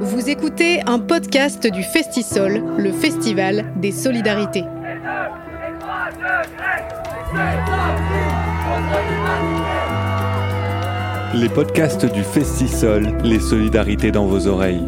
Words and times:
Vous 0.00 0.28
écoutez 0.28 0.80
un 0.86 0.98
podcast 0.98 1.66
du 1.66 1.82
Festisol, 1.82 2.62
le 2.76 2.92
festival 2.92 3.72
des 3.76 3.92
solidarités. 3.92 4.64
Les 11.34 11.48
podcasts 11.48 12.06
du 12.12 12.22
Festisol, 12.22 13.16
les 13.22 13.40
solidarités 13.40 14.10
dans 14.10 14.26
vos 14.26 14.46
oreilles. 14.46 14.86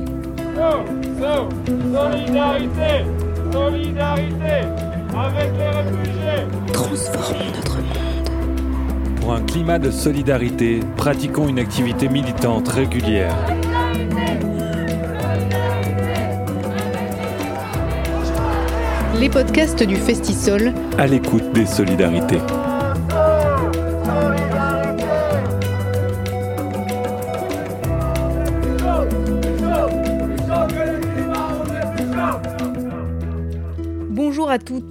solidarité, 1.92 3.04
solidarité 3.52 4.66
avec 5.14 5.50
les 5.58 5.68
réfugiés. 5.68 6.46
Transformons 6.72 7.50
notre 7.56 7.76
monde. 7.76 7.99
Pour 9.30 9.38
un 9.38 9.42
climat 9.42 9.78
de 9.78 9.92
solidarité, 9.92 10.80
pratiquons 10.96 11.46
une 11.46 11.60
activité 11.60 12.08
militante 12.08 12.66
régulière. 12.66 13.32
Les 19.20 19.28
podcasts 19.28 19.84
du 19.84 19.94
Festisol, 19.94 20.72
À 20.98 21.06
l'écoute 21.06 21.52
des 21.52 21.64
solidarités. 21.64 22.40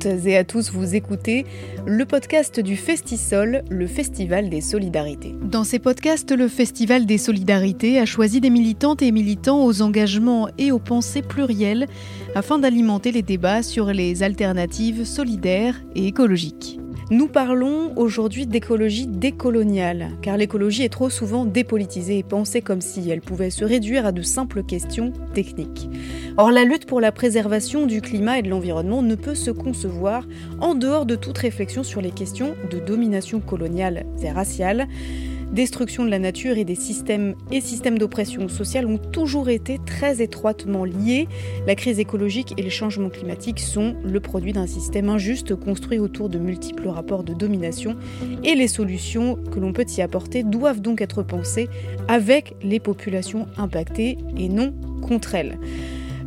Et 0.05 0.37
à 0.37 0.43
tous, 0.43 0.71
vous 0.71 0.95
écoutez 0.95 1.45
le 1.85 2.05
podcast 2.05 2.59
du 2.59 2.77
Festisol, 2.77 3.63
le 3.69 3.87
Festival 3.87 4.49
des 4.49 4.61
Solidarités. 4.61 5.35
Dans 5.41 5.63
ces 5.63 5.79
podcasts, 5.79 6.31
le 6.31 6.47
Festival 6.47 7.05
des 7.05 7.17
Solidarités 7.17 7.99
a 7.99 8.05
choisi 8.05 8.39
des 8.39 8.49
militantes 8.49 9.01
et 9.01 9.11
militants 9.11 9.65
aux 9.65 9.81
engagements 9.81 10.47
et 10.57 10.71
aux 10.71 10.79
pensées 10.79 11.21
plurielles 11.21 11.87
afin 12.35 12.59
d'alimenter 12.59 13.11
les 13.11 13.23
débats 13.23 13.63
sur 13.63 13.87
les 13.87 14.23
alternatives 14.23 15.05
solidaires 15.05 15.81
et 15.95 16.07
écologiques. 16.07 16.79
Nous 17.11 17.27
parlons 17.27 17.91
aujourd'hui 17.95 18.45
d'écologie 18.45 19.07
décoloniale, 19.07 20.09
car 20.21 20.37
l'écologie 20.37 20.83
est 20.83 20.89
trop 20.89 21.09
souvent 21.09 21.43
dépolitisée 21.43 22.19
et 22.19 22.23
pensée 22.23 22.61
comme 22.61 22.81
si 22.81 23.09
elle 23.09 23.21
pouvait 23.21 23.49
se 23.49 23.65
réduire 23.65 24.05
à 24.05 24.11
de 24.11 24.21
simples 24.21 24.61
questions 24.61 25.11
techniques. 25.33 25.89
Or, 26.37 26.51
la 26.51 26.65
lutte 26.65 26.85
pour 26.85 27.01
la 27.01 27.11
préservation 27.11 27.87
du 27.87 28.01
climat 28.01 28.37
et 28.37 28.43
de 28.43 28.49
l'environnement 28.49 29.01
ne 29.01 29.15
peut 29.15 29.33
se 29.33 29.49
concevoir 29.49 30.23
en 30.61 30.75
dehors 30.75 31.07
de 31.07 31.15
toute 31.15 31.39
réflexion 31.39 31.81
sur 31.81 31.99
les 31.99 32.11
questions 32.11 32.55
de 32.69 32.77
domination 32.77 33.39
coloniale 33.39 34.05
et 34.21 34.29
raciale. 34.29 34.87
Destruction 35.51 36.05
de 36.05 36.09
la 36.09 36.19
nature 36.19 36.57
et 36.57 36.63
des 36.63 36.75
systèmes 36.75 37.35
et 37.51 37.59
systèmes 37.59 37.97
d'oppression 37.97 38.47
sociale 38.47 38.85
ont 38.85 38.99
toujours 38.99 39.49
été 39.49 39.79
très 39.83 40.21
étroitement 40.21 40.85
liés. 40.85 41.27
La 41.65 41.75
crise 41.75 41.99
écologique 41.99 42.53
et 42.57 42.61
les 42.61 42.69
changements 42.69 43.09
climatiques 43.09 43.59
sont 43.59 43.95
le 44.03 44.19
produit 44.19 44.53
d'un 44.53 44.67
système 44.67 45.09
injuste 45.09 45.55
construit 45.55 45.97
autour 45.97 46.29
de 46.29 46.37
multiples 46.37 46.87
rapports 46.87 47.23
de 47.23 47.33
domination 47.33 47.95
et 48.43 48.53
les 48.53 48.67
solutions 48.67 49.37
que 49.51 49.59
l'on 49.59 49.73
peut 49.73 49.87
y 49.97 50.01
apporter 50.01 50.43
doivent 50.43 50.81
donc 50.81 51.01
être 51.01 51.23
pensées 51.23 51.67
avec 52.07 52.55
les 52.61 52.79
populations 52.79 53.47
impactées 53.57 54.17
et 54.37 54.49
non 54.49 54.73
contre 55.01 55.33
elles. 55.33 55.57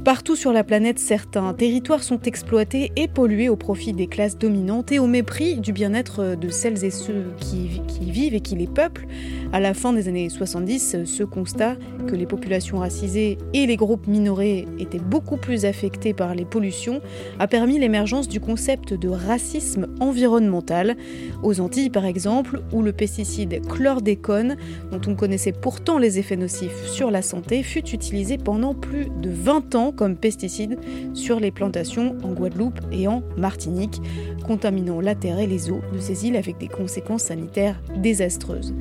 Partout 0.05 0.35
sur 0.35 0.53
la 0.53 0.65
planète, 0.65 0.99
certains 0.99 1.55
territoires 1.55 2.03
sont 2.03 2.21
exploités 2.23 2.91
et 2.97 3.07
pollués 3.07 3.49
au 3.49 3.55
profit 3.55 3.93
des 3.93 4.09
classes 4.09 4.37
dominantes 4.37 4.91
et 4.91 4.99
au 4.99 5.07
mépris 5.07 5.61
du 5.61 5.73
bien-être 5.73 6.35
de 6.35 6.49
celles 6.49 6.85
et 6.85 6.91
ceux 6.91 7.27
qui, 7.39 7.81
qui 7.87 8.11
vivent 8.11 8.35
et 8.35 8.41
qui 8.41 8.57
les 8.57 8.67
peuplent. 8.67 9.07
À 9.53 9.61
la 9.61 9.75
fin 9.75 9.93
des 9.93 10.09
années 10.09 10.29
70, 10.29 11.05
ce 11.05 11.23
constat 11.23 11.77
que 12.09 12.17
les 12.17 12.27
populations 12.27 12.79
racisées 12.79 13.39
et 13.53 13.67
les 13.67 13.77
groupes 13.77 14.09
minorés 14.09 14.67
étaient 14.81 14.99
beaucoup 14.99 15.37
plus 15.37 15.67
affectés 15.67 16.15
par 16.15 16.35
les 16.35 16.45
pollutions 16.45 17.01
a 17.39 17.47
permis 17.47 17.79
l'émergence 17.79 18.29
du 18.29 18.41
concept 18.41 18.95
de 18.95 19.09
racisme 19.09 19.87
environnemental. 20.01 20.97
Aux 21.45 21.61
Antilles, 21.61 21.91
par 21.91 22.07
exemple, 22.07 22.61
où 22.73 22.83
le 22.83 22.93
pesticide 22.93 23.65
chlordécone, 23.69 24.57
dont 24.91 25.01
on 25.07 25.15
connaissait 25.15 25.53
pourtant 25.53 25.99
les 25.99 26.19
effets 26.19 26.37
nocifs 26.37 26.87
sur 26.87 27.13
la 27.13 27.23
santé, 27.23 27.63
fut 27.63 27.89
utilisé 27.91 28.37
pendant 28.37 28.75
plus 28.75 29.07
de 29.21 29.31
20 29.31 29.77
ans 29.77 29.92
comme 29.97 30.17
pesticide 30.17 30.79
sur 31.15 31.41
les 31.41 31.51
plantations 31.51 32.17
en 32.23 32.33
Guadeloupe 32.33 32.81
et 32.91 33.09
en 33.09 33.23
Martinique, 33.37 34.01
contaminant 34.47 35.01
la 35.01 35.15
terre 35.15 35.39
et 35.39 35.47
les 35.47 35.71
eaux 35.71 35.83
de 35.93 35.99
ces 35.99 36.27
îles 36.27 36.37
avec 36.37 36.59
des 36.59 36.69
conséquences 36.69 37.25
sanitaires 37.25 37.81
désastreuses. 37.97 38.75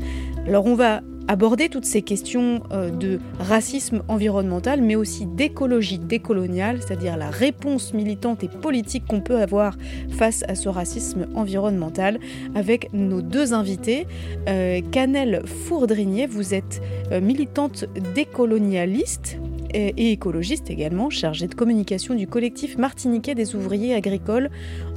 Alors 0.48 0.66
on 0.66 0.76
va 0.76 1.02
aborder 1.28 1.70
toutes 1.70 1.86
ces 1.86 2.02
questions 2.02 2.62
euh, 2.72 2.90
de 2.90 3.20
racisme 3.40 4.04
environnemental, 4.08 4.82
mais 4.82 4.96
aussi 4.96 5.26
d'écologie 5.26 5.98
décoloniale, 5.98 6.82
c'est-à-dire 6.82 7.16
la 7.16 7.30
réponse 7.30 7.94
militante 7.94 8.44
et 8.44 8.50
politique 8.50 9.06
qu'on 9.08 9.22
peut 9.22 9.40
avoir 9.40 9.78
face 10.10 10.44
à 10.48 10.56
ce 10.56 10.68
racisme 10.68 11.28
environnemental, 11.36 12.20
avec 12.56 12.92
nos 12.94 13.22
deux 13.22 13.54
invités. 13.54 14.08
Euh, 14.50 14.82
Canel 14.92 15.44
Fourdrinier, 15.46 16.28
vous 16.28 16.54
êtes 16.54 16.82
euh, 17.12 17.22
militante 17.22 17.86
décolonialiste 18.14 19.40
et 19.74 20.12
écologiste 20.12 20.70
également, 20.70 21.10
chargée 21.10 21.48
de 21.48 21.56
communication 21.56 22.16
du 22.16 22.28
collectif 22.28 22.78
martiniquais 22.78 23.36
des 23.36 23.56
ouvriers 23.56 23.94
agricoles 23.94 24.50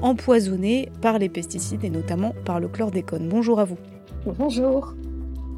empoisonnés 0.03 0.91
par 1.01 1.19
les 1.19 1.29
pesticides 1.29 1.85
et 1.85 1.91
notamment 1.91 2.35
par 2.45 2.61
le 2.61 2.69
chlordécone. 2.69 3.29
Bonjour 3.29 3.61
à 3.61 3.65
vous. 3.65 3.79
Bonjour. 4.39 4.95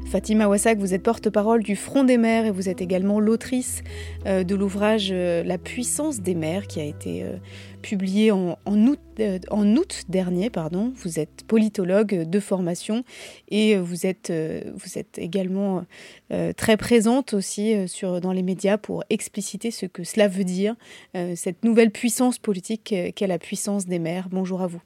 Fatima 0.07 0.47
Wassak, 0.47 0.77
vous 0.77 0.93
êtes 0.93 1.03
porte-parole 1.03 1.63
du 1.63 1.75
Front 1.75 2.05
des 2.05 2.17
mers 2.17 2.45
et 2.45 2.51
vous 2.51 2.69
êtes 2.69 2.79
également 2.79 3.19
l'autrice 3.19 3.83
euh, 4.25 4.45
de 4.45 4.55
l'ouvrage 4.55 5.09
euh, 5.11 5.43
La 5.43 5.57
puissance 5.57 6.21
des 6.21 6.33
mers 6.33 6.65
qui 6.65 6.79
a 6.79 6.85
été 6.85 7.23
euh, 7.23 7.35
publié 7.81 8.31
en, 8.31 8.55
août, 8.65 10.03
dernier. 10.07 10.49
Pardon. 10.49 10.93
Vous 10.95 11.19
êtes 11.19 11.43
politologue 11.45 12.23
de 12.23 12.39
formation 12.39 13.03
et 13.49 13.75
vous 13.75 14.05
êtes, 14.05 14.31
également 15.17 15.85
très 16.55 16.77
présente 16.77 17.33
aussi 17.33 17.75
dans 18.01 18.31
les 18.31 18.43
médias 18.43 18.77
pour 18.77 19.03
expliciter 19.09 19.71
ce 19.71 19.85
que 19.85 20.03
cela 20.03 20.27
veut 20.27 20.43
dire, 20.43 20.75
cette 21.35 21.63
nouvelle 21.63 21.91
puissance 21.91 22.39
politique 22.39 22.93
qu'est 23.15 23.27
la 23.27 23.39
puissance 23.39 23.85
des 23.85 23.99
mers. 23.99 24.27
Bonjour 24.29 24.61
à 24.61 24.67
vous. 24.67 24.81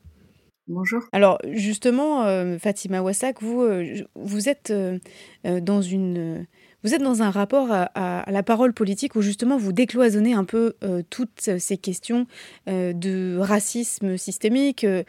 Bonjour. 0.72 1.04
Alors 1.12 1.38
justement, 1.52 2.24
euh, 2.24 2.58
Fatima 2.58 3.02
Wassak, 3.02 3.42
vous, 3.42 3.62
euh, 3.62 4.04
vous 4.16 4.48
êtes 4.48 4.72
euh, 4.72 5.00
dans 5.44 5.82
une... 5.82 6.48
Vous 6.84 6.96
êtes 6.96 7.02
dans 7.04 7.22
un 7.22 7.30
rapport 7.30 7.68
à, 7.72 8.26
la 8.28 8.44
parole 8.44 8.74
politique 8.74 9.16
où 9.16 9.22
justement 9.22 9.58
vous 9.58 9.72
décloisonnez 9.72 10.34
un 10.34 10.44
peu 10.44 10.74
euh, 10.84 11.04
toutes 11.10 11.58
ces 11.60 11.78
questions 11.78 12.26
euh, 12.68 12.94
de 12.94 13.38
racisme 13.40 14.18
systémique, 14.18 14.84
euh, 14.84 15.04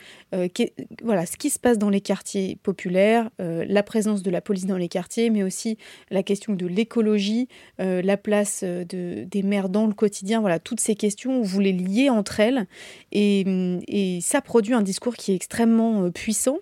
voilà, 1.03 1.25
ce 1.27 1.37
qui 1.37 1.51
se 1.51 1.59
passe 1.59 1.79
dans 1.79 1.89
les 1.89 2.01
quartiers 2.01 2.59
populaires, 2.63 3.31
la 3.39 3.83
présence 3.83 4.23
de 4.23 4.31
la 4.31 4.41
police 4.41 4.67
dans 4.67 4.77
les 4.77 4.89
quartiers, 4.89 5.31
mais 5.31 5.43
aussi 5.43 5.79
la 6.11 6.23
question 6.23 6.55
de 6.55 6.67
l'écologie, 6.67 7.49
la 7.79 8.17
place 8.17 8.63
de, 8.65 9.25
des 9.25 9.43
maires 9.43 9.69
dans 9.69 9.87
le 9.87 9.95
quotidien, 9.95 10.41
voilà, 10.41 10.59
toutes 10.59 10.81
ces 10.81 10.95
questions, 10.95 11.43
vous 11.43 11.61
les 11.61 11.73
liez 11.73 12.11
entre 12.11 12.41
elles 12.41 12.67
et 13.13 14.19
ça 14.23 14.41
produit 14.41 14.75
un 14.75 14.83
discours 14.83 15.15
qui 15.15 15.33
est 15.33 15.37
extrêmement 15.37 16.11
puissant. 16.11 16.59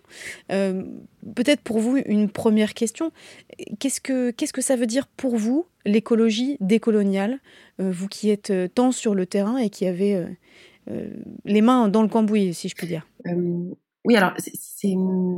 Peut-être 1.34 1.60
pour 1.60 1.78
vous 1.78 1.98
une 2.06 2.30
première 2.30 2.74
question, 2.74 3.12
qu'est-ce 3.78 4.00
que, 4.00 4.30
qu'est-ce 4.30 4.52
que 4.52 4.62
ça 4.62 4.76
veut 4.76 4.86
dire 4.86 5.06
pour 5.06 5.36
vous 5.36 5.66
l'écologie 5.84 6.56
décoloniale, 6.60 7.38
euh, 7.80 7.90
vous 7.90 8.08
qui 8.08 8.30
êtes 8.30 8.50
euh, 8.50 8.68
tant 8.68 8.92
sur 8.92 9.14
le 9.14 9.26
terrain 9.26 9.56
et 9.56 9.70
qui 9.70 9.86
avez 9.86 10.26
euh, 10.88 11.08
les 11.44 11.62
mains 11.62 11.88
dans 11.88 12.02
le 12.02 12.08
cambouis, 12.08 12.54
si 12.54 12.68
je 12.68 12.74
puis 12.74 12.86
dire? 12.86 13.06
Oui, 14.06 14.16
alors 14.16 14.32
c'est, 14.38 14.94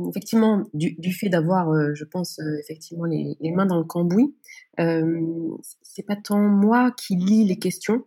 effectivement 0.09 0.63
du, 0.73 1.11
fait 1.11 1.27
d'avoir, 1.27 1.93
je 1.93 2.05
pense, 2.05 2.39
effectivement 2.61 3.03
les, 3.03 3.35
mains 3.51 3.65
dans 3.65 3.77
le 3.77 3.83
cambouis. 3.83 4.33
c'est 4.77 6.05
pas 6.07 6.15
tant 6.15 6.39
moi 6.39 6.91
qui 6.91 7.17
lis 7.17 7.43
les 7.43 7.59
questions, 7.59 8.05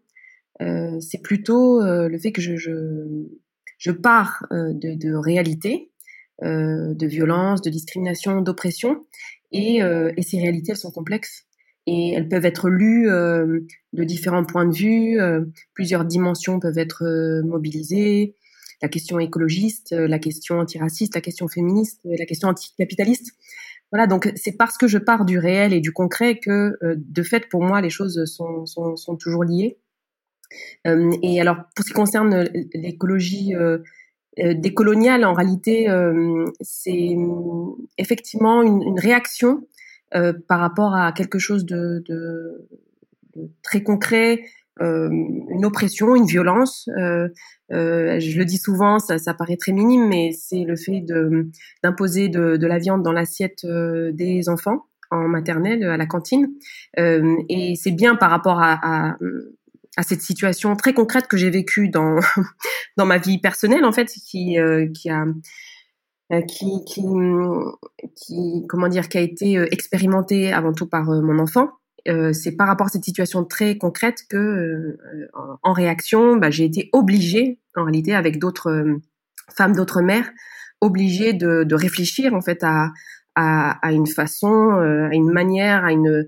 c'est 0.58 1.22
plutôt 1.22 1.82
le 1.82 2.18
fait 2.18 2.32
que 2.32 2.40
je, 2.40 2.56
je, 2.56 3.90
pars 3.92 4.46
de, 4.50 5.14
réalité 5.14 5.90
de 6.42 7.06
violence, 7.06 7.62
de 7.62 7.70
discrimination, 7.70 8.40
d'oppression. 8.40 9.04
Et, 9.52 9.82
euh, 9.82 10.12
et, 10.16 10.22
ces 10.22 10.38
réalités, 10.38 10.72
elles 10.72 10.78
sont 10.78 10.90
complexes. 10.90 11.46
Et 11.86 12.12
elles 12.12 12.28
peuvent 12.28 12.44
être 12.44 12.68
lues 12.68 13.08
euh, 13.08 13.60
de 13.92 14.04
différents 14.04 14.44
points 14.44 14.66
de 14.66 14.74
vue, 14.74 15.20
euh, 15.20 15.44
plusieurs 15.72 16.04
dimensions 16.04 16.58
peuvent 16.58 16.78
être 16.78 17.04
euh, 17.04 17.42
mobilisées, 17.44 18.34
la 18.82 18.88
question 18.88 19.20
écologiste, 19.20 19.92
la 19.92 20.18
question 20.18 20.58
antiraciste, 20.58 21.14
la 21.14 21.20
question 21.20 21.48
féministe, 21.48 22.00
la 22.04 22.26
question 22.26 22.48
anticapitaliste. 22.48 23.32
Voilà, 23.90 24.06
donc 24.06 24.30
c'est 24.34 24.52
parce 24.52 24.76
que 24.76 24.88
je 24.88 24.98
pars 24.98 25.24
du 25.24 25.38
réel 25.38 25.72
et 25.72 25.80
du 25.80 25.92
concret 25.92 26.38
que, 26.38 26.76
de 26.82 27.22
fait, 27.22 27.48
pour 27.48 27.62
moi, 27.62 27.80
les 27.80 27.88
choses 27.88 28.26
sont, 28.26 28.66
sont, 28.66 28.96
sont 28.96 29.16
toujours 29.16 29.44
liées. 29.44 29.78
et 30.84 31.40
alors, 31.40 31.56
pour 31.74 31.84
ce 31.84 31.88
qui 31.88 31.94
concerne 31.94 32.50
l'écologie 32.74 33.54
euh, 34.38 34.54
décoloniale, 34.54 35.24
en 35.24 35.32
réalité, 35.32 35.88
euh, 35.88 36.44
c'est 36.60 37.16
effectivement 37.98 38.62
une, 38.62 38.82
une, 38.82 39.00
réaction 39.00 39.62
par 40.48 40.60
rapport 40.60 40.94
à 40.94 41.12
quelque 41.12 41.38
chose 41.38 41.66
de, 41.66 42.02
de, 42.08 42.66
de 43.34 43.50
très 43.62 43.82
concret, 43.82 44.44
une 44.80 45.64
oppression, 45.64 46.16
une 46.16 46.24
violence. 46.24 46.88
Euh, 46.96 47.28
je 47.68 48.38
le 48.38 48.44
dis 48.46 48.56
souvent, 48.56 48.98
ça, 48.98 49.18
ça 49.18 49.34
paraît 49.34 49.58
très 49.58 49.72
minime, 49.72 50.08
mais 50.08 50.30
c'est 50.32 50.64
le 50.64 50.76
fait 50.76 51.04
d'imposer 51.82 52.30
de, 52.30 52.56
de, 52.56 52.66
la 52.66 52.78
viande 52.78 53.02
dans 53.02 53.12
l'assiette 53.12 53.66
des 53.66 54.48
enfants 54.48 54.86
en 55.10 55.28
maternelle 55.28 55.84
à 55.84 55.96
la 55.96 56.06
cantine. 56.06 56.48
Euh, 56.98 57.36
et 57.48 57.74
c'est 57.76 57.90
bien 57.90 58.16
par 58.16 58.30
rapport 58.30 58.60
à, 58.60 58.78
à, 58.82 59.16
à, 59.96 60.02
cette 60.02 60.22
situation 60.22 60.76
très 60.76 60.94
concrète 60.94 61.26
que 61.26 61.37
j'ai 61.37 61.50
vécue 61.50 61.88
dans 61.88 62.16
dans 62.96 63.06
ma 63.06 63.19
vie 63.19 63.38
personnelle 63.38 63.84
en 63.84 63.93
fait, 63.93 64.06
qui 64.06 64.58
euh, 64.58 64.87
qui 64.93 65.10
a 65.10 65.25
qui, 66.48 66.84
qui, 66.84 67.02
qui, 68.16 68.66
comment 68.69 68.88
dire, 68.88 69.08
qui 69.08 69.16
a 69.16 69.20
été 69.20 69.54
expérimentée 69.70 70.52
avant 70.52 70.72
tout 70.72 70.88
par 70.88 71.04
mon 71.04 71.38
enfant. 71.38 71.70
Euh, 72.08 72.32
c'est 72.32 72.52
par 72.52 72.69
rapport 72.69 72.87
à 72.87 72.90
cette 72.90 73.04
situation 73.04 73.44
très 73.44 73.78
concrète 73.78 74.22
que, 74.28 74.37
euh, 74.37 74.98
en, 75.62 75.72
réaction, 75.72 76.37
bah, 76.37 76.50
j'ai 76.50 76.64
été 76.64 76.88
obligée, 76.92 77.58
en 77.75 77.84
réalité, 77.84 78.14
avec 78.14 78.38
d'autres 78.38 78.70
euh, 78.70 79.02
femmes, 79.56 79.75
d'autres 79.75 80.02
mères, 80.02 80.31
obligée 80.81 81.32
de, 81.32 81.64
de, 81.64 81.75
réfléchir 81.75 82.34
en 82.34 82.40
fait 82.42 82.62
à, 82.62 82.92
à, 83.36 83.78
à 83.86 83.92
une 83.92 84.06
façon, 84.06 84.70
à 84.70 85.14
une 85.14 85.30
manière, 85.30 85.84
à 85.84 85.92
une 85.92 86.26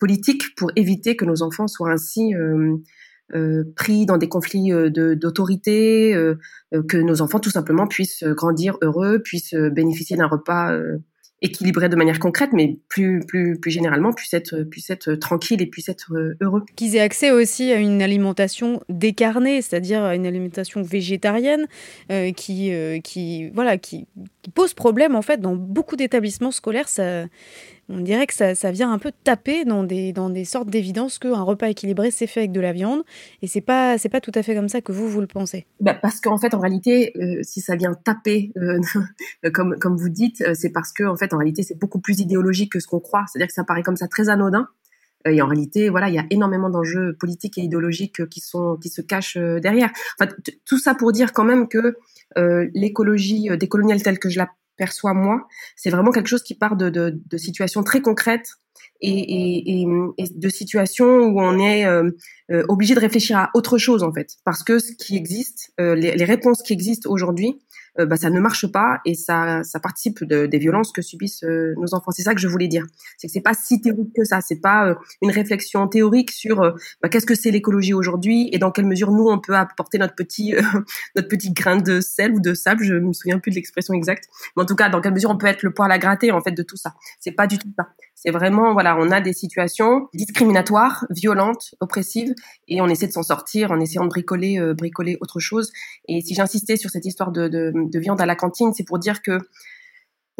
politique 0.00 0.54
pour 0.56 0.72
éviter 0.74 1.14
que 1.14 1.24
nos 1.24 1.42
enfants 1.42 1.68
soient 1.68 1.92
ainsi 1.92 2.34
pris 3.76 4.06
dans 4.06 4.16
des 4.16 4.28
conflits 4.28 4.72
d'autorité, 4.90 6.14
que 6.88 6.96
nos 6.96 7.22
enfants 7.22 7.38
tout 7.38 7.50
simplement 7.50 7.86
puissent 7.86 8.24
grandir 8.24 8.76
heureux, 8.82 9.20
puissent 9.22 9.54
bénéficier 9.54 10.16
d'un 10.16 10.26
repas 10.26 10.74
équilibré 11.42 11.88
de 11.88 11.96
manière 11.96 12.18
concrète, 12.18 12.50
mais 12.52 12.76
plus, 12.88 13.20
plus, 13.20 13.58
plus 13.58 13.70
généralement, 13.70 14.12
puisse 14.12 14.34
être, 14.34 14.62
puisse 14.64 14.90
être 14.90 15.14
tranquille 15.14 15.62
et 15.62 15.66
puisse 15.66 15.88
être 15.88 16.14
euh, 16.14 16.36
heureux. 16.40 16.64
Qu'ils 16.76 16.96
aient 16.96 17.00
accès 17.00 17.30
aussi 17.30 17.72
à 17.72 17.76
une 17.76 18.02
alimentation 18.02 18.82
décarnée, 18.88 19.62
c'est-à-dire 19.62 20.02
à 20.02 20.14
une 20.14 20.26
alimentation 20.26 20.82
végétarienne 20.82 21.66
euh, 22.10 22.32
qui, 22.32 22.72
euh, 22.72 23.00
qui, 23.00 23.48
voilà, 23.50 23.78
qui, 23.78 24.06
pose 24.54 24.74
problème 24.74 25.14
en 25.14 25.22
fait 25.22 25.40
dans 25.40 25.54
beaucoup 25.54 25.96
d'établissements 25.96 26.50
scolaires. 26.50 26.88
On 27.90 28.00
dirait 28.00 28.26
que 28.26 28.34
ça, 28.34 28.54
ça, 28.54 28.70
vient 28.70 28.92
un 28.92 28.98
peu 28.98 29.12
taper 29.24 29.64
dans 29.64 29.82
des, 29.82 30.12
dans 30.12 30.30
des 30.30 30.44
sortes 30.44 30.68
d'évidence 30.68 31.18
qu'un 31.18 31.42
repas 31.42 31.68
équilibré 31.68 32.10
c'est 32.10 32.26
fait 32.26 32.40
avec 32.40 32.52
de 32.52 32.60
la 32.60 32.72
viande 32.72 33.02
et 33.42 33.46
c'est 33.46 33.60
pas 33.60 33.98
c'est 33.98 34.08
pas 34.08 34.20
tout 34.20 34.32
à 34.34 34.42
fait 34.42 34.54
comme 34.54 34.68
ça 34.68 34.80
que 34.80 34.92
vous 34.92 35.08
vous 35.08 35.20
le 35.20 35.26
pensez. 35.26 35.66
Bah 35.80 35.94
parce 35.94 36.20
qu'en 36.20 36.38
fait 36.38 36.54
en 36.54 36.60
réalité 36.60 37.12
euh, 37.16 37.40
si 37.42 37.60
ça 37.60 37.76
vient 37.76 37.94
taper 37.94 38.52
euh, 38.56 38.80
comme 39.52 39.76
comme 39.78 39.96
vous 39.96 40.08
dites 40.08 40.40
euh, 40.42 40.54
c'est 40.54 40.70
parce 40.70 40.92
que 40.92 41.04
en 41.04 41.16
fait 41.16 41.34
en 41.34 41.38
réalité 41.38 41.62
c'est 41.62 41.78
beaucoup 41.78 42.00
plus 42.00 42.20
idéologique 42.20 42.72
que 42.72 42.80
ce 42.80 42.86
qu'on 42.86 43.00
croit 43.00 43.24
c'est-à-dire 43.30 43.48
que 43.48 43.54
ça 43.54 43.64
paraît 43.64 43.82
comme 43.82 43.96
ça 43.96 44.08
très 44.08 44.28
anodin 44.28 44.68
et 45.26 45.42
en 45.42 45.48
réalité, 45.48 45.90
voilà, 45.90 46.08
il 46.08 46.14
y 46.14 46.18
a 46.18 46.24
énormément 46.30 46.70
d'enjeux 46.70 47.14
politiques 47.20 47.58
et 47.58 47.60
idéologiques 47.60 48.26
qui 48.30 48.40
sont 48.40 48.78
qui 48.78 48.88
se 48.88 49.02
cachent 49.02 49.36
derrière. 49.36 49.90
Enfin, 50.18 50.32
tout 50.64 50.78
ça 50.78 50.94
pour 50.94 51.12
dire 51.12 51.34
quand 51.34 51.44
même 51.44 51.68
que 51.68 51.98
l'écologie 52.72 53.50
décoloniale 53.58 54.02
telle 54.02 54.18
que 54.18 54.30
je 54.30 54.38
la 54.38 54.48
perçois 54.80 55.12
moi, 55.12 55.46
c'est 55.76 55.90
vraiment 55.90 56.10
quelque 56.10 56.26
chose 56.26 56.42
qui 56.42 56.54
part 56.54 56.74
de, 56.74 57.20
situations 57.36 57.82
très 57.82 58.00
concrètes 58.00 58.48
et, 59.02 59.84
de 60.18 60.48
situations 60.48 61.26
où 61.26 61.38
on 61.38 61.58
est 61.58 61.84
euh, 61.84 62.10
euh, 62.50 62.64
obligé 62.68 62.94
de 62.94 63.00
réfléchir 63.00 63.36
à 63.36 63.50
autre 63.52 63.76
chose 63.76 64.02
en 64.02 64.10
fait, 64.10 64.36
parce 64.42 64.62
que 64.62 64.78
ce 64.78 64.92
qui 64.92 65.16
existe, 65.16 65.74
euh, 65.80 65.94
les, 65.94 66.24
réponses 66.24 66.62
qui 66.62 66.72
existent 66.72 67.10
aujourd'hui, 67.10 67.60
euh, 67.98 68.06
bah, 68.06 68.16
ça 68.16 68.30
ne 68.30 68.40
marche 68.40 68.66
pas 68.70 69.00
et 69.04 69.14
ça, 69.14 69.62
ça 69.64 69.80
participe 69.80 70.24
de, 70.24 70.46
des 70.46 70.58
violences 70.58 70.92
que 70.92 71.02
subissent 71.02 71.44
euh, 71.44 71.74
nos 71.76 71.94
enfants. 71.94 72.10
C'est 72.10 72.22
ça 72.22 72.34
que 72.34 72.40
je 72.40 72.48
voulais 72.48 72.68
dire. 72.68 72.86
C'est 73.18 73.26
que 73.26 73.32
c'est 73.32 73.40
pas 73.40 73.54
si 73.54 73.80
théorique 73.80 74.12
que 74.14 74.24
ça. 74.24 74.40
C'est 74.40 74.60
pas 74.60 74.88
euh, 74.88 74.94
une 75.22 75.30
réflexion 75.30 75.86
théorique 75.88 76.30
sur 76.30 76.60
bah, 77.02 77.08
qu'est-ce 77.08 77.26
que 77.26 77.34
c'est 77.34 77.50
l'écologie 77.50 77.94
aujourd'hui 77.94 78.48
et 78.52 78.58
dans 78.58 78.70
quelle 78.70 78.86
mesure 78.86 79.10
nous 79.10 79.28
on 79.28 79.38
peut 79.38 79.54
apporter 79.54 79.98
notre 79.98 80.14
petit 80.14 80.54
notre 81.16 81.28
petit 81.28 81.52
grain 81.52 81.76
de 81.76 82.00
sel 82.00 82.32
ou 82.32 82.40
de 82.40 82.54
sable. 82.54 82.84
Je 82.84 82.94
me 82.94 83.12
souviens 83.12 83.38
plus 83.38 83.50
de 83.50 83.56
l'expression 83.56 83.94
exacte, 83.94 84.28
mais 84.56 84.62
en 84.62 84.66
tout 84.66 84.76
cas 84.76 84.88
dans 84.88 85.00
quelle 85.00 85.14
mesure 85.14 85.30
on 85.30 85.38
peut 85.38 85.46
être 85.46 85.62
le 85.62 85.72
poil 85.72 85.90
à 85.90 85.98
gratter 85.98 86.32
en 86.32 86.40
fait 86.40 86.52
de 86.52 86.62
tout 86.62 86.76
ça. 86.76 86.94
C'est 87.18 87.32
pas 87.32 87.46
du 87.46 87.58
tout 87.58 87.72
ça. 87.76 87.88
C'est 88.22 88.32
vraiment 88.32 88.74
voilà, 88.74 88.98
on 88.98 89.10
a 89.10 89.22
des 89.22 89.32
situations 89.32 90.08
discriminatoires, 90.12 91.06
violentes, 91.08 91.74
oppressives, 91.80 92.34
et 92.68 92.82
on 92.82 92.86
essaie 92.86 93.06
de 93.06 93.12
s'en 93.12 93.22
sortir 93.22 93.72
en 93.72 93.80
essayant 93.80 94.04
de 94.04 94.10
bricoler, 94.10 94.60
bricoler 94.74 95.16
autre 95.22 95.40
chose. 95.40 95.72
Et 96.06 96.20
si 96.20 96.34
j'insistais 96.34 96.76
sur 96.76 96.90
cette 96.90 97.06
histoire 97.06 97.32
de, 97.32 97.48
de, 97.48 97.72
de 97.74 97.98
viande 97.98 98.20
à 98.20 98.26
la 98.26 98.36
cantine, 98.36 98.74
c'est 98.74 98.84
pour 98.84 98.98
dire 98.98 99.22
que 99.22 99.38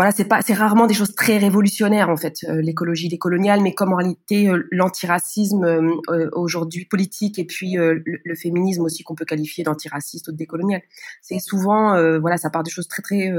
voilà, 0.00 0.12
c'est 0.12 0.25
pas, 0.25 0.41
c'est 0.41 0.55
rarement 0.55 0.87
des 0.87 0.94
choses 0.94 1.14
très 1.14 1.37
révolutionnaires 1.37 2.08
en 2.08 2.17
fait, 2.17 2.37
euh, 2.44 2.62
l'écologie 2.62 3.11
décoloniale, 3.11 3.61
mais 3.61 3.75
comme 3.75 3.93
en 3.93 3.97
réalité 3.97 4.49
euh, 4.49 4.67
l'antiracisme 4.70 5.62
euh, 5.62 6.31
aujourd'hui 6.32 6.87
politique 6.87 7.38
et 7.38 7.44
puis 7.44 7.75
le, 7.75 8.35
féminisme 8.35 8.82
aussi 8.82 9.02
qu'on 9.02 9.14
peut 9.14 9.26
qualifier 9.26 9.62
d'antiraciste 9.62 10.29
ou 10.29 10.32
de 10.32 10.38
décolonial. 10.38 10.81
C'est 11.20 11.38
souvent, 11.38 12.19
voilà, 12.19 12.38
ça 12.38 12.49
part 12.49 12.62
de 12.62 12.70
choses 12.70 12.88
très 12.88 13.02
très 13.02 13.31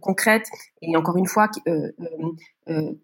concrètes 0.00 0.46
et 0.80 0.96
encore 0.96 1.16
une 1.16 1.26
fois 1.26 1.48
qui, 1.48 1.60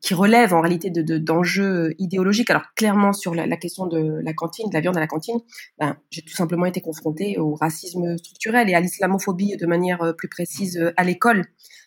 qui 0.00 0.14
relèvent 0.14 0.54
en 0.54 0.60
réalité 0.60 0.90
de, 0.90 1.18
d'enjeux 1.18 1.94
idéologiques. 1.98 2.50
Alors 2.50 2.66
clairement 2.76 3.12
sur 3.12 3.34
la, 3.34 3.46
la, 3.46 3.56
question 3.56 3.86
de 3.86 4.20
la 4.22 4.32
cantine, 4.32 4.68
de 4.68 4.74
la 4.74 4.80
viande 4.80 4.96
à 4.96 5.00
la 5.00 5.08
cantine, 5.08 5.40
ben, 5.78 5.96
j'ai 6.10 6.22
tout 6.22 6.34
simplement 6.34 6.66
été 6.66 6.80
confrontée 6.80 7.38
au 7.38 7.56
racisme 7.56 8.16
structurel 8.18 8.70
et 8.70 8.74
à 8.74 8.80
l'islamophobie 8.80 9.56
de 9.56 9.66
manière 9.66 10.14
plus 10.16 10.28
précise 10.28 10.92
à 10.96 11.02
l'école. 11.02 11.42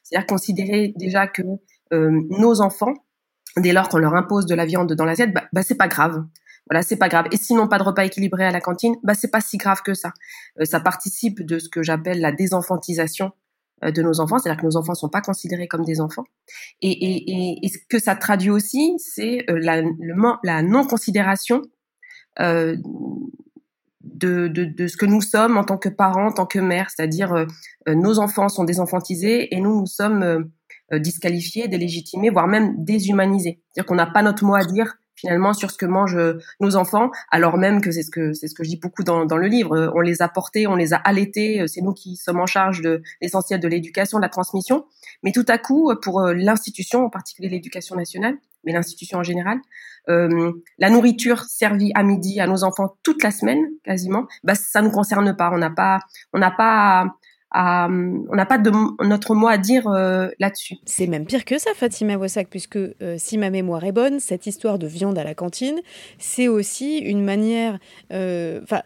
C'est-à-dire 0.07 0.27
considérer 0.27 0.93
déjà 0.95 1.27
que 1.27 1.41
euh, 1.93 2.21
nos 2.29 2.61
enfants, 2.61 2.93
dès 3.57 3.73
lors 3.73 3.89
qu'on 3.89 3.97
leur 3.97 4.15
impose 4.15 4.45
de 4.45 4.55
la 4.55 4.65
viande 4.65 4.93
dans 4.93 5.05
l'assiette, 5.05 5.33
bah, 5.33 5.43
bah 5.51 5.63
c'est 5.63 5.75
pas 5.75 5.87
grave. 5.87 6.25
Voilà, 6.69 6.81
c'est 6.81 6.97
pas 6.97 7.09
grave. 7.09 7.27
Et 7.31 7.37
sinon 7.37 7.67
pas 7.67 7.77
de 7.77 7.83
repas 7.83 8.05
équilibré 8.05 8.45
à 8.45 8.51
la 8.51 8.61
cantine, 8.61 8.95
bah 9.03 9.13
c'est 9.13 9.31
pas 9.31 9.41
si 9.41 9.57
grave 9.57 9.81
que 9.81 9.93
ça. 9.93 10.13
Euh, 10.59 10.65
ça 10.65 10.79
participe 10.79 11.45
de 11.45 11.59
ce 11.59 11.69
que 11.69 11.83
j'appelle 11.83 12.21
la 12.21 12.31
désenfantisation 12.31 13.31
euh, 13.83 13.91
de 13.91 14.01
nos 14.01 14.19
enfants, 14.21 14.37
c'est-à-dire 14.37 14.61
que 14.61 14.65
nos 14.65 14.77
enfants 14.77 14.95
sont 14.95 15.09
pas 15.09 15.21
considérés 15.21 15.67
comme 15.67 15.83
des 15.83 15.99
enfants. 15.99 16.25
Et, 16.81 16.91
et, 16.91 17.31
et, 17.31 17.65
et 17.65 17.69
ce 17.69 17.77
que 17.89 17.99
ça 17.99 18.15
traduit 18.15 18.49
aussi, 18.49 18.95
c'est 18.97 19.45
la, 19.49 19.81
la 20.43 20.61
non-considération 20.61 21.63
euh, 22.39 22.77
de, 24.13 24.47
de, 24.47 24.65
de, 24.65 24.87
ce 24.87 24.97
que 24.97 25.05
nous 25.05 25.21
sommes 25.21 25.57
en 25.57 25.63
tant 25.63 25.77
que 25.77 25.89
parents, 25.89 26.27
en 26.27 26.31
tant 26.31 26.45
que 26.45 26.59
mères, 26.59 26.89
c'est-à-dire 26.89 27.33
euh, 27.33 27.45
euh, 27.87 27.95
nos 27.95 28.19
enfants 28.19 28.49
sont 28.49 28.63
désenfantisés 28.63 29.55
et 29.55 29.59
nous, 29.59 29.81
nous 29.81 29.85
sommes 29.85 30.49
euh, 30.93 30.99
disqualifiés, 30.99 31.67
délégitimés, 31.67 32.29
voire 32.29 32.47
même 32.47 32.83
déshumanisés. 32.83 33.61
C'est-à-dire 33.69 33.87
qu'on 33.87 33.95
n'a 33.95 34.05
pas 34.05 34.21
notre 34.21 34.45
mot 34.45 34.55
à 34.55 34.63
dire 34.63 34.95
finalement 35.15 35.53
sur 35.53 35.71
ce 35.71 35.77
que 35.77 35.87
mangent 35.87 36.19
nos 36.59 36.75
enfants, 36.75 37.09
alors 37.31 37.57
même 37.57 37.81
que 37.81 37.89
c'est 37.89 38.03
ce 38.03 38.11
que 38.11 38.33
c'est 38.33 38.47
ce 38.47 38.53
que 38.53 38.63
je 38.63 38.69
dis 38.69 38.77
beaucoup 38.77 39.03
dans, 39.03 39.25
dans 39.25 39.37
le 39.37 39.47
livre. 39.47 39.91
On 39.95 39.99
les 39.99 40.21
a 40.21 40.29
portés, 40.29 40.67
on 40.67 40.75
les 40.75 40.93
a 40.93 40.97
allaités, 40.97 41.63
c'est 41.67 41.81
nous 41.81 41.93
qui 41.93 42.17
sommes 42.17 42.39
en 42.39 42.45
charge 42.45 42.81
de 42.81 43.01
l'essentiel 43.19 43.59
de 43.59 43.67
l'éducation, 43.67 44.19
de 44.19 44.21
la 44.21 44.29
transmission. 44.29 44.85
Mais 45.23 45.31
tout 45.31 45.45
à 45.47 45.57
coup, 45.57 45.91
pour 46.03 46.21
l'institution, 46.21 47.05
en 47.05 47.09
particulier 47.09 47.49
l'éducation 47.49 47.95
nationale, 47.95 48.37
mais 48.63 48.73
l'institution 48.73 49.19
en 49.19 49.23
général, 49.23 49.59
euh, 50.09 50.51
la 50.77 50.89
nourriture 50.89 51.41
servie 51.41 51.91
à 51.95 52.03
midi 52.03 52.39
à 52.39 52.47
nos 52.47 52.63
enfants 52.63 52.95
toute 53.03 53.23
la 53.23 53.31
semaine 53.31 53.65
quasiment, 53.83 54.25
bah 54.43 54.55
ça 54.55 54.81
nous 54.81 54.91
concerne 54.91 55.35
pas. 55.35 55.51
On 55.53 55.57
n'a 55.57 55.69
pas, 55.69 55.99
on 56.33 56.39
n'a 56.39 56.51
pas 56.51 57.15
on 57.55 58.35
n'a 58.35 58.45
pas 58.45 58.57
de 58.57 58.71
notre 59.05 59.33
mot 59.33 59.47
à 59.47 59.57
dire 59.57 59.87
euh, 59.87 60.29
là-dessus. 60.39 60.75
C'est 60.85 61.07
même 61.07 61.25
pire 61.25 61.45
que 61.45 61.57
ça, 61.57 61.71
Fatima 61.75 62.17
Wassak, 62.17 62.49
puisque 62.49 62.77
euh, 62.77 63.15
si 63.17 63.37
ma 63.37 63.49
mémoire 63.49 63.83
est 63.85 63.91
bonne, 63.91 64.19
cette 64.19 64.47
histoire 64.47 64.77
de 64.77 64.87
viande 64.87 65.17
à 65.17 65.23
la 65.23 65.33
cantine, 65.33 65.79
c'est 66.19 66.47
aussi 66.47 66.97
une 66.97 67.23
manière. 67.23 67.79
Euh, 68.11 68.59
enfin, 68.63 68.81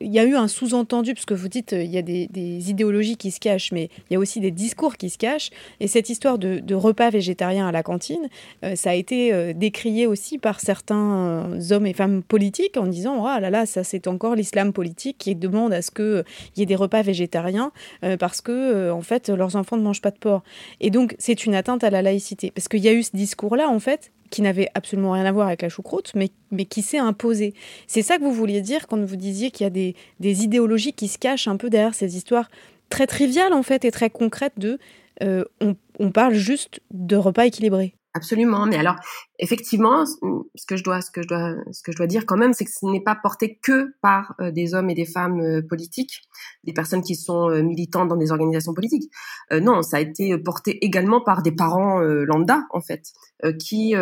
il 0.00 0.12
y 0.12 0.18
a 0.18 0.24
eu 0.24 0.36
un 0.36 0.46
sous-entendu, 0.46 1.14
parce 1.14 1.26
que 1.26 1.34
vous 1.34 1.48
dites 1.48 1.72
il 1.72 1.90
y 1.90 1.98
a 1.98 2.02
des, 2.02 2.28
idéologies 2.70 3.16
qui 3.16 3.30
se 3.30 3.40
cachent, 3.40 3.72
mais 3.72 3.90
il 4.08 4.14
y 4.14 4.16
a 4.16 4.18
aussi 4.18 4.40
des 4.40 4.50
discours 4.50 4.96
qui 4.96 5.10
se 5.10 5.18
cachent. 5.18 5.50
Et 5.80 5.88
cette 5.88 6.08
histoire 6.08 6.38
de, 6.38 6.74
repas 6.74 7.10
végétariens 7.10 7.66
à 7.66 7.72
la 7.72 7.82
cantine, 7.82 8.28
ça 8.74 8.90
a 8.90 8.94
été 8.94 9.54
décrié 9.54 10.06
aussi 10.06 10.38
par 10.38 10.60
certains 10.60 11.48
hommes 11.70 11.86
et 11.86 11.94
femmes 11.94 12.22
politiques 12.22 12.76
en 12.76 12.86
disant 12.86 13.16
oh 13.20 13.40
là 13.40 13.48
là, 13.48 13.64
ça 13.64 13.82
c'est 13.82 14.06
encore 14.08 14.34
l'islam 14.34 14.74
politique 14.74 15.16
qui 15.18 15.34
demande 15.34 15.72
à 15.72 15.80
ce 15.80 15.90
qu'il 15.90 16.24
y 16.56 16.62
ait 16.62 16.66
des 16.66 16.76
repas 16.76 17.02
végétariens. 17.02 17.72
Euh, 18.04 18.16
parce 18.16 18.40
que 18.40 18.52
euh, 18.52 18.94
en 18.94 19.02
fait 19.02 19.28
leurs 19.28 19.56
enfants 19.56 19.76
ne 19.76 19.82
mangent 19.82 20.02
pas 20.02 20.10
de 20.10 20.18
porc. 20.18 20.42
Et 20.80 20.90
donc 20.90 21.14
c'est 21.18 21.46
une 21.46 21.54
atteinte 21.54 21.84
à 21.84 21.90
la 21.90 22.02
laïcité 22.02 22.50
parce 22.50 22.68
qu'il 22.68 22.80
y 22.80 22.88
a 22.88 22.92
eu 22.92 23.02
ce 23.02 23.16
discours-là 23.16 23.68
en 23.68 23.78
fait 23.78 24.12
qui 24.30 24.42
n'avait 24.42 24.68
absolument 24.74 25.12
rien 25.12 25.24
à 25.24 25.32
voir 25.32 25.46
avec 25.46 25.62
la 25.62 25.68
choucroute, 25.68 26.12
mais, 26.14 26.30
mais 26.50 26.64
qui 26.64 26.82
s'est 26.82 26.98
imposé. 26.98 27.54
C'est 27.86 28.02
ça 28.02 28.18
que 28.18 28.22
vous 28.22 28.32
vouliez 28.32 28.60
dire 28.60 28.88
quand 28.88 29.00
vous 29.00 29.16
disiez 29.16 29.50
qu'il 29.52 29.64
y 29.64 29.66
a 29.68 29.70
des, 29.70 29.94
des, 30.18 30.42
idéologies 30.42 30.92
qui 30.92 31.06
se 31.06 31.16
cachent 31.16 31.46
un 31.46 31.56
peu 31.56 31.70
derrière 31.70 31.94
ces 31.94 32.16
histoires 32.16 32.50
très 32.90 33.06
triviales 33.06 33.52
en 33.52 33.62
fait 33.62 33.84
et 33.84 33.90
très 33.90 34.10
concrètes 34.10 34.58
de 34.58 34.78
euh, 35.22 35.44
on, 35.60 35.76
on, 35.98 36.10
parle 36.10 36.34
juste 36.34 36.80
de 36.90 37.16
repas 37.16 37.46
équilibrés. 37.46 37.94
Absolument. 38.16 38.64
Mais 38.64 38.78
alors, 38.78 38.96
effectivement, 39.38 40.06
ce 40.06 40.66
que 40.66 40.76
je 40.76 40.82
dois, 40.82 41.02
ce 41.02 41.10
que 41.10 41.20
je 41.20 41.28
dois, 41.28 41.54
ce 41.70 41.82
que 41.82 41.92
je 41.92 41.98
dois 41.98 42.06
dire 42.06 42.24
quand 42.24 42.38
même, 42.38 42.54
c'est 42.54 42.64
que 42.64 42.70
ce 42.70 42.86
n'est 42.86 43.02
pas 43.02 43.14
porté 43.14 43.58
que 43.62 43.94
par 44.00 44.34
euh, 44.40 44.50
des 44.50 44.72
hommes 44.72 44.88
et 44.88 44.94
des 44.94 45.04
femmes 45.04 45.38
euh, 45.40 45.60
politiques, 45.60 46.22
des 46.64 46.72
personnes 46.72 47.02
qui 47.02 47.14
sont 47.14 47.50
euh, 47.50 47.62
militantes 47.62 48.08
dans 48.08 48.16
des 48.16 48.32
organisations 48.32 48.72
politiques. 48.72 49.10
non, 49.52 49.82
ça 49.82 49.98
a 49.98 50.00
été 50.00 50.38
porté 50.38 50.82
également 50.82 51.20
par 51.20 51.42
des 51.42 51.52
parents 51.52 52.00
lambda, 52.00 52.62
en 52.70 52.80
fait, 52.80 53.12
qui, 53.60 53.94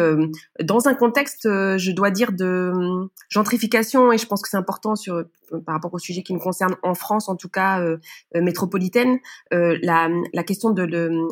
dans 0.63 0.89
un 0.89 0.95
contexte, 0.95 1.43
je 1.45 1.91
dois 1.91 2.11
dire, 2.11 2.33
de 2.33 2.73
gentrification, 3.29 4.13
et 4.13 4.19
je 4.19 4.27
pense 4.27 4.43
que 4.43 4.49
c'est 4.49 4.57
important 4.57 4.95
sur 4.97 5.25
par 5.67 5.75
rapport 5.75 5.93
au 5.93 5.99
sujet 5.99 6.23
qui 6.23 6.33
nous 6.33 6.41
concerne 6.41 6.77
en 6.83 6.95
France, 6.95 7.29
en 7.29 7.37
tout 7.37 7.49
cas 7.49 7.85
métropolitaine, 8.35 9.19
la, 9.51 10.09
la 10.33 10.45
question 10.45 10.71
de 10.71 10.85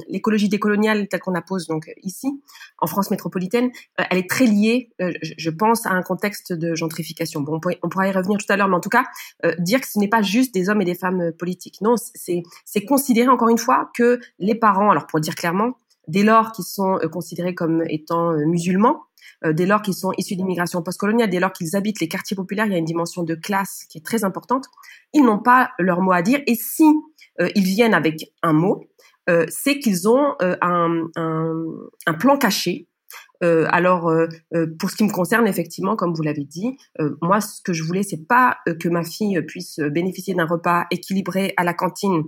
l'écologie 0.09 0.49
décoloniale 0.49 1.09
telle 1.09 1.21
qu'on 1.21 1.33
la 1.33 1.43
pose 1.43 1.67
donc 1.67 1.91
ici 2.03 2.43
en 2.83 2.87
France 2.89 3.11
métropolitaine, 3.11 3.71
euh, 4.01 4.05
elle 4.11 4.19
est 4.19 4.29
très 4.29 4.45
liée, 4.45 4.91
euh, 5.01 5.13
je, 5.23 5.51
pense, 5.51 5.87
à 5.87 5.91
un 5.91 6.03
contexte 6.03 6.53
de 6.53 6.75
gentrification. 6.75 7.41
Bon, 7.41 7.61
on, 7.83 7.89
pourra 7.89 8.09
y 8.09 8.11
revenir 8.11 8.39
tout 8.39 8.53
à 8.53 8.57
l'heure, 8.57 8.69
mais 8.69 8.77
en 8.77 8.81
tout 8.81 8.91
cas, 8.91 9.05
euh, 9.47 9.55
dire 9.59 9.81
que 9.81 9.87
ce 9.89 9.99
n'est 9.99 10.09
pas 10.09 10.21
juste 10.21 10.53
des 10.53 10.69
hommes 10.69 10.83
et 10.83 10.85
des 10.85 10.97
femmes 10.97 11.33
politiques. 11.39 11.81
Non, 11.81 11.95
c'est 11.97 12.85
considérer 12.85 13.29
encore 13.29 13.49
une 13.49 13.59
fois 13.59 13.91
que 13.97 14.19
les 14.39 14.57
parents, 14.57 14.91
alors 14.91 15.07
pour 15.07 15.21
dire 15.21 15.37
clairement, 15.37 15.75
dès 16.09 16.25
lors 16.25 16.51
qu'ils 16.51 16.65
sont 16.65 16.99
considérés 17.13 17.55
comme 17.55 17.85
étant 17.89 18.33
musulmans, 18.47 19.03
dès 19.45 19.67
lors 19.67 19.83
qu'ils 19.83 19.95
sont 19.95 20.13
issus 20.19 20.35
d'immigration 20.35 20.83
postcoloniale, 20.83 21.31
dès 21.31 21.39
lors 21.39 21.53
qu'ils 21.53 21.77
habitent 21.77 22.01
les 22.01 22.09
quartiers 22.09 22.35
populaires, 22.35 22.67
il 22.67 22.73
y 22.73 22.75
a 22.75 22.79
une 22.79 22.85
dimension 22.85 23.23
de 23.23 23.37
classe 23.37 23.85
qui 23.89 23.99
est 23.99 24.05
très 24.05 24.25
importante. 24.25 24.67
Ils 25.13 25.25
n'ont 25.25 25.39
pas 25.39 25.71
leur 25.79 26.01
mot 26.01 26.13
à 26.13 26.23
dire. 26.23 26.41
Et 26.49 26.57
si 26.57 26.85
ils 27.55 27.65
viennent 27.65 27.95
avec 27.95 28.33
un 28.43 28.53
mot, 28.53 28.85
euh, 29.31 29.47
c'est 29.49 29.79
qu'ils 29.79 30.09
ont 30.09 30.35
euh, 30.43 30.57
un, 30.61 31.09
un, 31.17 31.65
un, 32.07 32.15
plan 32.15 32.37
caché. 32.37 32.89
Euh, 33.45 33.67
alors, 33.71 34.09
euh, 34.09 34.29
pour 34.79 34.91
ce 34.91 34.97
qui 34.97 35.05
me 35.05 35.13
concerne, 35.13 35.47
effectivement, 35.47 35.97
comme 35.97 36.15
vous 36.15 36.23
l'avez 36.23 36.45
dit, 36.45 36.77
moi, 37.21 37.41
ce 37.41 37.61
que 37.63 37.73
je 37.73 37.83
voulais, 37.83 38.03
c'est 38.03 38.27
pas 38.27 38.59
que 38.81 38.89
ma 38.89 39.05
fille 39.05 39.41
puisse 39.43 39.79
bénéficier 39.79 40.35
d'un 40.35 40.47
repas 40.47 40.87
équilibré 40.91 41.53
à 41.57 41.65
la 41.65 41.75
cantine 41.75 42.23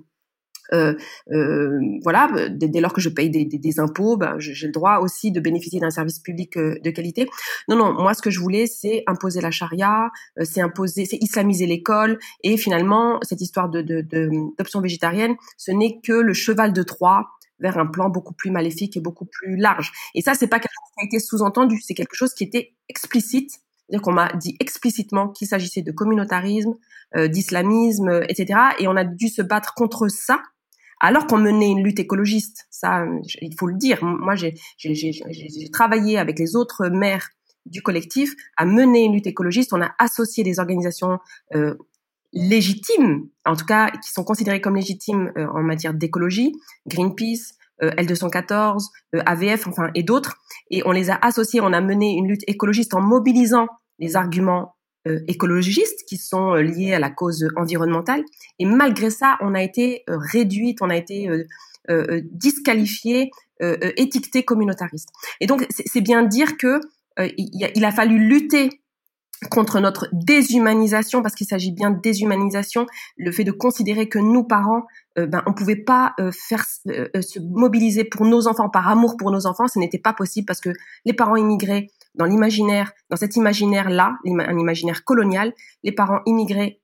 euh, 0.72 0.94
euh, 1.30 1.78
voilà, 2.02 2.30
dès, 2.50 2.80
lors 2.80 2.92
que 2.92 3.00
je 3.00 3.08
paye 3.08 3.30
des, 3.30 3.44
des, 3.44 3.58
des 3.58 3.80
impôts, 3.80 4.16
ben, 4.16 4.36
j'ai 4.38 4.66
le 4.66 4.72
droit 4.72 4.98
aussi 4.98 5.30
de 5.30 5.40
bénéficier 5.40 5.80
d'un 5.80 5.90
service 5.90 6.18
public 6.18 6.56
euh, 6.56 6.76
de 6.82 6.90
qualité. 6.90 7.28
Non, 7.68 7.76
non, 7.76 7.92
moi 7.92 8.14
ce 8.14 8.22
que 8.22 8.30
je 8.30 8.40
voulais, 8.40 8.66
c'est 8.66 9.02
imposer 9.06 9.40
la 9.40 9.50
charia, 9.50 10.10
euh, 10.38 10.44
c'est 10.44 10.60
imposer, 10.60 11.04
c'est 11.06 11.18
islamiser 11.20 11.66
l'école, 11.66 12.18
et 12.42 12.56
finalement 12.56 13.18
cette 13.22 13.40
histoire 13.40 13.68
de 13.68 13.82
d'option 13.82 14.80
de, 14.80 14.84
végétarienne, 14.84 15.34
ce 15.58 15.70
n'est 15.70 16.00
que 16.02 16.12
le 16.12 16.32
cheval 16.32 16.72
de 16.72 16.82
Troie 16.82 17.28
vers 17.60 17.78
un 17.78 17.86
plan 17.86 18.08
beaucoup 18.08 18.34
plus 18.34 18.50
maléfique 18.50 18.96
et 18.96 19.00
beaucoup 19.00 19.26
plus 19.26 19.56
large. 19.56 19.92
Et 20.14 20.22
ça, 20.22 20.34
c'est 20.34 20.48
pas 20.48 20.58
quelque 20.58 20.72
chose 20.72 20.92
qui 20.96 21.04
a 21.04 21.06
été 21.06 21.18
sous-entendu, 21.18 21.80
c'est 21.80 21.94
quelque 21.94 22.14
chose 22.14 22.34
qui 22.34 22.44
était 22.44 22.74
explicite 22.88 23.60
c'est-à-dire 23.86 24.02
qu'on 24.02 24.12
m'a 24.12 24.32
dit 24.32 24.56
explicitement 24.60 25.28
qu'il 25.28 25.46
s'agissait 25.46 25.82
de 25.82 25.92
communautarisme, 25.92 26.74
euh, 27.16 27.28
d'islamisme, 27.28 28.22
etc. 28.28 28.58
Et 28.78 28.88
on 28.88 28.96
a 28.96 29.04
dû 29.04 29.28
se 29.28 29.42
battre 29.42 29.74
contre 29.74 30.08
ça 30.08 30.40
alors 31.04 31.26
qu'on 31.26 31.38
menait 31.38 31.70
une 31.70 31.84
lutte 31.84 32.00
écologiste. 32.00 32.66
Ça, 32.70 33.04
il 33.42 33.54
faut 33.58 33.66
le 33.66 33.76
dire. 33.76 34.02
Moi, 34.02 34.34
j'ai 34.36 34.54
travaillé 35.70 36.18
avec 36.18 36.38
les 36.38 36.56
autres 36.56 36.88
maires 36.88 37.28
du 37.66 37.82
collectif 37.82 38.34
à 38.56 38.64
mener 38.64 39.04
une 39.04 39.12
lutte 39.12 39.26
écologiste. 39.26 39.74
On 39.74 39.82
a 39.82 39.94
associé 39.98 40.44
des 40.44 40.58
organisations 40.58 41.18
euh, 41.54 41.74
légitimes, 42.32 43.28
en 43.44 43.54
tout 43.54 43.66
cas 43.66 43.90
qui 43.90 44.10
sont 44.10 44.24
considérées 44.24 44.62
comme 44.62 44.76
légitimes 44.76 45.30
euh, 45.36 45.46
en 45.48 45.62
matière 45.62 45.92
d'écologie, 45.92 46.52
Greenpeace, 46.86 47.54
euh, 47.82 47.90
L214, 47.92 48.88
AVF, 49.26 49.66
enfin 49.66 49.90
et 49.94 50.02
d'autres, 50.02 50.36
et 50.70 50.82
on 50.86 50.92
les 50.92 51.10
a 51.10 51.18
associés. 51.20 51.60
On 51.60 51.72
a 51.74 51.82
mené 51.82 52.14
une 52.14 52.28
lutte 52.28 52.44
écologiste 52.46 52.94
en 52.94 53.02
mobilisant 53.02 53.66
les 53.98 54.16
arguments 54.16 54.64
euh, 54.64 54.73
écologistes 55.26 56.04
qui 56.06 56.16
sont 56.16 56.54
euh, 56.54 56.62
liés 56.62 56.94
à 56.94 56.98
la 56.98 57.10
cause 57.10 57.48
environnementale. 57.56 58.22
Et 58.58 58.66
malgré 58.66 59.10
ça, 59.10 59.36
on 59.40 59.54
a 59.54 59.62
été 59.62 60.02
euh, 60.08 60.16
réduite, 60.18 60.80
on 60.82 60.90
a 60.90 60.96
été 60.96 61.28
disqualifié, 62.32 63.30
étiqueté 63.60 64.42
communautariste. 64.42 65.10
Et 65.40 65.46
donc, 65.46 65.66
c'est 65.68 66.00
bien 66.00 66.22
dire 66.22 66.56
que 66.56 66.80
il 67.18 67.84
a, 67.84 67.92
fallu 67.92 68.26
lutter 68.26 68.70
contre 69.50 69.80
notre 69.80 70.08
déshumanisation, 70.12 71.20
parce 71.20 71.34
qu'il 71.34 71.46
s'agit 71.46 71.72
bien 71.72 71.90
de 71.90 72.00
déshumanisation, 72.00 72.86
le 73.18 73.30
fait 73.32 73.44
de 73.44 73.52
considérer 73.52 74.08
que 74.08 74.18
nous, 74.18 74.44
parents, 74.44 74.86
ben, 75.16 75.42
on 75.44 75.52
pouvait 75.52 75.76
pas 75.76 76.14
faire 76.32 76.64
se 76.64 77.38
mobiliser 77.38 78.04
pour 78.04 78.24
nos 78.24 78.48
enfants, 78.48 78.70
par 78.70 78.88
amour 78.88 79.18
pour 79.18 79.30
nos 79.30 79.44
enfants, 79.44 79.68
ce 79.68 79.78
n'était 79.78 79.98
pas 79.98 80.14
possible 80.14 80.46
parce 80.46 80.62
que 80.62 80.70
les 81.04 81.12
parents 81.12 81.36
immigrés 81.36 81.90
dans 82.14 82.24
l'imaginaire, 82.24 82.92
dans 83.10 83.16
cet 83.16 83.36
imaginaire-là, 83.36 84.16
un 84.24 84.58
imaginaire 84.58 85.04
colonial, 85.04 85.52
les 85.82 85.92
parents 85.92 86.20
immigrés 86.26 86.80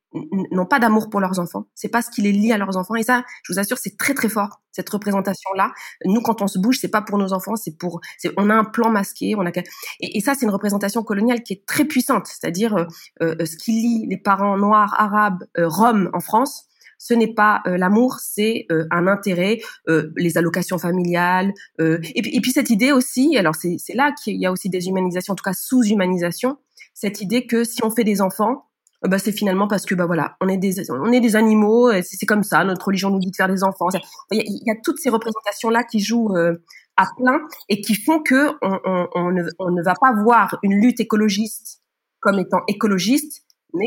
n'ont 0.51 0.67
pas 0.67 0.81
d'amour 0.81 1.09
pour 1.09 1.21
leurs 1.21 1.39
enfants. 1.39 1.67
C'est 1.75 1.89
pas 1.89 2.03
ce 2.03 2.11
qui 2.11 2.23
les 2.23 2.33
lie 2.33 2.53
à 2.53 2.59
leurs 2.59 2.77
enfants. 2.77 2.97
Et 2.97 3.03
ça, 3.03 3.25
je 3.45 3.53
vous 3.53 3.59
assure, 3.59 3.79
c'est 3.79 3.97
très 3.97 4.15
très 4.15 4.29
fort 4.29 4.61
cette 4.73 4.89
représentation-là. 4.89 5.73
Nous, 6.05 6.21
quand 6.21 6.43
on 6.43 6.47
se 6.47 6.59
bouge, 6.59 6.79
c'est 6.81 6.91
pas 6.91 7.03
pour 7.03 7.19
nos 7.19 7.33
enfants, 7.33 7.57
c'est 7.57 7.77
pour. 7.77 8.01
On 8.37 8.51
a 8.51 8.55
un 8.55 8.65
plan 8.65 8.91
masqué. 8.91 9.35
On 9.37 9.47
a 9.47 9.51
et, 10.01 10.21
ça, 10.21 10.35
c'est 10.35 10.47
une 10.47 10.53
représentation 10.53 11.03
coloniale 11.03 11.43
qui 11.43 11.53
est 11.55 11.67
très 11.67 11.85
puissante. 11.85 12.27
C'est-à-dire 12.27 12.77
euh, 12.77 12.85
euh, 13.23 13.47
ce 13.47 13.57
qui 13.57 13.73
lie 13.73 14.07
les 14.09 14.19
parents 14.19 14.57
noirs, 14.57 14.95
arabes, 14.99 15.45
euh, 15.59 15.69
roms 15.69 16.11
en 16.13 16.21
France 16.21 16.67
ce 17.01 17.15
n'est 17.15 17.33
pas 17.33 17.63
euh, 17.67 17.79
l'amour, 17.79 18.19
c'est 18.21 18.67
euh, 18.71 18.85
un 18.91 19.07
intérêt, 19.07 19.59
euh, 19.89 20.13
les 20.17 20.37
allocations 20.37 20.77
familiales. 20.77 21.55
Et 21.79 21.99
puis, 21.99 22.37
et, 22.37 22.41
puis, 22.43 22.53
cette 22.53 22.69
idée 22.69 22.93
aussi, 22.93 23.39
alors 23.39 23.55
c'est 23.55 23.95
là 23.95 24.13
qu'il 24.23 24.39
y 24.39 24.45
a 24.45 24.53
aussi 24.53 24.69
des 24.69 24.87
humanisations, 24.87 25.33
en 25.33 25.35
tout 25.35 25.43
cas 25.43 25.55
sous-humanisation, 25.55 26.59
cette 26.93 27.23
idée 27.23 27.47
que 27.47 27.65
si 27.65 27.83
on 27.83 27.91
fait 27.91 28.05
des 28.05 28.21
enfants, 28.21 28.67
bah 29.09 29.19
c'est 29.19 29.33
finalement 29.33 29.67
parce 29.67 29.87
que 29.87 29.95
bah 29.95 30.05
voilà, 30.05 30.37
on 30.43 30.49
est 30.49 30.59
des 30.59 30.91
on 30.91 31.11
est 31.11 31.21
des 31.21 31.37
animaux, 31.37 31.91
c'est 32.03 32.27
comme 32.27 32.43
ça, 32.43 32.63
notre 32.65 32.85
religion 32.85 33.09
nous 33.09 33.19
dit 33.19 33.31
de 33.31 33.37
faire 33.37 33.49
des 33.49 33.65
enfants. 33.65 33.87
Il 34.31 34.43
y 34.43 34.71
a, 34.71 34.75
toutes 34.85 34.99
ces 34.99 35.09
représentations 35.09 35.71
là 35.71 35.85
qui 35.85 36.01
jouent 36.01 36.37
à 36.37 37.07
plein 37.17 37.41
et 37.71 37.81
qui 37.81 37.95
font 37.95 38.21
que 38.21 38.51
on, 38.61 38.79
on, 38.85 39.09
on, 39.15 39.33
ne, 39.33 39.45
on 39.59 39.71
ne 39.71 39.83
va 39.83 39.95
pas 39.99 40.13
voir 40.23 40.59
une 40.63 40.75
lutte 40.75 41.01
écologiste 41.01 41.81
comme 42.21 42.39
étant 42.39 42.61
écologiste, 42.69 43.43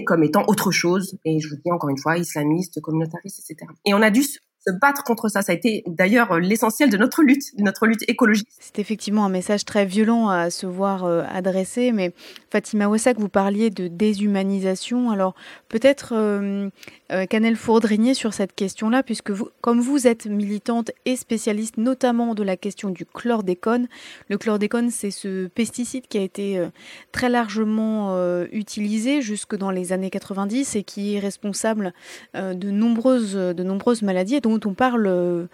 comme 0.05 0.23
étant 0.23 0.43
autre 0.47 0.71
chose. 0.71 1.17
Et 1.25 1.39
je 1.39 1.49
vous 1.49 1.55
dis 1.55 1.71
encore 1.71 1.89
une 1.89 1.97
fois, 1.97 2.17
islamiste, 2.17 2.81
communautariste, 2.81 3.39
etc. 3.39 3.71
Et 3.85 3.93
on 3.93 4.01
a 4.01 4.09
dû 4.09 4.23
se 4.65 4.71
battre 4.71 5.03
contre 5.03 5.29
ça. 5.29 5.41
Ça 5.41 5.51
a 5.51 5.55
été 5.55 5.83
d'ailleurs 5.87 6.39
l'essentiel 6.39 6.89
de 6.89 6.97
notre 6.97 7.21
lutte, 7.23 7.55
de 7.57 7.63
notre 7.63 7.85
lutte 7.85 8.03
écologique. 8.07 8.47
C'est 8.59 8.79
effectivement 8.79 9.25
un 9.25 9.29
message 9.29 9.65
très 9.65 9.85
violent 9.85 10.29
à 10.29 10.49
se 10.49 10.65
voir 10.65 11.03
euh, 11.05 11.23
adresser, 11.31 11.91
mais 11.91 12.13
Fatima 12.51 12.87
Wassak, 12.87 13.17
vous 13.19 13.29
parliez 13.29 13.69
de 13.69 13.87
déshumanisation. 13.87 15.11
Alors 15.11 15.35
peut-être 15.69 16.13
euh, 16.15 16.69
euh, 17.11 17.25
Canel 17.25 17.55
Fourdrinier 17.55 18.13
sur 18.13 18.33
cette 18.33 18.53
question-là, 18.53 19.03
puisque 19.03 19.31
vous, 19.31 19.49
comme 19.61 19.79
vous 19.79 20.07
êtes 20.07 20.25
militante 20.25 20.91
et 21.05 21.15
spécialiste 21.15 21.77
notamment 21.77 22.35
de 22.35 22.43
la 22.43 22.57
question 22.57 22.89
du 22.89 23.05
chlordécone, 23.05 23.87
le 24.29 24.37
chlordécone 24.37 24.89
c'est 24.89 25.11
ce 25.11 25.47
pesticide 25.47 26.07
qui 26.07 26.17
a 26.17 26.21
été 26.21 26.57
euh, 26.57 26.69
très 27.11 27.29
largement 27.29 28.15
euh, 28.15 28.45
utilisé 28.51 29.21
jusque 29.21 29.55
dans 29.55 29.71
les 29.71 29.93
années 29.93 30.09
90 30.09 30.75
et 30.75 30.83
qui 30.83 31.15
est 31.15 31.19
responsable 31.19 31.93
euh, 32.35 32.53
de, 32.53 32.71
nombreuses, 32.71 33.35
de 33.35 33.63
nombreuses 33.63 34.01
maladies 34.01 34.35
on 34.65 34.73
parle 34.73 35.07
euh, 35.07 35.45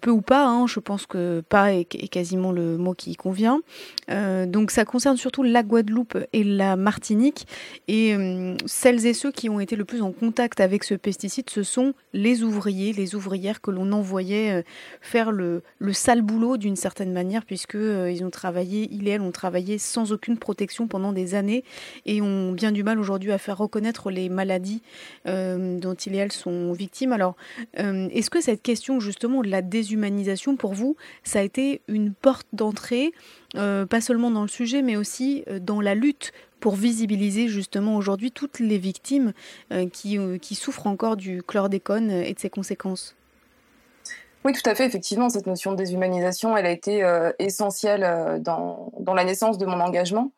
peu 0.00 0.10
ou 0.10 0.20
pas, 0.20 0.46
hein, 0.46 0.66
je 0.66 0.80
pense 0.80 1.06
que 1.06 1.42
pas 1.48 1.72
est, 1.72 1.84
quasiment 1.84 2.52
le 2.52 2.76
mot 2.76 2.94
qui 2.94 3.16
convient. 3.16 3.60
donc 4.08 4.70
ça 4.70 4.84
concerne 4.84 5.16
surtout 5.16 5.42
la 5.42 5.62
Guadeloupe 5.62 6.18
et 6.32 6.44
la 6.44 6.76
Martinique 6.76 7.46
et 7.88 8.14
celles 8.66 9.06
et 9.06 9.14
ceux 9.14 9.32
qui 9.32 9.48
ont 9.48 9.60
été 9.60 9.76
le 9.76 9.84
plus 9.84 10.02
en 10.02 10.12
contact 10.12 10.60
avec 10.60 10.84
ce 10.84 10.94
pesticide, 10.94 11.48
ce 11.50 11.62
sont 11.62 11.94
les 12.12 12.42
ouvriers, 12.42 12.92
les 12.92 13.14
ouvrières 13.14 13.60
que 13.60 13.70
l'on 13.70 13.92
envoyait 13.92 14.52
euh, 14.52 14.62
faire 15.00 15.32
le, 15.32 15.62
sale 15.92 16.22
boulot 16.22 16.56
d'une 16.56 16.76
certaine 16.76 17.12
manière, 17.12 17.44
puisque 17.44 17.74
euh, 17.74 18.10
ils 18.10 18.24
ont 18.24 18.30
travaillé, 18.30 18.88
ils 18.92 19.06
et 19.08 19.12
elles 19.12 19.20
ont 19.20 19.32
travaillé 19.32 19.78
sans 19.78 20.12
aucune 20.12 20.38
protection 20.38 20.86
pendant 20.86 21.12
des 21.12 21.34
années 21.34 21.64
et 22.06 22.22
ont 22.22 22.52
bien 22.52 22.72
du 22.72 22.82
mal 22.82 22.98
aujourd'hui 22.98 23.32
à 23.32 23.38
faire 23.38 23.58
reconnaître 23.58 24.10
les 24.10 24.28
maladies 24.28 24.82
euh, 25.26 25.78
dont 25.78 25.94
ils 25.94 26.14
et 26.14 26.18
elles 26.18 26.32
sont 26.32 26.72
victimes. 26.72 27.12
Alors, 27.12 27.36
que 28.32 28.40
cette 28.40 28.62
question 28.62 28.98
justement 28.98 29.42
de 29.42 29.48
la 29.48 29.62
déshumanisation, 29.62 30.56
pour 30.56 30.74
vous, 30.74 30.96
ça 31.22 31.38
a 31.38 31.42
été 31.42 31.82
une 31.86 32.12
porte 32.12 32.48
d'entrée, 32.52 33.12
pas 33.54 34.00
seulement 34.00 34.30
dans 34.30 34.42
le 34.42 34.48
sujet, 34.48 34.82
mais 34.82 34.96
aussi 34.96 35.44
dans 35.60 35.80
la 35.80 35.94
lutte 35.94 36.32
pour 36.62 36.76
visibiliser 36.76 37.48
justement 37.48 37.96
aujourd'hui 37.96 38.30
toutes 38.30 38.60
les 38.60 38.78
victimes 38.78 39.34
euh, 39.72 39.86
qui, 39.88 40.16
euh, 40.16 40.38
souffrent 40.52 40.86
encore 40.86 41.16
du 41.16 41.42
chlordécone 41.42 42.10
et 42.10 42.32
de 42.32 42.38
ses 42.38 42.48
conséquences? 42.48 43.16
Oui, 44.44 44.52
tout 44.52 44.68
à 44.68 44.74
fait. 44.74 44.86
Effectivement, 44.86 45.28
cette 45.28 45.46
notion 45.46 45.72
de 45.72 45.76
déshumanisation, 45.76 46.56
elle 46.56 46.66
a 46.66 46.70
été 46.70 47.02
euh, 47.02 47.32
essentielle 47.38 48.40
dans, 48.42 48.92
la 49.14 49.24
naissance 49.24 49.58
de 49.58 49.66
mon 49.66 49.80
engagement, 49.80 50.30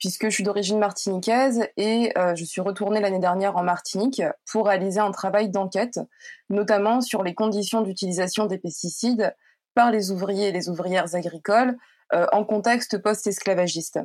puisque 0.00 0.24
je 0.24 0.30
suis 0.30 0.42
d'origine 0.42 0.78
martiniquaise 0.78 1.68
et 1.76 2.12
je 2.16 2.44
suis 2.44 2.60
retournée 2.60 3.00
l'année 3.00 3.20
dernière 3.20 3.56
en 3.56 3.62
Martinique 3.62 4.22
pour 4.50 4.66
réaliser 4.66 4.98
un 4.98 5.12
travail 5.12 5.50
d'enquête, 5.50 6.00
notamment 6.48 7.00
sur 7.00 7.22
les 7.22 7.34
conditions 7.34 7.82
d'utilisation 7.82 8.46
des 8.46 8.58
pesticides 8.58 9.36
par 9.74 9.90
les 9.90 10.10
ouvriers 10.10 10.48
et 10.48 10.52
les 10.52 10.68
ouvrières 10.68 11.14
agricoles 11.14 11.76
en 12.12 12.44
contexte 12.44 12.98
post-esclavagiste. 12.98 14.00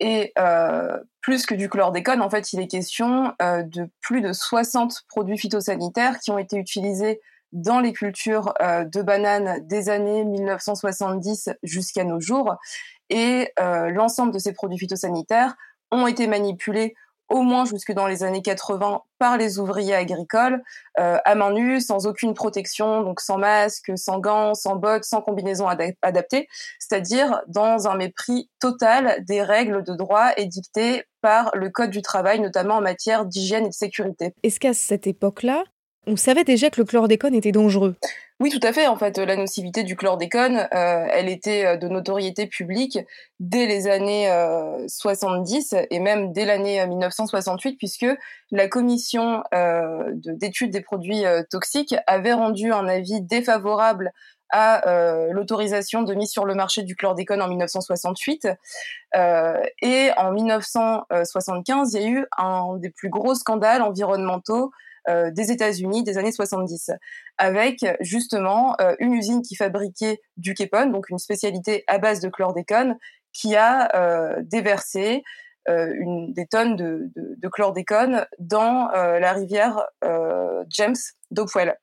Et 0.00 0.32
euh, 0.38 0.98
plus 1.20 1.46
que 1.46 1.54
du 1.54 1.68
chlordécone, 1.68 2.20
en 2.20 2.30
fait, 2.30 2.52
il 2.52 2.60
est 2.60 2.66
question 2.66 3.32
euh, 3.40 3.62
de 3.62 3.88
plus 4.00 4.20
de 4.20 4.32
60 4.32 5.04
produits 5.08 5.38
phytosanitaires 5.38 6.18
qui 6.18 6.30
ont 6.30 6.38
été 6.38 6.56
utilisés 6.56 7.20
dans 7.54 7.80
les 7.80 7.94
cultures 7.94 8.52
euh, 8.60 8.84
de 8.84 9.00
bananes 9.00 9.66
des 9.66 9.88
années 9.88 10.24
1970 10.24 11.50
jusqu'à 11.62 12.04
nos 12.04 12.20
jours. 12.20 12.56
Et 13.10 13.52
l'ensemble 13.58 14.32
de 14.32 14.38
ces 14.38 14.54
produits 14.54 14.78
phytosanitaires 14.78 15.56
ont 15.90 16.06
été 16.06 16.26
manipulés 16.26 16.94
au 17.28 17.42
moins 17.42 17.64
jusque 17.64 17.92
dans 17.92 18.06
les 18.06 18.22
années 18.22 18.42
80 18.42 19.02
par 19.18 19.36
les 19.36 19.58
ouvriers 19.58 19.94
agricoles 19.94 20.62
euh, 20.98 21.18
à 21.24 21.34
main 21.34 21.52
nue, 21.52 21.80
sans 21.80 22.06
aucune 22.06 22.34
protection, 22.34 23.02
donc 23.02 23.20
sans 23.20 23.38
masque, 23.38 23.92
sans 23.96 24.18
gants, 24.18 24.54
sans 24.54 24.76
bottes, 24.76 25.04
sans 25.04 25.22
combinaison 25.22 25.66
adaptée, 26.02 26.48
c'est-à-dire 26.78 27.40
dans 27.48 27.88
un 27.88 27.96
mépris 27.96 28.50
total 28.60 29.24
des 29.24 29.42
règles 29.42 29.82
de 29.82 29.94
droit 29.94 30.30
édictées 30.36 31.04
par 31.22 31.50
le 31.54 31.70
Code 31.70 31.90
du 31.90 32.02
travail, 32.02 32.40
notamment 32.40 32.76
en 32.76 32.82
matière 32.82 33.24
d'hygiène 33.24 33.64
et 33.64 33.70
de 33.70 33.74
sécurité. 33.74 34.34
Est-ce 34.42 34.60
qu'à 34.60 34.74
cette 34.74 35.06
époque-là, 35.06 35.64
on 36.06 36.16
savait 36.16 36.44
déjà 36.44 36.70
que 36.70 36.80
le 36.80 36.86
chlordécone 36.86 37.34
était 37.34 37.52
dangereux 37.52 37.96
oui, 38.40 38.50
tout 38.50 38.66
à 38.66 38.72
fait. 38.72 38.88
En 38.88 38.96
fait, 38.96 39.16
la 39.16 39.36
nocivité 39.36 39.84
du 39.84 39.94
chlordécone, 39.94 40.68
euh, 40.74 41.06
elle 41.12 41.28
était 41.28 41.64
euh, 41.66 41.76
de 41.76 41.86
notoriété 41.86 42.48
publique 42.48 42.98
dès 43.38 43.66
les 43.66 43.86
années 43.86 44.28
70 44.88 45.72
euh, 45.72 45.82
et 45.90 46.00
même 46.00 46.32
dès 46.32 46.44
l'année 46.44 46.84
1968, 46.84 47.76
puisque 47.76 48.06
la 48.50 48.66
commission 48.66 49.42
d'études 50.24 50.72
des 50.72 50.80
produits 50.80 51.22
toxiques 51.50 51.94
avait 52.06 52.32
rendu 52.32 52.72
un 52.72 52.88
avis 52.88 53.20
défavorable 53.20 54.12
à 54.50 54.82
l'autorisation 55.30 56.02
de 56.02 56.14
mise 56.14 56.30
sur 56.30 56.44
le 56.44 56.54
marché 56.54 56.82
du 56.82 56.94
chlordécone 56.94 57.42
en 57.42 57.48
1968. 57.48 58.48
et 59.82 60.10
en 60.16 60.32
1975, 60.32 61.94
il 61.94 62.00
y 62.00 62.04
a 62.04 62.08
eu 62.08 62.26
un 62.36 62.76
des 62.76 62.90
plus 62.90 63.08
gros 63.08 63.34
scandales 63.34 63.82
environnementaux 63.82 64.70
euh, 65.08 65.30
des 65.30 65.50
États-Unis 65.50 66.02
des 66.02 66.18
années 66.18 66.32
70, 66.32 66.90
avec 67.38 67.84
justement 68.00 68.74
euh, 68.80 68.94
une 68.98 69.12
usine 69.12 69.42
qui 69.42 69.54
fabriquait 69.54 70.20
du 70.36 70.54
képone, 70.54 70.92
donc 70.92 71.10
une 71.10 71.18
spécialité 71.18 71.84
à 71.86 71.98
base 71.98 72.20
de 72.20 72.28
chlordécone, 72.28 72.96
qui 73.32 73.56
a 73.56 73.94
euh, 73.96 74.36
déversé 74.42 75.22
des 75.66 76.46
tonnes 76.50 76.76
de 76.76 77.48
chlordécone 77.48 78.26
dans 78.38 78.88
la 78.92 79.32
rivière 79.32 79.82
James 80.68 80.94
d'Opwell. 81.30 81.78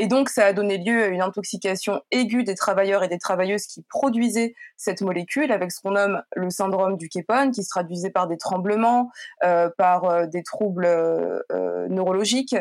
Et 0.00 0.06
donc, 0.06 0.28
ça 0.28 0.46
a 0.46 0.52
donné 0.52 0.78
lieu 0.78 1.02
à 1.02 1.06
une 1.08 1.20
intoxication 1.20 2.00
aiguë 2.12 2.44
des 2.44 2.54
travailleurs 2.54 3.02
et 3.02 3.08
des 3.08 3.18
travailleuses 3.18 3.66
qui 3.66 3.82
produisaient 3.82 4.54
cette 4.76 5.00
molécule 5.00 5.50
avec 5.50 5.72
ce 5.72 5.80
qu'on 5.80 5.90
nomme 5.90 6.22
le 6.36 6.50
syndrome 6.50 6.96
du 6.96 7.08
Képone, 7.08 7.50
qui 7.50 7.64
se 7.64 7.68
traduisait 7.68 8.10
par 8.10 8.28
des 8.28 8.36
tremblements, 8.36 9.10
euh, 9.42 9.68
par 9.76 10.04
euh, 10.04 10.26
des 10.26 10.44
troubles 10.44 10.86
euh, 10.86 11.88
neurologiques, 11.88 12.54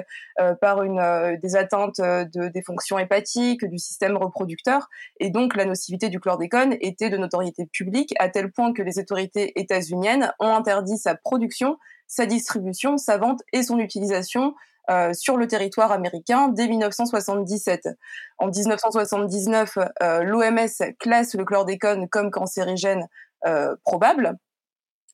par 0.61 0.81
une, 0.81 1.37
des 1.41 1.55
atteintes 1.55 1.99
de, 1.99 2.47
des 2.47 2.61
fonctions 2.63 2.97
hépatiques, 2.97 3.65
du 3.65 3.77
système 3.77 4.17
reproducteur. 4.17 4.87
Et 5.19 5.29
donc, 5.29 5.55
la 5.55 5.65
nocivité 5.65 6.09
du 6.09 6.19
chlordécone 6.19 6.75
était 6.81 7.11
de 7.11 7.17
notoriété 7.17 7.67
publique 7.67 8.15
à 8.17 8.29
tel 8.29 8.51
point 8.51 8.73
que 8.73 8.81
les 8.81 8.97
autorités 8.97 9.59
états-uniennes 9.59 10.31
ont 10.39 10.55
interdit 10.55 10.97
sa 10.97 11.13
production, 11.13 11.77
sa 12.07 12.25
distribution, 12.25 12.97
sa 12.97 13.17
vente 13.17 13.41
et 13.53 13.61
son 13.61 13.77
utilisation 13.77 14.55
euh, 14.89 15.13
sur 15.13 15.35
le 15.35 15.47
territoire 15.47 15.91
américain 15.91 16.47
dès 16.47 16.67
1977. 16.67 17.89
En 18.37 18.47
1979, 18.47 19.77
euh, 20.01 20.23
l'OMS 20.23 20.93
classe 20.97 21.33
le 21.33 21.43
chlordécone 21.43 22.07
comme 22.07 22.31
cancérigène 22.31 23.07
euh, 23.45 23.75
probable. 23.83 24.37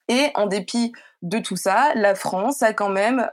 Et 0.09 0.29
en 0.35 0.45
dépit 0.45 0.91
de 1.23 1.39
tout 1.39 1.55
ça, 1.55 1.91
la 1.95 2.13
France 2.13 2.61
a 2.61 2.73
quand 2.73 2.89
même 2.89 3.25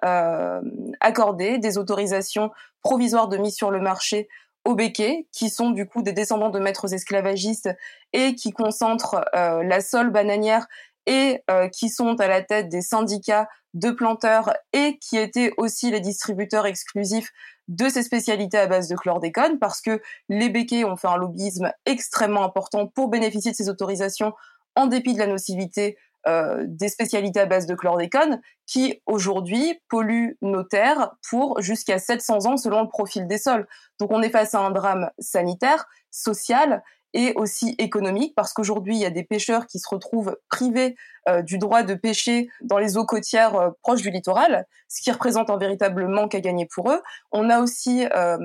accordé 1.00 1.58
des 1.58 1.78
autorisations 1.78 2.52
provisoires 2.80 3.26
de 3.26 3.36
mise 3.36 3.56
sur 3.56 3.72
le 3.72 3.80
marché 3.80 4.28
aux 4.64 4.76
béquets, 4.76 5.26
qui 5.32 5.50
sont 5.50 5.70
du 5.70 5.86
coup 5.86 6.00
des 6.00 6.12
descendants 6.12 6.50
de 6.50 6.60
maîtres 6.60 6.94
esclavagistes 6.94 7.68
et 8.12 8.36
qui 8.36 8.52
concentrent 8.52 9.24
la 9.34 9.80
sole 9.80 10.10
bananière 10.10 10.68
et 11.06 11.42
qui 11.72 11.88
sont 11.88 12.20
à 12.20 12.28
la 12.28 12.42
tête 12.42 12.68
des 12.68 12.82
syndicats 12.82 13.48
de 13.74 13.90
planteurs 13.90 14.52
et 14.72 14.98
qui 14.98 15.16
étaient 15.16 15.52
aussi 15.56 15.90
les 15.90 16.00
distributeurs 16.00 16.66
exclusifs 16.66 17.30
de 17.68 17.88
ces 17.88 18.02
spécialités 18.02 18.58
à 18.58 18.66
base 18.66 18.88
de 18.88 18.96
chlordécone 18.96 19.58
parce 19.58 19.80
que 19.80 20.02
les 20.28 20.48
béquets 20.48 20.84
ont 20.84 20.96
fait 20.96 21.08
un 21.08 21.16
lobbyisme 21.16 21.70
extrêmement 21.86 22.42
important 22.42 22.88
pour 22.88 23.08
bénéficier 23.08 23.52
de 23.52 23.56
ces 23.56 23.68
autorisations 23.68 24.32
en 24.74 24.86
dépit 24.86 25.14
de 25.14 25.20
la 25.20 25.28
nocivité 25.28 25.96
euh, 26.26 26.64
des 26.66 26.88
spécialités 26.88 27.40
à 27.40 27.46
base 27.46 27.66
de 27.66 27.74
chlordécone 27.74 28.42
qui 28.66 29.00
aujourd'hui 29.06 29.80
polluent 29.88 30.36
nos 30.42 30.64
terres 30.64 31.12
pour 31.28 31.62
jusqu'à 31.62 31.98
700 31.98 32.46
ans 32.46 32.56
selon 32.56 32.82
le 32.82 32.88
profil 32.88 33.26
des 33.26 33.38
sols. 33.38 33.66
Donc 34.00 34.10
on 34.10 34.20
est 34.20 34.30
face 34.30 34.54
à 34.54 34.60
un 34.60 34.70
drame 34.70 35.10
sanitaire, 35.18 35.86
social 36.10 36.82
et 37.14 37.32
aussi 37.34 37.74
économique 37.78 38.34
parce 38.34 38.52
qu'aujourd'hui 38.52 38.96
il 38.96 39.00
y 39.00 39.04
a 39.04 39.10
des 39.10 39.24
pêcheurs 39.24 39.66
qui 39.66 39.78
se 39.78 39.88
retrouvent 39.88 40.36
privés 40.48 40.96
euh, 41.28 41.42
du 41.42 41.58
droit 41.58 41.82
de 41.82 41.94
pêcher 41.94 42.48
dans 42.62 42.78
les 42.78 42.96
eaux 42.96 43.04
côtières 43.04 43.54
euh, 43.56 43.70
proches 43.82 44.02
du 44.02 44.10
littoral, 44.10 44.66
ce 44.88 45.02
qui 45.02 45.10
représente 45.10 45.50
un 45.50 45.58
véritable 45.58 46.06
manque 46.06 46.34
à 46.34 46.40
gagner 46.40 46.66
pour 46.66 46.90
eux. 46.90 47.00
On 47.32 47.50
a 47.50 47.60
aussi 47.60 48.06
euh, 48.14 48.38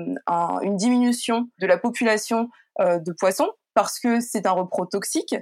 une 0.62 0.76
diminution 0.76 1.48
de 1.58 1.66
la 1.66 1.78
population 1.78 2.48
de 2.78 3.12
poissons 3.12 3.50
parce 3.72 3.98
que 3.98 4.20
c'est 4.20 4.44
un 4.44 4.50
repro 4.50 4.84
toxique, 4.84 5.34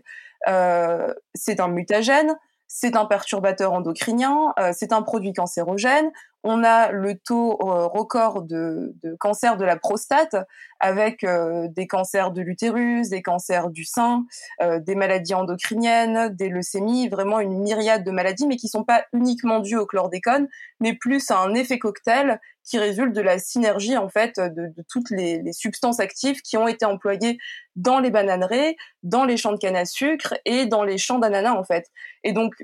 c'est 0.46 1.58
un 1.58 1.66
mutagène, 1.66 2.37
c'est 2.68 2.94
un 2.94 3.06
perturbateur 3.06 3.72
endocrinien, 3.72 4.54
c'est 4.72 4.92
un 4.92 5.02
produit 5.02 5.32
cancérogène 5.32 6.12
on 6.44 6.62
a 6.62 6.92
le 6.92 7.16
taux 7.16 7.59
euh, 7.62 7.87
record 7.87 8.42
de, 8.42 8.94
cancer 9.18 9.57
de 9.57 9.64
la 9.64 9.76
prostate 9.76 10.37
avec 10.78 11.24
euh, 11.24 11.68
des 11.68 11.87
cancers 11.87 12.33
de 12.33 12.42
l'utérus, 12.42 13.09
des 13.09 13.22
cancers 13.22 13.70
du 13.70 13.85
sein, 13.85 14.26
euh, 14.61 14.78
des 14.78 14.94
maladies 14.94 15.33
endocriniennes, 15.33 16.28
des 16.28 16.50
leucémies, 16.50 17.09
vraiment 17.09 17.40
une 17.40 17.62
myriade 17.62 18.04
de 18.04 18.11
maladies, 18.11 18.46
mais 18.46 18.57
qui 18.57 18.68
sont 18.68 18.85
pas 18.85 19.04
uniquement 19.14 19.61
dues 19.61 19.78
au 19.78 19.87
chlordécone, 19.87 20.46
mais 20.80 20.94
plus 20.94 21.30
à 21.30 21.38
un 21.38 21.54
effet 21.54 21.78
cocktail 21.78 22.38
qui 22.62 22.78
résulte 22.78 23.14
de 23.14 23.20
la 23.22 23.38
synergie 23.38 23.96
en 23.96 24.09
fait 24.09 24.38
de, 24.38 24.72
toutes 24.88 25.11
les, 25.11 25.40
les, 25.42 25.52
substances 25.52 26.00
actives 26.00 26.40
qui 26.40 26.57
ont 26.57 26.68
été 26.68 26.85
employées 26.85 27.38
dans 27.76 28.00
les 28.00 28.11
bananeraies, 28.11 28.76
dans 29.02 29.24
les 29.24 29.37
champs 29.37 29.52
de 29.52 29.59
canne 29.59 29.76
à 29.76 29.85
sucre 29.85 30.35
et 30.44 30.66
dans 30.66 30.83
les 30.83 30.98
champs 30.98 31.18
d'ananas 31.18 31.54
en 31.54 31.64
fait. 31.64 31.87
Et 32.22 32.33
donc 32.33 32.54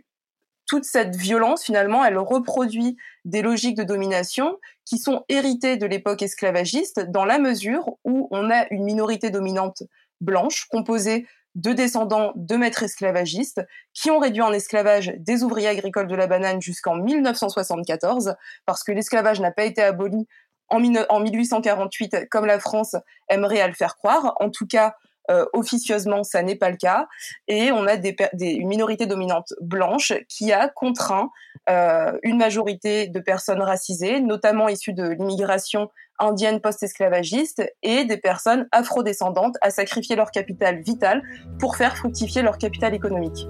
toute 0.71 0.85
cette 0.85 1.17
violence, 1.17 1.65
finalement, 1.65 2.05
elle 2.05 2.17
reproduit 2.17 2.97
des 3.25 3.43
logiques 3.43 3.77
de 3.77 3.83
domination 3.83 4.57
qui 4.85 4.99
sont 4.99 5.25
héritées 5.29 5.77
de 5.77 5.85
l'époque 5.85 6.23
esclavagiste 6.23 7.01
dans 7.11 7.25
la 7.25 7.41
mesure 7.41 7.97
où 8.05 8.29
on 8.31 8.53
a 8.53 8.69
une 8.71 8.85
minorité 8.85 9.31
dominante 9.31 9.83
blanche 10.21 10.69
composée 10.71 11.27
de 11.57 11.73
descendants 11.73 12.33
de 12.37 12.55
maîtres 12.55 12.85
esclavagistes 12.85 13.61
qui 13.95 14.13
ont 14.13 14.21
réduit 14.21 14.43
en 14.43 14.53
esclavage 14.53 15.13
des 15.19 15.43
ouvriers 15.43 15.67
agricoles 15.67 16.07
de 16.07 16.15
la 16.15 16.29
banane 16.29 16.63
jusqu'en 16.63 16.95
1974 16.95 18.37
parce 18.65 18.85
que 18.85 18.93
l'esclavage 18.93 19.41
n'a 19.41 19.51
pas 19.51 19.65
été 19.65 19.83
aboli 19.83 20.29
en, 20.69 20.79
1848 20.79 22.29
comme 22.31 22.47
la 22.47 22.61
France 22.61 22.95
aimerait 23.29 23.61
à 23.61 23.67
le 23.67 23.75
faire 23.75 23.97
croire. 23.97 24.37
En 24.39 24.51
tout 24.51 24.69
cas, 24.69 24.95
euh, 25.31 25.45
officieusement, 25.53 26.25
ça 26.25 26.43
n'est 26.43 26.57
pas 26.57 26.71
le 26.71 26.77
cas. 26.77 27.07
Et 27.49 27.71
on 27.73 27.87
a 27.87 27.95
une 27.95 28.69
minorité 28.69 29.07
dominante 29.07 29.53
blanche 29.61 30.13
qui 30.29 30.53
a 30.53 30.69
contraint 30.69 31.31
euh, 31.69 32.13
une 32.23 32.39
majorité 32.39 33.09
de 33.09 33.21
personnes 33.21 33.63
racisées, 33.63 34.21
notamment 34.21 34.69
issues 34.69 34.93
de 34.93 35.11
l'immigration 35.11 35.91
indienne 36.19 36.61
post-esclavagiste, 36.61 37.63
et 37.83 38.05
des 38.05 38.19
personnes 38.19 38.69
afrodescendantes 38.73 39.57
à 39.61 39.71
sacrifier 39.71 40.17
leur 40.17 40.31
capital 40.31 40.81
vital 40.83 41.23
pour 41.59 41.77
faire 41.77 41.97
fructifier 41.97 42.43
leur 42.43 42.59
capital 42.59 42.95
économique. 42.95 43.47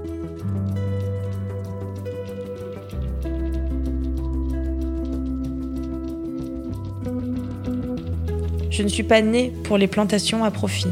Je 8.71 8.83
ne 8.83 8.89
suis 8.89 9.03
pas 9.03 9.21
née 9.21 9.53
pour 9.65 9.77
les 9.77 9.89
plantations 9.89 10.45
à 10.45 10.51
profit. 10.51 10.89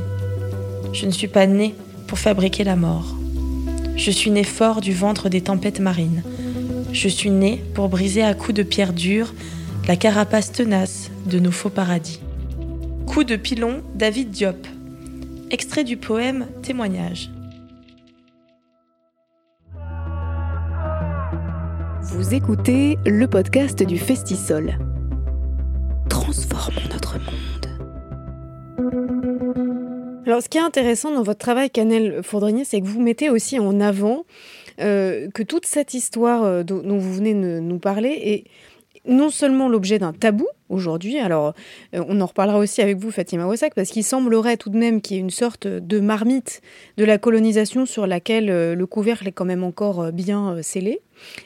Je 0.92 1.06
ne 1.06 1.10
suis 1.10 1.28
pas 1.28 1.46
né 1.46 1.74
pour 2.06 2.18
fabriquer 2.18 2.64
la 2.64 2.76
mort. 2.76 3.14
Je 3.96 4.10
suis 4.10 4.30
né 4.30 4.44
fort 4.44 4.80
du 4.80 4.92
ventre 4.92 5.28
des 5.28 5.40
tempêtes 5.40 5.80
marines. 5.80 6.22
Je 6.92 7.08
suis 7.08 7.30
né 7.30 7.62
pour 7.74 7.88
briser 7.88 8.22
à 8.22 8.34
coups 8.34 8.54
de 8.54 8.62
pierre 8.62 8.92
dure 8.92 9.34
la 9.86 9.96
carapace 9.96 10.52
tenace 10.52 11.10
de 11.26 11.38
nos 11.38 11.50
faux 11.50 11.70
paradis. 11.70 12.20
Coup 13.06 13.24
de 13.24 13.36
pilon, 13.36 13.82
David 13.94 14.30
Diop. 14.30 14.66
Extrait 15.50 15.84
du 15.84 15.96
poème 15.96 16.46
Témoignage. 16.62 17.30
Vous 22.02 22.34
écoutez 22.34 22.98
le 23.06 23.26
podcast 23.26 23.82
du 23.82 23.98
Festisol. 23.98 24.78
Transformons 26.08 26.88
notre 26.90 27.18
monde. 27.18 27.57
Alors, 30.28 30.42
ce 30.42 30.50
qui 30.50 30.58
est 30.58 30.60
intéressant 30.60 31.10
dans 31.10 31.22
votre 31.22 31.38
travail, 31.38 31.70
Canel 31.70 32.22
Fourdrinier, 32.22 32.66
c'est 32.66 32.82
que 32.82 32.86
vous 32.86 33.00
mettez 33.00 33.30
aussi 33.30 33.58
en 33.58 33.80
avant 33.80 34.26
euh, 34.78 35.30
que 35.30 35.42
toute 35.42 35.64
cette 35.64 35.94
histoire 35.94 36.44
euh, 36.44 36.62
dont, 36.62 36.98
vous 36.98 37.14
venez 37.14 37.32
de 37.32 37.60
nous 37.60 37.78
parler 37.78 38.10
est 38.10 38.44
non 39.10 39.30
seulement 39.30 39.70
l'objet 39.70 39.98
d'un 39.98 40.12
tabou 40.12 40.46
aujourd'hui, 40.68 41.18
alors 41.18 41.54
euh, 41.94 42.04
on 42.08 42.20
en 42.20 42.26
reparlera 42.26 42.58
aussi 42.58 42.82
avec 42.82 42.96
vous 42.96 43.10
Fatima 43.10 43.46
Wassak, 43.46 43.74
parce 43.74 43.90
qu'il 43.90 44.04
semblerait 44.04 44.56
tout 44.56 44.70
de 44.70 44.78
même 44.78 45.00
qu'il 45.00 45.16
y 45.16 45.18
ait 45.18 45.22
une 45.22 45.30
sorte 45.30 45.66
de 45.66 46.00
marmite 46.00 46.60
de 46.96 47.04
la 47.04 47.18
colonisation 47.18 47.86
sur 47.86 48.06
laquelle 48.06 48.46
le 48.46 48.86
couvercle 48.86 49.28
est 49.28 49.32
quand 49.32 49.44
même 49.44 49.64
encore 49.64 50.12
bien 50.12 50.62
scellé 50.62 51.00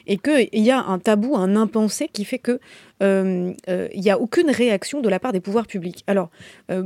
et 0.07 0.17
qu'il 0.17 0.47
y 0.53 0.71
a 0.71 0.79
un 0.79 0.99
tabou, 0.99 1.35
un 1.35 1.55
impensé 1.55 2.07
qui 2.11 2.25
fait 2.25 2.39
que 2.39 2.59
euh, 3.01 3.53
euh, 3.69 3.89
il 3.93 4.01
n'y 4.01 4.09
a 4.09 4.19
aucune 4.19 4.49
réaction 4.49 5.01
de 5.01 5.09
la 5.09 5.19
part 5.19 5.33
des 5.33 5.39
pouvoirs 5.39 5.67
publics. 5.67 6.03
Alors, 6.07 6.29
euh, 6.71 6.83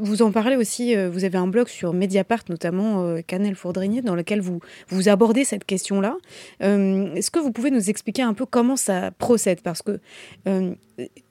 vous 0.00 0.22
en 0.22 0.32
parlez 0.32 0.56
aussi, 0.56 0.94
vous 0.94 1.24
avez 1.24 1.38
un 1.38 1.46
blog 1.46 1.68
sur 1.68 1.92
Mediapart, 1.92 2.44
notamment 2.48 3.16
Canel 3.26 3.54
Fourdrinier, 3.54 4.02
dans 4.02 4.14
lequel 4.14 4.40
vous, 4.40 4.60
vous 4.88 5.08
abordez 5.08 5.44
cette 5.44 5.64
question-là. 5.64 6.16
Est-ce 6.60 7.30
que 7.30 7.38
vous 7.38 7.52
pouvez 7.52 7.70
nous 7.70 7.90
expliquer 7.90 8.22
un 8.22 8.34
peu 8.34 8.46
comment 8.46 8.76
ça 8.76 9.10
procède? 9.12 9.60
Parce 9.60 9.82
que 9.82 10.00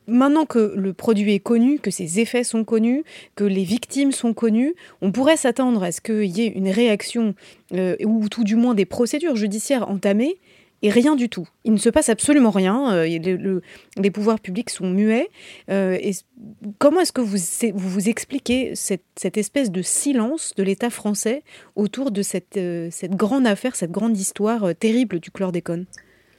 maintenant 0.07 0.45
que 0.45 0.73
le 0.75 0.93
produit 0.93 1.33
est 1.33 1.39
connu, 1.39 1.79
que 1.79 1.91
ses 1.91 2.19
effets 2.19 2.43
sont 2.43 2.63
connus, 2.63 3.03
que 3.35 3.43
les 3.43 3.63
victimes 3.63 4.11
sont 4.11 4.33
connues, 4.33 4.73
on 5.01 5.11
pourrait 5.11 5.37
s'attendre 5.37 5.83
à 5.83 5.91
ce 5.91 6.01
qu'il 6.01 6.25
y 6.25 6.41
ait 6.41 6.47
une 6.47 6.69
réaction, 6.69 7.35
ou 7.71 8.29
tout 8.29 8.43
du 8.43 8.55
moins 8.55 8.73
des 8.73 8.85
procédures 8.85 9.35
judiciaires 9.35 9.89
entamées, 9.89 10.37
et 10.81 10.89
rien 10.89 11.15
du 11.15 11.27
tout. 11.27 11.47
Il 11.63 11.73
ne 11.73 11.77
se 11.77 11.89
passe 11.89 12.09
absolument 12.09 12.51
rien. 12.51 12.93
Euh, 12.93 13.61
les 13.97 14.11
pouvoirs 14.11 14.39
publics 14.39 14.69
sont 14.69 14.89
muets. 14.89 15.29
Euh, 15.69 15.97
comment 16.77 16.99
est-ce 16.99 17.11
que 17.11 17.21
vous, 17.21 17.37
vous, 17.73 18.09
expliquez 18.09 18.75
cette, 18.75 19.37
espèce 19.37 19.71
de 19.71 19.81
silence 19.81 20.53
de 20.55 20.63
l'État 20.63 20.89
français 20.89 21.43
autour 21.75 22.11
de 22.11 22.21
cette, 22.21 22.57
euh, 22.57 22.89
cette 22.91 23.15
grande 23.15 23.47
affaire, 23.47 23.75
cette 23.75 23.91
grande 23.91 24.17
histoire 24.17 24.75
terrible 24.75 25.19
du 25.19 25.31
chlordécone? 25.31 25.85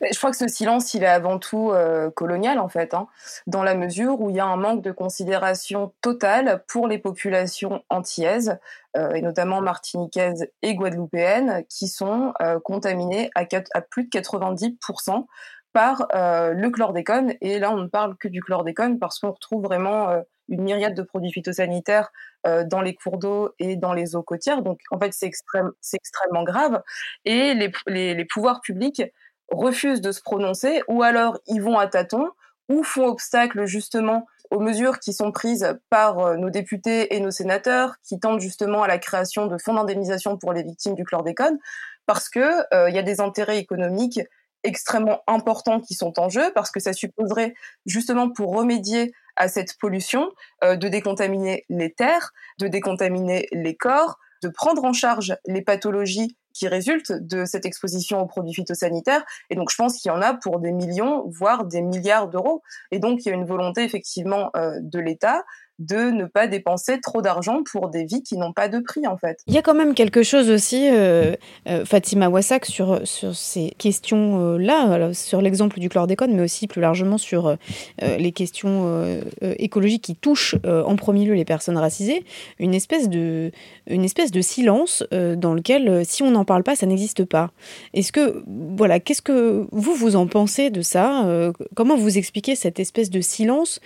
Je 0.00 0.18
crois 0.18 0.30
que 0.30 0.37
ce 0.37 0.48
silence, 0.48 0.94
il 0.94 1.02
est 1.02 1.06
avant 1.06 1.38
tout 1.38 1.70
euh, 1.70 2.11
colonial, 2.11 2.58
en 2.58 2.68
fait, 2.68 2.94
hein, 2.94 3.08
dans 3.46 3.62
la 3.62 3.74
mesure 3.74 4.20
où 4.20 4.30
il 4.30 4.37
y 4.37 4.40
a 4.40 4.46
un 4.46 4.56
manque 4.56 4.82
de 4.82 4.92
considération 4.92 5.92
totale 6.00 6.62
pour 6.68 6.88
les 6.88 6.98
populations 6.98 7.82
antillaises, 7.90 8.58
euh, 8.96 9.12
et 9.12 9.22
notamment 9.22 9.61
martiniquaises 9.61 10.48
et 10.62 10.74
guadeloupéennes, 10.74 11.64
qui 11.68 11.88
sont 11.88 12.32
euh, 12.40 12.61
contaminées 12.61 13.30
à, 13.34 13.44
plus 13.80 14.04
de 14.04 14.08
90% 14.11 15.26
par 15.72 16.08
le 16.12 16.70
chlordécone. 16.70 17.34
Et 17.40 17.58
là, 17.58 17.70
on 17.70 17.76
ne 17.76 17.87
parle 17.87 18.16
que 18.16 18.26
du 18.26 18.42
chlordécone 18.42 18.98
parce 18.98 19.20
qu'on 19.20 19.30
retrouve 19.30 19.62
vraiment 19.62 20.08
une 20.48 20.62
myriade 20.62 20.94
de 20.94 21.02
produits 21.02 21.30
phytosanitaires 21.30 22.11
dans 22.44 22.80
les 22.80 22.94
cours 22.94 23.18
d'eau 23.18 23.50
et 23.61 23.76
dans 23.76 23.92
les 23.92 24.16
eaux 24.16 24.22
côtières. 24.22 24.62
Donc, 24.62 24.80
en 24.90 24.98
fait, 24.98 25.12
c'est 25.12 25.26
extrême, 25.26 25.70
extrêmement 25.92 26.42
grave. 26.42 26.82
Et 27.26 27.54
les 27.54 28.24
pouvoirs 28.24 28.61
publics 28.61 29.02
refusent 29.50 30.00
de 30.00 30.12
se 30.12 30.22
prononcer, 30.22 30.82
ou 30.88 31.02
alors 31.02 31.38
ils 31.46 31.62
vont 31.62 31.78
à 31.78 31.87
tâtons, 31.87 32.28
ou 32.68 32.82
font 32.82 33.06
obstacle 33.06 33.64
justement 33.66 34.26
aux 34.50 34.61
mesures 34.61 34.98
qui 34.98 35.12
sont 35.12 35.32
prises 35.32 35.78
par 35.90 36.18
euh, 36.18 36.37
nos 36.37 36.50
députés 36.50 37.14
et 37.14 37.20
nos 37.20 37.30
sénateurs, 37.30 37.96
qui 38.02 38.18
tentent 38.18 38.40
justement 38.40 38.82
à 38.82 38.88
la 38.88 38.98
création 38.98 39.46
de 39.46 39.58
fonds 39.58 39.74
d'indemnisation 39.74 40.38
pour 40.38 40.52
les 40.52 40.62
victimes 40.62 40.94
du 40.94 41.04
chlordécone, 41.04 41.58
parce 42.06 42.28
que 42.28 42.64
euh, 42.74 42.88
il 42.88 42.94
y 42.94 42.98
a 42.98 43.02
des 43.02 43.20
intérêts 43.20 43.58
économiques 43.58 44.20
extrêmement 44.64 45.20
importants 45.26 45.80
qui 45.80 45.94
sont 45.94 46.18
en 46.18 46.28
jeu, 46.28 46.50
parce 46.54 46.70
que 46.70 46.80
ça 46.80 46.92
supposerait 46.92 47.54
justement 47.87 48.30
pour 48.30 48.56
remédier 48.56 49.12
à 49.37 49.48
cette 49.48 49.78
pollution, 49.78 50.30
euh, 50.64 50.76
de 50.76 50.88
décontaminer 50.88 51.64
les 51.68 51.92
terres, 51.92 52.32
de 52.58 52.66
décontaminer 52.66 53.46
les 53.52 53.76
corps, 53.76 54.18
de 54.42 54.48
prendre 54.48 54.84
en 54.84 54.92
charge 54.92 55.37
les 55.46 55.62
pathologies 55.62 56.37
qui 56.59 56.66
résultent 56.66 57.12
de 57.12 57.44
cette 57.44 57.64
exposition 57.64 58.21
aux 58.21 58.27
produits 58.27 58.55
phytosanitaires. 58.55 59.25
Et 59.49 59.55
donc, 59.55 59.71
je 59.71 59.77
pense 59.77 59.99
qu'il 59.99 60.11
y 60.11 60.12
en 60.12 60.21
a 60.21 60.35
pour 60.35 60.59
des 60.59 60.73
millions, 60.73 61.25
voire 61.29 61.64
des 61.64 61.83
milliards 61.83 62.29
d'euros. 62.29 62.62
Et 62.90 62.99
donc, 62.99 63.25
il 63.25 63.29
y 63.29 63.33
a 63.33 63.35
une 63.35 63.47
volonté 63.47 63.85
effectivement 63.85 64.51
euh, 64.57 64.73
de 64.81 64.99
l'État 64.99 65.44
de 65.79 66.11
ne 66.11 66.25
pas 66.25 66.49
dépenser 66.49 67.01
trop 67.01 67.23
d'argent 67.23 67.62
pour 67.71 67.88
des 67.88 68.05
vies 68.05 68.23
qui 68.23 68.37
n'ont 68.37 68.53
pas 68.53 68.69
de 68.69 68.81
prix 68.81 69.07
en 69.07 69.17
fait. 69.17 69.41
Il 69.47 69.55
y 69.55 69.59
a 69.59 69.62
quand 69.62 69.75
même 69.75 69.95
quelque 69.95 70.23
chose 70.23 70.51
aussi, 70.51 70.88
euh, 70.91 71.35
euh, 71.69 71.85
Fatima 71.85 72.29
Wassak, 72.29 72.67
sur, 72.67 73.07
sur 73.07 73.35
ces 73.35 73.75
questions-là, 73.79 75.12
sur 75.14 75.41
l'exemple 75.41 75.79
du 75.79 75.88
chlordécone, 75.88 76.35
mais 76.35 76.43
aussi 76.43 76.67
plus 76.67 76.81
largement 76.81 77.19
sur 77.19 77.57
les 78.01 78.33
questions 78.33 79.21
écologiques 79.41 80.03
qui 80.03 80.17
touchent 80.17 80.57
en 80.64 80.97
premier 80.97 81.25
lieu 81.25 81.35
les 81.35 81.45
personnes 81.45 81.77
racisées, 81.77 82.25
une 82.59 82.75
espèce 82.75 83.09
de, 83.09 83.51
une 83.88 84.05
espèce 84.05 84.31
de 84.31 84.41
silence 84.41 85.05
dans 85.12 85.55
lequel, 85.55 86.05
si 86.05 86.23
on 86.23 86.31
n'en 86.31 86.45
parle 86.45 86.62
pas, 86.62 86.77
ça 86.77 86.87
n'existe 86.87 87.25
pas. 87.25 87.51
Est-ce 87.95 88.12
que, 88.12 88.43
voilà, 88.77 89.01
qu'est-ce 89.01 89.23
que 89.23 89.67
vous, 89.73 89.95
vous 89.95 90.17
en 90.17 90.27
pensez 90.27 90.71
de 90.71 90.83
ça 90.83 91.27
Comment 91.75 91.97
vous 91.97 92.19
expliquez 92.19 92.57
cette 92.57 92.81
espèce 92.81 93.11
de 93.11 93.21
silence 93.21 93.81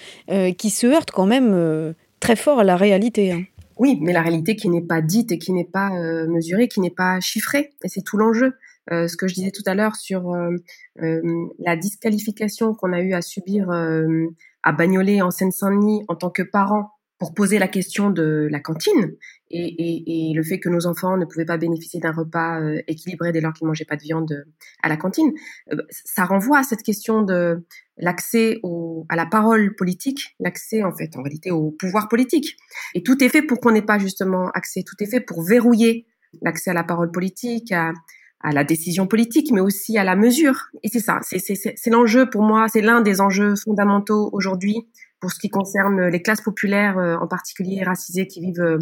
qui 0.59 0.71
se 0.71 0.87
heurte 0.87 1.11
quand 1.11 1.27
même 1.27 1.53
très 2.23 2.37
fort 2.37 2.61
à 2.61 2.65
la 2.65 2.77
réalité. 2.77 3.33
Hein. 3.33 3.43
Oui, 3.77 3.99
mais 4.01 4.13
la 4.13 4.23
réalité 4.23 4.55
qui 4.55 4.69
n'est 4.69 4.87
pas 4.87 5.03
dite 5.03 5.33
et 5.33 5.39
qui 5.39 5.53
n'est 5.53 5.65
pas 5.65 5.91
euh, 5.91 6.27
mesurée, 6.29 6.69
qui 6.69 6.81
n'est 6.81 6.91
pas 6.91 7.19
chiffrée, 7.21 7.73
et 7.85 7.89
c'est 7.89 8.03
tout 8.03 8.17
l'enjeu. 8.17 8.55
Euh, 8.91 9.09
ce 9.09 9.17
que 9.17 9.29
je 9.29 9.35
disais 9.35 9.51
tout 9.51 9.63
à 9.67 9.75
l'heure 9.75 9.97
sur 9.97 10.33
euh, 10.33 10.57
la 11.59 11.77
disqualification 11.77 12.75
qu'on 12.75 12.93
a 12.93 13.01
eu 13.01 13.13
à 13.13 13.23
subir 13.23 13.71
à 13.71 14.73
Bagnolet 14.73 15.21
en 15.23 15.31
Seine-Saint-Denis 15.31 16.05
en 16.09 16.15
tant 16.15 16.31
que 16.31 16.43
parents 16.43 16.91
pour 17.23 17.35
poser 17.35 17.61
la 17.61 17.69
question 17.69 18.11
de 18.11 18.49
la 18.51 18.59
cantine 18.59 19.15
et, 19.49 20.33
le 20.35 20.43
fait 20.43 20.59
que 20.59 20.69
nos 20.69 20.89
enfants 20.89 21.17
ne 21.17 21.25
pouvaient 21.25 21.45
pas 21.45 21.57
bénéficier 21.57 22.01
d'un 22.01 22.11
repas 22.11 22.61
euh, 22.61 22.83
équilibré 22.89 23.31
dès 23.31 23.41
lors 23.41 23.53
qu'ils 23.53 23.69
mangeaient 23.69 23.85
pas 23.85 23.95
de 23.95 24.03
viande 24.03 24.33
euh, 24.33 24.51
à 24.83 24.89
la 24.89 24.97
cantine, 24.97 25.31
euh, 25.73 25.77
ça 25.91 26.25
renvoie 26.25 26.59
à 26.59 26.63
cette 26.65 26.83
question 26.83 27.23
de 27.23 27.65
l'accès 27.97 28.61
à 29.09 29.15
la 29.15 29.25
parole 29.25 29.77
politique, 29.77 30.35
l'accès 30.41 30.83
en 30.83 30.91
fait 30.91 31.17
en 31.17 31.23
réalité 31.23 31.53
au 31.53 31.71
pouvoir 31.71 32.09
politique. 32.09 32.57
Et 32.97 33.05
tout 33.05 33.23
est 33.23 33.29
fait 33.29 33.43
pour 33.43 33.61
qu'on 33.61 33.71
n'ait 33.71 33.83
pas 33.83 34.01
justement 34.01 34.51
accès, 34.51 34.83
tout 34.83 34.97
est 34.99 35.09
fait 35.09 35.21
pour 35.21 35.45
verrouiller 35.45 36.07
l'accès 36.41 36.71
à 36.71 36.75
la 36.75 36.83
parole 36.83 37.13
politique, 37.13 37.71
à 37.71 37.93
la 38.53 38.65
décision 38.65 39.07
politique, 39.07 39.53
mais 39.53 39.61
aussi 39.61 39.97
à 39.97 40.03
la 40.03 40.17
mesure. 40.17 40.71
Et 40.83 40.89
c'est 40.89 40.99
ça, 40.99 41.21
c'est 41.23 41.91
l'enjeu 41.91 42.29
pour 42.29 42.43
moi, 42.43 42.67
c'est 42.69 42.81
l'un 42.81 43.01
des 43.01 43.21
enjeux 43.21 43.55
fondamentaux 43.55 44.29
aujourd'hui 44.33 44.89
pour 45.23 45.31
ce 45.31 45.39
qui 45.39 45.49
concerne 45.49 46.09
les 46.09 46.21
classes 46.21 46.41
populaires, 46.41 46.99
euh, 46.99 47.17
en 47.17 47.29
particulier 47.29 47.85
racisées 47.85 48.27
qui 48.27 48.41
vivent 48.41 48.61
euh, 48.61 48.79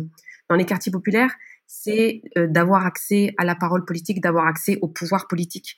dans 0.49 0.57
les 0.57 0.65
quartiers 0.65 0.91
populaires, 0.91 1.31
c'est 1.67 2.23
euh, 2.39 2.49
d'avoir 2.49 2.87
accès 2.87 3.35
à 3.37 3.45
la 3.45 3.55
parole 3.55 3.85
politique, 3.85 4.23
d'avoir 4.23 4.47
accès 4.47 4.79
au 4.81 4.89
pouvoir 4.89 5.29
politique. 5.29 5.77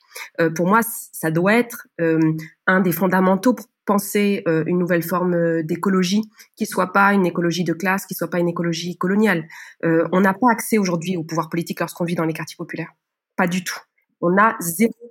pour 0.55 0.67
moi, 0.67 0.81
ça 0.85 1.31
doit 1.31 1.55
être 1.55 1.89
un 1.99 2.81
des 2.81 2.93
fondamentaux 2.93 3.53
pour 3.55 3.67
penser 3.85 4.45
une 4.47 4.79
nouvelle 4.79 5.03
forme 5.03 5.63
d'écologie 5.63 6.23
qui 6.57 6.67
soit 6.67 6.93
pas 6.93 7.13
une 7.13 7.27
écologie 7.27 7.65
de 7.65 7.73
classe, 7.73 8.07
qui 8.07 8.15
soit 8.15 8.31
pas 8.31 8.39
une 8.39 8.49
écologie 8.49 8.97
coloniale. 8.97 9.47
on 9.83 10.21
n'a 10.21 10.33
pas 10.33 10.51
accès 10.51 10.79
aujourd'hui 10.79 11.17
au 11.17 11.25
pouvoir 11.25 11.49
politique 11.49 11.81
lorsqu'on 11.81 12.05
vit 12.05 12.15
dans 12.15 12.25
les 12.25 12.33
quartiers 12.33 12.57
populaires. 12.57 12.95
Pas 13.37 13.49
du 13.49 13.65
tout 13.65 13.79
on 14.23 14.39
a 14.39 14.57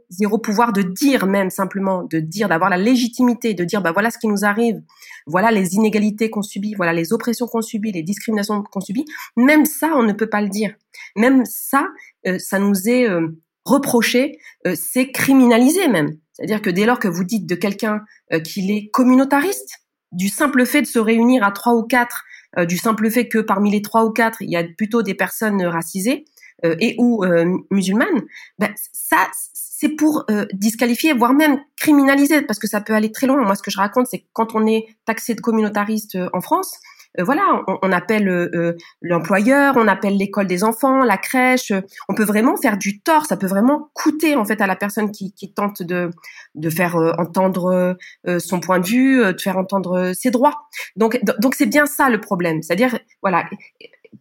zéro, 0.09 0.37
pouvoir 0.37 0.71
de 0.71 0.81
dire 0.81 1.27
même 1.27 1.49
simplement, 1.49 2.03
de 2.03 2.19
dire, 2.19 2.47
d'avoir 2.47 2.69
la 2.69 2.77
légitimité, 2.77 3.53
de 3.53 3.65
dire, 3.65 3.81
bah 3.81 3.91
voilà 3.91 4.09
ce 4.09 4.17
qui 4.17 4.27
nous 4.27 4.45
arrive, 4.45 4.81
voilà 5.27 5.51
les 5.51 5.75
inégalités 5.75 6.29
qu'on 6.29 6.41
subit, 6.41 6.73
voilà 6.75 6.93
les 6.93 7.13
oppressions 7.13 7.45
qu'on 7.45 7.61
subit, 7.61 7.91
les 7.91 8.03
discriminations 8.03 8.63
qu'on 8.63 8.79
subit. 8.79 9.05
Même 9.35 9.65
ça, 9.65 9.91
on 9.95 10.03
ne 10.03 10.13
peut 10.13 10.29
pas 10.29 10.41
le 10.41 10.49
dire. 10.49 10.73
Même 11.17 11.43
ça, 11.45 11.87
euh, 12.25 12.39
ça 12.39 12.57
nous 12.57 12.87
est 12.87 13.07
euh, 13.07 13.27
reproché, 13.65 14.39
euh, 14.65 14.75
c'est 14.75 15.11
criminalisé 15.11 15.89
même. 15.89 16.17
C'est-à-dire 16.33 16.61
que 16.61 16.69
dès 16.69 16.85
lors 16.85 16.99
que 16.99 17.09
vous 17.09 17.25
dites 17.25 17.45
de 17.45 17.55
quelqu'un 17.55 18.01
qu'il 18.45 18.71
est 18.71 18.89
communautariste, 18.89 19.81
du 20.11 20.29
simple 20.29 20.65
fait 20.65 20.81
de 20.81 20.87
se 20.87 20.97
réunir 20.97 21.43
à 21.43 21.51
trois 21.51 21.75
ou 21.75 21.83
quatre, 21.83 22.23
du 22.67 22.77
simple 22.77 23.11
fait 23.11 23.27
que 23.27 23.37
parmi 23.37 23.69
les 23.69 23.81
trois 23.81 24.05
ou 24.05 24.11
quatre, 24.11 24.41
il 24.41 24.49
y 24.49 24.55
a 24.55 24.63
plutôt 24.63 25.03
des 25.03 25.13
personnes 25.13 25.63
racisées, 25.63 26.23
euh, 26.23 26.30
et 26.79 26.95
ou 26.97 27.23
euh, 27.23 27.57
musulmane, 27.69 28.21
ben, 28.59 28.73
ça 28.93 29.27
c'est 29.33 29.89
pour 29.89 30.25
euh, 30.29 30.45
disqualifier, 30.53 31.13
voire 31.13 31.33
même 31.33 31.59
criminaliser, 31.75 32.43
parce 32.43 32.59
que 32.59 32.67
ça 32.67 32.81
peut 32.81 32.93
aller 32.93 33.11
très 33.11 33.25
loin. 33.25 33.41
Moi, 33.41 33.55
ce 33.55 33.63
que 33.63 33.71
je 33.71 33.77
raconte, 33.77 34.05
c'est 34.07 34.19
que 34.19 34.27
quand 34.31 34.53
on 34.53 34.67
est 34.67 34.85
taxé 35.05 35.33
de 35.33 35.41
communautariste 35.41 36.17
en 36.33 36.41
France, 36.41 36.77
voilà, 37.17 37.63
on, 37.67 37.79
on 37.81 37.91
appelle 37.91 38.75
l'employeur, 39.01 39.75
on 39.77 39.87
appelle 39.87 40.15
l'école 40.15 40.47
des 40.47 40.63
enfants, 40.63 41.03
la 41.03 41.17
crèche. 41.17 41.73
on 42.07 42.13
peut 42.13 42.23
vraiment 42.23 42.55
faire 42.57 42.77
du 42.77 43.01
tort. 43.01 43.25
Ça 43.25 43.37
peut 43.37 43.47
vraiment 43.47 43.89
coûter 43.93 44.35
en 44.35 44.45
fait 44.45 44.61
à 44.61 44.67
la 44.67 44.77
personne 44.77 45.11
qui, 45.11 45.33
qui 45.33 45.51
tente 45.51 45.81
de 45.81 46.11
de 46.55 46.69
faire 46.69 46.95
entendre 47.17 47.97
son 48.39 48.59
point 48.61 48.79
de 48.79 48.87
vue, 48.87 49.33
de 49.33 49.41
faire 49.41 49.57
entendre 49.57 50.13
ses 50.13 50.31
droits. 50.31 50.61
Donc 50.95 51.19
donc 51.39 51.55
c'est 51.55 51.65
bien 51.65 51.85
ça 51.85 52.09
le 52.09 52.21
problème. 52.21 52.61
C'est-à-dire 52.61 52.97
voilà, 53.21 53.43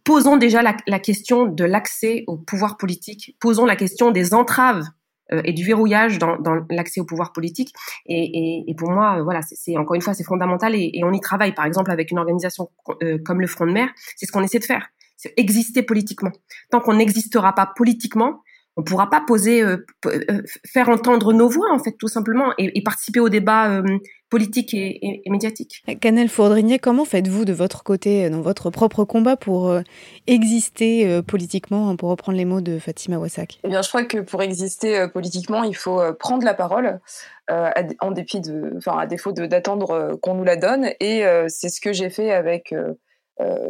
posons 0.03 0.37
déjà 0.37 0.61
la, 0.61 0.99
question 0.99 1.45
de 1.45 1.63
l'accès 1.63 2.23
au 2.27 2.37
pouvoir 2.37 2.77
politique, 2.77 3.35
posons 3.39 3.65
la 3.65 3.75
question 3.75 4.11
des 4.11 4.33
entraves 4.33 4.83
euh, 5.31 5.41
et 5.43 5.53
du 5.53 5.63
verrouillage 5.63 6.17
dans, 6.17 6.37
l'accès 6.69 7.01
au 7.01 7.05
pouvoir 7.05 7.33
politique. 7.33 7.73
Et, 8.05 8.73
pour 8.77 8.91
moi, 8.91 9.19
euh, 9.19 9.23
voilà, 9.23 9.41
c'est 9.41 9.77
encore 9.77 9.95
une 9.95 10.01
fois, 10.01 10.13
c'est 10.13 10.23
fondamental 10.23 10.75
et, 10.75 11.01
on 11.03 11.11
y 11.11 11.19
travaille. 11.19 11.53
Par 11.53 11.65
exemple, 11.65 11.91
avec 11.91 12.11
une 12.11 12.19
organisation 12.19 12.69
euh, 13.03 13.17
comme 13.23 13.41
le 13.41 13.47
Front 13.47 13.65
de 13.65 13.71
Mer, 13.71 13.89
c'est 14.15 14.25
ce 14.25 14.31
qu'on 14.31 14.43
essaie 14.43 14.59
de 14.59 14.65
faire 14.65 14.87
c'est 15.21 15.33
exister 15.37 15.83
politiquement. 15.83 16.31
Tant 16.71 16.79
qu'on 16.79 16.95
n'existera 16.95 17.53
pas 17.53 17.67
politiquement, 17.67 18.41
on 18.77 18.83
pourra 18.83 19.09
pas 19.09 19.21
poser, 19.25 19.61
euh, 19.61 19.85
euh, 20.05 20.41
faire 20.65 20.89
entendre 20.89 21.33
nos 21.33 21.49
voix 21.49 21.73
en 21.73 21.79
fait 21.79 21.93
tout 21.93 22.07
simplement 22.07 22.53
et, 22.57 22.81
participer 22.83 23.19
au 23.19 23.29
débat 23.29 23.69
euh, 23.69 23.97
politique 24.29 24.73
et, 24.73 25.21
et, 25.25 25.29
médiatique. 25.29 25.83
Canel 25.99 26.29
Fourdrinier, 26.29 26.79
comment 26.79 27.03
faites-vous 27.03 27.43
de 27.43 27.53
votre 27.53 27.83
côté 27.83 28.29
dans 28.29 28.41
votre 28.41 28.69
propre 28.69 29.03
combat 29.03 29.35
pour 29.35 29.77
exister 30.25 31.21
politiquement, 31.27 31.95
pour 31.97 32.09
reprendre 32.09 32.37
les 32.37 32.45
mots 32.45 32.61
de 32.61 32.79
Fatima 32.79 33.17
Wassak 33.17 33.59
Eh 33.65 33.67
bien, 33.67 33.81
je 33.81 33.89
crois 33.89 34.05
que 34.05 34.19
pour 34.19 34.41
exister 34.41 35.05
politiquement, 35.13 35.63
il 35.63 35.75
faut 35.75 36.01
prendre 36.17 36.45
la 36.45 36.53
parole. 36.53 37.01
en 37.49 38.11
dépit 38.11 38.39
de, 38.39 38.73
enfin, 38.77 38.97
à 38.97 39.05
défaut 39.05 39.33
d'attendre 39.33 40.17
qu'on 40.21 40.35
nous 40.35 40.45
la 40.45 40.55
donne, 40.55 40.91
et 41.01 41.25
c'est 41.49 41.69
ce 41.69 41.81
que 41.81 41.91
j'ai 41.91 42.09
fait 42.09 42.31
avec 42.31 42.73
euh, 42.73 42.93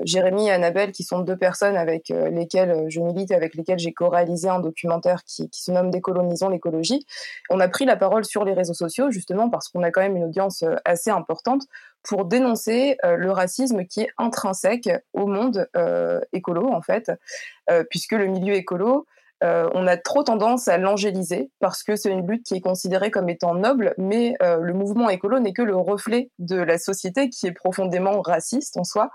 Jérémy 0.03 0.47
et 0.47 0.51
Annabelle, 0.51 0.91
qui 0.91 1.03
sont 1.03 1.19
deux 1.19 1.37
personnes 1.37 1.77
avec 1.77 2.11
euh, 2.11 2.29
lesquelles 2.29 2.71
euh, 2.71 2.85
je 2.89 2.99
milite, 2.99 3.31
avec 3.31 3.55
lesquelles 3.55 3.79
j'ai 3.79 3.93
co-réalisé 3.93 4.49
un 4.49 4.59
documentaire 4.59 5.23
qui, 5.23 5.49
se 5.51 5.71
nomme 5.71 5.91
Décolonisons 5.91 6.49
l'écologie. 6.49 7.05
On 7.49 7.59
a 7.59 7.67
pris 7.67 7.85
la 7.85 7.95
parole 7.95 8.25
sur 8.25 8.43
les 8.43 8.53
réseaux 8.53 8.73
sociaux, 8.73 9.11
justement 9.11 9.49
parce 9.49 9.69
qu'on 9.69 9.83
a 9.83 9.91
quand 9.91 10.01
même 10.01 10.17
une 10.17 10.23
audience 10.23 10.63
assez 10.85 11.09
importante 11.09 11.63
pour 12.03 12.25
dénoncer 12.25 12.97
le 13.03 13.31
racisme 13.31 13.85
qui 13.85 14.01
est 14.01 14.09
intrinsèque 14.17 14.89
au 15.13 15.27
monde 15.27 15.67
écolo, 16.33 16.71
en 16.71 16.81
fait, 16.81 17.11
puisque 17.89 18.13
le 18.13 18.27
milieu 18.27 18.55
écolo, 18.55 19.05
euh, 19.43 19.69
on 19.73 19.87
a 19.87 19.97
trop 19.97 20.23
tendance 20.23 20.67
à 20.67 20.77
l'angéliser 20.77 21.49
parce 21.59 21.83
que 21.83 21.95
c'est 21.95 22.11
une 22.11 22.27
lutte 22.27 22.45
qui 22.45 22.55
est 22.55 22.61
considérée 22.61 23.09
comme 23.09 23.27
étant 23.29 23.55
noble, 23.55 23.95
mais 23.97 24.35
euh, 24.43 24.57
le 24.57 24.73
mouvement 24.73 25.09
écolo 25.09 25.39
n'est 25.39 25.53
que 25.53 25.63
le 25.63 25.75
reflet 25.75 26.29
de 26.37 26.57
la 26.57 26.77
société 26.77 27.29
qui 27.29 27.47
est 27.47 27.51
profondément 27.51 28.21
raciste 28.21 28.77
en 28.77 28.83
soi 28.83 29.09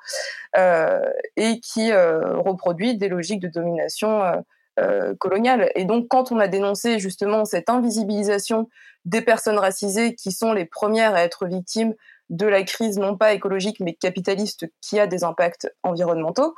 euh, 0.56 1.00
et 1.36 1.60
qui 1.60 1.92
reproduit 1.92 2.96
des 2.96 3.08
logiques 3.08 3.40
de 3.40 3.48
domination 3.48 4.22
coloniale. 5.18 5.70
Et 5.74 5.84
donc, 5.84 6.08
quand 6.08 6.32
on 6.32 6.38
a 6.38 6.48
dénoncé 6.48 6.98
justement 6.98 7.44
cette 7.44 7.70
invisibilisation 7.70 8.68
des 9.06 9.22
personnes 9.22 9.58
racisées 9.58 10.14
qui 10.14 10.32
sont 10.32 10.52
les 10.52 10.66
premières 10.66 11.14
à 11.14 11.22
être 11.22 11.46
victimes 11.46 11.94
de 12.30 12.46
la 12.46 12.62
crise 12.64 12.98
non 12.98 13.16
pas 13.16 13.32
écologique 13.32 13.80
mais 13.80 13.94
capitaliste 13.94 14.66
qui 14.80 14.98
a 14.98 15.06
des 15.06 15.24
impacts 15.24 15.68
environnementaux, 15.82 16.54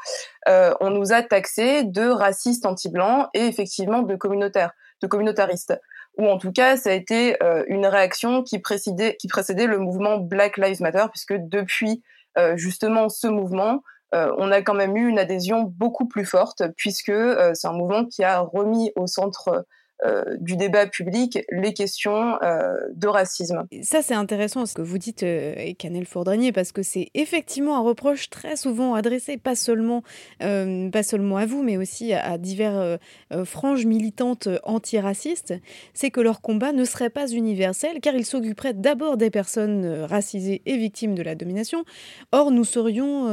euh, 0.49 0.73
on 0.81 0.91
nous 0.91 1.13
a 1.13 1.23
taxé 1.23 1.85
de 1.85 2.09
racistes 2.09 2.67
anti-blancs 2.67 3.29
et 3.35 3.47
effectivement 3.47 4.03
de 4.03 4.17
communautaires, 4.17 4.73
de 5.03 5.07
communautaristes. 5.07 5.79
Ou 6.17 6.27
en 6.27 6.39
tout 6.39 6.53
cas, 6.53 6.77
ça 6.77 6.91
a 6.91 6.95
été 6.95 7.41
euh, 7.43 7.65
une 7.69 7.87
réaction 7.87 8.43
qui 8.43 8.59
précédait, 8.59 9.17
qui 9.21 9.29
précédait 9.29 9.67
le 9.67 9.79
mouvement 9.79 10.19
Black 10.19 10.57
Lives 10.57 10.81
Matter, 10.81 11.07
puisque 11.11 11.35
depuis 11.35 12.03
euh, 12.39 12.57
justement 12.57 13.09
ce 13.09 13.27
mouvement, 13.27 13.83
on 14.11 14.51
a 14.51 14.63
quand 14.63 14.73
même 14.73 14.97
eu 14.97 15.07
une 15.07 15.19
adhésion 15.19 15.65
beaucoup 15.65 16.09
plus 16.09 16.25
forte, 16.25 16.63
puisque 16.79 17.13
c'est 17.53 17.69
un 17.69 17.75
mouvement 17.75 18.07
qui 18.07 18.25
a 18.25 18.41
remis 18.41 18.91
au 18.97 19.07
centre 19.07 19.67
euh, 20.07 20.37
du 20.39 20.57
débat 20.57 20.87
public 20.87 21.41
les 21.51 21.75
questions 21.75 22.41
euh, 22.43 22.77
de 22.95 23.09
racisme. 23.09 23.67
Ça, 23.83 24.01
c'est 24.01 24.15
intéressant 24.15 24.65
ce 24.65 24.75
que 24.75 24.83
vous 24.83 24.97
dites, 24.97 25.25
euh, 25.25 25.73
Canel 25.77 26.07
Fourdrinier, 26.07 26.53
parce 26.53 26.71
que 26.71 26.85
c'est 26.85 27.09
effectivement 27.15 27.77
un 27.77 27.81
reproche 27.81 28.31
très 28.31 28.55
souvent 28.55 28.95
adressé, 28.95 29.39
pas 29.39 29.57
seulement, 29.57 30.05
pas 30.39 31.03
seulement 31.03 31.37
à 31.37 31.47
vous, 31.47 31.65
mais 31.65 31.77
aussi 31.77 32.13
à, 32.13 32.39
divers 32.39 32.99
franges 33.45 33.87
militantes 33.87 34.49
antiracistes, 34.63 35.55
c'est 35.95 36.11
que 36.11 36.21
leur 36.21 36.41
combat 36.41 36.73
ne 36.73 36.85
serait 36.85 37.11
pas 37.11 37.27
universel, 37.27 38.01
car 38.01 38.15
il 38.15 38.25
s'occuperait 38.25 38.75
d'abord 38.75 39.17
des 39.17 39.31
personnes 39.31 40.05
racisées 40.05 40.63
et 40.67 40.77
victimes 40.77 41.15
de 41.15 41.23
la 41.23 41.35
domination. 41.35 41.85
Or, 42.31 42.51
nous 42.51 42.65
serions 42.65 43.29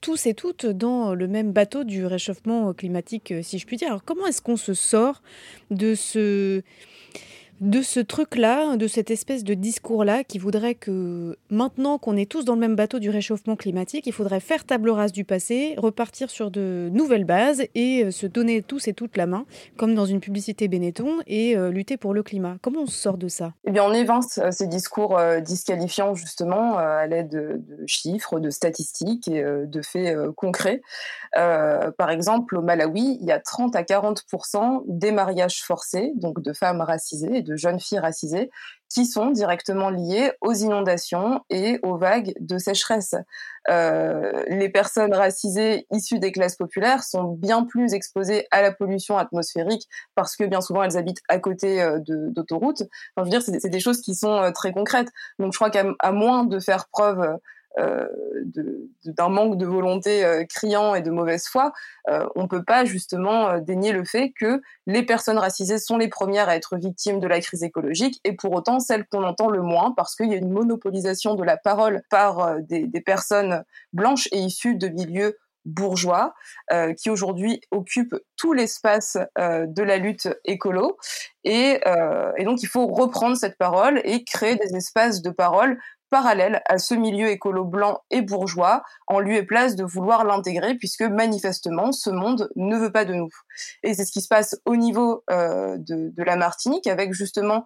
tous 0.00 0.26
et 0.26 0.34
toutes 0.34 0.66
dans 0.66 1.14
le 1.14 1.28
même 1.28 1.52
bateau 1.52 1.84
du 1.84 2.06
réchauffement 2.06 2.72
climatique, 2.72 3.34
si 3.42 3.58
je 3.58 3.66
puis 3.66 3.76
dire. 3.76 3.88
Alors, 3.88 4.04
comment 4.04 4.26
est-ce 4.26 4.42
qu'on 4.42 4.56
se 4.56 4.74
sort 4.74 5.22
ce 5.94 6.62
de 7.62 7.80
ce 7.80 8.00
truc-là, 8.00 8.76
de 8.76 8.88
cette 8.88 9.12
espèce 9.12 9.44
de 9.44 9.54
discours-là 9.54 10.24
qui 10.24 10.38
voudrait 10.38 10.74
que 10.74 11.38
maintenant 11.48 11.96
qu'on 11.96 12.16
est 12.16 12.28
tous 12.28 12.44
dans 12.44 12.54
le 12.54 12.60
même 12.60 12.74
bateau 12.74 12.98
du 12.98 13.08
réchauffement 13.08 13.54
climatique, 13.54 14.04
il 14.08 14.12
faudrait 14.12 14.40
faire 14.40 14.64
table 14.64 14.90
rase 14.90 15.12
du 15.12 15.24
passé, 15.24 15.76
repartir 15.78 16.28
sur 16.28 16.50
de 16.50 16.90
nouvelles 16.92 17.24
bases 17.24 17.62
et 17.76 18.04
euh, 18.04 18.10
se 18.10 18.26
donner 18.26 18.62
tous 18.62 18.88
et 18.88 18.94
toutes 18.94 19.16
la 19.16 19.26
main, 19.26 19.46
comme 19.76 19.94
dans 19.94 20.06
une 20.06 20.18
publicité 20.18 20.66
Benetton, 20.66 21.18
et 21.28 21.56
euh, 21.56 21.70
lutter 21.70 21.96
pour 21.96 22.14
le 22.14 22.24
climat. 22.24 22.56
Comment 22.62 22.80
on 22.80 22.86
sort 22.88 23.16
de 23.16 23.28
ça? 23.28 23.52
Eh 23.64 23.70
bien, 23.70 23.84
on 23.84 23.92
évince 23.92 24.38
euh, 24.38 24.50
ces 24.50 24.66
discours 24.66 25.20
disqualifiants 25.40 26.16
justement 26.16 26.78
à 26.78 27.06
l'aide 27.06 27.28
de, 27.28 27.62
chiffres, 27.86 28.40
de 28.40 28.50
statistiques 28.50 29.28
et 29.28 29.42
de 29.42 29.82
faits 29.82 30.16
concrets. 30.34 30.82
par 31.32 32.10
exemple, 32.10 32.56
au 32.56 32.62
Malawi, 32.62 33.18
il 33.20 33.26
y 33.26 33.32
a 33.32 33.38
30 33.38 33.76
à 33.76 33.82
40% 33.82 34.82
des 34.86 35.12
mariages 35.12 35.62
forcés, 35.62 36.12
donc 36.16 36.42
de 36.42 36.52
femmes 36.52 36.80
racisées 36.80 37.36
et 37.36 37.42
de 37.42 37.51
jeunes 37.56 37.80
filles 37.80 37.98
racisées 37.98 38.50
qui 38.92 39.06
sont 39.06 39.30
directement 39.30 39.88
liées 39.88 40.32
aux 40.42 40.52
inondations 40.52 41.40
et 41.48 41.78
aux 41.82 41.96
vagues 41.96 42.34
de 42.40 42.58
sécheresse. 42.58 43.14
Euh, 43.70 44.44
les 44.48 44.68
personnes 44.68 45.14
racisées 45.14 45.86
issues 45.90 46.18
des 46.18 46.30
classes 46.30 46.56
populaires 46.56 47.02
sont 47.02 47.24
bien 47.24 47.64
plus 47.64 47.94
exposées 47.94 48.46
à 48.50 48.60
la 48.60 48.70
pollution 48.70 49.16
atmosphérique 49.16 49.88
parce 50.14 50.36
que 50.36 50.44
bien 50.44 50.60
souvent 50.60 50.82
elles 50.82 50.98
habitent 50.98 51.22
à 51.28 51.38
côté 51.38 51.80
euh, 51.80 52.00
d'autoroutes. 52.06 52.82
Enfin, 53.16 53.18
je 53.18 53.22
veux 53.24 53.30
dire, 53.30 53.42
c'est 53.42 53.68
des 53.68 53.80
choses 53.80 54.02
qui 54.02 54.14
sont 54.14 54.34
euh, 54.34 54.50
très 54.50 54.72
concrètes. 54.72 55.08
Donc 55.38 55.52
je 55.52 55.58
crois 55.58 55.70
qu'à 55.70 56.12
moins 56.12 56.44
de 56.44 56.60
faire 56.60 56.88
preuve 56.88 57.38
d'un 57.78 59.28
manque 59.28 59.56
de 59.56 59.66
volonté 59.66 60.24
euh, 60.24 60.44
criant 60.44 60.94
et 60.94 61.02
de 61.02 61.10
mauvaise 61.10 61.46
foi, 61.46 61.72
euh, 62.08 62.26
on 62.34 62.42
ne 62.42 62.46
peut 62.46 62.64
pas 62.64 62.84
justement 62.84 63.58
dénier 63.58 63.92
le 63.92 64.04
fait 64.04 64.32
que 64.38 64.60
les 64.86 65.02
personnes 65.02 65.38
racisées 65.38 65.78
sont 65.78 65.96
les 65.96 66.08
premières 66.08 66.48
à 66.48 66.56
être 66.56 66.76
victimes 66.76 67.20
de 67.20 67.26
la 67.26 67.40
crise 67.40 67.62
écologique 67.62 68.20
et 68.24 68.34
pour 68.34 68.52
autant 68.52 68.80
celles 68.80 69.06
qu'on 69.06 69.24
entend 69.24 69.48
le 69.48 69.62
moins 69.62 69.92
parce 69.96 70.14
qu'il 70.14 70.30
y 70.30 70.34
a 70.34 70.36
une 70.36 70.52
monopolisation 70.52 71.34
de 71.34 71.44
la 71.44 71.56
parole 71.56 72.02
par 72.10 72.60
des, 72.60 72.88
personnes 73.04 73.64
blanches 73.92 74.28
et 74.32 74.38
issues 74.38 74.76
de 74.76 74.88
milieux 74.88 75.38
bourgeois 75.64 76.34
qui 76.98 77.10
aujourd'hui 77.10 77.60
occupent 77.70 78.16
tout 78.36 78.52
l'espace 78.52 79.16
de 79.36 79.82
la 79.82 79.96
lutte 79.96 80.28
écolo. 80.44 80.96
Et, 81.44 81.80
donc 82.44 82.62
il 82.62 82.68
faut 82.68 82.86
reprendre 82.86 83.36
cette 83.36 83.58
parole 83.58 84.00
et 84.04 84.24
créer 84.24 84.56
des 84.56 84.76
espaces 84.76 85.22
de 85.22 85.30
parole 85.30 85.78
parallèle 86.12 86.60
à 86.66 86.78
ce 86.78 86.94
milieu 86.94 87.28
écolo 87.28 87.64
blanc 87.64 88.02
et 88.10 88.20
bourgeois, 88.20 88.82
en 89.06 89.18
lieu 89.18 89.36
et 89.36 89.42
place 89.44 89.76
de 89.76 89.82
vouloir 89.82 90.24
l'intégrer, 90.24 90.74
puisque 90.74 91.02
manifestement, 91.02 91.90
ce 91.90 92.10
monde 92.10 92.50
ne 92.54 92.76
veut 92.76 92.92
pas 92.92 93.06
de 93.06 93.14
nous. 93.14 93.30
Et 93.82 93.94
c'est 93.94 94.04
ce 94.04 94.12
qui 94.12 94.20
se 94.20 94.28
passe 94.28 94.60
au 94.66 94.76
niveau 94.76 95.24
euh, 95.30 95.78
de, 95.78 96.12
la 96.22 96.36
Martinique, 96.36 96.86
avec 96.86 97.14
justement 97.14 97.64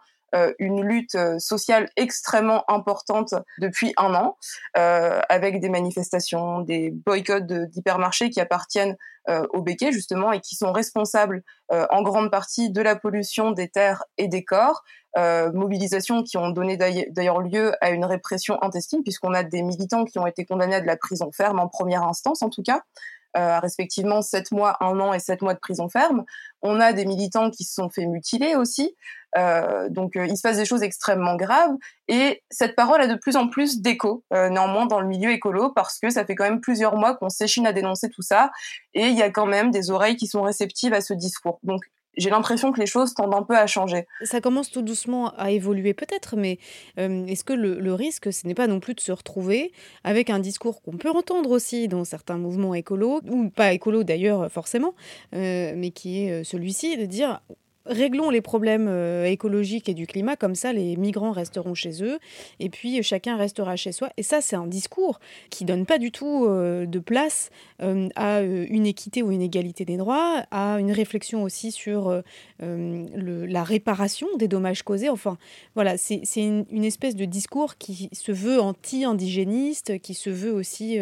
une 0.59 0.83
lutte 0.83 1.15
euh, 1.15 1.39
sociale 1.39 1.89
extrêmement 1.97 2.65
importante 2.71 3.35
depuis 3.59 3.93
un 3.97 4.15
an, 4.15 4.37
avec 4.75 5.61
des 5.61 5.69
manifestations, 5.69 6.61
des 6.61 6.91
boycotts 6.91 7.47
d'hypermarchés 7.47 8.31
qui 8.31 8.41
appartiennent 8.41 8.97
au 9.29 9.61
Béquet 9.61 9.91
justement 9.91 10.31
et 10.33 10.41
qui 10.41 10.55
sont 10.55 10.73
responsables 10.73 11.43
en 11.71 12.03
grande 12.03 12.31
partie 12.31 12.71
de 12.71 12.81
la 12.81 12.95
pollution 12.95 13.51
des 13.51 13.69
terres 13.69 14.05
et 14.19 14.29
des 14.29 14.45
corps, 14.45 14.85
euh, 15.17 15.51
mobilisations 15.53 16.23
qui 16.23 16.37
ont 16.37 16.51
donné 16.51 16.77
d'ailleurs 16.77 17.41
lieu 17.41 17.73
à 17.81 17.91
une 17.91 18.05
répression 18.05 18.63
intestine, 18.63 19.03
puisqu'on 19.03 19.33
a 19.33 19.43
des 19.43 19.63
militants 19.63 20.05
qui 20.05 20.19
ont 20.19 20.27
été 20.27 20.45
condamnés 20.45 20.75
à 20.75 20.81
de 20.83 20.87
la 20.87 20.99
prison 20.99 21.31
ferme 21.33 21.59
en 21.59 21.69
première 21.69 22.03
instance, 22.03 22.43
en 22.43 22.51
tout 22.51 22.63
cas, 22.63 22.83
euh, 23.37 23.59
respectivement 23.61 24.23
7 24.23 24.53
mois, 24.53 24.77
1 24.81 24.99
an 25.01 25.13
et 25.13 25.19
7 25.19 25.43
mois 25.43 25.55
de 25.55 25.59
prison 25.59 25.89
ferme. 25.89 26.25
On 26.63 26.81
a 26.81 26.93
des 26.93 27.05
militants 27.05 27.51
qui 27.51 27.65
se 27.65 27.75
sont 27.75 27.89
fait 27.89 28.07
mutiler 28.07 28.55
aussi. 28.55 28.95
Euh, 29.37 29.89
donc 29.91 30.13
il 30.15 30.37
se 30.37 30.43
passe 30.43 30.57
des 30.57 30.65
choses 30.65 30.83
extrêmement 30.83 31.37
graves 31.37 31.75
et 32.09 32.43
cette 32.51 32.75
parole 32.75 33.03
a 33.03 33.07
de 33.07 33.17
plus 33.17 33.37
en 33.37 33.49
plus 33.49 33.83
d'écho 33.83 34.25
néanmoins 34.31 34.87
dans 34.87 35.01
le 35.01 35.07
milieu 35.07 35.31
écolo 35.31 35.73
parce 35.75 35.99
que 35.99 36.09
ça 36.09 36.25
fait 36.25 36.35
quand 36.35 36.45
même 36.45 36.61
plusieurs 36.61 36.97
mois 36.97 37.15
qu'on 37.15 37.29
s'échine 37.29 37.67
à 37.67 37.75
dénoncer 37.75 38.09
tout 38.09 38.23
ça 38.23 38.51
et 38.95 39.09
il 39.09 39.17
y 39.17 39.23
a 39.23 39.29
quand 39.29 39.45
même 39.45 39.71
des 39.71 39.91
oreilles 39.91 40.17
qui 40.17 40.27
sont 40.27 40.41
réceptives 40.41 40.95
à 40.95 41.03
ce 41.03 41.13
discours. 41.13 41.59
Donc 41.65 41.83
j'ai 42.17 42.31
l'impression 42.31 42.73
que 42.73 42.81
les 42.81 42.87
choses 42.87 43.15
tendent 43.15 43.35
un 43.35 43.43
peu 43.43 43.57
à 43.57 43.67
changer. 43.67 44.07
Ça 44.23 44.41
commence 44.41 44.71
tout 44.71 44.83
doucement 44.83 45.33
à 45.37 45.51
évoluer 45.51 45.95
peut-être, 45.95 46.37
mais 46.37 46.59
euh, 46.99 47.27
est-ce 47.27 47.45
que 47.45 47.53
le, 47.53 47.95
risque, 47.95 48.33
ce 48.33 48.47
n'est 48.47 48.55
pas 48.55 48.67
non 48.67 48.81
plus 48.81 48.95
de 48.95 49.01
se 49.01 49.13
retrouver 49.13 49.73
avec 50.05 50.31
un 50.31 50.39
discours 50.39 50.83
qu'on 50.83 50.97
peut 50.97 51.11
entendre 51.11 51.51
aussi 51.51 51.89
dans 51.89 52.05
certains 52.05 52.39
mouvements 52.39 52.75
écolos, 52.75 53.21
ou 53.29 53.51
pas 53.51 53.73
écolos 53.73 54.05
d'ailleurs 54.05 54.51
forcément, 54.51 54.95
euh, 55.35 55.73
mais 55.77 55.91
qui 55.91 56.25
est 56.25 56.33
euh, 56.33 56.45
celui-ci, 56.45 56.97
de 56.97 57.07
dire 57.07 57.41
réglons 57.87 58.31
les 58.31 58.41
problèmes 58.41 58.89
écologiques 59.25 59.89
et 59.89 59.95
du 59.95 60.07
climat, 60.07 60.37
comme 60.37 60.55
ça 60.55 60.73
les 60.73 60.97
migrants 60.97 61.33
resteront 61.33 61.75
chez 61.75 62.03
eux, 62.03 62.19
et 62.61 62.69
puis 62.69 63.03
chacun 63.03 63.37
restera 63.37 63.77
chez 63.77 63.93
soi. 63.93 64.11
Et 64.17 64.23
ça, 64.23 64.41
c'est 64.41 64.57
un 64.57 64.67
discours 64.67 65.21
qui 65.51 65.65
donne 65.65 65.87
pas 65.87 65.99
du 65.99 66.11
tout 66.11 66.47
de 66.47 66.99
place 66.99 67.51
à 67.79 68.43
une 68.43 68.87
équité 68.87 69.23
ou 69.23 69.31
une 69.31 69.43
égalité 69.43 69.85
des 69.85 69.97
droits, 69.97 70.45
à 70.51 70.79
une 70.81 70.93
réflexion 70.93 71.43
aussi 71.43 71.73
sur 71.73 72.23
la 72.61 73.65
réparation 73.65 74.29
des 74.39 74.49
dommages 74.49 74.83
causés. 74.83 75.09
Enfin, 75.09 75.39
voilà, 75.75 75.97
c'est 75.97 76.23
une, 76.37 76.85
espèce 76.85 77.17
de 77.17 77.25
discours 77.25 77.77
qui 77.77 78.09
se 78.13 78.33
veut 78.33 78.61
anti-indigéniste, 78.61 79.99
qui 80.01 80.15
se 80.15 80.31
veut 80.31 80.53
aussi 80.53 80.99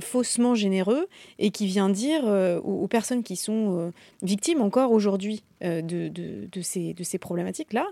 faussement 0.00 0.54
généreux 0.54 1.08
et 1.38 1.50
qui 1.50 1.66
vient 1.66 1.88
dire 1.88 2.24
aux, 2.64 2.88
personnes 2.88 3.22
qui 3.22 3.36
sont 3.36 3.92
victimes 4.22 4.60
encore 4.60 4.92
aujourd'hui 4.92 5.42
de, 5.62 6.08
de, 6.08 6.48
de, 6.50 6.60
ces, 6.60 6.94
de 6.94 7.04
ces 7.04 7.18
problématiques-là, 7.18 7.86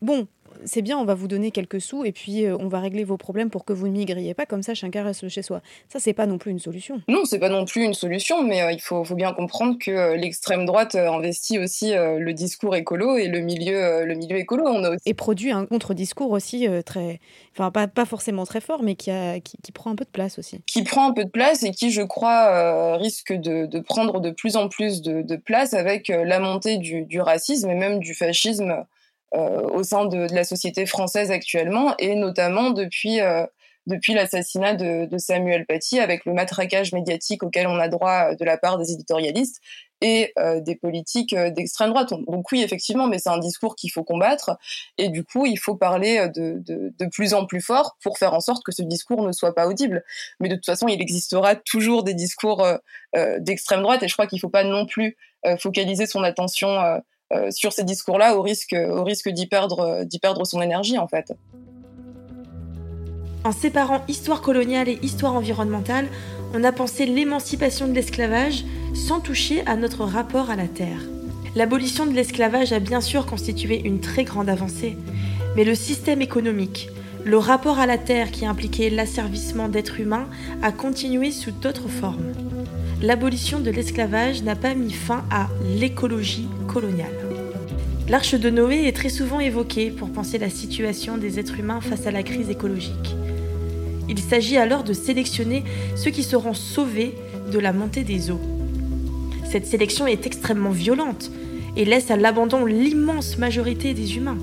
bon, 0.00 0.28
c'est 0.64 0.82
bien, 0.82 0.98
on 0.98 1.04
va 1.04 1.14
vous 1.14 1.28
donner 1.28 1.50
quelques 1.50 1.80
sous 1.80 2.04
et 2.04 2.12
puis 2.12 2.44
euh, 2.44 2.56
on 2.58 2.68
va 2.68 2.80
régler 2.80 3.04
vos 3.04 3.16
problèmes 3.16 3.50
pour 3.50 3.64
que 3.64 3.72
vous 3.72 3.86
ne 3.86 3.92
migriez 3.92 4.34
pas, 4.34 4.46
comme 4.46 4.62
ça 4.62 4.74
chacun 4.74 5.02
reste 5.02 5.28
chez 5.28 5.42
soi. 5.42 5.60
Ça, 5.88 5.98
c'est 5.98 6.12
pas 6.12 6.26
non 6.26 6.38
plus 6.38 6.50
une 6.50 6.58
solution. 6.58 7.00
Non, 7.08 7.24
c'est 7.24 7.38
pas 7.38 7.48
non 7.48 7.64
plus 7.64 7.84
une 7.84 7.94
solution, 7.94 8.42
mais 8.42 8.62
euh, 8.62 8.72
il 8.72 8.80
faut, 8.80 9.02
bien 9.12 9.32
comprendre 9.32 9.76
que 9.78 9.90
euh, 9.90 10.16
l'extrême 10.16 10.64
droite 10.64 10.94
investit 10.94 11.58
aussi 11.58 11.92
le 11.94 12.32
discours 12.32 12.74
écolo 12.76 13.16
et 13.16 13.28
le 13.28 13.40
milieu, 13.40 14.04
le 14.04 14.14
milieu 14.14 14.36
écolo. 14.36 14.64
On 14.66 14.84
a 14.84 14.96
Et 15.04 15.14
produit 15.14 15.50
un 15.50 15.66
contre-discours 15.66 16.30
aussi 16.30 16.66
très. 16.86 17.20
Enfin, 17.54 17.70
pas, 17.70 17.88
pas 17.88 18.06
forcément 18.06 18.46
très 18.46 18.60
fort, 18.60 18.82
mais 18.82 18.94
qui, 18.94 19.10
a, 19.10 19.40
qui, 19.40 19.72
prend 19.72 19.90
un 19.90 19.96
peu 19.96 20.04
de 20.04 20.10
place 20.10 20.38
aussi. 20.38 20.60
Qui 20.66 20.82
prend 20.82 21.08
un 21.08 21.12
peu 21.12 21.24
de 21.24 21.30
place 21.30 21.62
et 21.62 21.70
qui, 21.70 21.90
je 21.90 22.02
crois, 22.02 22.96
risque 22.96 23.32
de, 23.32 23.80
prendre 23.80 24.20
de 24.20 24.30
plus 24.30 24.56
en 24.56 24.68
plus 24.68 25.02
de, 25.02 25.36
place 25.36 25.74
avec 25.74 26.08
la 26.08 26.38
montée 26.38 26.78
du, 26.78 27.02
du 27.02 27.20
racisme 27.20 27.68
et 27.70 27.74
même 27.74 27.98
du 27.98 28.14
fascisme 28.14 28.84
au 29.32 29.82
sein 29.82 30.04
de, 30.04 30.26
la 30.32 30.44
société 30.44 30.86
française 30.86 31.30
actuellement, 31.30 31.94
et 31.98 32.14
notamment 32.14 32.70
depuis 32.70 33.20
euh, 33.20 33.46
depuis 33.86 34.14
l'assassinat 34.14 34.74
de, 34.74 35.18
Samuel 35.18 35.66
Paty, 35.66 35.98
avec 35.98 36.24
le 36.24 36.32
matraquage 36.32 36.92
médiatique 36.92 37.42
auquel 37.42 37.66
on 37.66 37.78
a 37.78 37.88
droit 37.88 38.30
euh, 38.30 38.34
de 38.36 38.44
la 38.44 38.56
part 38.56 38.78
des 38.78 38.92
éditorialistes 38.92 39.60
et 40.00 40.32
euh, 40.38 40.60
des 40.60 40.74
politiques 40.74 41.34
d'extrême 41.34 41.90
droite. 41.90 42.12
Donc 42.26 42.50
oui, 42.50 42.62
effectivement, 42.62 43.06
mais 43.06 43.18
c'est 43.18 43.28
un 43.28 43.38
discours 43.38 43.76
qu'il 43.76 43.90
faut 43.90 44.02
combattre, 44.02 44.56
et 44.98 45.08
du 45.08 45.24
coup, 45.24 45.46
il 45.46 45.58
faut 45.58 45.76
parler 45.76 46.28
de, 46.34 46.60
de, 46.64 47.06
plus 47.06 47.34
en 47.34 47.46
plus 47.46 47.60
fort 47.60 47.96
pour 48.02 48.18
faire 48.18 48.34
en 48.34 48.40
sorte 48.40 48.64
que 48.64 48.72
ce 48.72 48.82
discours 48.82 49.22
ne 49.22 49.30
soit 49.32 49.54
pas 49.54 49.68
audible. 49.68 50.04
Mais 50.40 50.48
de 50.48 50.56
toute 50.56 50.66
façon, 50.66 50.88
il 50.88 51.00
existera 51.00 51.54
toujours 51.54 52.02
des 52.02 52.14
discours 52.14 52.64
euh, 52.64 53.38
d'extrême 53.38 53.82
droite, 53.82 54.02
et 54.02 54.08
je 54.08 54.14
crois 54.14 54.26
qu'il 54.26 54.36
ne 54.36 54.40
faut 54.40 54.48
pas 54.48 54.64
non 54.64 54.86
plus 54.86 55.16
focaliser 55.58 56.06
son 56.06 56.22
attention 56.22 57.00
euh, 57.32 57.50
sur 57.50 57.72
ces 57.72 57.84
discours-là 57.84 58.36
au 58.36 58.42
risque, 58.42 58.74
d'y 59.28 59.46
perdre 59.46 60.44
son 60.44 60.62
énergie 60.62 60.98
en 60.98 61.08
fait. 61.08 61.32
En 63.44 63.52
séparant 63.52 64.02
histoire 64.06 64.40
coloniale 64.40 64.88
et 64.88 64.98
histoire 65.02 65.34
environnementale, 65.34 66.06
on 66.54 66.62
a 66.62 66.70
pensé 66.70 67.06
l'émancipation 67.06 67.88
de 67.88 67.92
l'esclavage 67.92 68.64
sans 68.94 69.20
toucher 69.20 69.66
à 69.66 69.76
notre 69.76 70.04
rapport 70.04 70.50
à 70.50 70.56
la 70.56 70.68
terre. 70.68 71.00
L'abolition 71.56 72.06
de 72.06 72.12
l'esclavage 72.12 72.72
a 72.72 72.78
bien 72.78 73.00
sûr 73.00 73.26
constitué 73.26 73.80
une 73.84 74.00
très 74.00 74.24
grande 74.24 74.48
avancée, 74.48 74.96
mais 75.56 75.64
le 75.64 75.74
système 75.74 76.22
économique, 76.22 76.88
le 77.24 77.38
rapport 77.38 77.78
à 77.78 77.86
la 77.86 77.98
terre 77.98 78.30
qui 78.30 78.46
impliquait 78.46 78.90
l'asservissement 78.90 79.68
d'êtres 79.68 80.00
humains 80.00 80.26
a 80.62 80.72
continué 80.72 81.30
sous 81.30 81.52
d'autres 81.52 81.88
formes. 81.88 82.32
L'abolition 83.00 83.60
de 83.60 83.70
l'esclavage 83.70 84.42
n'a 84.42 84.56
pas 84.56 84.74
mis 84.74 84.92
fin 84.92 85.24
à 85.30 85.48
l'écologie 85.76 86.48
coloniale. 86.66 87.12
L'arche 88.08 88.34
de 88.34 88.50
Noé 88.50 88.86
est 88.86 88.96
très 88.96 89.08
souvent 89.08 89.38
évoquée 89.38 89.90
pour 89.90 90.10
penser 90.10 90.38
la 90.38 90.50
situation 90.50 91.16
des 91.16 91.38
êtres 91.38 91.58
humains 91.58 91.80
face 91.80 92.06
à 92.06 92.10
la 92.10 92.24
crise 92.24 92.50
écologique. 92.50 93.14
Il 94.08 94.18
s'agit 94.18 94.56
alors 94.56 94.82
de 94.82 94.92
sélectionner 94.92 95.62
ceux 95.94 96.10
qui 96.10 96.24
seront 96.24 96.54
sauvés 96.54 97.14
de 97.52 97.58
la 97.58 97.72
montée 97.72 98.02
des 98.02 98.30
eaux. 98.30 98.40
Cette 99.48 99.66
sélection 99.66 100.06
est 100.06 100.26
extrêmement 100.26 100.70
violente 100.70 101.30
et 101.76 101.84
laisse 101.84 102.10
à 102.10 102.16
l'abandon 102.16 102.64
l'immense 102.64 103.38
majorité 103.38 103.94
des 103.94 104.16
humains. 104.16 104.38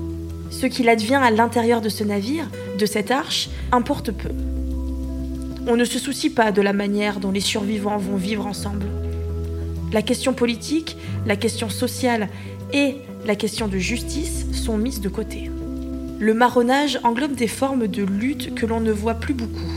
Ce 0.50 0.66
qu'il 0.66 0.88
advient 0.88 1.20
à 1.22 1.30
l'intérieur 1.30 1.80
de 1.80 1.88
ce 1.88 2.04
navire, 2.04 2.48
de 2.78 2.86
cette 2.86 3.10
arche, 3.10 3.48
importe 3.72 4.10
peu. 4.10 4.30
On 5.66 5.76
ne 5.76 5.84
se 5.84 5.98
soucie 5.98 6.30
pas 6.30 6.52
de 6.52 6.62
la 6.62 6.72
manière 6.72 7.20
dont 7.20 7.30
les 7.30 7.40
survivants 7.40 7.98
vont 7.98 8.16
vivre 8.16 8.46
ensemble. 8.46 8.86
La 9.92 10.02
question 10.02 10.32
politique, 10.34 10.96
la 11.26 11.36
question 11.36 11.68
sociale 11.68 12.28
et 12.72 12.96
la 13.26 13.36
question 13.36 13.68
de 13.68 13.78
justice 13.78 14.46
sont 14.52 14.76
mises 14.76 15.00
de 15.00 15.08
côté. 15.08 15.50
Le 16.18 16.34
marronnage 16.34 17.00
englobe 17.02 17.34
des 17.34 17.48
formes 17.48 17.86
de 17.86 18.02
lutte 18.02 18.54
que 18.54 18.66
l'on 18.66 18.80
ne 18.80 18.92
voit 18.92 19.14
plus 19.14 19.34
beaucoup. 19.34 19.72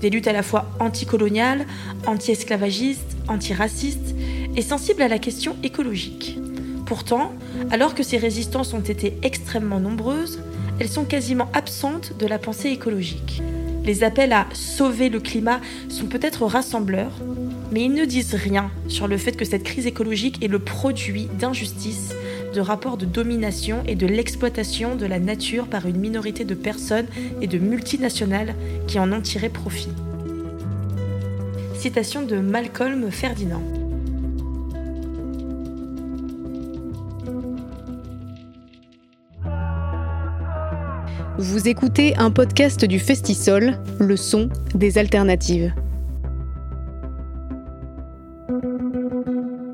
Des 0.00 0.10
luttes 0.10 0.26
à 0.26 0.32
la 0.32 0.42
fois 0.42 0.70
anticoloniales, 0.80 1.66
anti-esclavagistes, 2.06 3.16
antiracistes 3.28 4.14
et 4.56 4.62
sensibles 4.62 5.02
à 5.02 5.08
la 5.08 5.18
question 5.18 5.56
écologique. 5.62 6.39
Pourtant, 6.90 7.32
alors 7.70 7.94
que 7.94 8.02
ces 8.02 8.16
résistances 8.16 8.74
ont 8.74 8.80
été 8.80 9.16
extrêmement 9.22 9.78
nombreuses, 9.78 10.40
elles 10.80 10.88
sont 10.88 11.04
quasiment 11.04 11.48
absentes 11.52 12.14
de 12.18 12.26
la 12.26 12.40
pensée 12.40 12.70
écologique. 12.70 13.42
Les 13.84 14.02
appels 14.02 14.32
à 14.32 14.48
sauver 14.54 15.08
le 15.08 15.20
climat 15.20 15.60
sont 15.88 16.06
peut-être 16.06 16.44
rassembleurs, 16.46 17.12
mais 17.70 17.84
ils 17.84 17.94
ne 17.94 18.04
disent 18.04 18.34
rien 18.34 18.72
sur 18.88 19.06
le 19.06 19.18
fait 19.18 19.36
que 19.36 19.44
cette 19.44 19.62
crise 19.62 19.86
écologique 19.86 20.42
est 20.42 20.48
le 20.48 20.58
produit 20.58 21.28
d'injustices 21.38 22.12
de 22.52 22.60
rapports 22.60 22.96
de 22.96 23.06
domination 23.06 23.84
et 23.86 23.94
de 23.94 24.08
l'exploitation 24.08 24.96
de 24.96 25.06
la 25.06 25.20
nature 25.20 25.68
par 25.68 25.86
une 25.86 26.00
minorité 26.00 26.42
de 26.42 26.56
personnes 26.56 27.06
et 27.40 27.46
de 27.46 27.58
multinationales 27.58 28.56
qui 28.88 28.98
en 28.98 29.12
ont 29.12 29.22
tiré 29.22 29.48
profit. 29.48 29.90
Citation 31.76 32.22
de 32.22 32.40
Malcolm 32.40 33.12
Ferdinand. 33.12 33.62
Vous 41.42 41.68
écoutez 41.68 42.14
un 42.18 42.30
podcast 42.30 42.84
du 42.84 42.98
Festisol, 42.98 43.78
le 43.98 44.16
son 44.18 44.50
des 44.74 44.98
alternatives. 44.98 45.72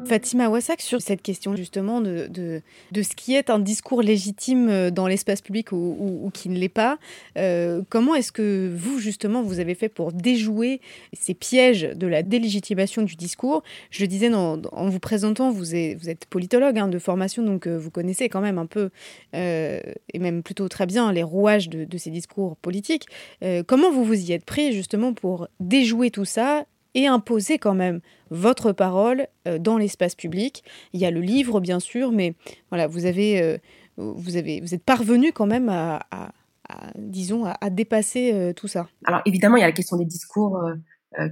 Fatima 0.07 0.49
Wassak, 0.49 0.81
sur 0.81 1.03
cette 1.03 1.21
question 1.21 1.57
justement 1.57 2.01
de, 2.01 2.29
de, 2.29 3.03
ce 3.03 3.15
qui 3.17 3.35
est 3.35 3.51
un 3.51 3.59
discours 3.59 4.03
légitime 4.03 4.69
euh, 4.69 4.91
dans 4.91 5.07
l'espace 5.07 5.41
public 5.41 5.73
ou, 5.73 6.31
qui 6.33 6.49
ne 6.49 6.57
l'est 6.57 6.69
pas, 6.69 6.99
euh, 7.37 7.83
comment 7.89 8.15
est-ce 8.15 8.33
que 8.33 8.73
vous 8.75 8.99
justement 8.99 9.43
vous 9.43 9.59
avez 9.59 9.75
fait 9.75 9.89
pour 9.89 10.13
déjouer 10.13 10.81
ces 11.13 11.35
pièges 11.35 11.83
de 11.83 12.07
la 12.07 12.23
délégitimation 12.23 13.03
du 13.03 13.17
discours? 13.17 13.63
Je 13.91 14.07
disais 14.07 14.33
en 14.33 14.89
vous 14.89 15.01
présentant, 15.01 15.51
vous 15.51 15.75
êtes, 15.75 16.27
politologue 16.27 16.79
hein, 16.79 16.89
de 16.89 16.99
formation, 16.99 17.43
donc 17.43 17.67
euh, 17.67 17.77
vous 17.77 17.91
connaissez 17.91 18.29
quand 18.29 18.41
même 18.41 18.59
un 18.59 18.67
peu, 18.67 18.91
et 19.33 20.19
même 20.19 20.43
plutôt 20.43 20.69
très 20.69 20.87
bien, 20.87 21.13
les 21.13 21.23
rouages 21.23 21.69
de, 21.69 21.85
de 21.85 21.99
ces 21.99 22.11
discours 22.11 22.57
politiques. 22.57 23.07
comment 23.67 23.91
vous 23.91 24.05
vous 24.05 24.31
y 24.31 24.33
êtes 24.33 24.45
pris 24.45 24.73
justement 24.73 25.13
pour 25.13 25.49
déjouer 25.61 26.11
tout 26.11 26.25
ça 26.25 26.65
et 26.97 27.07
imposer 27.07 27.59
quand 27.59 27.75
même 27.75 28.01
votre 28.31 28.73
parole 28.73 29.29
euh, 29.47 29.59
dans 29.59 29.77
l'espace 29.77 30.17
public. 30.17 30.65
Il 30.93 31.01
y 31.01 31.05
a 31.05 31.13
le 31.13 31.21
livre, 31.21 31.61
bien 31.61 31.79
sûr, 31.79 32.11
mais 32.11 32.35
voilà, 32.71 32.89
vous 32.89 33.05
avez, 33.05 33.41
euh, 33.41 33.59
vous 33.99 34.37
avez, 34.37 34.61
vous 34.61 34.75
êtes 34.75 34.83
parvenu 34.83 35.31
quand 35.33 35.47
même 35.47 35.69
à, 35.69 36.01
disons, 36.97 37.45
à, 37.45 37.71
dépasser 37.71 38.33
euh, 38.33 38.53
tout 38.53 38.67
ça. 38.67 38.89
Alors 39.05 39.21
évidemment, 39.27 39.57
il 39.57 39.61
y 39.61 39.65
a 39.65 39.67
la 39.67 39.73
question 39.73 39.97
des 39.99 40.07
discours 40.07 40.61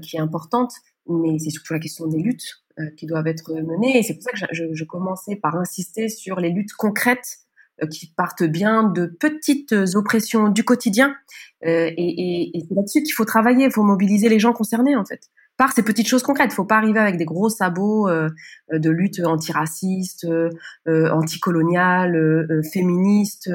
qui 0.00 0.16
est 0.16 0.20
importante, 0.20 0.72
mais 1.09 1.38
c'est 1.38 1.50
surtout 1.50 1.74
la 1.74 1.81
question 1.81 2.07
des 2.07 2.18
luttes 2.18 2.62
qui 2.96 3.07
doivent 3.07 3.27
être 3.27 3.53
menées. 3.53 3.98
Et 3.98 4.03
c'est 4.03 4.14
pour 4.14 4.22
ça 4.22 4.31
que 4.31 4.55
je, 4.55 4.85
commençais 4.85 5.37
par 5.37 5.57
insister 5.57 6.09
sur 6.09 6.40
les 6.40 6.50
luttes 6.50 6.72
concrètes 6.72 7.40
qui 7.90 8.07
partent 8.16 8.44
bien 8.44 8.85
de 8.85 9.07
petites 9.07 9.74
oppressions 9.94 10.48
du 10.48 10.64
quotidien. 10.64 11.14
et, 11.62 12.57
et 12.57 12.61
c'est 12.66 12.74
là-dessus 12.74 13.03
qu'il 13.03 13.12
faut 13.12 13.27
travailler, 13.27 13.66
il 13.66 13.72
faut 13.72 13.83
mobiliser 13.83 14.29
les 14.29 14.38
gens 14.38 14.53
concernés 14.53 14.96
en 14.96 15.05
fait 15.05 15.29
par 15.57 15.73
ces 15.73 15.83
petites 15.83 16.09
choses 16.09 16.23
concrètes. 16.23 16.51
Il 16.53 16.55
faut 16.55 16.64
pas 16.64 16.77
arriver 16.77 16.99
avec 16.99 17.17
des 17.17 17.25
gros 17.25 17.49
sabots 17.49 18.09
euh, 18.09 18.29
de 18.73 18.90
lutte 18.90 19.21
antiraciste, 19.25 20.25
euh, 20.25 20.51
euh 20.88 21.11
anticoloniale, 21.11 22.17
euh, 22.17 22.62
féministe. 22.73 23.51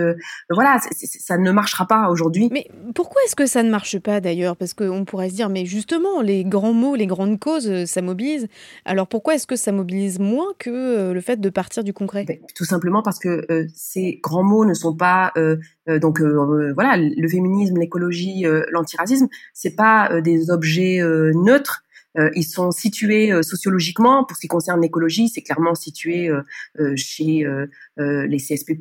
voilà, 0.49 0.79
ça 1.01 1.38
ne 1.38 1.51
marchera 1.51 1.85
pas 1.88 2.09
aujourd'hui. 2.09 2.49
Mais 2.51 2.67
pourquoi 2.95 3.21
est-ce 3.25 3.35
que 3.35 3.45
ça 3.45 3.63
ne 3.63 3.69
marche 3.69 3.99
pas 3.99 4.21
d'ailleurs? 4.21 4.55
Parce 4.55 4.73
qu'on 4.73 5.03
pourrait 5.03 5.29
se 5.29 5.35
dire, 5.35 5.49
mais 5.49 5.65
justement, 5.65 6.21
les 6.21 6.45
grands 6.45 6.73
mots, 6.73 6.95
les 6.95 7.07
grandes 7.07 7.39
causes, 7.39 7.85
ça 7.85 8.01
mobilise. 8.01 8.47
Alors 8.85 9.07
pourquoi 9.07 9.35
est-ce 9.35 9.47
que 9.47 9.55
ça 9.55 9.71
mobilise 9.71 10.19
moins 10.19 10.53
que 10.57 11.12
le 11.12 11.21
fait 11.21 11.41
de 11.41 11.49
partir 11.49 11.83
du 11.83 11.93
concret? 11.93 12.25
Ben, 12.25 12.38
Tout 12.55 12.65
simplement 12.65 13.01
parce 13.01 13.19
que 13.19 13.45
ces 13.73 14.19
grands 14.23 14.43
mots 14.43 14.65
ne 14.65 14.73
sont 14.73 14.95
pas 14.95 15.33
donc 15.88 16.21
voilà, 16.21 16.97
le 16.97 17.27
féminisme, 17.27 17.77
l'écologie, 17.77 18.45
l'antiracisme, 18.71 19.27
c'est 19.53 19.75
pas 19.75 20.21
des 20.21 20.49
objets 20.51 21.01
neutres 21.33 21.83
ils 22.36 22.43
sont 22.43 22.71
situés 22.71 23.31
sociologiquement. 23.43 24.23
Pour 24.23 24.35
ce 24.35 24.41
qui 24.41 24.48
concerne 24.48 24.81
l'écologie, 24.81 25.29
c'est 25.29 25.41
clairement 25.41 25.75
situé 25.75 26.29
chez 26.96 27.46
les 27.98 28.37
CSP+, 28.37 28.73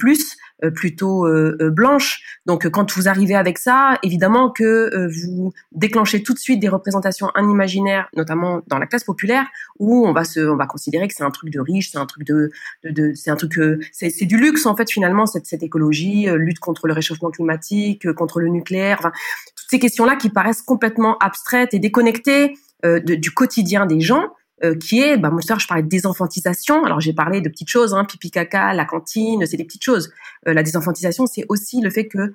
plutôt 0.74 1.26
blanches. 1.70 2.38
Donc, 2.46 2.68
quand 2.68 2.92
vous 2.92 3.08
arrivez 3.08 3.34
avec 3.34 3.58
ça, 3.58 3.98
évidemment 4.02 4.50
que 4.50 5.08
vous 5.08 5.52
déclenchez 5.72 6.22
tout 6.22 6.34
de 6.34 6.38
suite 6.38 6.60
des 6.60 6.68
représentations 6.68 7.30
inimaginaires, 7.36 8.08
notamment 8.16 8.62
dans 8.66 8.78
la 8.78 8.86
classe 8.86 9.04
populaire, 9.04 9.46
où 9.78 10.06
on 10.06 10.12
va 10.12 10.24
se, 10.24 10.40
on 10.40 10.56
va 10.56 10.66
considérer 10.66 11.08
que 11.08 11.14
c'est 11.14 11.24
un 11.24 11.30
truc 11.30 11.50
de 11.50 11.60
riche, 11.60 11.90
c'est 11.92 11.98
un 11.98 12.06
truc 12.06 12.24
de, 12.24 12.50
de, 12.84 12.90
de 12.90 13.14
c'est 13.14 13.30
un 13.30 13.36
truc, 13.36 13.54
c'est, 13.92 14.10
c'est 14.10 14.26
du 14.26 14.36
luxe 14.36 14.66
en 14.66 14.76
fait 14.76 14.90
finalement 14.90 15.26
cette, 15.26 15.46
cette 15.46 15.62
écologie, 15.62 16.26
lutte 16.36 16.58
contre 16.58 16.86
le 16.86 16.92
réchauffement 16.92 17.30
climatique, 17.30 18.12
contre 18.12 18.40
le 18.40 18.48
nucléaire, 18.48 19.12
toutes 19.56 19.70
ces 19.70 19.78
questions-là 19.78 20.16
qui 20.16 20.30
paraissent 20.30 20.62
complètement 20.62 21.18
abstraites 21.18 21.74
et 21.74 21.78
déconnectées 21.78 22.54
euh, 22.84 23.00
du 23.00 23.30
quotidien 23.32 23.86
des 23.86 24.00
gens. 24.00 24.24
Euh, 24.64 24.74
qui 24.74 25.00
est, 25.00 25.16
bah, 25.16 25.30
moi 25.30 25.40
je 25.40 25.66
parlais 25.68 25.84
de 25.84 25.88
désenfantisation. 25.88 26.84
Alors 26.84 26.98
j'ai 26.98 27.12
parlé 27.12 27.40
de 27.40 27.48
petites 27.48 27.68
choses, 27.68 27.94
hein, 27.94 28.04
pipi 28.04 28.32
caca, 28.32 28.74
la 28.74 28.84
cantine, 28.84 29.46
c'est 29.46 29.56
des 29.56 29.64
petites 29.64 29.84
choses. 29.84 30.10
Euh, 30.48 30.52
la 30.52 30.64
désenfantisation, 30.64 31.26
c'est 31.26 31.44
aussi 31.48 31.80
le 31.80 31.90
fait 31.90 32.08
que 32.08 32.32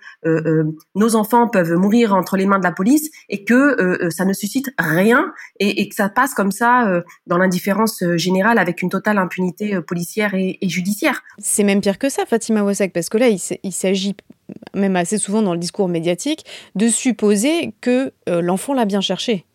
nos 0.95 1.15
enfants 1.17 1.49
peuvent 1.49 1.73
mourir 1.73 2.13
entre 2.13 2.37
les 2.37 2.45
mains 2.45 2.59
de 2.59 2.63
la 2.63 2.71
police 2.71 3.09
et 3.27 3.43
que 3.43 4.07
ça 4.09 4.23
ne 4.23 4.31
suscite 4.31 4.71
rien 4.79 5.33
et, 5.59 5.89
que 5.89 5.95
ça 5.95 6.07
passe 6.07 6.33
comme 6.33 6.51
ça 6.51 7.03
dans 7.27 7.37
l'indifférence 7.37 8.01
générale 8.15 8.57
avec 8.57 8.81
une 8.81 8.89
totale 8.89 9.17
impunité 9.17 9.81
policière 9.81 10.33
et, 10.33 10.57
judiciaire. 10.61 11.23
C'est 11.39 11.65
même 11.65 11.81
pire 11.81 11.99
que 11.99 12.07
ça, 12.07 12.25
Fatima 12.25 12.63
Wassak, 12.63 12.93
parce 12.93 13.09
que 13.09 13.17
là, 13.17 13.27
il 13.27 13.73
s'agit 13.73 14.15
même 14.73 14.95
assez 14.95 15.17
souvent 15.17 15.41
dans 15.41 15.53
le 15.53 15.59
discours 15.59 15.89
médiatique, 15.89 16.45
de 16.75 16.87
supposer 16.87 17.73
que 17.81 18.13
l'enfant 18.27 18.73
l'a 18.73 18.85
bien 18.85 19.01
cherché. 19.01 19.45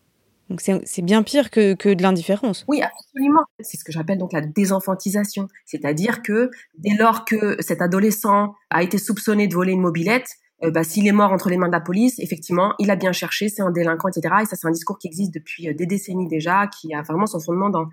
Donc 0.49 0.61
c'est 0.61 1.01
bien 1.01 1.21
pire 1.23 1.51
que, 1.51 1.93
de 1.93 2.01
l'indifférence. 2.01 2.65
Oui, 2.67 2.81
absolument. 2.81 3.43
C'est 3.59 3.77
ce 3.77 3.83
que 3.83 3.91
j'appelle 3.91 4.17
donc 4.17 4.33
la 4.33 4.41
désenfantisation. 4.41 5.47
C'est-à-dire 5.65 6.23
que 6.23 6.49
dès 6.77 6.95
lors 6.97 7.25
que 7.25 7.55
cet 7.59 7.81
adolescent 7.81 8.55
a 8.69 8.81
été 8.81 8.97
soupçonné 8.97 9.47
de 9.47 9.53
voler 9.53 9.73
une 9.73 9.81
mobilette, 9.81 10.29
euh, 10.63 10.71
bah, 10.71 10.83
s'il 10.83 11.07
est 11.07 11.11
mort 11.11 11.31
entre 11.31 11.49
les 11.49 11.57
mains 11.57 11.67
de 11.67 11.73
la 11.73 11.79
police, 11.79 12.19
effectivement, 12.19 12.73
il 12.79 12.91
a 12.91 12.95
bien 12.95 13.11
cherché, 13.11 13.49
c'est 13.49 13.61
un 13.61 13.71
délinquant, 13.71 14.09
etc. 14.09 14.35
Et 14.41 14.45
ça, 14.45 14.55
c'est 14.55 14.67
un 14.67 14.71
discours 14.71 14.97
qui 14.97 15.07
existe 15.07 15.33
depuis 15.33 15.69
euh, 15.69 15.73
des 15.73 15.85
décennies 15.85 16.27
déjà, 16.27 16.67
qui 16.67 16.93
a 16.93 17.01
vraiment 17.01 17.25
son 17.25 17.39
fondement 17.39 17.69
dans, 17.69 17.87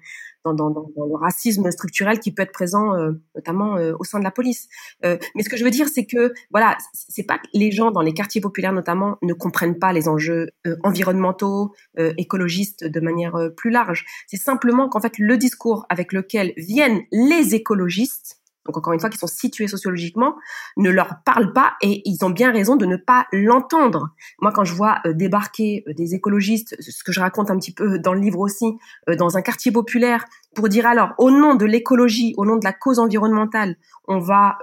dans, 0.44 0.54
dans, 0.54 0.70
dans 0.70 1.06
le 1.06 1.16
racisme 1.16 1.70
structurel 1.70 2.18
qui 2.18 2.32
peut 2.32 2.42
être 2.42 2.52
présent, 2.52 2.94
euh, 2.94 3.12
notamment 3.34 3.76
au 3.98 4.04
sein 4.04 4.18
de 4.18 4.24
la 4.24 4.30
police. 4.30 4.68
mais 5.02 5.42
ce 5.42 5.48
que 5.48 5.56
je 5.56 5.64
veux 5.64 5.70
dire, 5.70 5.88
c'est 5.88 6.06
que 6.06 6.32
voilà, 6.50 6.76
c'est 6.92 7.24
pas 7.24 7.38
que 7.38 7.46
les 7.52 7.70
gens 7.70 7.90
dans 7.90 8.00
les 8.00 8.14
quartiers 8.14 8.40
populaires 8.40 8.72
notamment 8.72 9.16
ne 9.22 9.32
comprennent 9.32 9.78
pas 9.78 9.92
les 9.92 10.08
enjeux 10.08 10.50
environnementaux, 10.84 11.72
écologistes 11.96 12.84
de 12.84 13.00
manière 13.00 13.36
plus 13.56 13.70
large. 13.70 14.04
C'est 14.26 14.36
simplement 14.36 14.88
qu'en 14.88 15.00
fait, 15.00 15.18
le 15.18 15.36
discours 15.36 15.84
avec 15.88 16.12
lequel 16.12 16.52
viennent 16.56 17.02
les 17.12 17.54
écologistes 17.54 18.40
donc 18.66 18.76
encore 18.76 18.92
une 18.92 19.00
fois, 19.00 19.10
qui 19.10 19.18
sont 19.18 19.26
situés 19.26 19.68
sociologiquement, 19.68 20.36
ne 20.76 20.90
leur 20.90 21.22
parlent 21.24 21.52
pas 21.52 21.74
et 21.80 22.02
ils 22.04 22.24
ont 22.24 22.30
bien 22.30 22.50
raison 22.50 22.76
de 22.76 22.86
ne 22.86 22.96
pas 22.96 23.26
l'entendre. 23.32 24.10
Moi, 24.40 24.52
quand 24.52 24.64
je 24.64 24.74
vois 24.74 24.98
euh, 25.06 25.12
débarquer 25.12 25.84
euh, 25.88 25.94
des 25.94 26.14
écologistes, 26.14 26.76
ce 26.80 27.04
que 27.04 27.12
je 27.12 27.20
raconte 27.20 27.50
un 27.50 27.56
petit 27.56 27.72
peu 27.72 27.98
dans 27.98 28.12
le 28.12 28.20
livre 28.20 28.40
aussi, 28.40 28.66
euh, 29.08 29.16
dans 29.16 29.36
un 29.36 29.42
quartier 29.42 29.72
populaire, 29.72 30.24
pour 30.54 30.68
dire 30.68 30.86
alors, 30.86 31.14
au 31.18 31.30
nom 31.30 31.54
de 31.54 31.64
l'écologie, 31.64 32.34
au 32.36 32.44
nom 32.44 32.56
de 32.56 32.64
la 32.64 32.72
cause 32.72 32.98
environnementale, 32.98 33.76
on 34.08 34.18
va 34.18 34.58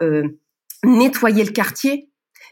nettoyer 0.83 1.43
le 1.43 1.51
quartier. 1.51 2.09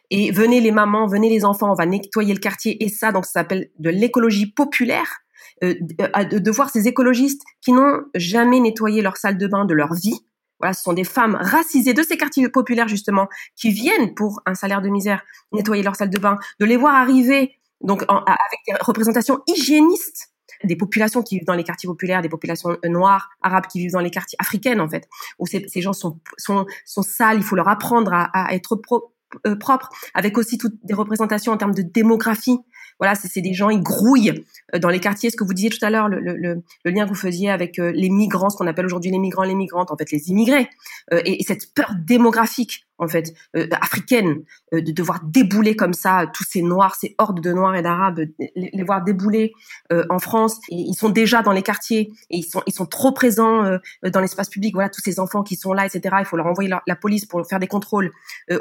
Et 0.10 0.32
venez 0.32 0.62
les 0.62 0.72
mamans, 0.72 1.08
venez 1.08 1.30
les 1.30 1.46
enfants, 1.46 1.72
on 1.72 1.76
va 1.76 1.86
nettoyer 1.86 2.34
le 2.34 2.40
quartier. 2.40 2.84
Et 2.84 2.90
ça, 2.90 3.12
donc, 3.12 3.26
ça 3.26 3.32
s'appelle 3.32 3.70
de 3.80 3.90
l'écologie 3.90 4.46
populaire. 4.46 5.22
de 5.62 6.52
voir 6.52 6.70
ces 6.70 6.88
écologistes 6.88 7.42
qui 7.62 7.72
n'ont 7.72 8.02
jamais 8.14 8.60
nettoyé 8.60 9.02
leur 9.02 9.18
salle 9.18 9.38
de 9.38 9.48
bain 9.48 9.66
de 9.66 9.74
leur 9.74 9.94
vie, 9.94 10.20
voilà, 10.62 10.74
ce 10.74 10.84
sont 10.84 10.94
des 10.94 11.04
femmes 11.04 11.38
racisées 11.40 11.94
de 11.94 12.04
ces 12.04 12.18
quartiers 12.18 12.48
populaires 12.50 12.88
justement 12.88 13.28
qui 13.56 13.72
viennent 13.72 14.14
pour 14.14 14.42
un 14.46 14.56
salaire 14.56 14.82
de 14.82 14.90
misère 14.90 15.24
nettoyer 15.52 15.84
leur 15.84 15.96
salle 15.96 16.10
de 16.10 16.20
bain, 16.20 16.38
de 16.60 16.66
les 16.66 16.78
voir 16.78 16.96
arriver 16.96 17.58
donc 17.82 18.04
avec 18.04 18.60
des 18.68 18.74
représentations 18.80 19.42
hygiénistes 19.48 20.32
des 20.64 20.76
populations 20.76 21.24
qui 21.24 21.38
vivent 21.38 21.48
dans 21.48 21.56
les 21.56 21.64
quartiers 21.64 21.88
populaires, 21.88 22.22
des 22.22 22.30
populations 22.30 22.78
noires, 22.84 23.30
arabes 23.42 23.66
qui 23.68 23.80
vivent 23.80 23.94
dans 23.94 24.00
les 24.00 24.12
quartiers 24.12 24.38
africaines 24.40 24.80
en 24.80 24.88
fait, 24.88 25.08
où 25.40 25.48
ces, 25.48 25.66
gens 25.78 25.94
sont, 25.94 26.20
sont, 26.38 26.66
sont 26.86 27.02
sales, 27.02 27.38
il 27.38 27.44
faut 27.44 27.56
leur 27.56 27.68
apprendre 27.68 28.14
à, 28.14 28.26
à 28.34 28.54
être 28.54 28.76
pro, 28.76 29.12
euh, 29.48 29.56
propres, 29.56 29.90
avec 30.14 30.38
aussi 30.38 30.58
toutes 30.58 30.76
des 30.84 30.94
représentations 30.94 31.52
en 31.52 31.58
termes 31.58 31.74
de 31.74 31.82
démographie. 31.82 32.58
Voilà, 33.00 33.16
c'est 33.16 33.42
des 33.42 33.54
gens, 33.54 33.70
ils 33.70 33.82
grouillent 33.82 34.44
euh, 34.76 34.80
dans 34.80 34.90
les 34.90 35.00
quartiers. 35.00 35.30
Ce 35.30 35.38
que 35.38 35.44
vous 35.44 35.54
disiez 35.54 35.70
tout 35.70 35.84
à 35.84 35.90
l'heure, 35.90 36.08
le, 36.08 36.20
le, 36.20 36.36
le, 36.38 36.92
lien 36.92 37.06
que 37.06 37.10
vous 37.10 37.16
faisiez 37.16 37.50
avec 37.50 37.80
euh, 37.80 37.92
les 37.92 38.10
migrants, 38.10 38.50
ce 38.50 38.58
qu'on 38.58 38.68
appelle 38.68 38.86
aujourd'hui 38.86 39.12
les 39.12 39.20
migrants, 39.20 39.44
les 39.44 39.56
migrantes, 39.56 39.92
en 39.92 39.98
fait, 39.98 40.12
les 40.12 40.30
immigrés, 40.30 40.70
et, 41.12 41.42
et, 41.42 41.44
cette 41.44 41.74
peur 41.74 41.94
démographique 42.06 42.86
en 43.02 43.08
fait 43.08 43.34
euh, 43.58 43.68
africaine 43.82 44.44
euh, 44.74 44.82
de 44.82 44.92
devoir 44.92 45.22
débouler 45.24 45.76
comme 45.76 45.94
ça 45.94 46.28
tous 46.34 46.46
ces 46.46 46.62
noirs, 46.62 46.96
ces 46.96 47.16
hordes 47.18 47.42
de 47.42 47.52
noirs 47.52 47.76
et 47.76 47.82
d'arabes, 47.82 48.22
les, 48.56 48.84
voir 48.84 49.04
débouler 49.04 49.52
euh, 49.92 50.06
en 50.10 50.20
France. 50.20 50.60
Ils 50.70 50.94
sont 50.94 51.10
déjà 51.10 51.42
dans 51.42 51.52
les 51.52 51.64
quartiers 51.64 52.14
et 52.30 52.38
ils 52.38 52.44
sont 52.44 52.62
ils 52.68 52.74
sont 52.74 52.86
trop 52.86 53.12
présents 53.12 53.80
dans 54.04 54.20
l'espace 54.20 54.50
public. 54.50 54.76
Voilà 54.76 54.90
tous 54.90 55.02
ces 55.02 55.20
enfants 55.20 55.42
qui 55.42 55.56
sont 55.56 55.74
là, 55.74 55.86
etc. 55.86 56.16
Il 56.20 56.26
faut 56.26 56.38
leur 56.38 56.46
envoyer 56.46 56.70
la, 56.70 56.96
police 56.96 57.26
pour 57.26 57.46
faire 57.48 57.60
des 57.60 57.68
contrôles 57.68 58.12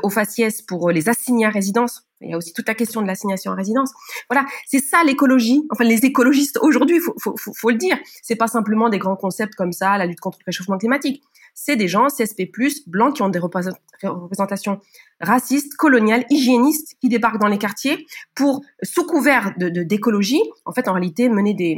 aux 0.03 0.09
faciès 0.09 0.63
pour 0.63 0.91
les 0.91 1.11
assigner 1.11 1.45
à 1.45 1.51
résidence. 1.51 2.07
Il 2.23 2.31
y 2.31 2.35
a 2.35 2.37
aussi 2.37 2.53
toute 2.55 2.69
la 2.69 2.75
question 2.75 3.03
de 3.03 3.07
l'assignation 3.07 3.53
à 3.53 3.55
résidence. 3.55 3.93
Voilà, 4.31 4.47
c'est 4.67 4.79
ça 4.79 5.03
l'écologie. 5.05 5.67
Enfin, 5.71 5.85
les 5.85 6.07
écologistes 6.07 6.59
aujourd'hui, 6.63 6.99
faut, 7.01 7.15
faut, 7.19 7.35
faut, 7.37 7.53
faut 7.55 7.71
le 7.71 7.77
dire. 7.77 7.99
C'est 8.23 8.37
pas 8.37 8.47
simplement 8.47 8.89
des 8.89 8.99
grands 8.99 9.17
concepts 9.17 9.55
comme 9.55 9.73
ça, 9.73 9.99
la 9.99 10.07
lutte 10.07 10.21
contre 10.21 10.39
le 10.41 10.45
réchauffement 10.47 10.79
climatique 10.79 11.23
c'est 11.63 11.77
des 11.77 11.89
gens 11.89 12.07
CSP+, 12.07 12.51
blancs 12.87 13.17
qui 13.17 13.23
ont 13.23 13.29
des 13.29 13.39
représentations 13.39 14.81
racistes, 15.21 15.77
coloniales, 15.77 16.25
hygiénistes, 16.31 16.97
qui 17.03 17.11
débarquent 17.11 17.39
dans 17.39 17.49
les 17.49 17.59
quartiers 17.59 18.07
pour, 18.35 18.63
sous 18.83 19.05
couvert 19.05 19.53
de 19.59 19.69
d'écologie, 19.69 20.43
en 20.65 20.73
fait, 20.73 20.89
en 20.89 20.95
réalité, 20.95 21.29
mener 21.29 21.53
des, 21.53 21.77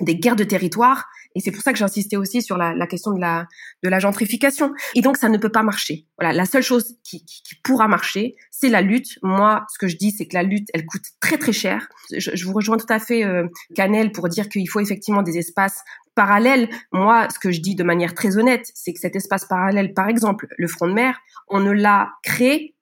des 0.00 0.16
guerres 0.16 0.34
de 0.34 0.42
territoire. 0.42 1.08
Et 1.36 1.40
c'est 1.40 1.52
pour 1.52 1.62
ça 1.62 1.72
que 1.72 1.78
j'insistais 1.78 2.16
aussi 2.16 2.42
sur 2.42 2.58
la, 2.58 2.86
question 2.88 3.12
de 3.12 3.20
la, 3.20 3.46
de 3.84 3.88
la 3.88 4.00
gentrification. 4.00 4.72
Et 4.96 5.02
donc, 5.02 5.16
ça 5.16 5.28
ne 5.28 5.38
peut 5.38 5.48
pas 5.50 5.62
marcher. 5.62 6.06
Voilà, 6.18 6.34
la 6.34 6.44
seule 6.44 6.64
chose 6.64 6.96
qui, 7.04 7.24
pourra 7.62 7.86
marcher, 7.86 8.34
c'est 8.50 8.68
la 8.68 8.82
lutte. 8.82 9.18
Moi, 9.22 9.64
ce 9.72 9.78
que 9.78 9.86
je 9.86 9.96
dis, 9.96 10.10
c'est 10.10 10.26
que 10.26 10.34
la 10.34 10.42
lutte, 10.42 10.68
elle 10.74 10.84
coûte 10.84 11.04
très 11.20 11.38
très 11.38 11.52
cher. 11.52 11.88
Je, 12.10 12.32
je 12.34 12.44
vous 12.44 12.52
rejoins 12.52 12.76
tout 12.76 12.92
à 12.92 12.98
fait, 12.98 13.24
euh, 13.24 13.46
Canel, 13.76 14.10
pour 14.10 14.28
dire 14.28 14.48
qu'il 14.48 14.68
faut 14.68 14.80
effectivement 14.80 15.22
des 15.22 15.38
espaces 15.38 15.84
parallèles. 16.14 16.68
Moi, 16.92 17.28
ce 17.30 17.38
que 17.38 17.50
je 17.50 17.60
dis 17.60 17.74
de 17.74 17.84
manière 17.84 18.14
très 18.14 18.36
honnête, 18.38 18.66
c'est 18.74 18.92
que 18.92 19.00
cet 19.00 19.16
espace 19.16 19.44
parallèle, 19.44 19.94
par 19.94 20.08
exemple, 20.08 20.46
le 20.56 20.68
front 20.68 20.86
de 20.86 20.92
mer, 20.92 21.20
on 21.48 21.60
ne 21.60 21.72
l'a 21.72 22.12
créé 22.22 22.74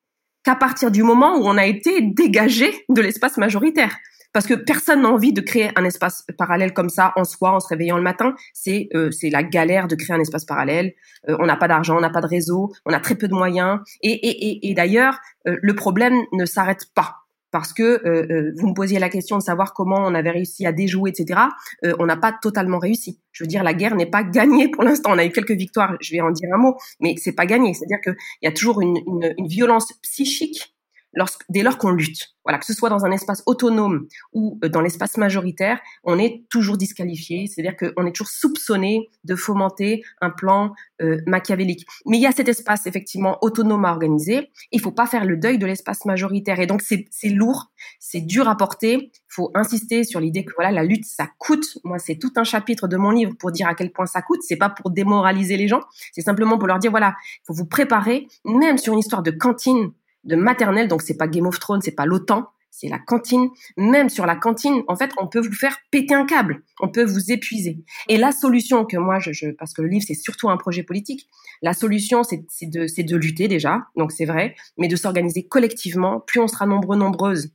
qu'à 0.42 0.54
partir 0.54 0.90
du 0.90 1.02
moment 1.02 1.36
où 1.36 1.46
on 1.46 1.56
a 1.56 1.66
été 1.66 2.00
dégagé 2.00 2.84
de 2.88 3.00
l'espace 3.00 3.36
majoritaire 3.36 3.96
parce 4.32 4.46
que 4.46 4.54
personne 4.54 5.02
n'a 5.02 5.08
envie 5.08 5.32
de 5.32 5.40
créer 5.40 5.70
un 5.76 5.84
espace 5.84 6.24
parallèle 6.38 6.72
comme 6.72 6.88
ça 6.88 7.12
en 7.16 7.24
soi 7.24 7.52
en 7.52 7.60
se 7.60 7.68
réveillant 7.68 7.96
le 7.96 8.02
matin. 8.02 8.34
C'est 8.52 8.88
euh, 8.94 9.10
c'est 9.10 9.30
la 9.30 9.42
galère 9.42 9.88
de 9.88 9.96
créer 9.96 10.14
un 10.14 10.20
espace 10.20 10.44
parallèle. 10.44 10.92
Euh, 11.28 11.36
on 11.40 11.46
n'a 11.46 11.56
pas 11.56 11.68
d'argent, 11.68 11.96
on 11.96 12.00
n'a 12.00 12.10
pas 12.10 12.20
de 12.20 12.26
réseau, 12.26 12.72
on 12.86 12.92
a 12.92 13.00
très 13.00 13.16
peu 13.16 13.28
de 13.28 13.34
moyens. 13.34 13.80
Et, 14.02 14.12
et, 14.12 14.48
et, 14.48 14.70
et 14.70 14.74
d'ailleurs, 14.74 15.18
euh, 15.48 15.56
le 15.60 15.74
problème 15.74 16.14
ne 16.32 16.44
s'arrête 16.44 16.86
pas 16.94 17.19
parce 17.50 17.72
que 17.72 18.52
vous 18.58 18.68
me 18.68 18.74
posiez 18.74 18.98
la 18.98 19.08
question 19.08 19.38
de 19.38 19.42
savoir 19.42 19.74
comment 19.74 19.98
on 19.98 20.14
avait 20.14 20.30
réussi 20.30 20.66
à 20.66 20.72
déjouer, 20.72 21.10
etc. 21.10 21.40
on 21.82 22.06
n'a 22.06 22.16
pas 22.16 22.32
totalement 22.32 22.78
réussi. 22.78 23.20
Je 23.32 23.44
veux 23.44 23.48
dire, 23.48 23.62
la 23.62 23.74
guerre 23.74 23.96
n'est 23.96 24.06
pas 24.06 24.22
gagnée 24.24 24.68
pour 24.68 24.84
l'instant. 24.84 25.10
On 25.12 25.18
a 25.18 25.24
eu 25.24 25.30
quelques 25.30 25.52
victoires, 25.52 25.96
je 26.00 26.12
vais 26.12 26.20
en 26.20 26.30
dire 26.30 26.48
un 26.54 26.58
mot, 26.58 26.76
mais 27.00 27.14
c'est 27.16 27.32
pas 27.32 27.46
gagné. 27.46 27.74
C'est-à-dire 27.74 28.00
qu'il 28.00 28.16
y 28.42 28.46
a 28.46 28.52
toujours 28.52 28.80
une 28.80 29.00
violence 29.46 29.92
psychique 30.02 30.74
dès 31.48 31.62
lors 31.62 31.78
qu'on 31.78 31.90
lutte. 31.90 32.34
Voilà, 32.44 32.58
que 32.58 32.64
ce 32.64 32.72
soit 32.72 32.88
dans 32.88 33.04
un 33.04 33.10
espace 33.10 33.42
autonome 33.46 34.08
ou 34.32 34.58
euh, 34.64 34.68
dans 34.68 34.80
l'espace 34.80 35.18
majoritaire, 35.18 35.78
on 36.04 36.18
est 36.18 36.44
toujours 36.48 36.78
disqualifié, 36.78 37.46
c'est-à-dire 37.46 37.76
qu'on 37.76 38.06
est 38.06 38.12
toujours 38.12 38.28
soupçonné 38.28 39.10
de 39.24 39.36
fomenter 39.36 40.02
un 40.20 40.30
plan 40.30 40.72
euh, 41.02 41.20
machiavélique. 41.26 41.86
Mais 42.06 42.16
il 42.16 42.22
y 42.22 42.26
a 42.26 42.32
cet 42.32 42.48
espace 42.48 42.86
effectivement 42.86 43.38
autonome 43.42 43.84
à 43.84 43.90
organiser, 43.92 44.50
il 44.72 44.80
faut 44.80 44.90
pas 44.90 45.06
faire 45.06 45.26
le 45.26 45.36
deuil 45.36 45.58
de 45.58 45.66
l'espace 45.66 46.06
majoritaire. 46.06 46.60
Et 46.60 46.66
donc 46.66 46.82
c'est 46.82 47.28
lourd, 47.28 47.70
c'est 47.98 48.22
dur 48.22 48.48
à 48.48 48.56
porter, 48.56 49.10
il 49.12 49.34
faut 49.34 49.50
insister 49.54 50.04
sur 50.04 50.18
l'idée 50.18 50.44
que 50.44 50.52
voilà, 50.56 50.70
la 50.70 50.82
lutte, 50.82 51.04
ça 51.04 51.28
coûte. 51.38 51.78
Moi, 51.84 51.98
c'est 51.98 52.16
tout 52.16 52.32
un 52.36 52.44
chapitre 52.44 52.88
de 52.88 52.96
mon 52.96 53.10
livre 53.10 53.34
pour 53.38 53.52
dire 53.52 53.68
à 53.68 53.74
quel 53.74 53.92
point 53.92 54.06
ça 54.06 54.22
coûte, 54.22 54.40
c'est 54.42 54.56
pas 54.56 54.70
pour 54.70 54.90
démoraliser 54.90 55.56
les 55.56 55.68
gens, 55.68 55.82
c'est 56.12 56.22
simplement 56.22 56.58
pour 56.58 56.68
leur 56.68 56.78
dire 56.78 56.90
voilà, 56.90 57.14
il 57.20 57.46
faut 57.46 57.54
vous 57.54 57.66
préparer, 57.66 58.28
même 58.44 58.78
sur 58.78 58.94
une 58.94 58.98
histoire 58.98 59.22
de 59.22 59.30
cantine, 59.30 59.92
de 60.24 60.36
maternelle, 60.36 60.88
donc 60.88 61.02
c'est 61.02 61.16
pas 61.16 61.28
Game 61.28 61.46
of 61.46 61.58
Thrones, 61.58 61.80
c'est 61.82 61.94
pas 61.94 62.06
l'OTAN, 62.06 62.46
c'est 62.70 62.88
la 62.88 62.98
cantine. 62.98 63.48
Même 63.76 64.08
sur 64.08 64.26
la 64.26 64.36
cantine, 64.36 64.82
en 64.86 64.96
fait, 64.96 65.10
on 65.18 65.26
peut 65.26 65.40
vous 65.40 65.52
faire 65.52 65.76
péter 65.90 66.14
un 66.14 66.24
câble, 66.26 66.62
on 66.80 66.88
peut 66.88 67.04
vous 67.04 67.32
épuiser. 67.32 67.84
Et 68.08 68.16
la 68.16 68.32
solution 68.32 68.84
que 68.84 68.96
moi, 68.96 69.18
je, 69.18 69.32
je 69.32 69.50
parce 69.50 69.72
que 69.72 69.82
le 69.82 69.88
livre 69.88 70.04
c'est 70.06 70.14
surtout 70.14 70.50
un 70.50 70.56
projet 70.56 70.82
politique, 70.82 71.28
la 71.62 71.72
solution 71.72 72.22
c'est 72.22 72.44
de, 72.62 73.02
de 73.02 73.16
lutter 73.16 73.48
déjà, 73.48 73.86
donc 73.96 74.12
c'est 74.12 74.26
vrai, 74.26 74.54
mais 74.78 74.88
de 74.88 74.96
s'organiser 74.96 75.46
collectivement. 75.46 76.20
Plus 76.20 76.40
on 76.40 76.48
sera 76.48 76.66
nombreux, 76.66 76.96
nombreuses 76.96 77.52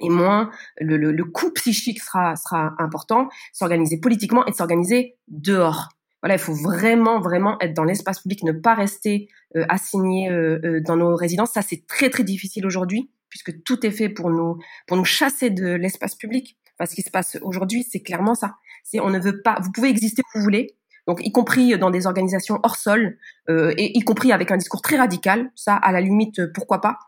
et 0.00 0.08
moins 0.08 0.50
le, 0.78 0.96
le, 0.96 1.12
le 1.12 1.24
coût 1.24 1.50
psychique 1.52 2.02
sera, 2.02 2.34
sera 2.36 2.74
important, 2.78 3.28
s'organiser 3.52 4.00
politiquement 4.00 4.46
et 4.46 4.52
s'organiser 4.52 5.16
dehors. 5.28 5.88
Voilà, 6.22 6.34
il 6.34 6.40
faut 6.40 6.54
vraiment, 6.54 7.20
vraiment 7.20 7.58
être 7.60 7.74
dans 7.74 7.84
l'espace 7.84 8.20
public, 8.20 8.42
ne 8.42 8.52
pas 8.52 8.74
rester 8.74 9.28
euh, 9.56 9.64
assigné 9.68 10.30
euh, 10.30 10.58
euh, 10.64 10.80
dans 10.80 10.96
nos 10.96 11.16
résidences. 11.16 11.52
Ça, 11.52 11.62
c'est 11.62 11.86
très, 11.86 12.10
très 12.10 12.24
difficile 12.24 12.66
aujourd'hui, 12.66 13.10
puisque 13.30 13.62
tout 13.62 13.86
est 13.86 13.90
fait 13.90 14.08
pour 14.08 14.30
nous, 14.30 14.58
pour 14.86 14.96
nous 14.96 15.04
chasser 15.04 15.50
de 15.50 15.74
l'espace 15.74 16.14
public. 16.14 16.58
Parce 16.76 16.90
ce 16.90 16.96
qui 16.96 17.02
se 17.02 17.10
passe 17.10 17.38
aujourd'hui, 17.42 17.86
c'est 17.88 18.00
clairement 18.00 18.34
ça. 18.34 18.56
C'est 18.84 19.00
on 19.00 19.10
ne 19.10 19.18
veut 19.18 19.42
pas. 19.42 19.58
Vous 19.62 19.70
pouvez 19.70 19.88
exister 19.88 20.22
où 20.22 20.38
vous 20.38 20.42
voulez, 20.42 20.76
donc 21.06 21.20
y 21.22 21.30
compris 21.30 21.76
dans 21.78 21.90
des 21.90 22.06
organisations 22.06 22.58
hors 22.62 22.76
sol, 22.76 23.18
euh, 23.48 23.74
et 23.76 23.98
y 23.98 24.00
compris 24.00 24.32
avec 24.32 24.50
un 24.50 24.56
discours 24.56 24.80
très 24.80 24.96
radical. 24.96 25.50
Ça, 25.54 25.74
à 25.74 25.92
la 25.92 26.00
limite, 26.00 26.40
pourquoi 26.54 26.80
pas? 26.80 26.98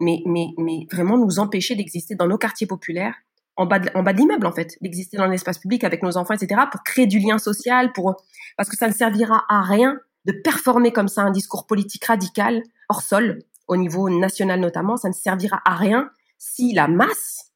Mais, 0.00 0.18
mais, 0.26 0.48
mais 0.58 0.86
vraiment 0.90 1.16
nous 1.16 1.38
empêcher 1.38 1.74
d'exister 1.74 2.14
dans 2.14 2.26
nos 2.26 2.38
quartiers 2.38 2.66
populaires, 2.66 3.14
en 3.56 3.66
bas 3.66 3.78
de, 3.78 3.90
en 3.94 4.02
bas 4.02 4.12
d'immeubles 4.12 4.46
en 4.46 4.52
fait, 4.52 4.76
d'exister 4.80 5.16
dans 5.16 5.26
l'espace 5.26 5.58
public 5.58 5.84
avec 5.84 6.02
nos 6.02 6.16
enfants, 6.16 6.34
etc., 6.34 6.62
pour 6.70 6.82
créer 6.82 7.06
du 7.06 7.18
lien 7.18 7.38
social, 7.38 7.92
pour 7.92 8.16
parce 8.56 8.68
que 8.68 8.76
ça 8.76 8.88
ne 8.88 8.92
servira 8.92 9.44
à 9.48 9.62
rien 9.62 9.98
de 10.24 10.32
performer 10.32 10.92
comme 10.92 11.08
ça 11.08 11.22
un 11.22 11.30
discours 11.30 11.66
politique 11.66 12.04
radical 12.04 12.62
hors 12.88 13.02
sol, 13.02 13.40
au 13.68 13.76
niveau 13.76 14.08
national 14.08 14.60
notamment, 14.60 14.96
ça 14.96 15.08
ne 15.08 15.14
servira 15.14 15.60
à 15.64 15.74
rien 15.76 16.10
si 16.38 16.72
la 16.72 16.88
masse, 16.88 17.52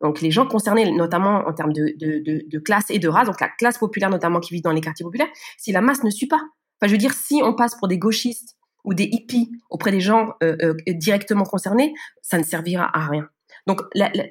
donc 0.00 0.20
les 0.20 0.30
gens 0.30 0.46
concernés 0.46 0.90
notamment 0.92 1.44
en 1.46 1.52
termes 1.52 1.72
de, 1.72 1.94
de 1.98 2.58
classe 2.58 2.86
et 2.90 2.98
de 2.98 3.08
race, 3.08 3.26
donc 3.26 3.40
la 3.40 3.48
classe 3.48 3.78
populaire 3.78 4.10
notamment 4.10 4.40
qui 4.40 4.54
vit 4.54 4.62
dans 4.62 4.72
les 4.72 4.80
quartiers 4.80 5.04
populaires, 5.04 5.28
si 5.56 5.72
la 5.72 5.80
masse 5.80 6.04
ne 6.04 6.10
suit 6.10 6.28
pas. 6.28 6.40
Enfin, 6.80 6.88
je 6.88 6.92
veux 6.92 6.98
dire, 6.98 7.12
si 7.12 7.40
on 7.42 7.54
passe 7.54 7.74
pour 7.74 7.88
des 7.88 7.98
gauchistes 7.98 8.56
ou 8.84 8.94
des 8.94 9.04
hippies 9.04 9.50
auprès 9.70 9.90
des 9.90 10.00
gens 10.00 10.34
euh, 10.42 10.56
euh, 10.62 10.74
directement 10.88 11.44
concernés, 11.44 11.92
ça 12.22 12.38
ne 12.38 12.44
servira 12.44 12.88
à 12.96 13.06
rien. 13.06 13.28
Donc, 13.68 13.82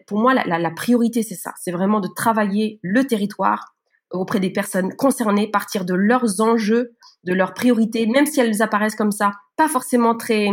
pour 0.07 0.19
moi, 0.19 0.33
la, 0.33 0.71
priorité, 0.71 1.21
c'est 1.21 1.35
ça. 1.35 1.53
C'est 1.61 1.71
vraiment 1.71 1.99
de 1.99 2.07
travailler 2.07 2.79
le 2.81 3.05
territoire 3.05 3.75
auprès 4.09 4.39
des 4.39 4.49
personnes 4.49 4.95
concernées, 4.95 5.47
partir 5.47 5.85
de 5.85 5.93
leurs 5.93 6.41
enjeux, 6.41 6.95
de 7.23 7.33
leurs 7.35 7.53
priorités, 7.53 8.07
même 8.07 8.25
si 8.25 8.39
elles 8.39 8.63
apparaissent 8.63 8.95
comme 8.95 9.11
ça, 9.11 9.33
pas 9.55 9.67
forcément 9.67 10.15
très 10.15 10.49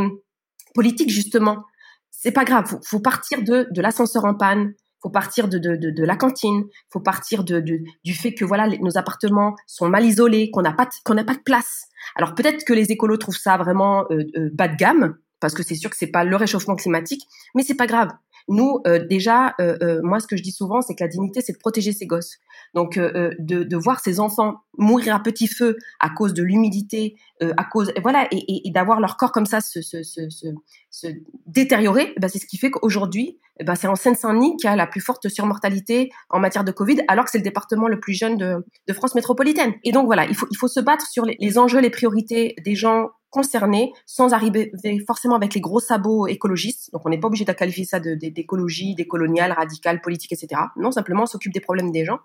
politiques, 0.75 1.09
justement. 1.09 1.65
C'est 2.11 2.31
pas 2.31 2.45
grave. 2.45 2.67
Faut, 2.67 2.79
faut 2.85 3.01
partir 3.01 3.43
de, 3.43 3.67
de 3.71 3.81
l'ascenseur 3.81 4.27
en 4.27 4.35
panne, 4.35 4.75
faut 5.03 5.09
partir 5.09 5.49
de, 5.49 5.57
de, 5.57 5.77
de, 5.77 6.05
la 6.05 6.17
cantine, 6.17 6.65
faut 6.93 7.01
partir 7.01 7.43
de, 7.43 7.61
du 7.61 8.15
fait 8.15 8.35
que 8.35 8.45
voilà 8.45 8.69
nos 8.69 8.99
appartements 8.99 9.55
sont 9.67 9.89
mal 9.89 10.05
isolés, 10.05 10.51
qu'on 10.51 10.63
n'a 10.63 10.73
pas 10.73 10.89
qu'on 11.05 11.15
n'a 11.15 11.25
pas 11.25 11.35
de 11.35 11.43
place. 11.43 11.87
Alors 12.17 12.35
peut-être 12.35 12.65
que 12.65 12.73
les 12.73 12.91
écolos 12.91 13.19
trouvent 13.19 13.37
ça 13.37 13.57
vraiment 13.57 14.05
euh, 14.11 14.25
euh, 14.37 14.51
bas 14.53 14.69
de 14.69 14.77
gamme 14.77 15.17
parce 15.41 15.53
que 15.53 15.63
c'est 15.63 15.75
sûr 15.75 15.91
que 15.91 15.97
c'est 15.97 16.11
pas 16.11 16.25
le 16.25 16.37
réchauffement 16.37 16.75
climatique, 16.75 17.23
mais 17.55 17.63
c'est 17.63 17.75
pas 17.75 17.87
grave. 17.87 18.09
Nous, 18.49 18.81
euh, 18.87 19.05
déjà, 19.07 19.55
euh, 19.61 19.77
euh, 19.83 20.01
moi, 20.03 20.21
ce 20.21 20.27
que 20.27 20.37
je 20.37 20.43
dis 20.43 20.53
souvent, 20.53 20.83
c'est 20.83 20.95
que 20.95 21.03
la 21.03 21.09
dignité, 21.09 21.41
c'est 21.41 21.55
de 21.55 21.59
protéger 21.59 21.93
ses 21.93 22.07
gosses. 22.07 22.39
Donc, 22.75 22.99
de, 22.99 23.37
de, 23.39 23.77
voir 23.77 24.01
ses 24.01 24.19
enfants 24.21 24.57
mourir 24.79 25.15
à 25.15 25.21
petit 25.21 25.47
feu 25.47 25.77
à 26.01 26.11
cause 26.11 26.35
de 26.35 26.43
l'humidité, 26.43 27.17
à 27.41 27.65
cause, 27.65 27.93
voilà, 28.03 28.27
et, 28.33 28.67
et, 28.67 28.71
d'avoir 28.73 29.01
leur 29.01 29.17
corps 29.17 29.31
comme 29.31 29.47
ça 29.47 29.61
se, 29.61 29.81
se, 29.81 30.03
se, 30.03 30.29
se, 30.29 30.47
se 30.91 31.07
détériorer, 31.47 32.13
eh 32.17 32.21
ben, 32.21 32.29
c'est 32.29 32.41
ce 32.41 32.47
qui 32.47 32.59
fait 32.59 32.73
qu'aujourd'hui, 32.73 33.39
eh 33.61 33.65
ben, 33.65 33.77
c'est 33.77 33.87
en 33.87 33.95
Seine-Saint-Denis 33.95 34.57
qu'il 34.57 34.69
y 34.69 34.73
a 34.73 34.77
la 34.77 34.89
plus 34.89 35.01
forte 35.01 35.29
surmortalité 35.29 36.11
en 36.31 36.41
matière 36.41 36.65
de 36.65 36.73
Covid, 36.73 37.03
alors 37.07 37.27
que 37.27 37.31
c'est 37.31 37.39
le 37.39 37.45
département 37.45 37.87
le 37.87 38.01
plus 38.01 38.15
jeune 38.15 38.37
de, 38.37 38.65
de, 38.89 38.93
France 38.93 39.15
métropolitaine. 39.15 39.75
Et 39.85 39.93
donc 39.93 40.07
voilà, 40.07 40.27
il 40.27 40.35
faut, 40.35 40.47
il 40.51 40.57
faut 40.57 40.69
se 40.69 40.81
battre 40.81 41.07
sur 41.07 41.25
les 41.25 41.59
enjeux, 41.59 41.81
les 41.81 41.91
priorités 41.91 42.57
des 42.65 42.75
gens 42.75 43.11
concernés 43.35 43.93
sans 44.07 44.33
arriver 44.33 44.71
forcément 45.09 45.35
avec 45.35 45.55
les 45.55 45.61
gros 45.61 45.81
sabots 45.81 46.29
écologistes. 46.29 46.93
Donc 46.93 47.03
on 47.05 47.09
n'est 47.09 47.19
pas 47.19 47.27
obligé 47.27 47.45
de 47.45 47.53
qualifier 47.53 47.85
ça 47.85 47.99
d'écologie, 47.99 48.95
d'écolonial, 48.95 49.51
radical, 49.51 50.01
politique, 50.01 50.33
etc. 50.33 50.63
Non, 50.77 50.93
simplement 50.93 51.25
on 51.25 51.27
s'occupe 51.27 51.53
des 51.53 51.61
problèmes 51.61 51.91
des 51.91 52.05
gens. 52.05 52.21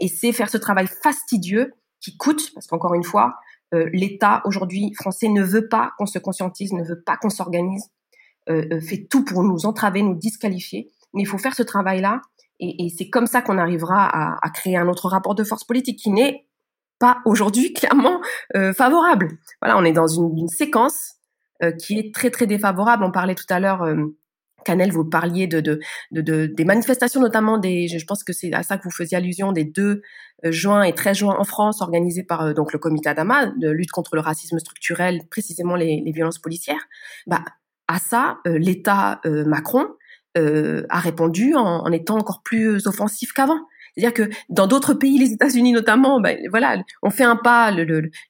Et 0.00 0.08
c'est 0.08 0.32
faire 0.32 0.50
ce 0.50 0.58
travail 0.58 0.86
fastidieux 0.86 1.72
qui 1.98 2.18
coûte, 2.18 2.52
parce 2.52 2.66
qu'encore 2.66 2.92
une 2.92 3.04
fois, 3.04 3.36
euh, 3.72 3.88
l'État 3.94 4.42
aujourd'hui 4.44 4.92
français 4.92 5.28
ne 5.28 5.42
veut 5.42 5.66
pas 5.66 5.92
qu'on 5.96 6.04
se 6.04 6.18
conscientise, 6.18 6.74
ne 6.74 6.84
veut 6.84 7.00
pas 7.00 7.16
qu'on 7.16 7.30
s'organise, 7.30 7.88
euh, 8.50 8.66
euh, 8.70 8.80
fait 8.82 9.06
tout 9.08 9.24
pour 9.24 9.44
nous 9.44 9.64
entraver, 9.64 10.02
nous 10.02 10.14
disqualifier. 10.14 10.90
Mais 11.14 11.22
il 11.22 11.26
faut 11.26 11.38
faire 11.38 11.54
ce 11.54 11.62
travail-là, 11.62 12.20
et, 12.60 12.84
et 12.84 12.90
c'est 12.90 13.08
comme 13.08 13.26
ça 13.26 13.40
qu'on 13.40 13.56
arrivera 13.56 14.04
à, 14.04 14.38
à 14.46 14.50
créer 14.50 14.76
un 14.76 14.88
autre 14.88 15.08
rapport 15.08 15.34
de 15.34 15.42
force 15.42 15.64
politique 15.64 15.98
qui 15.98 16.10
n'est 16.10 16.44
aujourd'hui 17.24 17.72
clairement 17.74 18.20
euh, 18.56 18.72
favorable. 18.72 19.28
Voilà, 19.60 19.78
on 19.78 19.84
est 19.84 19.92
dans 19.92 20.06
une, 20.06 20.48
séquence 20.48 21.14
euh, 21.62 21.70
qui 21.72 21.98
est 21.98 22.14
très 22.14 22.30
très 22.30 22.46
défavorable. 22.46 23.04
On 23.04 23.12
parlait 23.12 23.34
tout 23.34 23.46
à 23.48 23.60
l'heure. 23.60 23.82
Euh, 23.82 24.16
Canel, 24.64 24.90
vous 24.92 25.04
parliez 25.04 25.46
de, 25.46 25.60
de, 25.60 25.78
de, 26.10 26.22
de, 26.22 26.46
des 26.46 26.64
manifestations, 26.64 27.20
notamment 27.20 27.58
des, 27.58 27.86
je 27.86 28.04
pense 28.06 28.24
que 28.24 28.32
c'est 28.32 28.52
à 28.54 28.62
ça 28.62 28.78
que 28.78 28.84
vous 28.84 28.90
faisiez 28.90 29.18
allusion, 29.18 29.52
des 29.52 29.64
2 29.64 30.00
euh, 30.46 30.50
juin 30.50 30.82
et 30.82 30.94
13 30.94 31.18
juin 31.18 31.36
en 31.38 31.44
France, 31.44 31.82
organisés 31.82 32.22
par 32.22 32.54
donc 32.54 32.72
le 32.72 32.78
comité 32.78 33.10
Adama 33.10 33.46
de 33.58 33.68
lutte 33.68 33.90
contre 33.90 34.14
le 34.14 34.22
racisme 34.22 34.58
structurel, 34.58 35.20
précisément 35.30 35.76
les, 35.76 36.02
violences 36.14 36.38
policières. 36.38 36.88
Bah, 37.26 37.44
à 37.88 37.98
ça, 37.98 38.38
l'État 38.46 39.20
Macron 39.24 39.86
a 40.34 40.98
répondu 40.98 41.54
en, 41.54 41.92
étant 41.92 42.16
encore 42.16 42.42
plus 42.42 42.86
offensif 42.86 43.32
qu'avant. 43.34 43.60
C'est-à-dire 43.96 44.14
que 44.14 44.34
dans 44.48 44.66
d'autres 44.66 44.94
pays, 44.94 45.18
les 45.18 45.32
États-Unis 45.32 45.72
notamment, 45.72 46.20
ben, 46.20 46.38
voilà, 46.50 46.82
on 47.02 47.10
fait 47.10 47.24
un 47.24 47.36
pas, 47.36 47.70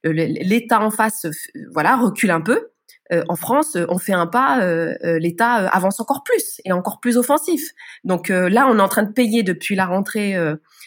l'État 0.02 0.80
en 0.80 0.90
face, 0.90 1.26
voilà, 1.72 1.96
recule 1.96 2.30
un 2.30 2.40
peu. 2.40 2.70
Euh, 3.12 3.22
en 3.28 3.36
France, 3.36 3.76
on 3.88 3.98
fait 3.98 4.12
un 4.12 4.26
pas, 4.26 4.62
euh, 4.62 4.94
euh 5.04 5.18
l'État 5.18 5.64
euh, 5.64 5.68
avance 5.72 6.00
encore 6.00 6.22
plus 6.22 6.60
et 6.64 6.72
encore 6.72 7.00
plus 7.00 7.16
offensif. 7.18 7.70
Donc 8.02 8.30
euh, 8.30 8.48
là, 8.48 8.66
on 8.68 8.78
est 8.78 8.82
en 8.82 8.88
train 8.88 9.02
de 9.02 9.12
payer 9.12 9.42
depuis 9.42 9.74
la 9.74 9.86
rentrée 9.86 10.34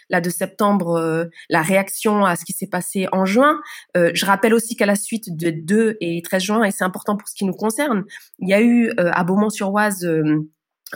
là 0.09 0.21
de 0.21 0.29
septembre 0.29 1.29
la 1.49 1.61
réaction 1.61 2.25
à 2.25 2.35
ce 2.35 2.45
qui 2.45 2.53
s'est 2.53 2.67
passé 2.67 3.07
en 3.11 3.25
juin. 3.25 3.59
je 3.95 4.25
rappelle 4.25 4.53
aussi 4.53 4.75
qu'à 4.75 4.85
la 4.85 4.95
suite 4.95 5.35
de 5.35 5.49
2 5.49 5.97
et 6.01 6.21
13 6.21 6.43
juin, 6.43 6.63
et 6.63 6.71
c'est 6.71 6.83
important 6.83 7.17
pour 7.17 7.27
ce 7.27 7.35
qui 7.35 7.45
nous 7.45 7.53
concerne, 7.53 8.03
il 8.39 8.49
y 8.49 8.53
a 8.53 8.61
eu 8.61 8.91
à 8.97 9.23
Beaumont-sur-Oise 9.23 10.07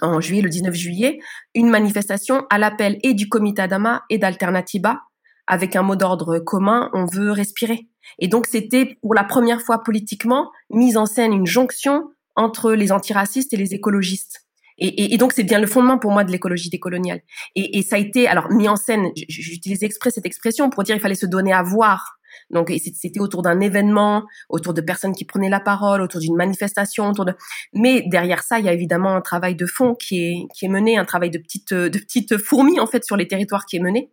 en 0.01 0.21
juillet, 0.21 0.41
le 0.41 0.49
19 0.49 0.73
juillet, 0.73 1.19
une 1.53 1.69
manifestation 1.69 2.45
à 2.49 2.57
l'appel 2.57 2.97
et 3.03 3.13
du 3.13 3.27
comité 3.29 3.61
Adama 3.61 4.03
et 4.09 4.17
d'Alternativa 4.17 5.01
avec 5.47 5.75
un 5.75 5.81
mot 5.81 5.95
d'ordre 5.95 6.39
commun, 6.39 6.89
on 6.93 7.05
veut 7.05 7.31
respirer. 7.31 7.87
Et 8.19 8.27
donc 8.27 8.47
c'était 8.47 8.97
pour 9.01 9.13
la 9.13 9.23
première 9.23 9.61
fois 9.61 9.83
politiquement 9.83 10.51
mise 10.69 10.97
en 10.97 11.05
scène 11.05 11.33
une 11.33 11.47
jonction 11.47 12.09
entre 12.35 12.71
les 12.71 12.91
antiracistes 12.91 13.53
et 13.53 13.57
les 13.57 13.73
écologistes. 13.73 14.45
Et, 14.83 15.15
donc 15.17 15.31
c'est 15.31 15.43
bien 15.43 15.59
le 15.59 15.67
fondement 15.67 15.99
pour 15.99 16.11
moi 16.11 16.23
de 16.23 16.31
l'écologie 16.31 16.71
décoloniale. 16.71 17.21
Et, 17.55 17.77
et 17.77 17.83
ça 17.83 17.97
a 17.97 17.99
été 17.99 18.27
alors 18.27 18.49
mis 18.51 18.67
en 18.67 18.75
scène. 18.75 19.11
J'utilise 19.29 19.83
exprès 19.83 20.09
cette 20.09 20.25
expression 20.25 20.71
pour 20.71 20.81
dire 20.81 20.95
il 20.95 21.01
fallait 21.01 21.13
se 21.13 21.27
donner 21.27 21.53
à 21.53 21.61
voir 21.61 22.17
donc 22.51 22.71
c'était 22.83 23.19
autour 23.19 23.41
d'un 23.41 23.59
événement, 23.59 24.25
autour 24.49 24.73
de 24.73 24.81
personnes 24.81 25.13
qui 25.13 25.25
prenaient 25.25 25.49
la 25.49 25.59
parole, 25.59 26.01
autour 26.01 26.19
d'une 26.19 26.35
manifestation, 26.35 27.09
autour 27.09 27.25
de. 27.25 27.33
Mais 27.73 28.03
derrière 28.07 28.43
ça, 28.43 28.59
il 28.59 28.65
y 28.65 28.69
a 28.69 28.73
évidemment 28.73 29.15
un 29.15 29.21
travail 29.21 29.55
de 29.55 29.65
fond 29.65 29.95
qui 29.95 30.19
est 30.19 30.47
qui 30.53 30.65
est 30.65 30.69
mené, 30.69 30.97
un 30.97 31.05
travail 31.05 31.29
de 31.29 31.37
petites 31.37 31.73
de 31.73 31.97
petites 31.97 32.37
fourmis 32.37 32.79
en 32.79 32.87
fait 32.87 33.03
sur 33.03 33.15
les 33.15 33.27
territoires 33.27 33.65
qui 33.65 33.77
est 33.77 33.81
mené. 33.81 34.11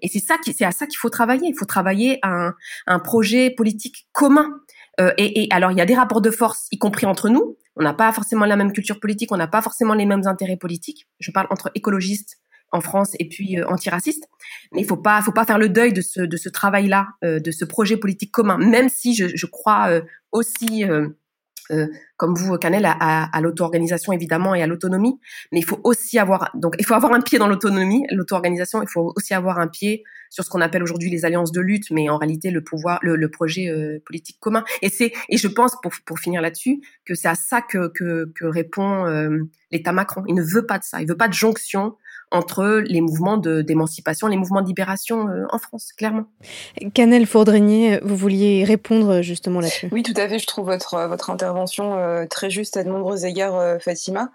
Et 0.00 0.08
c'est 0.08 0.20
ça 0.20 0.38
qui 0.38 0.52
c'est 0.52 0.64
à 0.64 0.72
ça 0.72 0.86
qu'il 0.86 0.98
faut 0.98 1.10
travailler. 1.10 1.48
Il 1.48 1.58
faut 1.58 1.66
travailler 1.66 2.18
un 2.22 2.54
un 2.86 2.98
projet 2.98 3.50
politique 3.50 4.06
commun. 4.12 4.48
Euh, 5.00 5.12
et, 5.16 5.44
et 5.44 5.48
alors 5.50 5.70
il 5.72 5.78
y 5.78 5.80
a 5.80 5.86
des 5.86 5.94
rapports 5.94 6.20
de 6.20 6.30
force, 6.30 6.66
y 6.72 6.78
compris 6.78 7.06
entre 7.06 7.28
nous. 7.28 7.56
On 7.76 7.82
n'a 7.82 7.94
pas 7.94 8.12
forcément 8.12 8.44
la 8.44 8.56
même 8.56 8.72
culture 8.72 9.00
politique, 9.00 9.32
on 9.32 9.36
n'a 9.36 9.46
pas 9.46 9.62
forcément 9.62 9.94
les 9.94 10.04
mêmes 10.04 10.26
intérêts 10.26 10.56
politiques. 10.56 11.08
Je 11.20 11.30
parle 11.30 11.46
entre 11.50 11.70
écologistes 11.74 12.38
en 12.72 12.80
France 12.80 13.16
et 13.18 13.28
puis 13.28 13.58
euh, 13.58 13.66
antiraciste. 13.68 14.28
Mais 14.72 14.80
il 14.80 14.86
faut 14.86 14.96
pas, 14.96 15.20
faut 15.22 15.32
pas 15.32 15.44
faire 15.44 15.58
le 15.58 15.68
deuil 15.68 15.92
de 15.92 16.00
ce, 16.00 16.20
de 16.20 16.36
ce 16.36 16.48
travail-là, 16.48 17.08
euh, 17.24 17.40
de 17.40 17.50
ce 17.50 17.64
projet 17.64 17.96
politique 17.96 18.32
commun. 18.32 18.58
Même 18.58 18.88
si 18.88 19.14
je, 19.14 19.26
je 19.34 19.46
crois 19.46 19.88
euh, 19.90 20.02
aussi, 20.32 20.84
euh, 20.84 21.08
euh, 21.72 21.86
comme 22.16 22.34
vous, 22.34 22.56
Canel, 22.58 22.84
à, 22.84 22.96
à, 22.98 23.36
à 23.36 23.40
l'auto-organisation 23.40 24.12
évidemment 24.12 24.54
et 24.54 24.62
à 24.62 24.66
l'autonomie. 24.66 25.18
Mais 25.52 25.58
il 25.58 25.64
faut 25.64 25.80
aussi 25.84 26.18
avoir, 26.18 26.50
donc 26.54 26.74
il 26.78 26.86
faut 26.86 26.94
avoir 26.94 27.12
un 27.12 27.20
pied 27.20 27.38
dans 27.38 27.48
l'autonomie, 27.48 28.04
l'auto-organisation. 28.10 28.82
Il 28.82 28.88
faut 28.88 29.12
aussi 29.16 29.34
avoir 29.34 29.58
un 29.58 29.68
pied 29.68 30.02
sur 30.30 30.44
ce 30.44 30.50
qu'on 30.50 30.60
appelle 30.60 30.82
aujourd'hui 30.84 31.10
les 31.10 31.24
alliances 31.24 31.50
de 31.50 31.60
lutte, 31.60 31.90
mais 31.90 32.08
en 32.08 32.16
réalité 32.16 32.52
le 32.52 32.62
pouvoir, 32.62 33.00
le, 33.02 33.16
le 33.16 33.30
projet 33.30 33.68
politique 34.06 34.38
commun. 34.38 34.64
Et 34.80 34.88
c'est, 34.88 35.12
et 35.28 35.36
je 35.36 35.48
pense 35.48 35.76
pour 35.82 35.92
pour 36.04 36.20
finir 36.20 36.40
là-dessus 36.40 36.80
que 37.04 37.14
c'est 37.16 37.26
à 37.26 37.34
ça 37.34 37.62
que 37.62 37.88
que, 37.88 38.32
que 38.36 38.44
répond 38.44 39.06
l'État 39.72 39.92
Macron. 39.92 40.22
Il 40.28 40.34
ne 40.34 40.42
veut 40.42 40.66
pas 40.66 40.78
de 40.78 40.84
ça. 40.84 41.00
Il 41.00 41.08
veut 41.08 41.16
pas 41.16 41.26
de 41.26 41.34
jonction 41.34 41.96
entre 42.30 42.82
les 42.86 43.00
mouvements 43.00 43.36
d'émancipation, 43.36 44.28
les 44.28 44.36
mouvements 44.36 44.62
de 44.62 44.66
libération 44.66 45.28
euh, 45.28 45.46
en 45.50 45.58
France, 45.58 45.92
clairement. 45.96 46.24
Canel 46.94 47.26
Fourdrinier, 47.26 47.98
vous 48.02 48.16
vouliez 48.16 48.64
répondre 48.64 49.20
justement 49.22 49.60
là-dessus? 49.60 49.88
Oui, 49.92 50.02
tout 50.02 50.14
à 50.16 50.28
fait. 50.28 50.38
Je 50.38 50.46
trouve 50.46 50.66
votre, 50.66 50.94
euh, 50.94 51.08
votre 51.08 51.30
intervention 51.30 51.98
euh, 51.98 52.26
très 52.26 52.50
juste 52.50 52.76
à 52.76 52.84
de 52.84 52.88
nombreux 52.88 53.26
égards, 53.26 53.56
euh, 53.56 53.78
Fatima. 53.78 54.30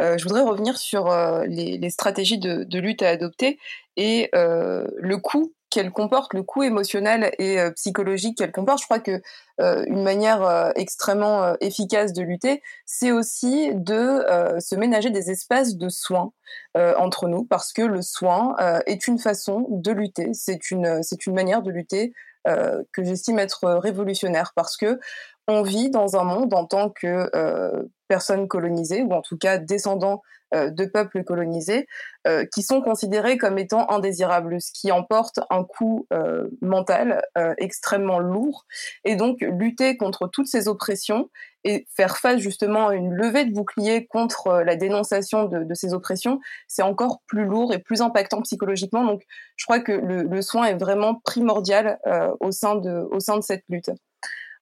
Euh, 0.00 0.18
je 0.18 0.24
voudrais 0.24 0.42
revenir 0.42 0.76
sur 0.76 1.14
les, 1.46 1.78
les, 1.78 1.90
stratégies 1.90 2.38
de, 2.38 2.64
de, 2.64 2.78
lutte 2.78 3.02
à 3.02 3.08
adopter 3.08 3.58
et 3.96 4.28
le 4.32 5.16
coût 5.16 5.52
qu'elle 5.76 5.92
comporte, 5.92 6.32
le 6.32 6.42
coût 6.42 6.62
émotionnel 6.62 7.30
et 7.38 7.58
psychologique 7.74 8.38
qu'elle 8.38 8.50
comporte. 8.50 8.80
Je 8.80 8.86
crois 8.86 8.98
que 8.98 9.20
une 9.58 10.02
manière 10.02 10.72
extrêmement 10.74 11.54
efficace 11.60 12.14
de 12.14 12.22
lutter, 12.22 12.62
c'est 12.86 13.12
aussi 13.12 13.74
de 13.74 14.24
se 14.58 14.74
ménager 14.74 15.10
des 15.10 15.30
espaces 15.30 15.76
de 15.76 15.90
soins 15.90 16.32
entre 16.74 17.28
nous, 17.28 17.44
parce 17.44 17.74
que 17.74 17.82
le 17.82 18.00
soin 18.00 18.56
est 18.86 19.06
une 19.06 19.18
façon 19.18 19.66
de 19.68 19.92
lutter. 19.92 20.30
C'est 20.32 20.70
une 20.70 21.02
c'est 21.02 21.26
une 21.26 21.34
manière 21.34 21.60
de 21.60 21.70
lutter 21.70 22.14
que 22.46 23.04
j'estime 23.04 23.38
être 23.38 23.68
révolutionnaire, 23.74 24.52
parce 24.56 24.78
que 24.78 24.98
on 25.48 25.62
vit 25.62 25.90
dans 25.90 26.16
un 26.16 26.24
monde 26.24 26.54
en 26.54 26.64
tant 26.64 26.90
que 26.90 27.30
euh, 27.34 27.84
personnes 28.08 28.48
colonisées, 28.48 29.02
ou 29.02 29.12
en 29.12 29.22
tout 29.22 29.38
cas 29.38 29.58
descendants 29.58 30.14
euh, 30.14 30.35
de 30.54 30.84
peuples 30.84 31.24
colonisés, 31.24 31.86
euh, 32.26 32.44
qui 32.52 32.62
sont 32.62 32.80
considérés 32.80 33.38
comme 33.38 33.56
étant 33.56 33.88
indésirables, 33.88 34.60
ce 34.60 34.72
qui 34.72 34.90
emporte 34.90 35.38
un 35.48 35.62
coût 35.62 36.08
euh, 36.12 36.48
mental 36.60 37.22
euh, 37.38 37.54
extrêmement 37.58 38.18
lourd. 38.18 38.66
Et 39.04 39.14
donc 39.14 39.38
lutter 39.42 39.96
contre 39.96 40.26
toutes 40.26 40.48
ces 40.48 40.66
oppressions 40.66 41.30
et 41.62 41.86
faire 41.94 42.16
face 42.16 42.40
justement 42.40 42.88
à 42.88 42.94
une 42.96 43.12
levée 43.12 43.44
de 43.44 43.52
bouclier 43.52 44.06
contre 44.06 44.62
la 44.64 44.74
dénonciation 44.74 45.44
de, 45.44 45.62
de 45.62 45.74
ces 45.74 45.94
oppressions, 45.94 46.40
c'est 46.66 46.82
encore 46.82 47.20
plus 47.28 47.44
lourd 47.44 47.72
et 47.72 47.78
plus 47.78 48.02
impactant 48.02 48.42
psychologiquement. 48.42 49.04
Donc 49.04 49.22
je 49.54 49.64
crois 49.64 49.78
que 49.78 49.92
le, 49.92 50.22
le 50.22 50.42
soin 50.42 50.64
est 50.64 50.78
vraiment 50.78 51.20
primordial 51.24 51.98
au 52.40 52.50
sein 52.50 52.74
de 52.74 53.06
au 53.10 53.20
sein 53.20 53.36
de 53.36 53.42
cette 53.42 53.62
lutte. 53.68 53.90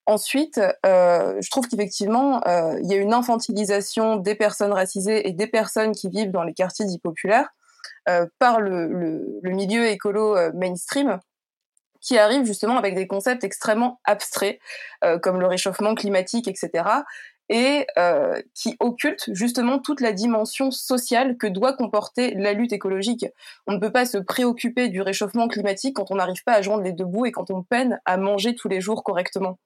Ensuite, 0.07 0.61
euh, 0.85 1.41
je 1.41 1.49
trouve 1.49 1.67
qu'effectivement, 1.67 2.45
euh, 2.47 2.79
il 2.83 2.91
y 2.91 2.93
a 2.93 2.97
une 2.97 3.13
infantilisation 3.13 4.17
des 4.17 4.35
personnes 4.35 4.71
racisées 4.71 5.27
et 5.27 5.33
des 5.33 5.47
personnes 5.47 5.93
qui 5.93 6.09
vivent 6.09 6.31
dans 6.31 6.43
les 6.43 6.53
quartiers 6.53 6.85
dits 6.85 6.99
populaires 6.99 7.49
euh, 8.07 8.27
par 8.37 8.61
le, 8.61 9.41
milieu 9.43 9.87
écolo 9.87 10.37
mainstream 10.53 11.19
qui 12.01 12.19
arrive 12.19 12.45
justement 12.45 12.77
avec 12.77 12.93
des 12.93 13.07
concepts 13.07 13.43
extrêmement 13.43 13.99
abstraits 14.03 14.59
comme 15.23 15.39
le 15.39 15.47
réchauffement 15.47 15.95
climatique, 15.95 16.47
etc 16.47 16.83
et 17.49 17.85
euh, 17.97 18.41
qui 18.53 18.75
occulte 18.79 19.29
justement 19.33 19.79
toute 19.79 20.01
la 20.01 20.11
dimension 20.13 20.71
sociale 20.71 21.37
que 21.37 21.47
doit 21.47 21.73
comporter 21.73 22.33
la 22.33 22.53
lutte 22.53 22.73
écologique. 22.73 23.25
On 23.67 23.73
ne 23.73 23.79
peut 23.79 23.91
pas 23.91 24.05
se 24.05 24.17
préoccuper 24.17 24.89
du 24.89 25.01
réchauffement 25.01 25.47
climatique 25.47 25.95
quand 25.95 26.09
on 26.11 26.15
n'arrive 26.15 26.43
pas 26.43 26.53
à 26.53 26.61
joindre 26.61 26.83
les 26.83 26.93
deux 26.93 27.05
bouts 27.05 27.25
et 27.25 27.31
quand 27.31 27.51
on 27.51 27.61
peine 27.61 27.99
à 28.05 28.17
manger 28.17 28.55
tous 28.55 28.67
les 28.67 28.81
jours 28.81 29.03
correctement. 29.03 29.59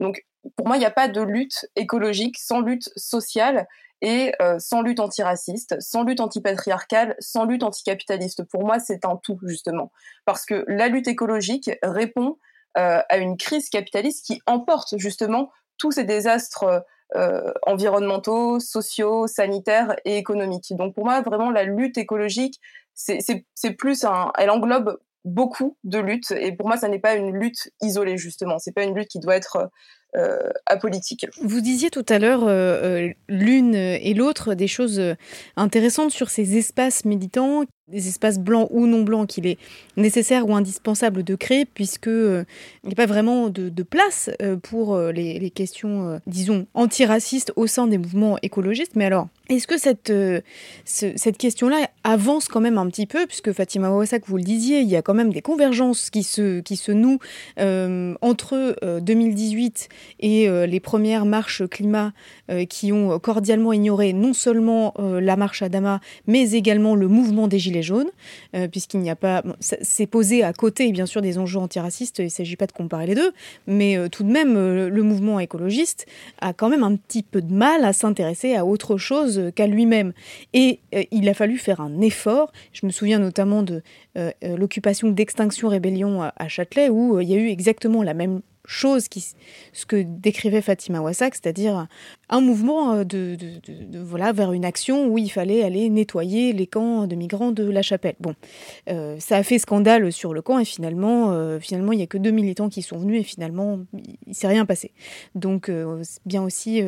Donc 0.00 0.24
pour 0.56 0.66
moi, 0.66 0.76
il 0.76 0.80
n'y 0.80 0.86
a 0.86 0.90
pas 0.90 1.08
de 1.08 1.20
lutte 1.20 1.66
écologique 1.76 2.38
sans 2.38 2.60
lutte 2.60 2.90
sociale 2.96 3.66
et 4.02 4.32
euh, 4.40 4.58
sans 4.58 4.82
lutte 4.82 5.00
antiraciste, 5.00 5.76
sans 5.80 6.04
lutte 6.04 6.20
antipatriarcale, 6.20 7.16
sans 7.18 7.44
lutte 7.44 7.62
anticapitaliste. 7.62 8.44
Pour 8.44 8.64
moi, 8.64 8.78
c'est 8.78 9.04
un 9.04 9.16
tout 9.16 9.38
justement, 9.42 9.90
parce 10.24 10.44
que 10.44 10.64
la 10.68 10.88
lutte 10.88 11.08
écologique 11.08 11.70
répond 11.82 12.38
euh, 12.78 13.00
à 13.08 13.16
une 13.16 13.36
crise 13.36 13.70
capitaliste 13.70 14.26
qui 14.26 14.40
emporte 14.46 14.98
justement 14.98 15.50
tous 15.78 15.92
ces 15.92 16.04
désastres 16.04 16.84
environnementaux, 17.66 18.60
sociaux, 18.60 19.26
sanitaires 19.26 19.96
et 20.04 20.16
économiques. 20.16 20.74
Donc 20.76 20.94
pour 20.94 21.04
moi, 21.04 21.20
vraiment, 21.22 21.50
la 21.50 21.64
lutte 21.64 21.98
écologique, 21.98 22.60
c'est 22.94 23.70
plus 23.78 24.04
elle 24.38 24.50
englobe 24.50 24.98
beaucoup 25.24 25.76
de 25.84 25.98
luttes 25.98 26.30
et 26.30 26.52
pour 26.52 26.66
moi, 26.66 26.76
ça 26.76 26.88
n'est 26.88 27.00
pas 27.00 27.14
une 27.14 27.36
lutte 27.36 27.70
isolée 27.82 28.16
justement. 28.16 28.58
C'est 28.58 28.72
pas 28.72 28.84
une 28.84 28.94
lutte 28.94 29.08
qui 29.08 29.18
doit 29.18 29.36
être 29.36 29.70
euh, 30.16 30.48
apolitique. 30.64 31.26
Vous 31.42 31.60
disiez 31.60 31.90
tout 31.90 32.06
à 32.08 32.18
l'heure 32.18 32.44
euh, 32.44 33.08
euh 33.08 33.12
l'une 33.28 33.74
et 33.74 34.14
l'autre 34.14 34.54
des 34.54 34.68
choses 34.68 35.02
intéressantes 35.56 36.12
sur 36.12 36.30
ces 36.30 36.56
espaces 36.56 37.04
militants 37.04 37.64
des 37.88 38.08
espaces 38.08 38.40
blancs 38.40 38.66
ou 38.72 38.88
non 38.88 39.02
blancs 39.02 39.28
qu'il 39.28 39.46
est 39.46 39.58
nécessaire 39.96 40.48
ou 40.48 40.56
indispensable 40.56 41.22
de 41.22 41.36
créer 41.36 41.64
puisque 41.64 42.08
euh, 42.08 42.44
il 42.82 42.88
n'y 42.88 42.94
a 42.94 42.96
pas 42.96 43.06
vraiment 43.06 43.48
de, 43.48 43.70
place 43.84 44.28
euh, 44.42 44.56
pour 44.56 44.94
euh, 44.96 45.12
les, 45.12 45.50
questions, 45.50 46.08
euh, 46.08 46.18
disons, 46.26 46.66
antiracistes 46.74 47.52
au 47.54 47.68
sein 47.68 47.86
des 47.86 47.98
mouvements 47.98 48.38
écologistes. 48.42 48.96
Mais 48.96 49.04
alors, 49.04 49.28
est-ce 49.48 49.68
que 49.68 49.78
cette, 49.78 50.08
ce, 50.08 51.12
cette 51.14 51.38
question-là 51.38 51.88
avance 52.02 52.48
quand 52.48 52.60
même 52.60 52.78
un 52.78 52.88
petit 52.88 53.06
peu? 53.06 53.24
Puisque 53.26 53.52
Fatima 53.52 53.92
Ouassak, 53.92 54.24
vous 54.26 54.36
le 54.36 54.42
disiez, 54.42 54.80
il 54.80 54.88
y 54.88 54.96
a 54.96 55.02
quand 55.02 55.14
même 55.14 55.32
des 55.32 55.42
convergences 55.42 56.10
qui 56.10 56.24
se, 56.24 56.58
qui 56.60 56.76
se 56.76 56.90
nouent 56.90 57.20
entre 58.20 58.76
2018 59.00 59.88
et 60.18 60.48
les 60.66 60.80
premières 60.80 61.26
marches 61.26 61.62
climat 61.68 62.12
qui 62.68 62.92
ont 62.92 63.20
cordialement 63.20 63.72
ignoré 63.72 64.12
non 64.12 64.32
seulement 64.32 64.94
la 64.98 65.36
marche 65.36 65.62
à 65.62 65.68
Dama, 65.68 66.00
mais 66.26 66.50
également 66.50 66.96
le 66.96 67.06
mouvement 67.06 67.46
des 67.46 67.60
Gilets 67.60 67.75
gilets 67.82 68.10
euh, 68.54 68.68
puisqu'il 68.68 69.00
n'y 69.00 69.10
a 69.10 69.16
pas. 69.16 69.42
C'est 69.60 70.06
posé 70.06 70.42
à 70.42 70.52
côté, 70.52 70.90
bien 70.92 71.06
sûr, 71.06 71.22
des 71.22 71.38
enjeux 71.38 71.58
antiracistes, 71.58 72.18
il 72.18 72.24
ne 72.24 72.30
s'agit 72.30 72.56
pas 72.56 72.66
de 72.66 72.72
comparer 72.72 73.06
les 73.06 73.14
deux, 73.14 73.32
mais 73.66 73.96
euh, 73.96 74.08
tout 74.08 74.22
de 74.22 74.30
même, 74.30 74.56
euh, 74.56 74.88
le 74.88 75.02
mouvement 75.02 75.40
écologiste 75.40 76.06
a 76.40 76.52
quand 76.52 76.68
même 76.68 76.82
un 76.82 76.96
petit 76.96 77.22
peu 77.22 77.42
de 77.42 77.52
mal 77.52 77.84
à 77.84 77.92
s'intéresser 77.92 78.54
à 78.54 78.64
autre 78.64 78.96
chose 78.96 79.50
qu'à 79.54 79.66
lui-même. 79.66 80.12
Et 80.52 80.80
il 81.10 81.28
a 81.28 81.34
fallu 81.34 81.58
faire 81.58 81.80
un 81.80 82.00
effort. 82.00 82.52
Je 82.72 82.86
me 82.86 82.90
souviens 82.90 83.18
notamment 83.18 83.62
de 83.62 83.82
l'occupation 84.42 85.10
d'Extinction 85.10 85.68
Rébellion 85.68 86.22
à 86.22 86.48
Châtelet, 86.48 86.88
où 86.88 87.20
il 87.20 87.28
y 87.28 87.34
a 87.34 87.36
eu 87.36 87.48
exactement 87.48 88.02
la 88.02 88.14
même 88.14 88.40
chose 88.66 89.08
qui 89.08 89.24
ce 89.72 89.86
que 89.86 90.02
décrivait 90.02 90.60
Fatima 90.60 91.00
Wassak, 91.00 91.34
c'est-à-dire 91.34 91.86
un 92.28 92.40
mouvement 92.40 92.92
euh, 92.92 93.04
de, 93.04 93.36
voilà 94.02 94.32
vers 94.32 94.52
une 94.52 94.64
action 94.64 95.06
où 95.06 95.18
il 95.18 95.30
fallait 95.30 95.62
aller 95.62 95.88
nettoyer 95.88 96.52
les 96.52 96.66
camps 96.66 97.06
de 97.06 97.14
migrants 97.14 97.52
de 97.52 97.64
la 97.64 97.82
Chapelle. 97.82 98.16
Bon, 98.20 98.34
euh, 98.88 99.16
ça 99.20 99.36
a 99.36 99.42
fait 99.42 99.58
scandale 99.58 100.12
sur 100.12 100.34
le 100.34 100.42
camp 100.42 100.58
et 100.58 100.64
finalement, 100.64 101.32
euh, 101.32 101.58
finalement, 101.60 101.92
il 101.92 102.00
y 102.00 102.02
a 102.02 102.06
que 102.06 102.18
deux 102.18 102.30
militants 102.30 102.68
qui 102.68 102.82
sont 102.82 102.98
venus 102.98 103.20
et 103.20 103.24
finalement, 103.24 103.80
il 104.26 104.34
s'est 104.34 104.48
rien 104.48 104.66
passé. 104.66 104.92
Donc, 105.34 105.70
bien 106.24 106.42
aussi 106.42 106.82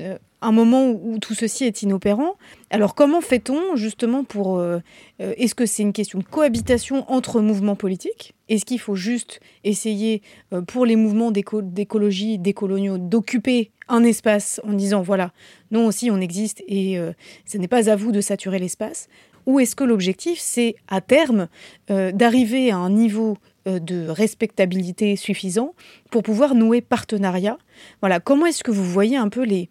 euh, 0.00 0.18
un 0.42 0.52
moment 0.52 0.88
où 0.88 1.18
tout 1.18 1.34
ceci 1.34 1.64
est 1.64 1.82
inopérant. 1.82 2.36
Alors 2.70 2.94
comment 2.94 3.20
fait-on 3.20 3.76
justement 3.76 4.24
pour... 4.24 4.58
Euh, 4.58 4.78
euh, 5.20 5.34
Est-ce 5.36 5.54
que 5.54 5.66
c'est 5.66 5.82
une 5.82 5.92
question 5.92 6.18
de 6.18 6.24
cohabitation 6.24 7.04
entre 7.12 7.42
mouvements 7.42 7.76
politiques? 7.76 8.34
Est-ce 8.48 8.64
qu'il 8.64 8.80
faut 8.80 8.94
juste 8.94 9.40
essayer 9.64 10.22
pour 10.66 10.86
les 10.86 10.96
mouvements 10.96 11.30
d'écologie, 11.30 12.38
décoloniaux, 12.38 12.96
d'occuper 12.96 13.70
un 13.88 14.02
espace 14.02 14.62
en 14.64 14.72
disant 14.72 15.02
voilà, 15.02 15.32
nous 15.70 15.80
aussi 15.80 16.10
on 16.10 16.20
existe 16.20 16.62
et 16.66 16.98
ce 17.44 17.58
n'est 17.58 17.68
pas 17.68 17.90
à 17.90 17.94
vous 17.94 18.10
de 18.10 18.22
saturer 18.22 18.58
l'espace? 18.58 19.08
Ou 19.46 19.60
est-ce 19.60 19.76
que 19.76 19.84
l'objectif 19.84 20.38
c'est 20.40 20.74
à 20.88 21.00
terme 21.00 21.48
d'arriver 21.88 22.72
à 22.72 22.78
un 22.78 22.90
niveau 22.90 23.36
de 23.66 24.08
respectabilité 24.08 25.16
suffisant 25.16 25.74
pour 26.10 26.22
pouvoir 26.22 26.54
nouer 26.54 26.80
partenariat 26.80 27.58
Voilà, 28.00 28.20
comment 28.20 28.46
est-ce 28.46 28.64
que 28.64 28.70
vous 28.70 28.84
voyez 28.84 29.16
un 29.16 29.28
peu 29.28 29.44
les 29.44 29.68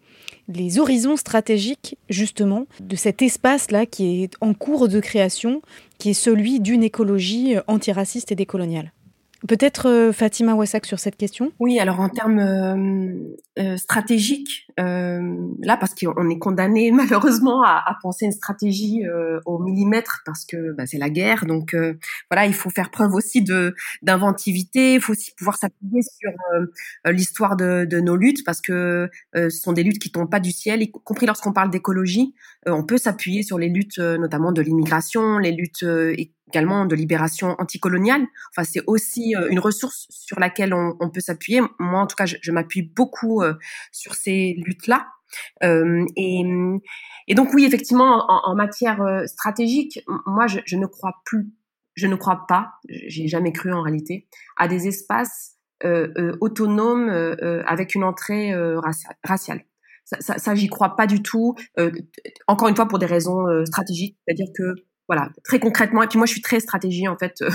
les 0.50 0.78
horizons 0.78 1.16
stratégiques 1.16 1.96
justement 2.08 2.66
de 2.80 2.96
cet 2.96 3.22
espace-là 3.22 3.86
qui 3.86 4.24
est 4.24 4.34
en 4.40 4.52
cours 4.52 4.88
de 4.88 5.00
création, 5.00 5.62
qui 5.98 6.10
est 6.10 6.14
celui 6.14 6.60
d'une 6.60 6.82
écologie 6.82 7.56
euh, 7.56 7.62
antiraciste 7.68 8.32
et 8.32 8.34
décoloniale? 8.34 8.92
Peut-être 9.48 9.88
euh, 9.88 10.12
Fatima 10.12 10.54
Wassak 10.54 10.86
sur 10.86 10.98
cette 10.98 11.16
question? 11.16 11.52
Oui, 11.58 11.78
alors 11.78 12.00
en 12.00 12.08
termes 12.08 12.38
euh, 12.38 13.36
euh, 13.58 13.76
stratégiques, 13.76 14.68
euh, 14.78 15.36
là, 15.60 15.76
parce 15.76 15.94
qu'on 15.94 16.30
est 16.30 16.38
condamné 16.38 16.92
malheureusement 16.92 17.62
à, 17.62 17.82
à, 17.84 17.96
penser 18.00 18.24
une 18.24 18.32
stratégie 18.32 19.04
euh, 19.04 19.40
au 19.44 19.58
millimètre, 19.58 20.22
parce 20.24 20.44
que 20.44 20.72
bah, 20.72 20.86
c'est 20.86 20.98
la 20.98 21.10
guerre, 21.10 21.46
donc 21.46 21.74
voilà, 22.30 22.46
il 22.46 22.54
faut 22.54 22.70
faire 22.70 22.90
preuve 22.90 23.14
aussi 23.14 23.42
de 23.42 23.74
d'inventivité, 24.02 24.94
il 24.94 25.00
faut 25.00 25.12
aussi 25.12 25.32
pouvoir 25.36 25.56
s'appuyer 25.56 26.00
sur 26.02 26.30
l'histoire 27.12 27.56
de, 27.56 27.84
de, 27.84 28.00
nos 28.00 28.16
luttes, 28.16 28.44
parce 28.44 28.60
que 28.60 29.10
ce 29.34 29.50
sont 29.50 29.72
des 29.72 29.82
luttes 29.82 29.98
qui 29.98 30.10
tombent 30.10 30.30
pas 30.30 30.40
du 30.40 30.52
ciel, 30.52 30.82
y 30.82 30.90
compris 30.90 31.26
lorsqu'on 31.26 31.52
parle 31.52 31.70
d'écologie, 31.70 32.34
on 32.66 32.84
peut 32.84 32.98
s'appuyer 32.98 33.42
sur 33.42 33.58
les 33.58 33.68
luttes 33.68 33.98
notamment 33.98 34.52
de 34.52 34.62
l'immigration, 34.62 35.38
les 35.38 35.52
luttes 35.52 35.84
également 36.50 36.84
de 36.86 36.94
libération 36.94 37.54
anticoloniale. 37.58 38.26
Enfin, 38.50 38.68
c'est 38.70 38.82
aussi 38.86 39.34
euh, 39.36 39.48
une 39.50 39.60
ressource 39.60 40.06
sur 40.10 40.38
laquelle 40.38 40.74
on, 40.74 41.10
peut 41.10 41.20
s'appuyer. 41.20 41.60
Moi, 41.78 42.00
en 42.00 42.06
tout 42.06 42.16
cas, 42.16 42.26
je, 42.26 42.52
m'appuie 42.52 42.82
beaucoup 42.82 43.42
euh, 43.42 43.54
sur 43.92 44.14
ces 44.14 44.56
luttes-là. 44.64 45.06
Euh, 45.62 46.04
et, 46.16 46.44
donc 47.34 47.54
oui, 47.54 47.64
effectivement, 47.64 48.26
en, 48.28 48.54
matière 48.54 49.00
stratégique, 49.26 50.00
moi, 50.26 50.46
je, 50.48 50.76
ne 50.76 50.86
crois 50.86 51.14
plus, 51.24 51.52
je 51.94 52.08
ne 52.08 52.16
crois 52.16 52.44
pas, 52.48 52.72
j'ai 52.88 53.28
jamais 53.28 53.52
cru 53.52 53.72
en 53.72 53.82
réalité, 53.82 54.26
à 54.56 54.66
des 54.66 54.88
espaces 54.88 55.56
autonomes 56.40 57.08
avec 57.66 57.94
une 57.94 58.02
entrée 58.02 58.52
raciale. 59.22 59.64
Ça, 60.04 60.38
ça 60.38 60.54
j'y 60.56 60.66
crois 60.66 60.96
pas 60.96 61.06
du 61.06 61.22
tout. 61.22 61.54
encore 62.48 62.66
une 62.66 62.74
fois, 62.74 62.88
pour 62.88 62.98
des 62.98 63.06
raisons 63.06 63.46
stratégiques, 63.64 64.18
c'est-à-dire 64.26 64.48
que 64.56 64.74
voilà, 65.10 65.28
très 65.42 65.58
concrètement. 65.58 66.04
Et 66.04 66.06
puis 66.06 66.18
moi, 66.18 66.26
je 66.26 66.30
suis 66.30 66.40
très 66.40 66.60
stratégie 66.60 67.08
en 67.08 67.16
fait. 67.16 67.34
je, 67.40 67.46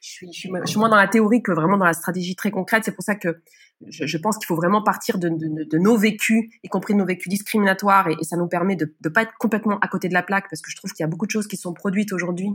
suis, 0.00 0.26
je, 0.32 0.38
suis, 0.38 0.50
je 0.64 0.66
suis 0.66 0.78
moins 0.78 0.88
dans 0.88 0.96
la 0.96 1.08
théorie 1.08 1.42
que 1.42 1.52
vraiment 1.52 1.76
dans 1.76 1.84
la 1.84 1.92
stratégie 1.92 2.34
très 2.34 2.50
concrète. 2.50 2.84
C'est 2.86 2.94
pour 2.94 3.04
ça 3.04 3.16
que 3.16 3.42
je, 3.86 4.06
je 4.06 4.16
pense 4.16 4.38
qu'il 4.38 4.46
faut 4.46 4.56
vraiment 4.56 4.82
partir 4.82 5.18
de, 5.18 5.28
de, 5.28 5.68
de, 5.70 5.78
nos 5.78 5.98
vécus, 5.98 6.48
y 6.62 6.68
compris 6.70 6.94
de 6.94 6.98
nos 6.98 7.04
vécus 7.04 7.28
discriminatoires, 7.28 8.08
et, 8.08 8.16
et 8.18 8.24
ça 8.24 8.38
nous 8.38 8.48
permet 8.48 8.76
de 8.76 8.94
ne 9.04 9.10
pas 9.10 9.24
être 9.24 9.34
complètement 9.38 9.78
à 9.80 9.88
côté 9.88 10.08
de 10.08 10.14
la 10.14 10.22
plaque, 10.22 10.46
parce 10.48 10.62
que 10.62 10.70
je 10.70 10.76
trouve 10.76 10.90
qu'il 10.92 11.04
y 11.04 11.06
a 11.06 11.06
beaucoup 11.06 11.26
de 11.26 11.30
choses 11.30 11.46
qui 11.46 11.58
sont 11.58 11.74
produites 11.74 12.14
aujourd'hui 12.14 12.48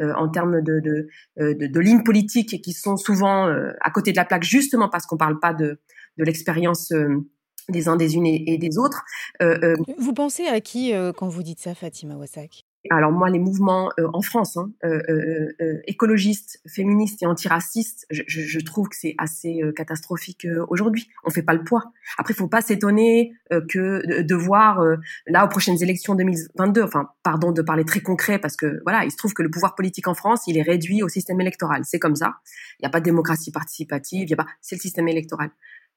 en 0.00 0.28
termes 0.28 0.62
de, 0.62 0.78
de, 0.78 1.08
de, 1.38 1.66
de 1.66 1.80
lignes 1.80 2.04
politiques 2.04 2.54
et 2.54 2.60
qui 2.60 2.72
sont 2.72 2.96
souvent 2.96 3.48
à 3.80 3.90
côté 3.90 4.12
de 4.12 4.16
la 4.16 4.24
plaque 4.24 4.44
justement 4.44 4.88
parce 4.88 5.06
qu'on 5.06 5.16
parle 5.16 5.40
pas 5.40 5.52
de, 5.52 5.80
de 6.18 6.24
l'expérience 6.24 6.92
des 7.68 7.88
uns, 7.88 7.96
des 7.96 8.14
unes 8.14 8.26
et, 8.26 8.58
des 8.58 8.78
autres. 8.78 9.02
Vous 9.98 10.12
pensez 10.12 10.46
à 10.46 10.60
qui 10.60 10.92
quand 11.16 11.26
vous 11.26 11.42
dites 11.42 11.58
ça, 11.58 11.74
Fatima 11.74 12.14
Wassak? 12.14 12.67
Alors 12.90 13.12
moi, 13.12 13.30
les 13.30 13.38
mouvements 13.38 13.90
euh, 13.98 14.08
en 14.12 14.22
France, 14.22 14.56
hein, 14.56 14.70
euh, 14.84 15.00
euh, 15.60 15.80
écologistes, 15.86 16.60
féministes 16.66 17.22
et 17.22 17.26
antiracistes, 17.26 18.06
je, 18.10 18.22
je, 18.26 18.60
trouve 18.60 18.88
que 18.88 18.96
c'est 18.96 19.14
assez 19.18 19.60
catastrophique 19.74 20.46
aujourd'hui. 20.68 21.08
On 21.24 21.30
fait 21.30 21.42
pas 21.42 21.54
le 21.54 21.64
poids. 21.64 21.92
Après, 22.18 22.34
il 22.34 22.36
faut 22.36 22.48
pas 22.48 22.60
s'étonner 22.60 23.32
que 23.50 24.22
de, 24.22 24.34
voir 24.34 24.84
là 25.26 25.44
aux 25.44 25.48
prochaines 25.48 25.82
élections 25.82 26.14
2022. 26.14 26.82
Enfin, 26.82 27.08
pardon 27.22 27.52
de 27.52 27.62
parler 27.62 27.84
très 27.84 28.00
concret 28.00 28.38
parce 28.38 28.56
que 28.56 28.80
voilà, 28.84 29.04
il 29.04 29.10
se 29.10 29.16
trouve 29.16 29.32
que 29.32 29.42
le 29.42 29.50
pouvoir 29.50 29.74
politique 29.74 30.08
en 30.08 30.14
France, 30.14 30.42
il 30.46 30.58
est 30.58 30.62
réduit 30.62 31.02
au 31.02 31.08
système 31.08 31.40
électoral. 31.40 31.82
C'est 31.84 31.98
comme 31.98 32.16
ça. 32.16 32.34
Il 32.78 32.82
n'y 32.82 32.86
a 32.86 32.90
pas 32.90 33.00
de 33.00 33.04
démocratie 33.04 33.50
participative. 33.50 34.24
Il 34.24 34.30
y 34.30 34.34
a 34.34 34.36
pas. 34.36 34.46
C'est 34.60 34.76
le 34.76 34.80
système 34.80 35.08
électoral. 35.08 35.50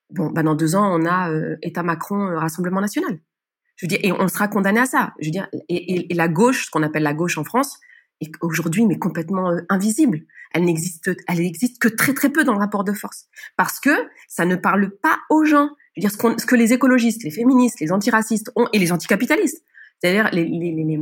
Bon, 0.10 0.30
bah 0.30 0.44
dans 0.44 0.56
deux 0.56 0.76
ans, 0.76 1.00
on 1.00 1.06
a 1.06 1.32
État 1.62 1.84
Macron, 1.84 2.38
Rassemblement 2.38 2.82
national. 2.82 3.20
Je 3.82 3.88
veux 3.88 3.90
dire, 3.90 4.00
et 4.04 4.12
on 4.12 4.28
sera 4.28 4.48
condamné 4.48 4.80
à 4.80 4.86
ça. 4.86 5.14
Je 5.20 5.28
veux 5.28 5.32
dire, 5.32 5.48
et, 5.68 6.14
la 6.14 6.28
gauche, 6.28 6.66
ce 6.66 6.72
qu'on 6.72 6.84
appelle 6.84 7.02
la 7.02 7.16
gauche 7.16 7.40
en 7.40 7.44
France, 7.44 7.80
est 8.22 8.32
aujourd'hui 8.42 8.86
mais 8.86 9.00
complètement 9.00 9.50
euh, 9.50 9.62
invisible. 9.70 10.22
Elle 10.54 10.66
n'existe, 10.66 11.10
elle 11.28 11.40
n'existe 11.40 11.80
que 11.80 11.88
très 11.88 12.14
très 12.14 12.30
peu 12.30 12.44
dans 12.44 12.54
le 12.54 12.60
rapport 12.60 12.84
de 12.84 12.94
force, 12.94 13.26
parce 13.58 13.80
que 13.80 13.90
ça 14.28 14.46
ne 14.46 14.56
parle 14.56 14.92
pas 15.02 15.18
aux 15.32 15.46
gens. 15.46 15.70
Je 15.96 16.02
veux 16.02 16.08
dire, 16.08 16.12
ce, 16.12 16.42
ce 16.42 16.46
que 16.46 16.56
les 16.56 16.74
écologistes, 16.74 17.24
les 17.24 17.32
féministes, 17.32 17.80
les 17.80 17.92
antiracistes 17.92 18.52
ont 18.56 18.68
et 18.72 18.78
les 18.78 18.92
anticapitalistes, 18.92 19.64
c'est-à-dire 20.00 20.30
les, 20.32 20.46
les, 20.46 20.72
les, 20.76 21.00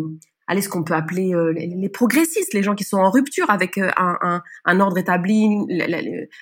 allez, 0.47 0.61
ce 0.61 0.69
qu'on 0.69 0.85
peut 0.85 0.93
appeler 0.93 1.35
euh, 1.35 1.51
les, 1.51 1.89
progressistes, 1.89 2.53
les 2.53 2.63
gens 2.63 2.75
qui 2.75 2.85
sont 2.85 2.97
en 2.97 3.11
rupture 3.11 3.49
avec 3.49 3.77
euh, 3.77 3.91
un, 3.97 4.17
un, 4.21 4.41
un 4.63 4.79
ordre 4.79 4.97
établi, 4.97 5.49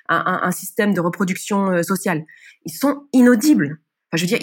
un, 0.08 0.40
un, 0.44 0.52
système 0.52 0.94
de 0.94 1.02
reproduction 1.02 1.82
sociale, 1.82 2.26
ils 2.66 2.74
sont 2.74 3.08
inaudibles 3.12 3.80
je 4.14 4.22
veux 4.22 4.28
dire, 4.28 4.40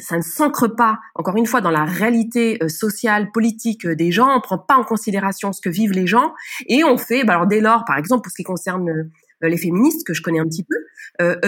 ça 0.00 0.16
ne 0.16 0.22
s'ancre 0.22 0.68
pas, 0.68 1.00
encore 1.16 1.36
une 1.36 1.46
fois, 1.46 1.60
dans 1.60 1.70
la 1.70 1.84
réalité 1.84 2.62
euh, 2.62 2.68
sociale, 2.68 3.32
politique 3.32 3.84
euh, 3.84 3.96
des 3.96 4.12
gens. 4.12 4.36
On 4.36 4.40
prend 4.40 4.58
pas 4.58 4.76
en 4.76 4.84
considération 4.84 5.52
ce 5.52 5.60
que 5.60 5.68
vivent 5.68 5.92
les 5.92 6.06
gens 6.06 6.32
et 6.68 6.84
on 6.84 6.96
fait, 6.96 7.24
bah 7.24 7.34
alors 7.34 7.46
dès 7.46 7.60
lors, 7.60 7.84
par 7.84 7.98
exemple, 7.98 8.22
pour 8.22 8.30
ce 8.30 8.36
qui 8.36 8.44
concerne 8.44 8.88
euh, 8.88 9.48
les 9.48 9.56
féministes 9.56 10.06
que 10.06 10.14
je 10.14 10.22
connais 10.22 10.38
un 10.38 10.46
petit 10.46 10.64
peu, 10.64 10.76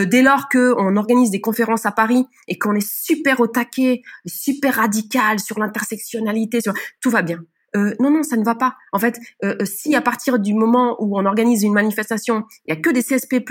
dès 0.06 0.22
lors 0.22 0.48
que 0.48 0.74
on 0.78 0.96
organise 0.96 1.30
des 1.30 1.40
conférences 1.40 1.86
à 1.86 1.92
Paris 1.92 2.26
et 2.48 2.58
qu'on 2.58 2.74
est 2.74 2.86
super 2.86 3.38
au 3.38 3.46
taquet, 3.46 4.02
super 4.26 4.74
radical 4.74 5.38
sur 5.38 5.60
l'intersectionnalité, 5.60 6.58
tout 7.00 7.10
va 7.10 7.22
bien. 7.22 7.38
Euh, 7.76 7.94
non, 8.00 8.10
non, 8.10 8.24
ça 8.24 8.36
ne 8.36 8.44
va 8.44 8.56
pas. 8.56 8.74
En 8.92 8.98
fait, 8.98 9.20
si 9.64 9.94
à 9.94 10.00
partir 10.00 10.40
du 10.40 10.54
moment 10.54 10.96
où 10.98 11.16
on 11.16 11.24
organise 11.24 11.62
une 11.62 11.72
manifestation, 11.72 12.44
il 12.66 12.74
y 12.74 12.76
a 12.76 12.80
que 12.80 12.90
des 12.90 13.02
CSP+ 13.02 13.44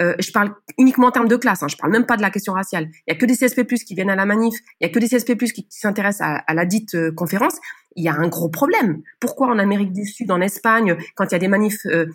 euh, 0.00 0.14
je 0.18 0.30
parle 0.30 0.54
uniquement 0.78 1.08
en 1.08 1.10
termes 1.10 1.28
de 1.28 1.36
classe, 1.36 1.62
hein, 1.62 1.68
je 1.68 1.76
parle 1.76 1.92
même 1.92 2.06
pas 2.06 2.16
de 2.16 2.22
la 2.22 2.30
question 2.30 2.52
raciale. 2.52 2.88
Il 3.06 3.12
y 3.12 3.16
a 3.16 3.16
que 3.16 3.26
des 3.26 3.36
CSP+ 3.36 3.64
qui 3.64 3.94
viennent 3.94 4.10
à 4.10 4.16
la 4.16 4.26
manif, 4.26 4.54
il 4.80 4.86
y 4.86 4.90
a 4.90 4.92
que 4.92 4.98
des 4.98 5.08
CSP+ 5.08 5.36
qui, 5.36 5.66
s'intéressent 5.70 6.40
à, 6.46 6.54
la 6.54 6.64
dite 6.66 6.94
euh, 6.94 7.12
conférence. 7.12 7.54
Il 7.94 8.04
y 8.04 8.08
a 8.08 8.14
un 8.14 8.28
gros 8.28 8.48
problème. 8.48 9.02
Pourquoi 9.20 9.48
en 9.48 9.58
Amérique 9.58 9.92
du 9.92 10.06
Sud, 10.06 10.30
en 10.30 10.40
Espagne, 10.40 10.96
quand 11.14 11.24
il 11.26 11.32
y 11.32 11.34
a 11.34 11.38
des 11.38 11.48
manifs 11.48 11.86
euh, 11.86 12.06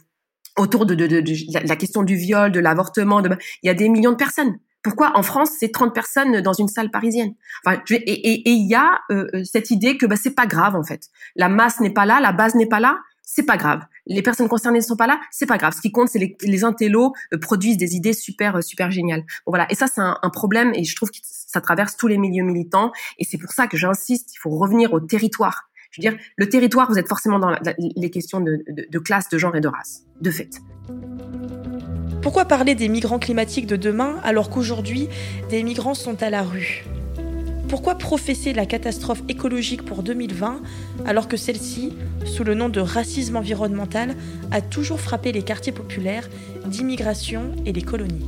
autour 0.58 0.86
de, 0.86 0.94
de, 0.94 1.08
de, 1.08 1.22
de, 1.22 1.68
la 1.68 1.76
question 1.76 2.04
du 2.04 2.16
viol, 2.16 2.52
de 2.52 2.60
l'avortement, 2.60 3.22
il 3.22 3.38
y 3.64 3.70
a 3.70 3.74
des 3.74 3.90
millions 3.90 4.12
de 4.12 4.18
personnes. 4.18 4.60
Pourquoi 4.84 5.16
en 5.16 5.24
France 5.24 5.52
c'est 5.60 5.72
30 5.72 5.94
personnes 5.94 6.42
dans 6.42 6.54
une 6.54 6.68
salle 6.68 6.90
parisienne? 6.90 7.34
Enfin, 7.66 7.82
Et 7.90 8.50
il 8.50 8.68
y 8.68 8.74
a 8.74 9.00
cette 9.44 9.70
idée 9.70 9.96
que 9.96 10.08
bah, 10.08 10.16
c'est 10.16 10.34
pas 10.34 10.48
grave 10.48 10.76
en 10.76 10.84
fait. 10.84 11.04
La 11.36 11.50
masse 11.50 11.80
n'est 11.80 11.92
pas 11.92 12.08
là, 12.08 12.20
la 12.20 12.32
base 12.32 12.56
n'est 12.56 12.66
pas 12.66 12.80
là 12.80 12.98
c'est 13.34 13.44
pas 13.44 13.58
grave. 13.58 13.82
Les 14.08 14.22
personnes 14.22 14.47
concernées 14.47 14.80
ne 14.80 14.84
sont 14.84 14.95
pas 14.95 15.08
là, 15.08 15.20
c'est 15.32 15.45
pas 15.45 15.58
grave. 15.58 15.74
Ce 15.76 15.82
qui 15.82 15.91
compte, 15.91 16.10
c'est 16.10 16.20
les, 16.20 16.38
les 16.41 16.64
intellos 16.64 17.14
euh, 17.34 17.38
produisent 17.38 17.78
des 17.78 17.95
idées 17.95 18.14
super 18.14 18.58
euh, 18.58 18.62
super 18.62 18.91
géniales. 18.91 19.22
Bon 19.45 19.52
voilà, 19.52 19.68
et 19.72 19.76
ça 19.76 19.88
c'est 19.88 20.02
un, 20.02 20.18
problème 20.32 20.72
et 20.74 20.84
je 20.84 20.95
trouve 20.95 21.12
que 21.12 21.18
ça 21.22 21.62
traverse 21.62 21.97
tous 21.97 22.08
les 22.08 22.18
milieux 22.18 22.43
militants 22.43 22.91
et 23.20 23.26
c'est 23.26 23.38
pour 23.38 23.52
ça 23.52 23.68
que 23.68 23.78
j'insiste, 23.78 24.34
il 24.34 24.38
faut 24.38 24.49
revenir 24.49 24.93
au 24.93 24.99
territoire. 24.99 25.70
Je 25.91 26.02
veux 26.02 26.10
dire, 26.10 26.20
le 26.38 26.47
territoire, 26.47 26.89
vous 26.89 26.97
êtes 26.97 27.10
forcément 27.10 27.38
dans 27.38 27.54
les 27.78 28.10
questions 28.10 28.39
de, 28.39 28.99
classe, 28.99 29.28
de 29.28 29.38
genre 29.38 29.56
et 29.58 29.60
de 29.60 29.68
race, 29.68 30.06
de 30.22 30.32
fait. 30.32 30.62
Pourquoi 32.22 32.45
parler 32.45 32.76
des 32.76 32.88
migrants 32.88 33.20
climatiques 33.20 33.68
de 33.68 33.76
demain 33.76 34.16
alors 34.24 34.49
qu'aujourd'hui, 34.49 35.10
des 35.49 35.64
migrants 35.64 35.93
sont 35.93 36.24
à 36.24 36.30
la 36.30 36.43
rue? 36.43 36.86
Pourquoi 37.72 37.96
professer 37.96 38.52
la 38.52 38.66
catastrophe 38.66 39.24
écologique 39.30 39.86
pour 39.86 40.04
2020 40.04 40.62
alors 41.06 41.30
que 41.30 41.38
celle-ci, 41.38 41.94
sous 42.26 42.44
le 42.44 42.54
nom 42.54 42.68
de 42.68 42.82
racisme 42.82 43.38
environnemental, 43.38 44.18
a 44.52 44.60
toujours 44.60 45.00
frappé 45.00 45.32
les 45.32 45.42
quartiers 45.42 45.72
populaires, 45.72 46.30
d'immigration 46.66 47.54
et 47.66 47.72
les 47.72 47.82
colonies? 47.82 48.26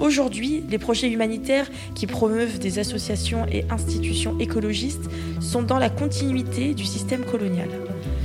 Aujourd'hui, 0.00 0.62
les 0.70 0.78
projets 0.78 1.10
humanitaires 1.10 1.68
qui 1.96 2.06
promeuvent 2.06 2.60
des 2.60 2.78
associations 2.78 3.44
et 3.50 3.64
institutions 3.70 4.38
écologistes 4.38 5.10
sont 5.40 5.62
dans 5.62 5.78
la 5.78 5.90
continuité 5.90 6.72
du 6.72 6.84
système 6.84 7.24
colonial 7.24 7.70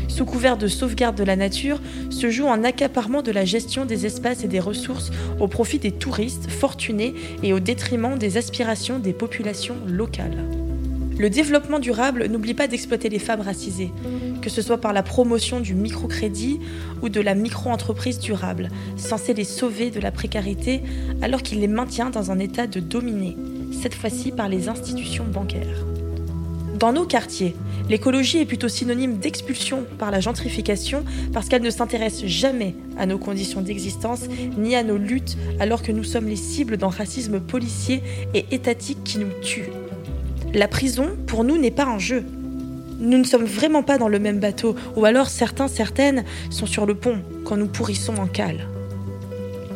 sous 0.08 0.26
couvert 0.26 0.58
de 0.58 0.68
sauvegarde 0.68 1.16
de 1.16 1.24
la 1.24 1.36
nature, 1.36 1.80
se 2.10 2.30
joue 2.30 2.45
en 2.45 2.64
accaparement 2.64 3.22
de 3.22 3.32
la 3.32 3.45
gestion 3.45 3.86
des 3.86 4.06
espaces 4.06 4.43
et 4.43 4.47
des 4.47 4.60
ressources 4.60 5.12
au 5.39 5.47
profit 5.47 5.80
des 5.80 5.91
touristes 5.91 6.49
fortunés 6.49 7.14
et 7.43 7.53
au 7.53 7.60
détriment 7.60 8.18
des 8.18 8.38
aspirations 8.38 8.99
des 8.99 9.14
populations 9.14 9.76
locales. 9.88 10.45
Le 11.18 11.30
développement 11.30 11.80
durable 11.80 12.28
n'oublie 12.28 12.53
pas 12.53 12.68
d'exploiter 12.68 13.08
les 13.08 13.20
femmes 13.20 13.39
racisées, 13.39 13.91
que 14.41 14.49
ce 14.49 14.62
soit 14.62 14.80
par 14.80 14.91
la 14.91 15.01
promotion 15.01 15.62
du 15.62 15.74
microcrédit 15.74 16.60
ou 17.01 17.08
de 17.08 17.22
la 17.22 17.36
micro-entreprise 17.36 18.20
durable, 18.20 18.70
censée 18.97 19.34
les 19.34 19.45
sauver 19.45 19.91
de 19.91 20.01
la 20.01 20.12
précarité 20.12 20.82
alors 21.22 21.41
qu'il 21.41 21.62
les 21.62 21.70
maintient 21.70 22.10
dans 22.10 22.32
un 22.32 22.39
état 22.39 22.68
de 22.68 22.82
dominé, 22.82 23.38
cette 23.82 23.95
fois-ci 23.95 24.34
par 24.34 24.49
les 24.49 24.68
institutions 24.68 25.26
bancaires. 25.26 25.95
Dans 26.86 26.93
nos 26.93 27.05
quartiers, 27.05 27.55
l'écologie 27.89 28.38
est 28.38 28.45
plutôt 28.45 28.67
synonyme 28.67 29.17
d'expulsion 29.17 29.88
par 29.97 30.11
la 30.11 30.19
gentrification 30.19 31.03
parce 31.33 31.49
qu'elle 31.49 31.63
ne 31.63 31.71
s'intéresse 31.71 32.23
jamais 32.27 32.75
à 32.95 33.07
nos 33.07 33.17
conditions 33.17 33.61
d'existence 33.61 34.25
ni 34.55 34.75
à 34.75 34.83
nos 34.83 34.97
luttes 34.97 35.36
alors 35.59 35.81
que 35.81 35.91
nous 35.91 36.03
sommes 36.03 36.27
les 36.27 36.36
cibles 36.36 36.77
d'un 36.77 36.89
racisme 36.89 37.39
policier 37.39 38.03
et 38.36 38.45
étatique 38.51 39.03
qui 39.03 39.17
nous 39.17 39.31
tue. 39.41 39.71
La 40.53 40.67
prison, 40.67 41.17
pour 41.25 41.43
nous, 41.43 41.57
n'est 41.57 41.71
pas 41.71 41.88
un 41.88 41.97
jeu. 41.97 42.23
Nous 42.99 43.17
ne 43.17 43.23
sommes 43.23 43.45
vraiment 43.45 43.81
pas 43.81 43.97
dans 43.97 44.07
le 44.07 44.19
même 44.19 44.39
bateau, 44.39 44.75
ou 44.95 45.05
alors 45.05 45.29
certains, 45.29 45.67
certaines 45.67 46.23
sont 46.51 46.67
sur 46.67 46.86
le 46.86 46.93
pont 46.93 47.17
quand 47.45 47.57
nous 47.57 47.65
pourrissons 47.65 48.17
en 48.17 48.27
cale. 48.27 48.67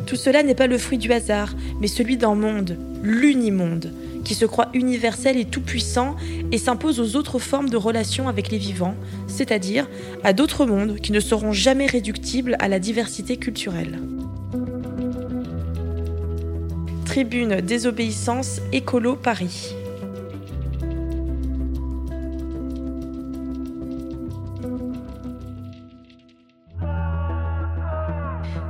Tout 0.06 0.14
cela 0.14 0.44
n'est 0.44 0.54
pas 0.54 0.68
le 0.68 0.78
fruit 0.78 0.98
du 0.98 1.12
hasard, 1.12 1.56
mais 1.80 1.88
celui 1.88 2.16
d'un 2.16 2.36
monde, 2.36 2.78
l'unimonde, 3.02 3.90
qui 4.24 4.34
se 4.34 4.44
croit 4.44 4.68
universel 4.74 5.36
et 5.36 5.44
tout-puissant 5.44 6.16
et 6.52 6.58
s'impose 6.58 7.00
aux 7.00 7.16
autres 7.16 7.38
formes 7.38 7.68
de 7.68 7.76
relations 7.76 8.28
avec 8.28 8.50
les 8.50 8.58
vivants, 8.58 8.94
c'est-à-dire 9.26 9.88
à, 10.24 10.32
d'autres 10.32 10.66
mondes 10.66 10.96
qui 11.00 11.12
ne 11.12 11.20
seront 11.20 11.52
jamais 11.52 11.86
réductibles 11.86 12.56
à 12.58 12.68
la 12.68 12.78
diversité 12.78 13.36
culturelle. 13.36 13.98
Tribune 17.04 17.60
Désobéissance 17.60 18.60
Écolo 18.72 19.16
Paris. 19.16 19.74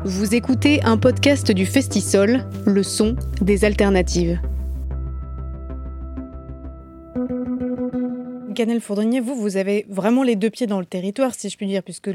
Vous 0.05 0.35
écoutez 0.35 0.83
un 0.83 0.97
podcast 0.97 1.53
du 1.53 1.67
Festisol, 1.67 2.47
le 2.67 2.83
son 2.83 3.17
des 3.43 3.67
alternatives. 3.67 4.41
Canel 8.55 8.81
Fourdrinier, 8.81 9.21
vous, 9.21 9.35
vous 9.35 9.57
avez 9.57 9.87
vraiment 9.89 10.23
les 10.23 10.37
deux 10.37 10.51
pieds 10.51 10.67
dans 10.67 10.81
le 10.81 10.87
territoire, 10.87 11.35
si 11.35 11.49
je 11.49 11.57
puis 11.57 11.67
dire, 11.67 11.83
puisque 11.83 12.11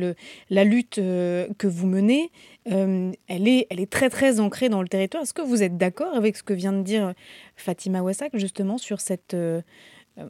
la 0.49 0.63
lutte 0.63 0.97
euh, 0.97 1.47
que 1.57 1.67
vous 1.67 1.87
menez, 1.87 2.31
euh, 2.71 3.11
elle, 3.27 3.47
est, 3.47 3.67
elle 3.69 3.79
est 3.79 3.89
très 3.89 4.09
très 4.09 4.39
ancrée 4.39 4.69
dans 4.69 4.81
le 4.81 4.87
territoire. 4.87 5.23
Est-ce 5.23 5.33
que 5.33 5.41
vous 5.41 5.63
êtes 5.63 5.77
d'accord 5.77 6.13
avec 6.13 6.37
ce 6.37 6.43
que 6.43 6.53
vient 6.53 6.73
de 6.73 6.81
dire 6.81 7.13
Fatima 7.55 8.01
Wassak, 8.01 8.37
justement, 8.37 8.77
sur 8.77 9.01
cette, 9.01 9.33
euh, 9.33 9.61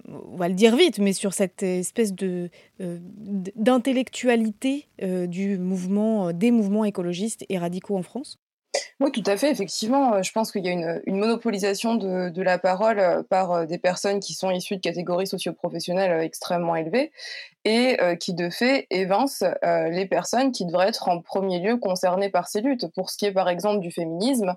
on 0.07 0.37
va 0.37 0.47
le 0.47 0.55
dire 0.55 0.75
vite, 0.75 0.99
mais 0.99 1.13
sur 1.13 1.33
cette 1.33 1.63
espèce 1.63 2.13
de 2.13 2.49
d'intellectualité 2.79 4.87
du 4.99 5.59
mouvement, 5.59 6.33
des 6.33 6.49
mouvements 6.49 6.85
écologistes 6.85 7.45
et 7.49 7.57
radicaux 7.57 7.95
en 7.95 8.01
France? 8.01 8.39
Oui, 8.99 9.11
tout 9.11 9.23
à 9.25 9.37
fait. 9.37 9.51
Effectivement, 9.51 10.15
euh, 10.15 10.21
je 10.23 10.31
pense 10.31 10.51
qu'il 10.51 10.65
y 10.65 10.69
a 10.69 10.71
une, 10.71 11.17
monopolisation 11.17 11.95
de, 11.95 12.41
la 12.41 12.57
parole 12.57 12.99
euh, 12.99 13.23
par 13.23 13.51
euh, 13.51 13.65
des 13.65 13.77
personnes 13.77 14.19
qui 14.19 14.33
sont 14.33 14.51
issues 14.51 14.77
de 14.77 14.81
catégories 14.81 15.27
socioprofessionnelles 15.27 16.21
extrêmement 16.21 16.75
élevées 16.75 17.11
et 17.67 17.97
qui, 18.19 18.35
de 18.35 18.51
fait, 18.51 18.85
évincent 18.91 19.43
les 19.63 20.05
personnes 20.05 20.51
qui 20.51 20.67
devraient 20.67 20.89
être 20.89 21.09
en 21.09 21.19
premier 21.19 21.59
lieu 21.59 21.77
concernées 21.77 22.29
par 22.29 22.47
ces 22.47 22.61
luttes. 22.61 22.85
Pour 22.93 23.09
ce 23.09 23.17
qui 23.17 23.25
est, 23.25 23.31
par 23.31 23.49
exemple, 23.49 23.79
du 23.79 23.89
féminisme, 23.89 24.53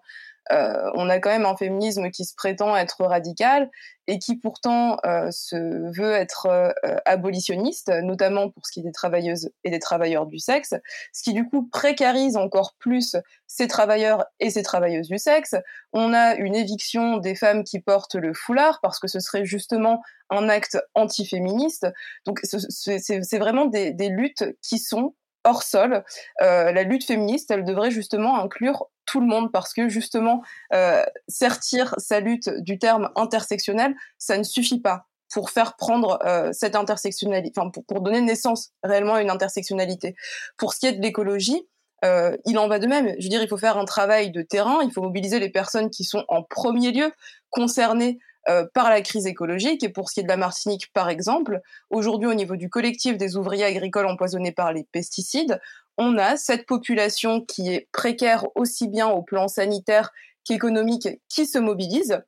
euh, 0.52 0.90
on 0.94 1.08
a 1.08 1.18
quand 1.18 1.30
même 1.30 1.46
un 1.46 1.56
féminisme 1.56 2.10
qui 2.10 2.24
se 2.24 2.34
prétend 2.34 2.76
être 2.76 3.04
radical 3.04 3.70
et 4.06 4.18
qui 4.18 4.36
pourtant 4.36 4.98
euh, 5.04 5.30
se 5.30 5.56
veut 5.96 6.12
être 6.12 6.46
euh, 6.46 6.72
abolitionniste, 7.04 7.90
notamment 8.02 8.50
pour 8.50 8.66
ce 8.66 8.72
qui 8.72 8.80
est 8.80 8.84
des 8.84 8.92
travailleuses 8.92 9.50
et 9.64 9.70
des 9.70 9.78
travailleurs 9.78 10.26
du 10.26 10.38
sexe, 10.38 10.74
ce 11.12 11.22
qui 11.22 11.34
du 11.34 11.46
coup 11.46 11.68
précarise 11.68 12.36
encore 12.36 12.74
plus 12.78 13.16
ces 13.46 13.66
travailleurs 13.66 14.24
et 14.40 14.50
ces 14.50 14.62
travailleuses 14.62 15.08
du 15.08 15.18
sexe. 15.18 15.54
On 15.92 16.14
a 16.14 16.34
une 16.36 16.54
éviction 16.54 17.18
des 17.18 17.34
femmes 17.34 17.64
qui 17.64 17.80
portent 17.80 18.14
le 18.14 18.32
foulard 18.32 18.80
parce 18.80 18.98
que 18.98 19.08
ce 19.08 19.20
serait 19.20 19.44
justement 19.44 20.02
un 20.30 20.48
acte 20.48 20.78
antiféministe. 20.94 21.86
Donc 22.24 22.40
c'est 22.42 23.38
vraiment 23.38 23.66
des, 23.66 23.92
des 23.92 24.08
luttes 24.08 24.44
qui 24.62 24.78
sont 24.78 25.14
hors 25.44 25.62
sol. 25.62 26.04
Euh, 26.42 26.72
la 26.72 26.82
lutte 26.82 27.04
féministe, 27.04 27.50
elle 27.50 27.64
devrait 27.64 27.90
justement 27.90 28.40
inclure 28.40 28.86
tout 29.06 29.20
le 29.20 29.26
monde 29.26 29.50
parce 29.52 29.72
que 29.72 29.88
justement, 29.88 30.42
euh, 30.74 31.04
sertir 31.28 31.94
sa 31.98 32.20
lutte 32.20 32.50
du 32.58 32.78
terme 32.78 33.10
intersectionnel, 33.16 33.94
ça 34.18 34.36
ne 34.36 34.42
suffit 34.42 34.80
pas 34.80 35.06
pour 35.32 35.50
faire 35.50 35.76
prendre 35.76 36.18
euh, 36.24 36.50
cette 36.52 36.74
intersectionnalité, 36.74 37.52
enfin 37.58 37.70
pour, 37.70 37.84
pour, 37.84 38.00
donner 38.00 38.20
naissance 38.20 38.70
réellement 38.82 39.14
à 39.14 39.22
une 39.22 39.30
intersectionnalité. 39.30 40.14
Pour 40.56 40.72
ce 40.72 40.80
qui 40.80 40.86
est 40.86 40.92
de 40.92 41.02
l'écologie, 41.02 41.66
euh, 42.04 42.36
il 42.46 42.58
en 42.58 42.68
va 42.68 42.78
de 42.78 42.86
même. 42.86 43.08
Je 43.18 43.24
veux 43.24 43.28
dire, 43.28 43.42
il 43.42 43.48
faut 43.48 43.56
faire 43.56 43.76
un 43.76 43.84
travail 43.84 44.30
de 44.30 44.42
terrain, 44.42 44.80
il 44.82 44.92
faut 44.92 45.02
mobiliser 45.02 45.40
les 45.40 45.50
personnes 45.50 45.90
qui 45.90 46.04
sont 46.04 46.24
en 46.28 46.42
premier 46.42 46.92
lieu 46.92 47.12
concernées 47.50 48.18
euh, 48.48 48.64
par 48.72 48.88
la 48.88 49.02
crise 49.02 49.26
écologique. 49.26 49.84
Et 49.84 49.90
pour 49.90 50.08
ce 50.08 50.14
qui 50.14 50.20
est 50.20 50.22
de 50.22 50.28
la 50.28 50.36
Martinique, 50.38 50.90
par 50.94 51.10
exemple, 51.10 51.60
aujourd'hui, 51.90 52.28
au 52.28 52.34
niveau 52.34 52.56
du 52.56 52.70
collectif 52.70 53.18
des 53.18 53.36
ouvriers 53.36 53.64
agricoles 53.64 54.06
empoisonnés 54.06 54.52
par 54.52 54.72
les 54.72 54.84
pesticides, 54.84 55.60
on 55.98 56.16
a 56.16 56.36
cette 56.36 56.66
population 56.66 57.42
qui 57.42 57.74
est 57.74 57.88
précaire 57.92 58.46
aussi 58.54 58.88
bien 58.88 59.08
au 59.08 59.22
plan 59.22 59.48
sanitaire 59.48 60.12
qu'économique 60.44 61.08
qui 61.28 61.44
se 61.44 61.58
mobilise 61.58 62.22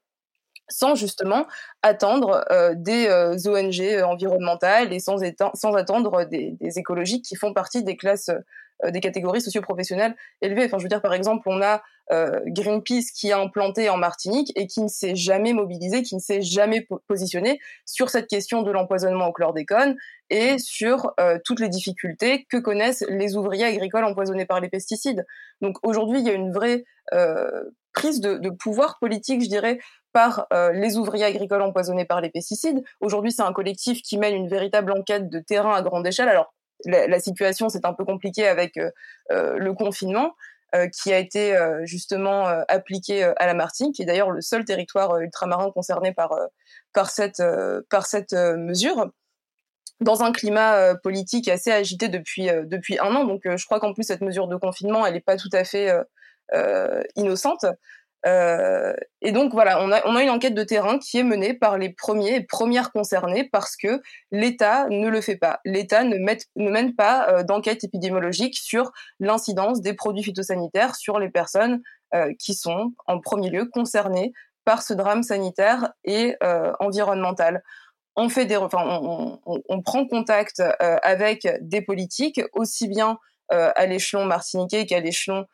sans 0.68 0.95
justement 0.95 1.47
attendre 1.83 2.45
euh, 2.51 2.75
des 2.77 3.07
euh, 3.09 3.37
ONG 3.47 4.03
environnementales 4.05 4.93
et 4.93 5.01
sans, 5.01 5.23
attendre 5.75 6.25
des, 6.25 6.53
des, 6.61 6.79
écologiques 6.79 7.25
qui 7.25 7.35
font 7.35 7.55
partie 7.55 7.83
des 7.83 7.97
classes 7.97 8.31
des 8.89 9.01
catégories 9.01 9.43
socioprofessionnelles 9.43 10.16
élevées. 10.41 10.64
Enfin, 10.64 10.79
je 10.79 10.85
veux 10.85 10.89
dire, 10.89 11.03
par 11.03 11.12
exemple, 11.12 11.47
on 11.51 11.61
a 11.61 11.83
euh, 12.12 12.40
Greenpeace 12.46 13.12
qui 13.14 13.30
a 13.30 13.38
implanté 13.38 13.88
en 13.88 13.96
Martinique 13.96 14.52
et 14.56 14.66
qui 14.66 14.82
ne 14.82 14.88
s'est 14.88 15.14
jamais 15.14 15.52
mobilisé, 15.52 16.02
qui 16.02 16.16
ne 16.16 16.20
s'est 16.20 16.42
jamais 16.42 16.86
positionné 17.06 17.61
sur 17.86 18.11
cette 18.11 18.26
question 18.26 18.62
de 18.62 18.70
l'empoisonnement 18.72 19.28
au 19.28 19.32
chlordécone 19.32 19.96
et 20.28 20.58
sur 20.58 21.12
euh, 21.20 21.38
toutes 21.44 21.61
les 21.61 21.68
difficultés 21.68 22.46
que 22.50 22.56
connaissent 22.56 23.04
les 23.08 23.36
ouvriers 23.36 23.64
agricoles 23.64 24.04
empoisonnés 24.04 24.44
par 24.44 24.61
les 24.61 24.68
pesticides. 24.68 25.24
Donc 25.61 25.76
aujourd'hui, 25.84 26.18
il 26.18 26.26
y 26.26 26.30
a 26.30 26.34
une 26.34 26.52
vraie 26.52 26.84
euh, 27.12 27.48
prise 27.92 28.20
de, 28.20 28.50
pouvoir 28.50 28.98
politique, 28.98 29.42
je 29.42 29.48
dirais, 29.48 29.78
par 30.12 30.48
les 30.72 30.96
ouvriers 30.96 31.24
agricoles 31.24 31.62
empoisonnés 31.62 32.04
par 32.04 32.20
les 32.20 32.30
pesticides. 32.30 32.82
Aujourd'hui, 33.00 33.30
c'est 33.30 33.42
un 33.42 33.52
collectif 33.52 34.02
qui 34.02 34.18
mène 34.18 34.34
une 34.34 34.48
véritable 34.48 34.90
enquête 34.90 35.28
de 35.28 35.38
terrain 35.38 35.74
à 35.74 35.82
grande 35.82 36.06
échelle. 36.06 36.28
Alors, 36.28 36.52
la, 36.84 37.20
situation 37.20 37.68
c'est 37.68 37.84
un 37.84 37.92
peu 37.92 38.04
compliqué 38.04 38.46
avec 38.46 38.76
le 39.28 39.72
confinement. 39.72 40.34
Euh, 40.77 40.87
qui 40.89 41.12
a 41.12 41.18
été 41.18 41.59
justement 41.83 42.47
appliqué 42.68 43.25
à 43.25 43.47
la 43.47 43.55
Martinique, 43.55 43.97
qui 43.97 44.03
est 44.03 44.05
d'ailleurs 44.05 44.31
le 44.31 44.41
seul 44.41 44.64
territoire 44.64 45.18
ultramarin 45.18 45.73
concerné 45.73 46.12
par 46.12 46.31
par 46.93 47.11
cette 47.11 47.43
par 47.89 48.07
cette 48.07 48.35
mesure 48.35 49.11
dans 50.01 50.23
un 50.23 50.31
climat 50.31 50.95
politique 51.03 51.49
assez 51.49 51.73
agité 51.73 52.09
depuis 52.09 52.49
depuis 52.66 53.01
un 53.01 53.14
an. 53.16 53.25
Donc, 53.25 53.43
je 53.45 53.64
crois 53.66 53.81
qu'en 53.81 53.93
plus 53.95 54.05
cette 54.05 54.21
mesure 54.21 54.47
de 54.47 54.55
confinement, 54.55 55.05
elle 55.05 55.14
n'est 55.14 55.21
pas 55.21 55.37
tout 55.37 55.51
à 55.53 55.64
fait 55.64 55.93
innocente. 57.16 57.66
Euh, 58.27 58.93
et 59.23 59.33
donc 59.33 59.53
voilà, 59.53 59.83
on 59.83 59.91
a, 59.93 60.23
une 60.23 60.31
enquête 60.31 60.55
de 60.55 60.62
terrain 60.62 60.99
qui 60.99 61.18
est 61.18 61.25
menée 61.25 61.55
par 61.55 61.79
les 61.79 61.91
premiers 61.91 62.37
et 62.37 62.41
premières 62.43 62.93
concernées 62.93 63.49
parce 63.51 63.77
que 63.77 64.03
l'État 64.31 64.89
ne 64.89 65.09
le 65.09 65.21
fait 65.21 65.37
pas. 65.37 65.61
L'État 65.64 66.05
ne, 66.05 66.16
ne, 66.16 66.71
mène 66.71 66.95
pas 66.95 67.29
euh, 67.29 67.43
d'enquête 67.43 67.85
épidémiologique 67.85 68.57
sur 68.57 68.93
l'incidence 69.21 69.81
des 69.81 69.95
produits 69.95 70.23
phytosanitaires 70.23 70.97
sur 70.97 71.18
les 71.18 71.31
personnes 71.31 71.81
euh, 72.14 72.33
qui 72.39 72.55
sont 72.55 72.93
en 73.07 73.21
premier 73.21 73.51
lieu 73.51 73.66
concernées 73.66 74.33
par 74.64 74.83
ce 74.83 74.93
drame 74.93 75.23
sanitaire 75.23 75.91
et 76.05 76.37
environnemental. 76.81 77.62
On 78.14 78.29
fait 78.29 78.45
des, 78.45 78.57
enfin, 78.57 79.01
on, 79.47 79.83
prend 79.83 80.07
contact 80.07 80.62
avec 80.79 81.49
des 81.62 81.81
politiques 81.81 82.43
aussi 82.53 82.87
bien 82.87 83.18
à 83.49 83.87
l'échelon 83.87 84.27
martiniquais 84.27 84.85
qu'à 84.85 85.01
l'échelon 85.01 85.47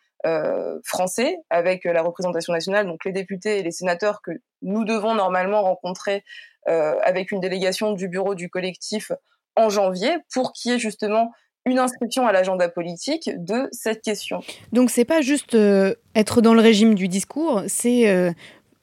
français 0.83 1.37
avec 1.51 1.85
la 1.85 2.03
représentation 2.03 2.53
nationale, 2.53 2.87
donc 2.87 3.05
les 3.05 3.13
députés 3.13 3.59
et 3.59 3.63
les 3.63 3.71
sénateurs 3.71 4.23
que 4.23 4.33
nous 4.63 4.85
devons 4.85 5.15
normalement 5.15 5.63
rencontrer 5.63 6.25
euh, 6.69 6.97
avec 7.05 7.31
une 7.31 7.39
délégation 7.39 7.93
du 7.93 8.09
bureau 8.09 8.35
du 8.35 8.49
collectif 8.49 9.13
en 9.55 9.71
janvier 9.71 10.17
pour 10.33 10.53
qu'il 10.53 10.73
y 10.73 10.75
ait 10.75 10.79
justement 10.81 11.31
une 11.65 11.79
inscription 11.79 12.27
à 12.27 12.33
l'agenda 12.33 12.69
politique 12.69 13.31
de 13.37 13.69
cette 13.71 14.03
question. 14.03 14.41
Donc 14.73 14.91
c'est 14.91 15.05
pas 15.05 15.21
juste 15.21 15.55
euh, 15.55 15.95
être 16.17 16.41
dans 16.41 16.55
le 16.55 16.61
régime 16.61 16.97
du 16.97 17.07
discours, 17.07 17.63
c'est 17.69 18.09
euh, 18.09 18.33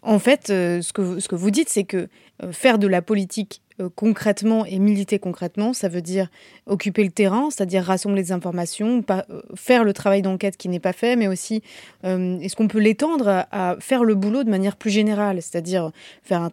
en 0.01 0.17
fait 0.17 0.47
ce, 0.47 0.93
que, 0.93 1.19
ce 1.19 1.27
que 1.27 1.35
vous 1.35 1.51
dites, 1.51 1.67
c'est 1.67 1.83
que 1.83 2.07
faire 2.51 2.79
de 2.79 2.87
la 2.87 3.01
politique 3.01 3.61
euh, 3.61 3.62
concrètement 3.95 4.65
et 4.65 4.79
militer 4.79 5.19
concrètement, 5.19 5.73
ça 5.73 5.89
veut 5.89 6.01
dire 6.01 6.29
occuper 6.65 7.03
le 7.03 7.11
terrain, 7.11 7.49
c'est-à-dire 7.49 7.83
rassembler 7.83 8.23
des 8.23 8.31
informations, 8.31 9.03
euh, 9.09 9.21
faire 9.55 9.83
le 9.83 9.93
travail 9.93 10.21
d'enquête 10.21 10.57
qui 10.57 10.69
n'est 10.69 10.79
pas 10.79 10.93
fait, 10.93 11.15
mais 11.15 11.27
aussi 11.27 11.61
euh, 12.05 12.39
est-ce 12.39 12.55
qu'on 12.55 12.67
peut 12.67 12.79
l'étendre 12.79 13.45
à, 13.51 13.75
faire 13.79 14.03
le 14.03 14.15
boulot 14.15 14.43
de 14.43 14.49
manière 14.49 14.75
plus 14.75 14.91
générale, 14.91 15.41
c'est-à-dire 15.41 15.91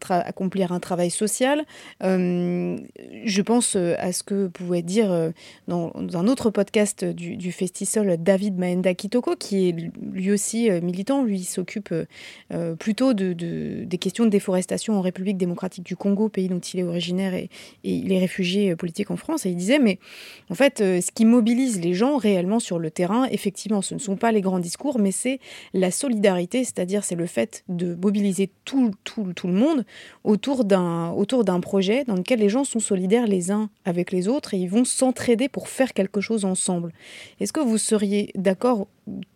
accomplir 0.09 0.73
un 0.73 0.81
travail 0.81 1.11
social. 1.11 1.65
Euh, 2.03 2.77
je 3.25 3.43
pense 3.43 3.77
à 3.77 4.13
ce 4.13 4.23
que 4.23 4.49
pouvait 4.49 4.83
dire 4.83 5.33
dans, 5.69 5.93
un 6.15 6.27
autre 6.27 6.51
podcast 6.51 7.05
du, 7.05 7.37
du 7.37 7.53
Festisol 7.53 8.17
David 8.19 8.59
Maenda 8.59 8.95
Kitoko, 8.95 9.37
qui 9.37 9.69
est 9.69 9.77
lui 10.13 10.31
aussi 10.31 10.71
militant, 10.71 11.23
lui 11.25 11.45
s'occupe 11.45 11.95
plutôt 12.79 13.15
de, 13.15 13.33
des 13.33 13.99
questions 13.99 14.25
de 14.25 14.31
déforestation 14.31 14.95
en 14.95 15.01
République 15.01 15.37
démocratique 15.37 15.85
du 15.85 15.97
Congo, 15.97 16.29
pays 16.29 16.49
dont 16.49 16.59
il 16.59 16.81
est 16.81 16.85
originaire 16.85 17.10
et, 17.19 17.51
et 17.85 18.01
les 18.01 18.19
réfugiés 18.19 18.73
euh, 18.73 18.77
politiques 18.77 19.11
en 19.11 19.17
France. 19.17 19.47
Et 19.47 19.51
il 19.51 19.57
disait, 19.57 19.79
mais 19.79 19.99
en 20.51 20.55
fait, 20.55 20.81
euh, 20.81 21.01
ce 21.01 21.11
qui 21.11 21.25
mobilise 21.25 21.81
les 21.81 21.95
gens 21.95 22.17
réellement 22.17 22.61
sur 22.61 22.79
le 22.79 22.91
terrain, 22.91 23.27
effectivement, 23.31 23.83
ce 23.83 23.95
ne 23.95 23.99
sont 23.99 24.17
pas 24.17 24.33
les 24.33 24.41
grands 24.41 24.59
discours, 24.59 24.99
mais 24.99 25.13
c'est 25.13 25.41
la 25.75 25.91
solidarité, 25.91 26.65
c'est-à-dire 26.65 27.05
c'est 27.05 27.15
le 27.15 27.27
fait 27.27 27.65
de 27.69 27.95
mobiliser 27.95 28.51
tout, 28.65 28.93
tout, 29.05 29.33
tout 29.35 29.47
le 29.47 29.55
monde 29.55 29.85
autour 30.25 30.65
d'un 30.65 31.61
projet 31.61 32.05
dans 32.05 32.15
lequel 32.15 32.41
les 32.41 32.49
gens 32.49 32.65
sont 32.65 32.81
solidaires 32.81 33.27
les 33.27 33.51
uns 33.51 33.71
avec 33.85 34.13
les 34.13 34.29
autres 34.29 34.55
et 34.55 34.59
ils 34.59 34.69
vont 34.69 34.85
s'entraider 34.85 35.49
pour 35.49 35.69
faire 35.69 35.93
quelque 35.93 36.21
chose 36.21 36.45
ensemble. 36.45 36.93
Est-ce 37.41 37.53
que 37.53 37.61
vous 37.61 37.79
seriez 37.79 38.31
d'accord 38.35 38.87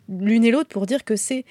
l'une 0.09 0.45
et 0.45 0.51
l'autre 0.51 0.69
pour 0.69 0.87
dire 0.87 1.05
que 1.05 1.17
c'est 1.17 1.45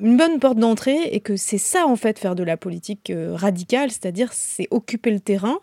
une 0.00 0.16
bonne 0.16 0.38
porte 0.38 0.58
d'entrée 0.58 1.08
et 1.12 1.20
que 1.20 1.36
c'est 1.36 1.58
ça 1.58 1.86
en 1.86 1.96
fait 1.96 2.18
faire 2.18 2.34
de 2.34 2.42
la 2.42 2.56
politique 2.56 3.10
euh, 3.10 3.34
radicale, 3.34 3.90
c'est-à-dire 3.90 4.32
c'est 4.32 4.68
occuper 4.70 5.10
le 5.10 5.20
terrain, 5.20 5.58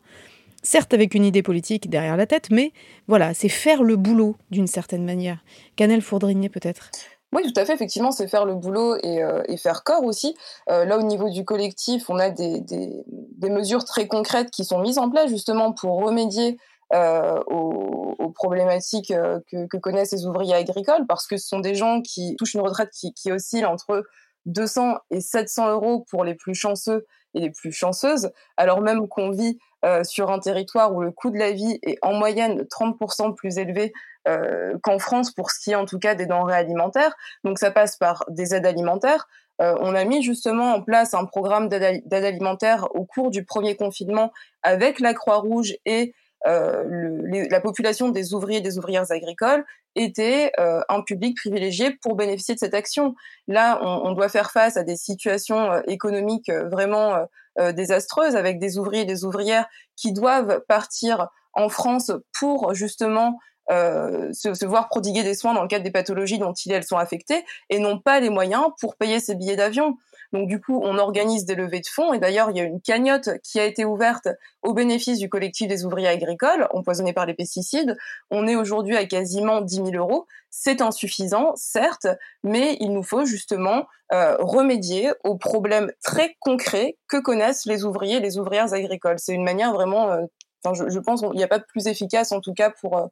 certes 0.64 0.94
avec 0.94 1.14
une 1.14 1.26
idée 1.26 1.44
politique 1.44 1.90
derrière 1.90 2.18
la 2.18 2.26
tête, 2.26 2.50
mais 2.50 2.72
voilà, 3.08 3.34
c'est 3.34 3.50
faire 3.50 3.84
le 3.84 3.96
boulot 3.96 4.36
d'une 4.50 4.68
certaine 4.68 5.06
manière. 5.06 5.44
Canel 5.76 6.02
Fourdrinier 6.02 6.50
peut-être? 6.50 6.90
Oui, 7.32 7.42
tout 7.52 7.60
à 7.60 7.66
fait. 7.66 7.74
Effectivement, 7.74 8.12
c'est 8.12 8.28
faire 8.28 8.46
le 8.46 8.54
boulot 8.54 8.96
et, 9.02 9.24
euh, 9.24 9.42
faire 9.58 9.84
corps 9.84 10.04
aussi. 10.04 10.36
Euh, 10.70 10.86
là, 10.86 11.00
au 11.00 11.02
niveau 11.02 11.32
du 11.32 11.44
collectif, 11.46 12.08
on 12.10 12.20
a 12.20 12.30
des, 12.30 12.60
des, 12.62 13.50
mesures 13.50 13.86
très 13.86 14.08
concrètes 14.08 14.52
qui 14.52 14.64
sont 14.64 14.80
mises 14.80 15.00
en 15.00 15.10
place 15.10 15.30
justement 15.30 15.74
pour 15.74 16.04
remédier 16.04 16.58
aux, 16.92 18.30
problématiques 18.36 19.10
que, 19.10 19.66
que, 19.66 19.78
connaissent 19.78 20.12
les 20.12 20.28
ouvriers 20.28 20.54
agricoles, 20.54 21.06
parce 21.08 21.26
que 21.26 21.38
ce 21.38 21.48
sont 21.48 21.60
des 21.60 21.74
gens 21.74 22.02
qui 22.02 22.36
touchent 22.36 22.54
une 22.54 22.62
retraite 22.62 22.90
qui, 22.92 23.14
qui 23.14 23.32
oscille 23.32 23.66
entre 23.66 24.04
200 24.46 24.98
et 25.12 25.22
700 25.22 25.72
euros 25.72 26.06
pour 26.10 26.24
les 26.24 26.36
plus 26.36 26.56
chanceux 26.56 27.06
et 27.34 27.39
les 27.39 27.50
plus 27.50 27.72
chanceuses, 27.72 28.32
alors 28.58 28.82
même 28.82 29.08
qu'on 29.08 29.32
vit 29.32 29.58
euh, 29.86 30.04
sur 30.04 30.32
un 30.32 30.39
territoire 30.39 30.94
où 30.94 31.02
le 31.02 31.12
coût 31.12 31.30
de 31.30 31.38
la 31.38 31.52
vie 31.52 31.80
est 31.82 31.98
en 32.02 32.14
moyenne 32.14 32.62
30% 32.62 33.36
plus 33.36 33.58
élevé 33.58 33.91
euh, 34.28 34.78
qu'en 34.82 34.98
France 34.98 35.32
pour 35.32 35.52
ce 35.52 35.60
qui 35.60 35.72
est 35.72 35.76
en 35.76 35.86
tout 35.86 36.00
cas 36.00 36.16
des 36.16 36.26
denrées 36.26 36.56
alimentaires. 36.56 37.14
Donc 37.44 37.60
ça 37.60 37.72
passe 37.72 37.98
par 37.98 38.24
des 38.30 38.56
aides 38.56 38.66
alimentaires. 38.66 39.28
Euh, 39.62 39.76
on 39.82 39.94
a 39.94 40.06
mis 40.06 40.24
justement 40.24 40.74
en 40.74 40.82
place 40.82 41.14
un 41.14 41.26
programme 41.26 41.68
d'aide 41.68 42.14
alimentaire 42.14 42.88
au 42.96 43.06
cours 43.06 43.30
du 43.30 43.44
premier 43.44 43.76
confinement 43.76 44.32
avec 44.62 45.00
la 45.00 45.14
Croix-Rouge 45.14 45.76
et 45.86 46.14
euh, 46.48 46.84
le, 46.86 47.48
la 47.50 47.62
population 47.62 48.10
des 48.10 48.34
ouvriers 48.34 48.60
et 48.60 48.62
des 48.62 48.78
ouvrières 48.78 49.12
agricoles 49.12 49.66
était 49.96 50.52
euh, 50.60 50.82
un 50.89 51.02
public 51.02 51.38
privilégié 51.38 51.91
pour 52.02 52.16
bénéficier 52.16 52.56
de 52.56 52.60
cette 52.60 52.74
action. 52.74 53.16
Là, 53.48 53.80
on, 53.82 54.10
on 54.10 54.12
doit 54.14 54.30
faire 54.30 54.52
face 54.52 54.76
à 54.78 54.84
des 54.84 54.98
situations 54.98 55.72
euh, 55.72 55.82
économiques 55.88 56.50
euh, 56.50 56.68
vraiment 56.70 57.28
euh, 57.60 57.72
désastreuses 57.72 58.36
avec 58.36 58.60
des 58.60 58.78
ouvriers 58.78 59.04
et 59.04 59.06
des 59.06 59.26
ouvrières 59.26 59.68
qui 59.96 60.12
doivent 60.12 60.62
partir 60.68 61.28
en 61.54 61.70
France 61.70 62.12
pour 62.39 62.74
justement 62.74 63.38
euh, 63.72 64.34
se, 64.34 64.54
se, 64.54 64.66
voir 64.66 64.89
prodiguer 64.89 65.24
des 65.24 65.36
soins 65.36 65.54
dans 65.54 65.62
le 65.62 65.68
cadre 65.68 65.84
des 65.84 65.91
pathologies 65.91 66.39
dont 66.39 66.54
ils 66.54 66.72
elles 66.72 66.84
sont 66.84 66.98
affectées 66.98 67.46
et 67.70 67.80
n'ont 67.80 68.00
pas 68.00 68.20
les 68.20 68.30
moyens 68.30 68.66
pour 68.82 68.98
payer 68.98 69.20
ces 69.20 69.36
billets 69.36 69.56
d'avion. 69.56 69.98
Donc 70.34 70.48
du 70.48 70.60
coup, 70.60 70.82
on 70.84 70.98
organise 70.98 71.46
des 71.46 71.54
levées 71.54 71.80
de 71.80 71.88
fonds. 71.88 72.12
Et 72.12 72.20
d'ailleurs, 72.20 72.50
il 72.50 72.58
y 72.58 72.60
a 72.60 72.64
une 72.64 72.82
cagnotte 72.82 73.30
qui 73.44 73.60
a 73.60 73.66
été 73.66 73.86
ouverte 73.86 74.28
au 74.64 74.74
bénéfice 74.74 75.20
du 75.20 75.30
collectif 75.30 75.68
des 75.68 75.86
ouvriers 75.86 76.08
agricoles 76.08 76.68
empoisonnés 76.72 77.14
par 77.14 77.28
les 77.28 77.36
pesticides. 77.36 77.96
On 78.32 78.48
est 78.48 78.56
aujourd'hui 78.56 78.98
à 78.98 79.06
quasiment 79.06 79.62
10 79.62 79.76
000 79.76 79.90
euros. 79.92 80.26
C'est 80.50 80.82
insuffisant, 80.82 81.54
certes, 81.56 82.08
mais 82.44 82.78
il 82.80 82.94
nous 82.94 83.04
faut 83.04 83.26
justement 83.26 83.86
euh, 84.12 84.36
remédier 84.40 85.12
aux 85.24 85.38
problèmes 85.38 85.92
très 86.04 86.36
concrets 86.40 86.98
que 87.08 87.18
connaissent 87.18 87.66
les 87.66 87.86
ouvriers 87.86 88.18
et 88.18 88.20
les 88.20 88.40
ouvrières 88.40 88.74
agricoles. 88.74 89.20
C'est 89.20 89.34
une 89.34 89.44
manière 89.44 89.74
vraiment, 89.74 90.12
euh, 90.12 90.26
je, 90.74 91.00
pense, 91.00 91.22
qu'il 91.22 91.32
n'y 91.32 91.44
a 91.44 91.48
pas 91.48 91.60
de 91.60 91.66
plus 91.66 91.88
efficace 91.88 92.32
en 92.32 92.42
tout 92.42 92.54
cas 92.54 92.72
pour, 92.82 92.98
euh, 92.98 93.06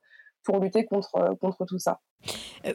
pour 0.44 0.60
lutter 0.60 0.86
contre, 0.86 1.36
contre 1.40 1.66
tout 1.66 1.80
ça. 1.80 2.00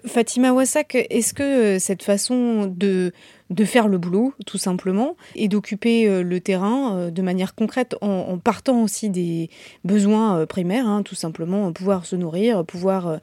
Fatima 0.04 0.52
Wassak, 0.52 0.94
est-ce 0.94 1.34
que 1.34 1.78
cette 1.78 2.02
façon 2.02 2.66
de, 2.66 3.12
de 3.50 3.64
faire 3.64 3.88
le 3.88 3.98
boulot, 3.98 4.34
tout 4.44 4.58
simplement, 4.58 5.16
et 5.34 5.48
d'occuper 5.48 6.08
euh, 6.08 6.22
le 6.22 6.40
terrain 6.40 7.10
de 7.10 7.22
manière 7.22 7.54
concrète 7.54 7.96
en, 8.00 8.38
partant 8.38 8.82
aussi 8.82 9.10
des 9.10 9.50
besoins 9.84 10.46
primaires, 10.46 10.86
hein, 10.86 11.02
tout 11.02 11.14
simplement, 11.14 11.72
pouvoir 11.72 12.06
se 12.06 12.16
nourrir, 12.16 12.64
pouvoir 12.64 13.18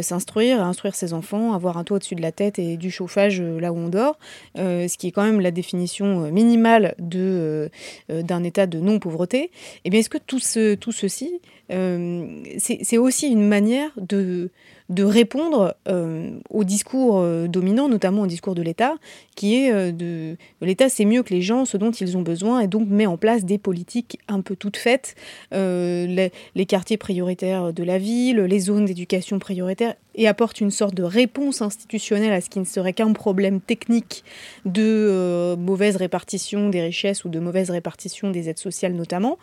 s'instruire, 0.00 0.62
instruire 0.62 0.94
ses 0.94 1.12
enfants, 1.12 1.52
avoir 1.52 1.76
un 1.78 1.84
toit 1.84 1.96
au-dessus 1.96 2.14
de 2.14 2.22
la 2.22 2.32
tête 2.32 2.58
et 2.58 2.76
du 2.76 2.90
chauffage 2.90 3.40
là 3.40 3.72
où 3.72 3.76
on 3.76 3.88
dort, 3.88 4.18
ce 4.56 4.96
qui 4.96 5.08
est 5.08 5.10
quand 5.10 5.24
même 5.24 5.40
la 5.40 5.50
définition 5.50 6.30
minimale 6.30 6.94
de, 6.98 7.70
d'un 8.08 8.42
état 8.42 8.66
de 8.66 8.78
non-pauvreté, 8.78 9.50
eh 9.84 9.90
bien 9.90 10.00
est-ce 10.00 10.10
que 10.10 10.18
tout, 10.18 10.38
ce, 10.38 10.74
tout 10.74 10.92
ceci, 10.92 11.40
c'est 11.68 12.98
aussi 12.98 13.28
une 13.28 13.46
manière 13.46 13.90
de 13.96 14.50
de 14.90 15.02
répondre 15.02 15.74
euh, 15.88 16.38
au 16.50 16.62
discours 16.62 17.18
euh, 17.18 17.48
dominant, 17.48 17.88
notamment 17.88 18.22
au 18.22 18.26
discours 18.26 18.54
de 18.54 18.60
l'État, 18.60 18.96
qui 19.34 19.56
est 19.56 19.72
euh, 19.72 19.92
de 19.92 20.36
l'État 20.60 20.90
c'est 20.90 21.06
mieux 21.06 21.22
que 21.22 21.32
les 21.32 21.40
gens 21.40 21.64
ce 21.64 21.78
dont 21.78 21.90
ils 21.90 22.18
ont 22.18 22.22
besoin 22.22 22.60
et 22.60 22.66
donc 22.66 22.88
met 22.88 23.06
en 23.06 23.16
place 23.16 23.44
des 23.44 23.56
politiques 23.56 24.18
un 24.28 24.42
peu 24.42 24.56
toutes 24.56 24.76
faites, 24.76 25.14
les, 25.52 26.30
quartiers 26.66 26.96
prioritaires 26.96 27.72
de 27.72 27.82
la 27.82 27.98
ville, 27.98 28.40
les 28.40 28.60
zones 28.60 28.84
d'éducation 28.84 29.38
prioritaires, 29.38 29.94
et 30.16 30.28
apporte 30.28 30.60
une 30.60 30.70
sorte 30.70 30.94
de 30.94 31.02
réponse 31.02 31.62
institutionnelle 31.62 32.32
à 32.32 32.40
ce 32.40 32.50
qui 32.50 32.58
ne 32.58 32.64
serait 32.64 32.92
qu'un 32.92 33.12
problème 33.12 33.60
technique 33.60 34.24
de 34.64 35.54
mauvaise 35.58 35.96
répartition 35.96 36.68
des 36.68 36.82
richesses 36.82 37.24
ou 37.24 37.28
de 37.28 37.38
mauvaise 37.38 37.70
répartition 37.70 38.30
des 38.30 38.48
aides 38.48 38.58
sociales 38.58 38.94
notamment. 38.94 39.38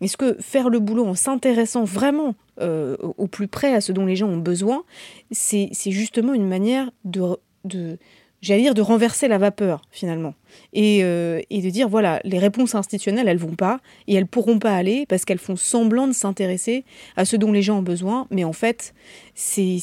Est-ce 0.00 0.16
que 0.16 0.36
faire 0.40 0.68
le 0.68 0.80
boulot 0.80 1.06
en 1.06 1.14
s'intéressant 1.14 1.84
vraiment 1.84 2.34
euh, 2.60 2.96
au 3.00 3.26
plus 3.26 3.48
près 3.48 3.74
à 3.74 3.80
ce 3.80 3.92
dont 3.92 4.06
les 4.06 4.16
gens 4.16 4.28
ont 4.28 4.38
besoin, 4.38 4.84
c'est 5.30 5.70
justement 5.86 6.34
une 6.34 6.46
manière 6.46 6.90
de, 7.04 7.38
j'allais 8.42 8.62
dire, 8.62 8.74
de 8.74 8.82
renverser 8.82 9.26
la 9.28 9.38
vapeur, 9.38 9.82
finalement. 9.90 10.34
Et, 10.72 11.00
euh, 11.02 11.40
et, 11.50 11.62
de 11.62 11.70
dire, 11.70 11.88
voilà, 11.88 12.20
les 12.24 12.38
réponses 12.38 12.74
institutionnelles, 12.74 13.28
elles 13.28 13.38
vont 13.38 13.56
pas, 13.56 13.80
et 14.06 14.14
elles 14.14 14.26
pourront 14.26 14.58
pas 14.58 14.76
aller 14.76 15.06
parce 15.06 15.24
qu'elles 15.24 15.38
font 15.38 15.56
semblant 15.56 16.06
de 16.06 16.12
s'intéresser 16.12 16.84
à 17.16 17.24
ce 17.24 17.36
dont 17.36 17.50
les 17.50 17.62
gens 17.62 17.78
ont 17.78 17.82
besoin, 17.82 18.26
mais 18.30 18.44
en 18.44 18.52
fait, 18.52 18.94
c'est 19.34 19.78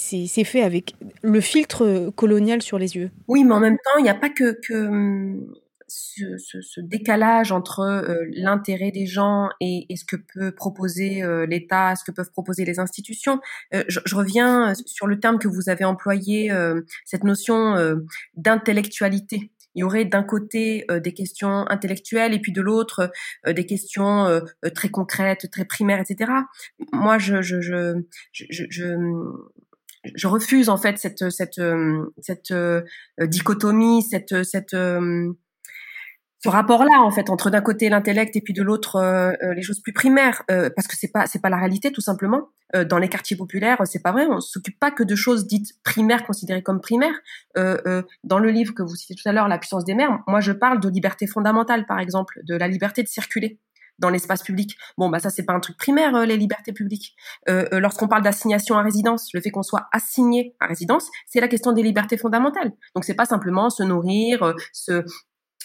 fait 0.45 0.61
avec 0.61 0.95
le 1.21 1.41
filtre 1.41 2.11
colonial 2.15 2.61
sur 2.61 2.79
les 2.79 2.95
yeux. 2.95 3.11
Oui, 3.27 3.43
mais 3.43 3.53
en 3.53 3.59
même 3.59 3.77
temps, 3.77 3.99
il 3.99 4.03
n'y 4.03 4.09
a 4.09 4.15
pas 4.15 4.29
que, 4.29 4.57
que 4.61 4.87
hum, 4.87 5.53
ce, 5.91 6.37
ce, 6.37 6.61
ce, 6.61 6.79
décalage 6.79 7.51
entre 7.51 7.81
euh, 7.81 8.25
l'intérêt 8.31 8.91
des 8.91 9.05
gens 9.05 9.49
et, 9.59 9.85
et, 9.89 9.97
ce 9.97 10.05
que 10.05 10.15
peut 10.15 10.53
proposer 10.53 11.21
euh, 11.21 11.45
l'État, 11.45 11.95
ce 11.95 12.03
que 12.03 12.11
peuvent 12.11 12.31
proposer 12.31 12.63
les 12.63 12.79
institutions. 12.79 13.39
Euh, 13.73 13.83
je, 13.89 13.99
je, 14.05 14.15
reviens 14.15 14.73
sur 14.85 15.07
le 15.07 15.19
terme 15.19 15.37
que 15.37 15.47
vous 15.47 15.69
avez 15.69 15.83
employé, 15.83 16.51
cette 17.05 17.23
notion 17.23 17.75
d'intellectualité. 18.35 19.51
Il 19.75 19.81
y 19.81 19.83
aurait 19.83 20.05
d'un 20.05 20.23
côté 20.23 20.85
des 21.03 21.13
questions 21.13 21.65
intellectuelles 21.69 22.33
et 22.33 22.39
puis 22.39 22.51
de 22.51 22.61
l'autre 22.61 23.11
des 23.47 23.65
questions 23.65 24.41
très 24.75 24.89
concrètes, 24.89 25.49
très 25.51 25.65
primaires, 25.65 25.99
etc. 25.99 26.31
Moi, 26.91 27.17
je, 27.17 27.41
je, 27.41 27.61
je, 27.61 27.95
je, 28.31 28.95
je 30.03 30.27
refuse 30.27 30.69
en 30.69 30.77
fait 30.77 30.97
cette 30.97 31.29
cette 31.29 31.61
cette 32.19 32.53
dichotomie, 33.19 34.03
cette 34.03 34.43
cette 34.43 34.75
ce 36.43 36.49
rapport-là 36.49 37.01
en 37.01 37.11
fait 37.11 37.29
entre 37.29 37.49
d'un 37.49 37.61
côté 37.61 37.89
l'intellect 37.89 38.35
et 38.35 38.41
puis 38.41 38.53
de 38.53 38.63
l'autre 38.63 38.95
euh, 38.95 39.31
euh, 39.43 39.53
les 39.53 39.61
choses 39.61 39.79
plus 39.79 39.93
primaires 39.93 40.43
euh, 40.49 40.69
parce 40.75 40.87
que 40.87 40.95
c'est 40.97 41.11
pas 41.11 41.27
c'est 41.27 41.41
pas 41.41 41.49
la 41.49 41.57
réalité 41.57 41.91
tout 41.91 42.01
simplement 42.01 42.49
dans 42.87 42.99
les 42.99 43.09
quartiers 43.09 43.35
populaires 43.35 43.81
c'est 43.83 44.01
pas 44.01 44.13
vrai 44.13 44.27
on 44.27 44.39
s'occupe 44.39 44.79
pas 44.79 44.91
que 44.91 45.03
de 45.03 45.13
choses 45.13 45.45
dites 45.45 45.73
primaires 45.83 46.25
considérées 46.25 46.63
comme 46.63 46.79
primaires 46.79 47.19
dans 48.23 48.39
le 48.39 48.49
livre 48.49 48.73
que 48.73 48.81
vous 48.81 48.95
citez 48.95 49.13
tout 49.13 49.27
à 49.27 49.33
l'heure 49.33 49.49
la 49.49 49.57
puissance 49.57 49.83
des 49.83 49.93
mers 49.93 50.19
moi 50.25 50.39
je 50.39 50.53
parle 50.53 50.79
de 50.79 50.87
liberté 50.87 51.27
fondamentale 51.27 51.85
par 51.85 51.99
exemple 51.99 52.39
de 52.43 52.55
la 52.55 52.69
liberté 52.69 53.03
de 53.03 53.09
circuler 53.09 53.59
dans 53.99 54.09
l'espace 54.09 54.41
public. 54.41 54.77
Bon, 54.97 55.09
bah 55.09 55.19
ça 55.19 55.29
c'est 55.29 55.43
pas 55.43 55.53
un 55.53 55.59
truc 55.59 55.77
primaire 55.77 56.25
les 56.25 56.35
libertés 56.35 56.73
publiques. 56.73 57.15
Euh, 57.49 57.67
Lorsqu'on 57.79 58.07
parle 58.07 58.23
d'assignation 58.23 58.75
à 58.77 58.81
résidence, 58.81 59.29
le 59.33 59.41
fait 59.41 59.51
qu'on 59.51 59.61
soit 59.61 59.87
assigné 59.93 60.55
à 60.59 60.65
résidence, 60.65 61.09
c'est 61.27 61.39
la 61.39 61.47
question 61.47 61.71
des 61.71 61.83
libertés 61.83 62.17
fondamentales. 62.17 62.71
Donc 62.95 63.05
c'est 63.05 63.13
pas 63.13 63.25
simplement 63.25 63.69
se 63.69 63.83
nourrir, 63.83 64.55
se 64.73 65.03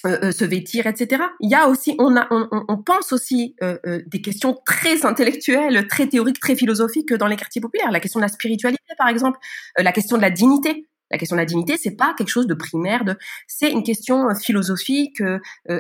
euh, 0.06 0.18
euh, 0.22 0.32
se 0.32 0.44
vêtir, 0.44 0.86
etc. 0.86 1.22
Il 1.40 1.50
y 1.50 1.54
a 1.54 1.68
aussi, 1.68 1.96
on, 1.98 2.16
a, 2.16 2.26
on, 2.30 2.76
pense 2.78 3.12
aussi 3.12 3.56
euh, 3.62 3.78
des 4.06 4.20
questions 4.20 4.56
très 4.64 5.04
intellectuelles, 5.04 5.86
très 5.88 6.06
théoriques, 6.06 6.40
très 6.40 6.54
philosophiques 6.54 7.12
dans 7.14 7.26
les 7.26 7.36
quartiers 7.36 7.60
populaires. 7.60 7.90
La 7.90 8.00
question 8.00 8.20
de 8.20 8.24
la 8.24 8.28
spiritualité, 8.28 8.82
par 8.98 9.08
exemple, 9.08 9.38
la 9.76 9.92
question 9.92 10.16
de 10.16 10.22
la 10.22 10.30
dignité. 10.30 10.86
La 11.12 11.18
question 11.18 11.36
de 11.36 11.40
la 11.40 11.46
dignité, 11.46 11.76
c'est 11.76 11.94
pas 11.94 12.14
quelque 12.18 12.30
chose 12.30 12.48
de 12.48 12.54
primaire, 12.54 13.04
c'est 13.46 13.70
une 13.70 13.84
question 13.84 14.34
philosophique, 14.34 15.22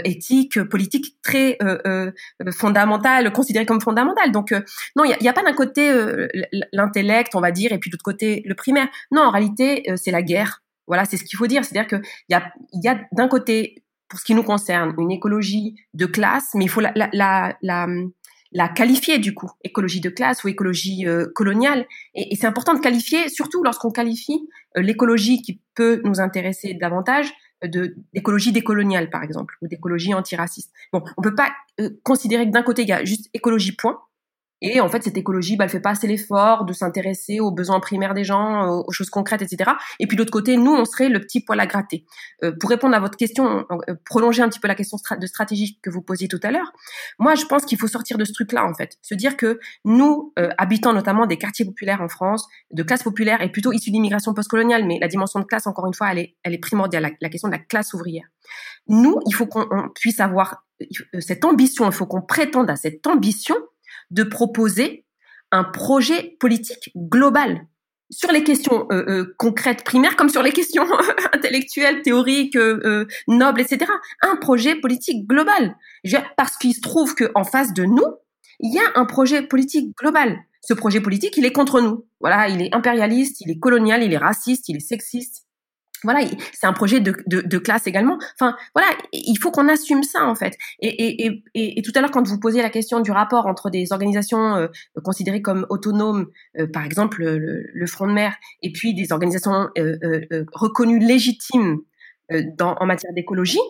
éthique, 0.04 0.62
politique 0.62 1.16
très 1.20 1.58
fondamentale, 2.52 3.32
considérée 3.32 3.66
comme 3.66 3.80
fondamentale. 3.80 4.30
Donc 4.30 4.52
non, 4.94 5.02
il 5.02 5.16
n'y 5.20 5.26
a, 5.26 5.30
a, 5.30 5.34
pas 5.34 5.42
d'un 5.42 5.52
côté 5.52 5.92
l'intellect, 6.72 7.34
on 7.34 7.40
va 7.40 7.50
dire, 7.50 7.72
et 7.72 7.78
puis 7.78 7.90
de 7.90 7.96
l'autre 7.96 8.04
côté 8.04 8.44
le 8.46 8.54
primaire. 8.54 8.86
Non, 9.10 9.22
en 9.22 9.32
réalité, 9.32 9.90
c'est 9.96 10.12
la 10.12 10.22
guerre. 10.22 10.62
Voilà, 10.86 11.04
c'est 11.04 11.16
ce 11.16 11.24
qu'il 11.24 11.36
faut 11.36 11.48
dire. 11.48 11.64
C'est-à-dire 11.64 11.88
qu'il 11.88 12.08
y 12.28 12.34
a, 12.34 12.52
y 12.74 12.86
a 12.86 13.00
d'un 13.10 13.26
côté 13.26 13.82
pour 14.08 14.18
ce 14.18 14.24
qui 14.24 14.34
nous 14.34 14.42
concerne, 14.42 14.94
une 14.98 15.10
écologie 15.10 15.76
de 15.94 16.06
classe, 16.06 16.50
mais 16.54 16.64
il 16.64 16.68
faut 16.68 16.80
la, 16.80 16.92
la, 16.94 17.56
la, 17.62 17.86
la, 18.52 18.68
qualifier 18.68 19.18
du 19.18 19.34
coup, 19.34 19.50
écologie 19.64 20.00
de 20.00 20.10
classe 20.10 20.44
ou 20.44 20.48
écologie 20.48 21.06
euh, 21.06 21.26
coloniale. 21.34 21.86
Et, 22.14 22.36
c'est 22.36 22.46
important 22.46 22.74
de 22.74 22.80
qualifier, 22.80 23.28
surtout 23.28 23.62
lorsqu'on 23.62 23.90
qualifie 23.90 24.48
euh, 24.76 24.82
l'écologie 24.82 25.42
qui 25.42 25.60
peut 25.74 26.00
nous 26.04 26.20
intéresser 26.20 26.74
davantage 26.74 27.32
euh, 27.64 27.88
d'écologie 28.12 28.52
décoloniale 28.52 29.10
par 29.10 29.22
exemple 29.22 29.56
ou 29.62 29.68
d'écologie 29.68 30.14
antiraciste. 30.14 30.72
Bon, 30.92 31.02
on 31.16 31.22
peut 31.22 31.34
pas 31.34 31.52
considérer 32.02 32.46
que 32.46 32.52
d'un 32.52 32.62
côté 32.62 32.82
il 32.82 32.88
y 32.88 32.92
a 32.92 33.04
juste 33.04 33.28
écologie 33.34 33.72
point 33.72 34.00
et 34.62 34.80
en 34.80 34.88
fait, 34.88 35.02
cette 35.02 35.18
écologie, 35.18 35.56
bah, 35.56 35.64
elle 35.64 35.70
fait 35.70 35.80
pas 35.80 35.90
assez 35.90 36.06
l'effort 36.06 36.64
de 36.64 36.72
s'intéresser 36.72 37.40
aux 37.40 37.50
besoins 37.50 37.78
primaires 37.78 38.14
des 38.14 38.24
gens, 38.24 38.82
aux, 38.86 38.92
choses 38.92 39.10
concrètes, 39.10 39.42
etc. 39.42 39.72
Et 40.00 40.06
puis 40.06 40.16
de 40.16 40.22
l'autre 40.22 40.32
côté, 40.32 40.56
nous, 40.56 40.72
on 40.72 40.84
serait 40.86 41.10
le 41.10 41.20
petit 41.20 41.44
poil 41.44 41.60
à 41.60 41.66
gratter. 41.66 42.06
Euh, 42.42 42.52
pour 42.58 42.70
répondre 42.70 42.94
à 42.96 43.00
votre 43.00 43.18
question, 43.18 43.66
euh, 43.70 43.94
prolonger 44.06 44.42
un 44.42 44.48
petit 44.48 44.60
peu 44.60 44.68
la 44.68 44.74
question 44.74 44.96
de 45.18 45.26
stratégie 45.26 45.78
que 45.82 45.90
vous 45.90 46.00
posiez 46.00 46.28
tout 46.28 46.40
à 46.42 46.50
l'heure, 46.50 46.72
moi, 47.18 47.34
je 47.34 47.44
pense 47.44 47.66
qu'il 47.66 47.78
faut 47.78 47.86
sortir 47.86 48.16
de 48.16 48.24
ce 48.24 48.32
truc-là, 48.32 48.64
en 48.66 48.72
fait. 48.72 48.96
Se 49.02 49.14
dire 49.14 49.36
que 49.36 49.60
nous, 49.84 50.32
euh, 50.38 50.48
habitants 50.56 50.94
notamment 50.94 51.26
des 51.26 51.36
quartiers 51.36 51.66
populaires 51.66 52.00
en 52.00 52.08
France, 52.08 52.46
de 52.70 52.82
classe 52.82 53.02
populaire 53.02 53.42
et 53.42 53.50
plutôt 53.50 53.72
issus 53.72 53.90
d'immigration 53.90 54.32
postcoloniale, 54.32 54.86
mais 54.86 54.98
la 54.98 55.08
dimension 55.08 55.40
de 55.40 55.44
classe, 55.44 55.66
encore 55.66 55.86
une 55.86 55.94
fois, 55.94 56.12
elle 56.12 56.18
est, 56.18 56.36
elle 56.42 56.54
est 56.54 56.58
primordiale, 56.58 57.02
la, 57.02 57.10
la 57.20 57.28
question 57.28 57.48
de 57.48 57.54
la 57.54 57.60
classe 57.60 57.92
ouvrière. 57.92 58.24
Nous, 58.88 59.20
il 59.26 59.34
faut 59.34 59.46
qu'on 59.46 59.66
puisse 59.94 60.20
avoir 60.20 60.64
cette 61.18 61.44
ambition, 61.44 61.86
il 61.86 61.92
faut 61.92 62.06
qu'on 62.06 62.22
prétende 62.22 62.70
à 62.70 62.76
cette 62.76 63.06
ambition 63.06 63.56
de 64.10 64.22
proposer 64.22 65.04
un 65.52 65.64
projet 65.64 66.36
politique 66.40 66.90
global 66.96 67.66
sur 68.10 68.30
les 68.30 68.44
questions 68.44 68.86
euh, 68.92 69.04
euh, 69.08 69.34
concrètes 69.38 69.84
primaires 69.84 70.16
comme 70.16 70.28
sur 70.28 70.42
les 70.42 70.52
questions 70.52 70.86
intellectuelles, 71.32 72.02
théoriques, 72.02 72.56
euh, 72.56 73.06
nobles, 73.28 73.60
etc. 73.60 73.90
Un 74.22 74.36
projet 74.36 74.76
politique 74.76 75.26
global. 75.26 75.76
Parce 76.36 76.56
qu'il 76.56 76.74
se 76.74 76.80
trouve 76.80 77.14
qu'en 77.14 77.44
face 77.44 77.72
de 77.72 77.84
nous, 77.84 78.06
il 78.60 78.72
y 78.72 78.78
a 78.78 78.92
un 78.94 79.04
projet 79.04 79.42
politique 79.42 79.96
global. 79.98 80.38
Ce 80.62 80.74
projet 80.74 81.00
politique, 81.00 81.36
il 81.36 81.44
est 81.44 81.52
contre 81.52 81.80
nous. 81.80 82.06
Voilà, 82.20 82.48
il 82.48 82.62
est 82.62 82.74
impérialiste, 82.74 83.40
il 83.40 83.50
est 83.50 83.58
colonial, 83.58 84.02
il 84.02 84.12
est 84.12 84.18
raciste, 84.18 84.68
il 84.68 84.76
est 84.76 84.80
sexiste, 84.80 85.45
voilà, 86.02 86.20
c'est 86.52 86.66
un 86.66 86.72
projet 86.72 87.00
de, 87.00 87.58
classe 87.58 87.86
également. 87.86 88.18
Enfin, 88.38 88.56
voilà, 88.74 88.88
il 89.12 89.36
faut 89.36 89.50
qu'on 89.50 89.68
assume 89.68 90.02
ça 90.02 90.24
en 90.26 90.34
fait. 90.34 90.56
Et, 90.80 91.42
tout 91.82 91.92
à 91.94 92.00
l'heure, 92.00 92.10
quand 92.10 92.26
vous 92.26 92.38
posiez 92.38 92.62
la 92.62 92.70
question 92.70 93.00
du 93.00 93.10
rapport 93.10 93.46
entre 93.46 93.70
des 93.70 93.92
organisations 93.92 94.56
euh, 94.56 94.68
considérées 95.02 95.42
comme 95.42 95.66
autonomes, 95.70 96.26
euh, 96.58 96.66
par 96.66 96.84
exemple 96.84 97.24
le, 97.24 97.86
Front 97.86 98.08
de 98.08 98.12
Mer, 98.12 98.34
et 98.62 98.72
puis 98.72 98.94
des 98.94 99.12
organisations 99.12 99.68
euh, 99.78 100.44
reconnues 100.52 100.98
légitimes 100.98 101.78
en 102.60 102.86
matière 102.86 103.12
d'écologie, 103.12 103.60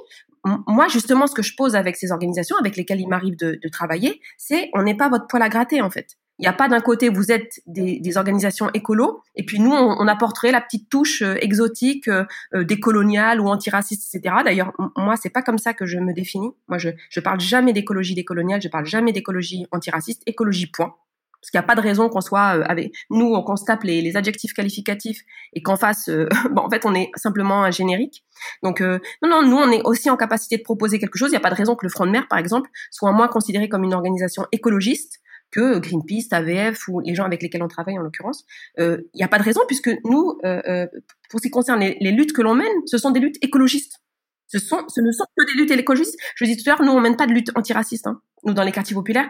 moi 0.67 0.89
justement, 0.89 1.27
ce 1.27 1.35
que 1.35 1.43
je 1.43 1.55
pose 1.57 1.75
avec 1.75 1.97
ces 1.97 2.13
organisations 2.13 2.57
avec 2.57 2.77
lesquelles 2.77 3.01
il 3.01 3.09
m'arrive 3.09 3.37
de, 3.37 3.59
de 3.63 3.69
travailler, 3.69 4.21
c'est 4.39 4.71
on 4.75 4.83
n'est 4.83 4.97
pas 4.97 5.09
votre 5.09 5.27
poil 5.27 5.43
à 5.43 5.49
gratter 5.49 5.83
en 5.83 5.91
fait. 5.91 6.17
Il 6.39 6.43
n'y 6.43 6.49
a 6.49 6.53
pas 6.53 6.69
d'un 6.69 6.81
côté 6.81 7.09
vous 7.09 7.33
êtes 7.33 7.61
des, 7.67 7.99
des, 7.99 8.17
organisations 8.19 8.69
écolo 8.75 9.23
et 9.37 9.45
puis 9.45 9.59
nous 9.59 9.73
on, 9.73 9.97
on 9.99 10.07
apporterait 10.07 10.53
la 10.53 10.61
petite 10.61 10.91
touche 10.91 11.23
euh, 11.23 11.37
exotique 11.41 12.09
euh, 12.09 12.25
euh, 12.55 12.63
décoloniale 12.63 13.41
ou 13.41 13.49
antiraciste, 13.49 14.15
etc. 14.15 14.37
D'ailleurs 14.45 14.73
moi 14.97 15.17
c'est 15.17 15.31
pas 15.31 15.43
comme 15.43 15.57
ça 15.57 15.73
que 15.73 15.87
je 15.87 15.99
me 15.99 16.13
définis. 16.13 16.51
Moi 16.69 16.77
je 16.77 16.91
je 17.09 17.21
parle 17.21 17.41
jamais 17.41 17.73
d'écologie 17.73 18.15
décoloniale, 18.15 18.61
je 18.61 18.69
parle 18.69 18.85
jamais 18.85 19.13
d'écologie 19.13 19.67
antiraciste, 19.73 20.23
écologie 20.27 20.67
point. 20.67 20.95
Parce 21.41 21.51
qu'il 21.53 21.59
n'y 21.61 21.65
a 21.65 21.67
pas 21.67 21.77
de 21.77 21.81
raison 21.81 22.09
qu'on 22.09 22.21
soit 22.21 22.41
avec 22.41 22.93
nous, 23.09 23.41
qu'on 23.43 23.57
se 23.57 23.65
tape 23.65 23.85
les, 23.85 24.03
les 24.03 24.17
adjectifs 24.17 24.53
qualificatifs 24.53 25.21
et 25.53 25.63
qu'en 25.63 25.77
face, 25.77 26.11
bon, 26.51 26.63
en 26.63 26.71
fait, 26.71 26.85
on 26.85 26.95
est 26.95 27.11
simplement 27.15 27.63
un 27.63 27.71
générique. 27.71 28.25
Donc, 28.65 28.81
non, 28.81 28.99
non, 29.23 29.43
nous, 29.43 29.57
on 29.57 29.71
est 29.71 29.83
aussi 29.85 30.11
en 30.11 30.17
capacité 30.17 30.57
de 30.57 30.63
proposer 30.63 30.99
quelque 30.99 31.19
chose. 31.19 31.29
Il 31.29 31.33
n'y 31.33 31.37
a 31.37 31.41
pas 31.41 31.51
de 31.51 31.55
raison 31.55 31.77
que 31.77 31.87
le 31.87 31.91
Front 31.91 32.07
de 32.07 32.11
Mer, 32.11 32.27
par 32.29 32.41
exemple, 32.41 32.69
soit 32.91 33.13
moins 33.13 33.29
considéré 33.29 33.69
comme 33.69 33.85
une 33.85 33.95
organisation 33.95 34.47
écologiste 34.51 35.21
que 35.51 35.79
Greenpeace, 35.79 36.29
AVF 36.33 36.89
ou 36.89 37.01
les 37.01 37.15
gens 37.15 37.25
avec 37.25 37.43
lesquels 37.43 37.63
on 37.63 37.69
travaille 37.69 37.99
en 37.99 38.03
l'occurrence. 38.03 38.45
Il 38.79 38.85
euh, 38.85 39.11
n'y 39.15 39.23
a 39.23 39.29
pas 39.29 39.39
de 39.39 39.45
raison 39.45 39.61
puisque 39.67 39.91
nous, 40.05 40.39
euh, 40.45 40.61
euh, 40.69 40.87
pour 41.31 41.41
ce 41.41 41.47
qui 41.47 41.51
concerne 41.51 41.81
les, 41.81 42.11
luttes 42.11 42.33
que 42.33 42.43
l'on 42.43 42.55
mène, 42.55 42.73
ce 42.87 42.99
sont 42.99 43.11
des 43.11 43.21
luttes 43.21 43.39
écologistes. 43.43 44.01
Ce 44.49 44.59
ne 44.59 45.13
sont 45.13 45.25
que 45.37 45.53
des 45.53 45.61
luttes 45.61 45.71
écologistes. 45.73 46.17
Je 46.37 46.45
dis 46.45 46.57
tout 46.57 46.69
à 46.71 46.75
l'heure, 46.75 46.83
nous, 46.83 46.93
on 46.93 47.01
mène 47.01 47.17
pas 47.17 47.27
de 47.27 47.33
lutte 47.33 47.51
antiraciste. 47.57 48.07
Hein. 48.07 48.21
Nous, 48.45 48.55
dans 48.55 48.63
les 48.63 48.71
quartiers 48.71 48.95
populaires, 48.95 49.29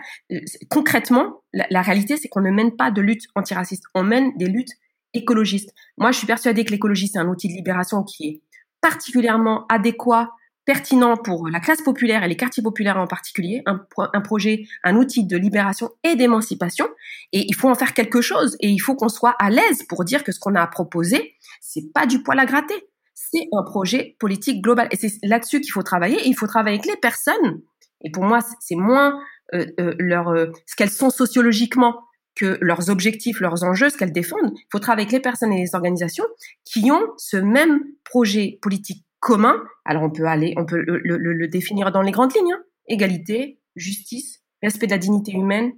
concrètement, 0.69 1.43
la, 1.55 1.67
la 1.71 1.81
réalité, 1.81 2.19
c'est 2.19 2.29
qu'on 2.29 2.43
ne 2.43 2.51
mène 2.51 2.77
pas 2.77 2.91
de 2.91 3.01
lutte 3.01 3.23
antiraciste. 3.35 3.85
On 3.95 4.03
mène 4.03 4.37
des 4.37 4.47
luttes 4.47 4.73
écologistes. 5.15 5.73
Moi, 5.97 6.13
je 6.13 6.19
suis 6.19 6.27
persuadée 6.27 6.65
que 6.65 6.71
l'écologie, 6.71 7.09
c'est 7.09 7.19
un 7.19 7.29
outil 7.29 7.49
de 7.49 7.55
libération 7.55 8.03
qui 8.03 8.29
est 8.29 8.43
particulièrement 8.83 9.67
adéquat 9.69 10.31
pertinent 10.67 11.17
pour 11.17 11.49
la 11.49 11.61
classe 11.61 11.81
populaire 11.81 12.25
et 12.25 12.29
les 12.29 12.37
quartiers 12.37 12.63
populaires 12.63 12.99
en 12.99 13.07
particulier, 13.07 13.63
un, 13.67 14.21
projet, 14.21 14.67
un 14.83 14.97
outil 14.97 15.25
de 15.25 15.37
libération 15.37 15.93
et 16.03 16.17
d'émancipation. 16.17 16.89
Et 17.33 17.47
il 17.49 17.55
faut 17.55 17.71
en 17.71 17.77
faire 17.77 17.95
quelque 17.95 18.21
chose 18.21 18.57
et 18.61 18.69
il 18.69 18.79
faut 18.79 18.97
qu'on 18.97 19.09
soit 19.09 19.37
à 19.39 19.49
l'aise 19.49 19.85
pour 19.89 20.05
dire 20.05 20.25
que 20.25 20.33
ce 20.33 20.41
qu'on 20.41 20.57
a 20.57 20.67
proposé, 20.67 21.35
c'est 21.61 21.93
pas 21.95 22.05
du 22.05 22.23
poil 22.23 22.39
à 22.41 22.47
gratter. 22.47 22.75
C'est 23.15 23.47
un 23.53 23.63
projet 23.63 24.17
politique 24.19 24.61
global. 24.61 24.89
Et 24.91 24.97
c'est 24.97 25.13
là-dessus 25.23 25.61
qu'il 25.61 25.71
faut 25.71 25.85
travailler. 25.85 26.19
Et 26.27 26.29
il 26.29 26.35
faut 26.35 26.49
travailler 26.49 26.79
avec 26.79 26.87
les 26.87 27.01
personnes. 27.01 27.63
Et 28.05 28.11
pour 28.11 28.25
moi, 28.25 28.41
c'est 28.61 28.75
moins 28.75 29.21
euh, 29.55 29.67
euh, 29.79 29.95
leur, 29.99 30.29
euh, 30.29 30.47
ce 30.67 30.75
qu'elles 30.75 30.91
sont 30.91 31.11
sociologiquement 31.11 32.03
que 32.35 32.59
leurs 32.61 32.91
objectifs, 32.91 33.41
leurs 33.41 33.63
enjeux, 33.63 33.89
ce 33.89 33.97
qu'elles 33.97 34.13
défendent. 34.13 34.53
Il 34.55 34.67
faut 34.71 34.81
travailler 34.81 35.07
avec 35.07 35.13
les 35.13 35.21
personnes 35.21 35.53
et 35.53 35.63
les 35.63 35.75
organisations 35.75 36.27
qui 36.65 36.91
ont 36.91 37.13
ce 37.17 37.37
même 37.37 37.81
projet 38.05 38.59
politique 38.61 39.06
commun. 39.27 39.61
Alors 39.85 40.05
on 40.05 40.11
peut 40.11 40.27
aller, 40.27 40.55
on 40.57 40.65
peut 40.65 40.79
le, 40.87 41.49
définir 41.49 41.91
dans 41.91 42.01
les 42.01 42.13
grandes 42.13 42.33
lignes 42.33 42.53
hein. 42.53 42.63
égalité, 42.87 43.59
justice, 43.75 44.45
respect 44.63 44.87
de 44.87 44.93
la 44.93 44.99
dignité 44.99 45.33
humaine, 45.33 45.73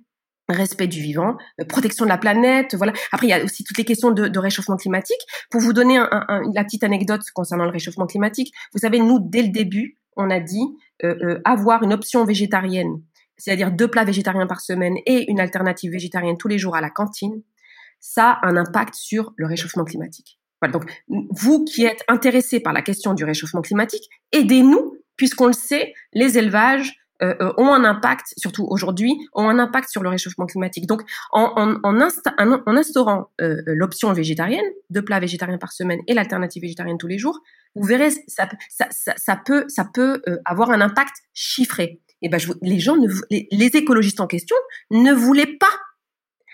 respect 0.51 0.87
du 0.87 1.01
vivant, 1.01 1.39
euh, 1.59 1.65
protection 1.65 2.05
de 2.05 2.11
la 2.11 2.19
planète, 2.19 2.75
voilà. 2.75 2.93
Après, 3.11 3.27
il 3.27 3.31
y 3.31 3.33
a 3.33 3.43
aussi 3.43 3.65
toutes 3.65 3.79
les 3.79 3.87
questions 3.87 4.11
de, 4.11 4.39
réchauffement 4.39 4.77
climatique. 4.77 5.21
Pour 5.51 5.63
vous 5.63 5.73
donner 5.73 5.97
la 5.99 6.65
petite 6.65 6.85
anecdote 6.85 7.23
concernant 7.35 7.65
le 7.65 7.71
réchauffement 7.71 8.07
climatique, 8.07 8.53
vous 8.75 8.81
savez, 8.81 8.99
nous, 8.99 9.19
dès 9.19 9.43
le 9.43 9.49
début, 9.49 9.99
on 10.17 10.29
a 10.29 10.41
dit 10.41 10.77
euh, 11.05 11.17
euh, 11.23 11.41
avoir 11.47 11.83
une 11.83 11.95
option 11.95 12.27
végétarienne, 12.27 13.01
c'est-à-dire 13.39 13.73
deux 13.73 13.89
plats 13.89 14.05
végétariens 14.05 14.47
par 14.47 14.61
semaine 14.61 14.97
et 15.07 15.31
une 15.31 15.41
alternative 15.41 15.93
végétarienne 15.93 16.37
tous 16.37 16.49
les 16.49 16.59
jours 16.59 16.77
à 16.77 16.83
la 16.83 16.91
cantine, 16.91 17.43
ça 17.99 18.33
a 18.43 18.47
un 18.47 18.57
impact 18.59 18.95
sur 18.95 19.33
le 19.37 19.47
réchauffement 19.47 19.85
climatique. 19.85 20.39
Voilà, 20.61 20.73
donc, 20.73 20.91
vous 21.09 21.65
qui 21.65 21.85
êtes 21.85 22.03
intéressés 22.09 22.61
par 22.61 22.73
la 22.73 22.83
question 22.83 23.15
du 23.15 23.25
réchauffement 23.25 23.63
climatique, 23.63 24.09
aidez-nous, 24.33 24.97
puisqu'on 25.17 25.47
le 25.47 25.53
sait, 25.53 25.95
les 26.13 26.39
élevages 26.39 26.95
euh, 27.21 27.35
euh 27.41 27.53
ont 27.57 27.73
un 27.73 27.85
impact, 27.85 28.35
surtout 28.37 28.65
aujourd'hui, 28.69 29.13
ont 29.35 29.49
un 29.49 29.59
impact 29.59 29.89
sur 29.89 30.03
le 30.03 30.09
réchauffement 30.09 30.47
climatique. 30.47 30.87
Donc, 30.87 31.03
en, 31.33 31.53
en, 31.57 31.77
en, 31.83 32.63
en 32.67 32.77
instaurant 32.77 33.31
euh, 33.41 33.61
l'option 33.67 34.13
végétarienne, 34.13 34.65
deux 34.91 35.03
plats 35.03 35.19
végétariens 35.19 35.59
par 35.59 35.73
semaine 35.73 36.01
et 36.07 36.15
l'alternative 36.15 36.63
végétarienne 36.63 36.99
tous 36.99 37.09
les 37.09 37.19
jours, 37.19 37.41
vous 37.75 37.87
verrez, 37.87 38.11
ça, 38.29 38.49
ça, 38.69 38.87
ça, 38.91 39.37
peut, 39.45 39.65
ça 39.69 39.85
peut 39.93 40.23
euh, 40.29 40.37
avoir 40.45 40.71
un 40.71 40.81
impact 40.81 41.17
chiffré. 41.35 42.01
Et 42.23 42.29
ben, 42.29 42.39
je, 42.39 42.53
les 42.63 42.79
gens, 42.81 42.97
ne, 42.97 43.09
les 43.31 43.77
écologistes 43.77 44.21
en 44.21 44.27
question 44.27 44.57
ne 44.91 45.13
voulaient 45.13 45.57
pas 45.59 45.71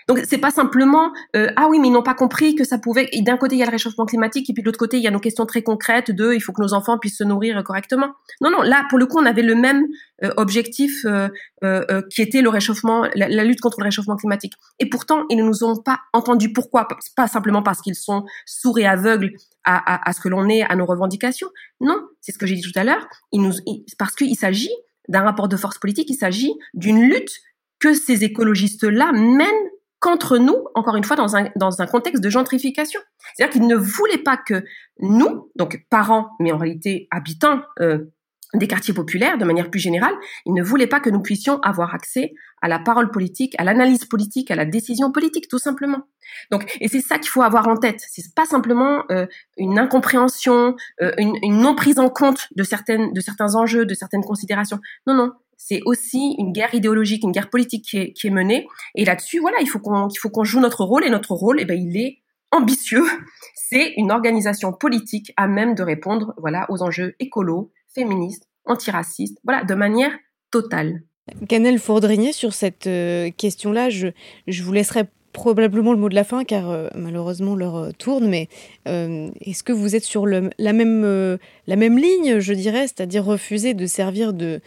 donc 0.07 0.19
c'est 0.27 0.37
pas 0.37 0.51
simplement 0.51 1.11
euh, 1.35 1.51
ah 1.55 1.67
oui 1.69 1.79
mais 1.79 1.87
ils 1.87 1.91
n'ont 1.91 2.03
pas 2.03 2.13
compris 2.13 2.55
que 2.55 2.63
ça 2.63 2.77
pouvait. 2.77 3.09
D'un 3.21 3.37
côté 3.37 3.55
il 3.55 3.59
y 3.59 3.63
a 3.63 3.65
le 3.65 3.71
réchauffement 3.71 4.05
climatique 4.05 4.49
et 4.49 4.53
puis 4.53 4.61
de 4.61 4.67
l'autre 4.67 4.77
côté 4.79 4.97
il 4.97 5.03
y 5.03 5.07
a 5.07 5.11
nos 5.11 5.19
questions 5.19 5.45
très 5.45 5.63
concrètes 5.63 6.11
de 6.11 6.33
il 6.33 6.41
faut 6.41 6.53
que 6.53 6.61
nos 6.61 6.73
enfants 6.73 6.99
puissent 6.99 7.17
se 7.17 7.23
nourrir 7.23 7.63
correctement. 7.63 8.09
Non 8.41 8.51
non 8.51 8.61
là 8.61 8.85
pour 8.89 8.99
le 8.99 9.05
coup 9.07 9.17
on 9.19 9.25
avait 9.25 9.41
le 9.41 9.55
même 9.55 9.85
euh, 10.23 10.31
objectif 10.37 11.05
euh, 11.05 11.27
euh, 11.63 12.01
qui 12.09 12.21
était 12.21 12.41
le 12.41 12.47
réchauffement, 12.49 13.05
la, 13.15 13.43
lutte 13.43 13.59
contre 13.59 13.79
le 13.79 13.85
réchauffement 13.85 14.15
climatique. 14.15 14.53
Et 14.79 14.87
pourtant 14.87 15.25
ils 15.29 15.37
ne 15.37 15.43
nous 15.43 15.63
ont 15.63 15.75
pas 15.75 15.99
entendu. 16.13 16.53
Pourquoi? 16.53 16.87
Pas 17.15 17.27
simplement 17.27 17.63
parce 17.63 17.81
qu'ils 17.81 17.95
sont 17.95 18.25
sourds 18.45 18.79
et 18.79 18.85
aveugles 18.85 19.31
à, 19.63 19.75
à, 19.95 20.09
à 20.09 20.13
ce 20.13 20.21
que 20.21 20.29
l'on 20.29 20.47
est, 20.47 20.61
à 20.61 20.75
nos 20.75 20.85
revendications. 20.85 21.49
Non, 21.81 21.99
c'est 22.21 22.31
ce 22.31 22.37
que 22.37 22.45
j'ai 22.45 22.55
dit 22.55 22.61
tout 22.61 22.79
à 22.79 22.83
l'heure. 22.83 23.05
Il 23.31 23.41
nous 23.41 23.53
parce 23.97 24.15
qu'il 24.15 24.35
s'agit 24.37 24.73
d'un 25.09 25.21
rapport 25.21 25.47
de 25.47 25.57
force 25.57 25.79
politique. 25.79 26.09
Il 26.09 26.15
s'agit 26.15 26.53
d'une 26.73 27.01
lutte 27.01 27.41
que 27.79 27.93
ces 27.93 28.23
écologistes-là 28.23 29.11
mènent 29.11 29.69
qu'entre 30.05 30.37
nous, 30.37 30.67
encore 30.75 30.95
une 30.97 31.03
fois, 31.03 31.15
dans 31.15 31.35
un, 31.35 31.49
dans 31.55 31.81
un 31.81 31.87
contexte 31.87 32.23
de 32.23 32.29
gentrification. 32.29 33.01
C'est-à-dire 33.33 33.53
qu'ils 33.53 33.67
ne 33.67 33.75
voulaient 33.75 34.19
pas 34.19 34.37
que 34.37 34.63
nous, 34.99 35.49
donc 35.55 35.83
parents, 35.89 36.29
mais 36.39 36.51
en 36.51 36.59
réalité 36.59 37.07
habitants 37.09 37.61
euh, 37.79 38.13
des 38.53 38.67
quartiers 38.67 38.93
populaires, 38.93 39.39
de 39.39 39.45
manière 39.45 39.71
plus 39.71 39.79
générale, 39.79 40.13
ils 40.45 40.53
ne 40.53 40.61
voulaient 40.61 40.85
pas 40.85 40.99
que 40.99 41.09
nous 41.09 41.23
puissions 41.23 41.59
avoir 41.61 41.95
accès 41.95 42.33
à 42.61 42.67
la 42.67 42.77
parole 42.77 43.09
politique, 43.09 43.55
à 43.57 43.63
l'analyse 43.63 44.05
politique, 44.05 44.51
à 44.51 44.55
la 44.55 44.65
décision 44.65 45.11
politique, 45.11 45.47
tout 45.47 45.57
simplement. 45.57 46.03
Donc, 46.51 46.77
et 46.79 46.87
c'est 46.87 47.01
ça 47.01 47.17
qu'il 47.17 47.29
faut 47.29 47.41
avoir 47.41 47.67
en 47.67 47.75
tête. 47.75 47.99
C'est 48.07 48.35
pas 48.35 48.45
simplement 48.45 49.05
euh, 49.09 49.25
une 49.57 49.79
incompréhension, 49.79 50.75
euh, 51.01 51.13
une, 51.17 51.35
une 51.41 51.61
non 51.61 51.73
prise 51.73 51.97
en 51.97 52.09
compte 52.09 52.47
de 52.55 52.61
certaines, 52.63 53.11
de 53.11 53.21
certains 53.21 53.55
enjeux, 53.55 53.87
de 53.87 53.95
certaines 53.95 54.23
considérations. 54.23 54.79
Non, 55.07 55.15
non, 55.15 55.31
c'est 55.57 55.81
aussi 55.85 56.35
une 56.37 56.51
guerre 56.51 56.73
idéologique, 56.73 57.23
une 57.23 57.31
guerre 57.31 57.49
politique 57.49 57.85
qui 57.85 58.27
est, 58.27 58.29
menée. 58.29 58.67
Et 58.95 59.05
là-dessus, 59.05 59.39
voilà, 59.39 59.57
il 59.61 59.67
faut 59.67 59.79
qu'on 59.79 60.43
joue 60.43 60.59
notre 60.59 60.83
rôle 60.83 61.05
et 61.05 61.09
notre 61.09 61.33
rôle, 61.33 61.59
eh 61.59 61.65
ben, 61.65 61.79
il 61.79 61.97
est 61.97 62.19
ambitieux. 62.51 63.05
C'est 63.55 63.93
une 63.97 64.11
organisation 64.11 64.73
politique 64.73 65.33
à 65.37 65.47
même 65.47 65.75
de 65.75 65.83
répondre, 65.83 66.33
voilà, 66.37 66.65
aux 66.69 66.83
enjeux 66.83 67.15
écolos, 67.19 67.71
féministes, 67.93 68.47
antiracistes, 68.65 69.39
voilà, 69.43 69.63
de 69.63 69.73
manière 69.73 70.11
totale. 70.51 71.01
Canel 71.49 71.79
Fourdrinier, 71.79 72.33
sur 72.33 72.53
cette 72.53 72.85
euh, 72.85 73.31
question-là, 73.31 73.89
je, 73.89 74.09
je 74.47 74.61
vous 74.61 74.71
laisserai 74.71 75.05
probablement 75.35 75.91
le 75.91 75.99
mot 75.99 76.07
de 76.07 76.15
la 76.15 76.23
fin 76.23 76.45
car 76.45 76.69
euh, 76.69 76.87
malheureusement 76.95 77.55
l'heure 77.55 77.75
euh, 77.75 77.91
tourne 77.91 78.27
mais 78.27 78.47
euh, 78.87 79.29
est-ce 79.41 79.63
que 79.63 79.73
vous 79.73 79.93
êtes 79.93 80.05
sur 80.05 80.25
la 80.25 80.73
même 80.73 81.37
la 81.67 81.75
même 81.75 81.97
ligne 81.97 82.39
je 82.39 82.53
dirais 82.53 82.87
c'est-à-dire 82.87 83.25
refuser 83.25 83.73
de 83.73 83.85
servir 83.85 84.31
de 84.31 84.61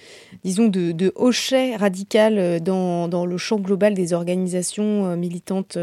disons 0.45 0.69
de, 0.69 0.93
de 0.93 1.11
hochet 1.17 1.75
radical 1.75 2.61
dans, 2.61 3.09
dans 3.09 3.25
le 3.25 3.39
champ 3.39 3.59
global 3.59 3.95
des 3.95 4.13
organisations 4.13 5.17
militantes 5.17 5.79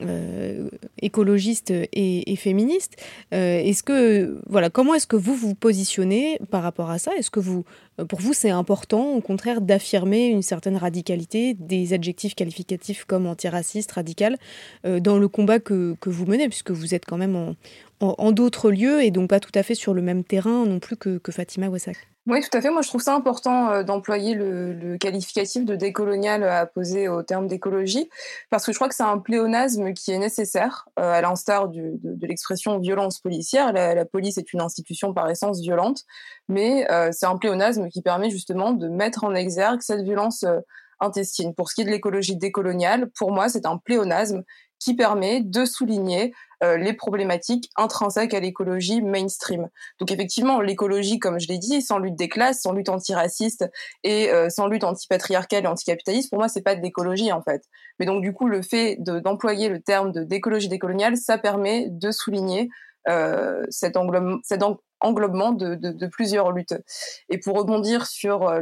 euh, 0.00 0.68
écologiste 1.00 1.72
et, 1.92 2.36
féministe. 2.36 2.96
Euh, 3.32 3.60
est-ce 3.60 3.82
que 3.82 4.40
voilà, 4.48 4.68
comment 4.68 4.94
est-ce 4.94 5.06
que 5.06 5.16
vous 5.16 5.36
vous 5.36 5.54
positionnez 5.54 6.38
par 6.50 6.62
rapport 6.62 6.90
à 6.90 6.98
ça? 6.98 7.12
Est-ce 7.16 7.30
que 7.30 7.38
vous, 7.38 7.64
pour 8.08 8.20
vous, 8.20 8.32
c'est 8.32 8.50
important, 8.50 9.12
au 9.14 9.20
contraire, 9.20 9.60
d'affirmer 9.60 10.26
une 10.26 10.42
certaine 10.42 10.76
radicalité, 10.76 11.54
des 11.54 11.92
adjectifs 11.92 12.34
qualificatifs 12.34 13.04
comme 13.04 13.26
antiraciste, 13.26 13.92
radical, 13.92 14.36
euh, 14.84 14.98
dans 14.98 15.18
le 15.18 15.28
combat 15.28 15.60
que, 15.60 15.94
que 16.00 16.10
vous 16.10 16.26
menez, 16.26 16.48
puisque 16.48 16.72
vous 16.72 16.94
êtes 16.94 17.04
quand 17.04 17.18
même 17.18 17.36
en, 17.36 17.54
en, 18.00 18.14
en 18.18 18.32
d'autres 18.32 18.72
lieux 18.72 19.02
et 19.02 19.12
donc 19.12 19.30
pas 19.30 19.40
tout 19.40 19.52
à 19.54 19.62
fait 19.62 19.76
sur 19.76 19.94
le 19.94 20.02
même 20.02 20.24
terrain 20.24 20.66
non 20.66 20.80
plus 20.80 20.96
que, 20.96 21.18
que 21.18 21.30
Fatima 21.30 21.68
Wassak? 21.68 22.13
Oui, 22.26 22.40
tout 22.40 22.56
à 22.56 22.62
fait. 22.62 22.70
Moi, 22.70 22.80
je 22.80 22.88
trouve 22.88 23.02
ça 23.02 23.14
important 23.14 23.70
euh, 23.70 23.82
d'employer 23.82 24.34
le, 24.34 24.96
qualificatif 24.98 25.64
de 25.66 25.76
décolonial 25.76 26.42
à 26.42 26.64
poser 26.64 27.06
au 27.06 27.22
terme 27.22 27.48
d'écologie, 27.48 28.08
parce 28.48 28.64
que 28.64 28.72
je 28.72 28.78
crois 28.78 28.88
que 28.88 28.94
c'est 28.94 29.02
un 29.02 29.18
pléonasme 29.18 29.92
qui 29.92 30.10
est 30.10 30.18
nécessaire, 30.18 30.88
euh, 30.98 31.12
à 31.12 31.20
l'instar 31.20 31.68
de, 31.68 31.98
l'expression 32.22 32.78
violence 32.78 33.20
policière. 33.20 33.72
La, 33.74 34.06
police 34.06 34.38
est 34.38 34.54
une 34.54 34.62
institution 34.62 35.12
par 35.12 35.28
essence 35.28 35.60
violente, 35.60 36.04
mais 36.48 36.90
euh, 36.90 37.10
c'est 37.12 37.26
un 37.26 37.36
pléonasme 37.36 37.88
qui 37.90 38.00
permet 38.00 38.30
justement 38.30 38.72
de 38.72 38.88
mettre 38.88 39.24
en 39.24 39.34
exergue 39.34 39.82
cette 39.82 40.02
violence 40.02 40.44
euh, 40.44 40.60
intestine. 41.00 41.54
Pour 41.54 41.68
ce 41.68 41.74
qui 41.74 41.82
est 41.82 41.84
de 41.84 41.90
l'écologie 41.90 42.36
décoloniale, 42.36 43.10
pour 43.18 43.32
moi, 43.32 43.50
c'est 43.50 43.66
un 43.66 43.76
pléonasme 43.76 44.44
qui 44.78 44.94
permet 44.94 45.40
de 45.40 45.64
souligner 45.64 46.34
euh, 46.62 46.76
les 46.76 46.92
problématiques 46.92 47.70
intrinsèques 47.76 48.34
à 48.34 48.40
l'écologie 48.40 49.02
mainstream. 49.02 49.68
Donc 49.98 50.10
effectivement, 50.10 50.60
l'écologie, 50.60 51.18
comme 51.18 51.38
je 51.38 51.48
l'ai 51.48 51.58
dit, 51.58 51.82
sans 51.82 51.98
lutte 51.98 52.16
des 52.16 52.28
classes, 52.28 52.60
sans 52.62 52.72
lutte 52.72 52.88
antiraciste 52.88 53.68
et 54.02 54.30
euh, 54.30 54.48
sans 54.48 54.66
lutte 54.66 54.84
antipatriarcale 54.84 55.64
et 55.64 55.66
anticapitaliste, 55.66 56.30
pour 56.30 56.38
moi, 56.38 56.48
c'est 56.48 56.62
pas 56.62 56.74
de 56.74 56.80
l'écologie 56.80 57.32
en 57.32 57.42
fait. 57.42 57.62
Mais 57.98 58.06
donc 58.06 58.22
du 58.22 58.32
coup, 58.32 58.48
le 58.48 58.62
fait 58.62 58.96
d'employer 58.98 59.68
le 59.68 59.80
terme 59.80 60.12
de 60.12 60.22
d'écologie 60.22 60.68
décoloniale, 60.68 61.16
ça 61.16 61.38
permet 61.38 61.88
de 61.90 62.10
souligner 62.10 62.68
euh, 63.08 63.62
cet, 63.68 63.96
cet 64.42 64.62
englobement 65.04 65.52
de, 65.52 66.06
plusieurs 66.06 66.50
luttes. 66.52 66.74
Et 67.28 67.38
pour 67.38 67.56
rebondir 67.56 68.06
sur 68.06 68.52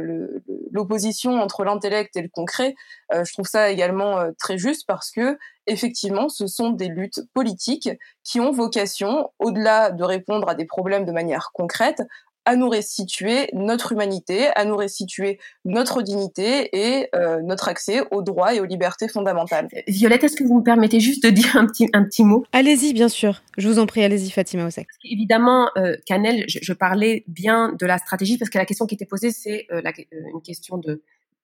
l'opposition 0.71 1.41
entre 1.41 1.63
l'intellect 1.63 2.15
et 2.15 2.21
le 2.21 2.29
concret, 2.29 2.75
je 3.11 3.31
trouve 3.33 3.47
ça 3.47 3.69
également 3.69 4.31
très 4.39 4.57
juste 4.57 4.85
parce 4.87 5.11
que 5.11 5.37
effectivement, 5.67 6.29
ce 6.29 6.47
sont 6.47 6.71
des 6.71 6.87
luttes 6.87 7.21
politiques 7.33 7.89
qui 8.23 8.39
ont 8.39 8.51
vocation, 8.51 9.31
au-delà 9.39 9.91
de 9.91 10.03
répondre 10.03 10.49
à 10.49 10.55
des 10.55 10.65
problèmes 10.65 11.05
de 11.05 11.11
manière 11.11 11.51
concrète, 11.53 12.01
à 12.45 12.55
nous 12.55 12.69
restituer 12.69 13.49
notre 13.53 13.91
humanité, 13.93 14.47
à 14.55 14.65
nous 14.65 14.75
restituer 14.75 15.39
notre 15.65 16.01
dignité 16.01 16.69
et 16.73 17.09
euh, 17.15 17.41
notre 17.41 17.69
accès 17.69 18.01
aux 18.11 18.21
droits 18.21 18.53
et 18.53 18.59
aux 18.59 18.65
libertés 18.65 19.07
fondamentales. 19.07 19.67
Violette, 19.87 20.23
est-ce 20.23 20.35
que 20.35 20.43
vous 20.43 20.59
me 20.59 20.63
permettez 20.63 20.99
juste 20.99 21.23
de 21.23 21.29
dire 21.29 21.55
un 21.55 21.65
petit, 21.65 21.89
un 21.93 22.03
petit 22.03 22.23
mot? 22.23 22.43
Allez-y, 22.51 22.93
bien 22.93 23.09
sûr. 23.09 23.41
Je 23.57 23.67
vous 23.67 23.79
en 23.79 23.85
prie, 23.85 24.03
allez-y, 24.03 24.29
Fatima 24.29 24.65
Osek. 24.65 24.87
Évidemment, 25.03 25.69
euh, 25.77 25.95
Canel, 26.05 26.45
je, 26.47 26.73
parlais 26.73 27.23
bien 27.27 27.73
de 27.79 27.85
la 27.85 27.97
stratégie 27.97 28.37
parce 28.37 28.49
que 28.49 28.57
la 28.57 28.65
question 28.65 28.85
qui 28.85 28.95
était 28.95 29.05
posée, 29.05 29.31
c'est 29.31 29.67
euh, 29.71 29.81
une 30.33 30.41
question 30.41 30.77
de 30.77 31.01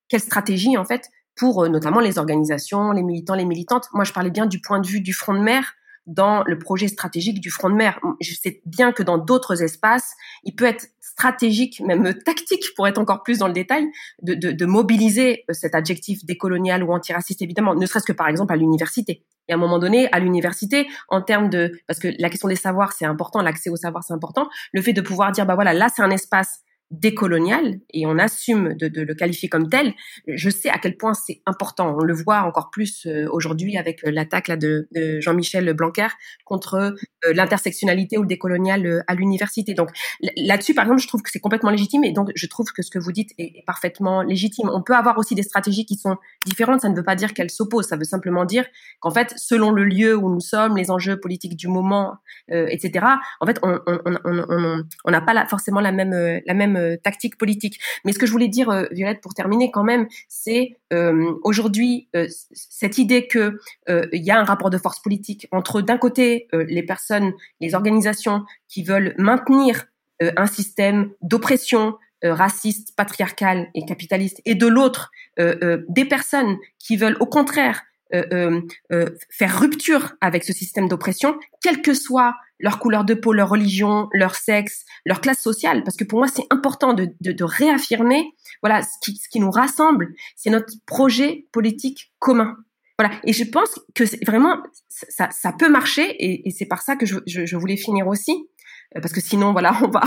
quelle 0.09 0.21
stratégie, 0.21 0.75
en 0.75 0.85
fait, 0.85 1.09
pour 1.35 1.69
notamment 1.69 1.99
les 1.99 2.17
organisations, 2.17 2.91
les 2.91 3.03
militants, 3.03 3.35
les 3.35 3.45
militantes. 3.45 3.87
Moi, 3.93 4.03
je 4.03 4.11
parlais 4.11 4.31
bien 4.31 4.47
du 4.47 4.59
point 4.59 4.79
de 4.79 4.87
vue 4.87 5.01
du 5.01 5.13
front 5.13 5.33
de 5.33 5.39
mer 5.39 5.75
dans 6.09 6.43
le 6.43 6.57
projet 6.57 6.87
stratégique 6.87 7.39
du 7.39 7.51
front 7.51 7.69
de 7.69 7.75
mer. 7.75 7.99
Je 8.19 8.33
sais 8.33 8.61
bien 8.65 8.91
que 8.91 9.03
dans 9.03 9.17
d'autres 9.19 9.61
espaces, 9.61 10.15
il 10.43 10.55
peut 10.55 10.65
être 10.65 10.87
stratégique, 10.99 11.81
même 11.81 12.13
tactique, 12.25 12.65
pour 12.75 12.87
être 12.87 12.97
encore 12.97 13.23
plus 13.23 13.37
dans 13.37 13.47
le 13.47 13.53
détail, 13.53 13.85
de, 14.21 14.33
de, 14.33 14.51
de 14.51 14.65
mobiliser 14.65 15.45
cet 15.51 15.75
adjectif 15.75 16.25
décolonial 16.25 16.83
ou 16.83 16.91
antiraciste, 16.91 17.41
évidemment, 17.41 17.75
ne 17.75 17.85
serait-ce 17.85 18.05
que 18.05 18.13
par 18.13 18.27
exemple 18.27 18.53
à 18.53 18.55
l'université. 18.55 19.23
Et 19.47 19.53
à 19.53 19.55
un 19.55 19.59
moment 19.59 19.79
donné, 19.79 20.11
à 20.11 20.19
l'université, 20.19 20.87
en 21.09 21.21
termes 21.21 21.49
de, 21.49 21.79
parce 21.87 21.99
que 21.99 22.09
la 22.19 22.29
question 22.29 22.49
des 22.49 22.55
savoirs, 22.55 22.93
c'est 22.93 23.05
important, 23.05 23.41
l'accès 23.41 23.69
aux 23.69 23.75
savoirs, 23.75 24.03
c'est 24.03 24.13
important, 24.13 24.49
le 24.73 24.81
fait 24.81 24.93
de 24.93 25.01
pouvoir 25.01 25.31
dire, 25.31 25.45
bah 25.45 25.55
voilà, 25.55 25.73
là, 25.73 25.89
c'est 25.93 26.01
un 26.01 26.11
espace 26.11 26.61
décolonial 26.91 27.79
et 27.93 28.05
on 28.07 28.17
assume 28.17 28.73
de, 28.73 29.01
le 29.01 29.13
qualifier 29.13 29.47
comme 29.47 29.69
tel, 29.69 29.93
je 30.27 30.49
sais 30.49 30.69
à 30.69 30.79
quel 30.79 30.97
point 30.97 31.13
c'est 31.13 31.41
important. 31.45 31.95
On 31.95 32.03
le 32.03 32.13
voit 32.13 32.41
encore 32.41 32.71
plus 32.71 33.05
euh, 33.05 33.27
aujourd'hui 33.31 33.77
avec 33.77 34.03
euh, 34.03 34.11
l'attaque 34.11 34.49
de, 34.51 34.87
Jean-Michel 35.19 35.71
Blanquer 35.73 36.07
contre 36.45 36.75
euh, 36.75 37.33
l'intersectionnalité 37.33 38.17
ou 38.17 38.21
le 38.21 38.27
décolonial 38.27 39.03
à 39.07 39.13
l'université. 39.13 39.73
Donc 39.73 39.89
là-dessus, 40.37 40.73
par 40.73 40.85
exemple, 40.85 41.01
je 41.01 41.07
trouve 41.07 41.21
que 41.21 41.29
c'est 41.29 41.39
complètement 41.39 41.69
légitime 41.69 42.03
et 42.03 42.11
donc 42.11 42.31
je 42.33 42.47
trouve 42.47 42.71
que 42.71 42.81
ce 42.81 42.89
que 42.89 42.99
vous 42.99 43.11
dites 43.11 43.31
est, 43.37 43.63
parfaitement 43.65 44.23
légitime. 44.23 44.69
On 44.73 44.81
peut 44.81 44.95
avoir 44.95 45.17
aussi 45.17 45.35
des 45.35 45.43
stratégies 45.43 45.85
qui 45.85 45.95
sont 45.95 46.17
différentes. 46.45 46.81
Ça 46.81 46.89
ne 46.89 46.95
veut 46.95 47.03
pas 47.03 47.15
dire 47.15 47.33
qu'elles 47.33 47.51
s'opposent. 47.51 47.87
Ça 47.87 47.97
veut 47.97 48.03
simplement 48.03 48.45
dire 48.45 48.65
qu'en 48.99 49.11
fait, 49.11 49.33
selon 49.35 49.71
le 49.71 49.83
lieu 49.83 50.15
où 50.15 50.33
nous 50.33 50.39
sommes, 50.39 50.75
les 50.75 50.89
enjeux 50.89 51.19
politiques 51.19 51.55
du 51.55 51.67
moment, 51.67 52.15
etc. 52.49 53.05
En 53.41 53.45
fait, 53.45 53.59
on, 53.63 55.11
n'a 55.11 55.21
pas 55.21 55.45
forcément 55.45 55.81
la 55.81 55.91
même 55.91 56.41
la 56.45 56.53
même 56.53 56.78
euh, 56.79 56.97
tactique 56.97 57.37
politique. 57.37 57.79
Mais 58.05 58.13
ce 58.13 58.19
que 58.19 58.25
je 58.25 58.31
voulais 58.31 58.47
dire, 58.47 58.69
euh, 58.69 58.85
Violette, 58.91 59.21
pour 59.21 59.33
terminer 59.33 59.71
quand 59.71 59.83
même, 59.83 60.07
c'est 60.27 60.77
euh, 60.93 61.33
aujourd'hui 61.43 62.07
cette 62.53 62.97
idée 62.97 63.27
que 63.27 63.59
il 63.87 64.23
y 64.23 64.31
a 64.31 64.39
un 64.39 64.43
rapport 64.43 64.69
de 64.69 64.77
force 64.77 64.99
politique 64.99 65.47
entre 65.51 65.81
d'un 65.81 65.97
côté 65.97 66.47
les 66.53 66.83
personnes, 66.83 67.33
les 67.59 67.75
organisations 67.75 68.43
qui 68.67 68.83
veulent 68.83 69.15
maintenir 69.17 69.85
un 70.21 70.47
système 70.47 71.11
d'oppression, 71.21 71.97
raciste, 72.23 72.95
patriarcal 72.95 73.69
et 73.73 73.85
capitaliste, 73.85 74.41
et 74.45 74.55
de 74.55 74.67
l'autre, 74.67 75.11
des 75.37 76.05
personnes 76.05 76.57
qui 76.77 76.97
veulent 76.97 77.17
au 77.19 77.25
contraire 77.25 77.83
faire 78.11 79.59
rupture 79.59 80.13
avec 80.21 80.43
ce 80.43 80.53
système 80.53 80.87
d'oppression, 80.87 81.37
quelle 81.61 81.81
que 81.81 81.93
soit 81.93 82.35
leur 82.59 82.79
couleur 82.79 83.05
de 83.05 83.13
peau, 83.13 83.33
leur 83.33 83.49
religion, 83.49 84.07
leur 84.13 84.35
sexe, 84.35 84.85
leur 85.05 85.21
classe 85.21 85.39
sociale, 85.39 85.83
parce 85.83 85.95
que 85.95 86.03
pour 86.03 86.19
moi 86.19 86.27
c'est 86.27 86.45
important 86.49 86.93
de, 86.93 87.09
de, 87.21 87.43
réaffirmer, 87.43 88.33
voilà, 88.61 88.81
ce 88.83 88.89
qui, 89.01 89.15
ce 89.15 89.29
qui 89.29 89.39
nous 89.39 89.51
rassemble, 89.51 90.13
c'est 90.35 90.49
notre 90.49 90.73
projet 90.85 91.47
politique 91.51 92.13
commun. 92.19 92.57
Voilà, 92.97 93.15
et 93.23 93.31
je 93.31 93.45
pense 93.45 93.79
que 93.95 94.03
vraiment 94.25 94.61
ça, 94.89 95.29
ça 95.31 95.53
peut 95.57 95.69
marcher, 95.69 96.15
et, 96.19 96.51
c'est 96.51 96.65
par 96.65 96.81
ça 96.81 96.97
que 96.97 97.05
je, 97.05 97.17
je 97.25 97.55
voulais 97.55 97.77
finir 97.77 98.07
aussi, 98.07 98.49
parce 98.93 99.13
que 99.13 99.21
sinon 99.21 99.51
voilà 99.51 99.77
on 99.83 99.89
va 99.89 100.01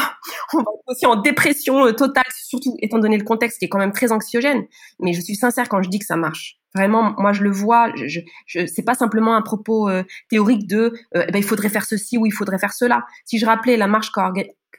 on 0.54 0.58
va 0.58 0.70
aussi 0.86 1.06
en 1.06 1.16
dépression 1.16 1.92
totale 1.92 2.24
surtout 2.34 2.76
étant 2.80 2.98
donné 2.98 3.16
le 3.16 3.24
contexte 3.24 3.58
qui 3.58 3.66
est 3.66 3.68
quand 3.68 3.78
même 3.78 3.92
très 3.92 4.12
anxiogène 4.12 4.64
mais 5.00 5.12
je 5.12 5.20
suis 5.20 5.36
sincère 5.36 5.68
quand 5.68 5.82
je 5.82 5.88
dis 5.88 5.98
que 5.98 6.06
ça 6.06 6.16
marche 6.16 6.58
Vraiment, 6.74 7.14
moi 7.18 7.32
je 7.32 7.42
le 7.42 7.50
vois. 7.50 7.92
Je, 7.96 8.20
je, 8.46 8.66
c'est 8.66 8.82
pas 8.82 8.94
simplement 8.94 9.36
un 9.36 9.42
propos 9.42 9.88
euh, 9.90 10.04
théorique 10.30 10.66
de 10.66 10.94
euh, 11.14 11.24
eh 11.28 11.32
ben, 11.32 11.38
il 11.38 11.44
faudrait 11.44 11.68
faire 11.68 11.84
ceci 11.84 12.16
ou 12.16 12.24
il 12.24 12.32
faudrait 12.32 12.58
faire 12.58 12.72
cela. 12.72 13.04
Si 13.26 13.38
je 13.38 13.44
rappelais 13.44 13.76
la 13.76 13.86
marche 13.86 14.10
qu'ont 14.10 14.32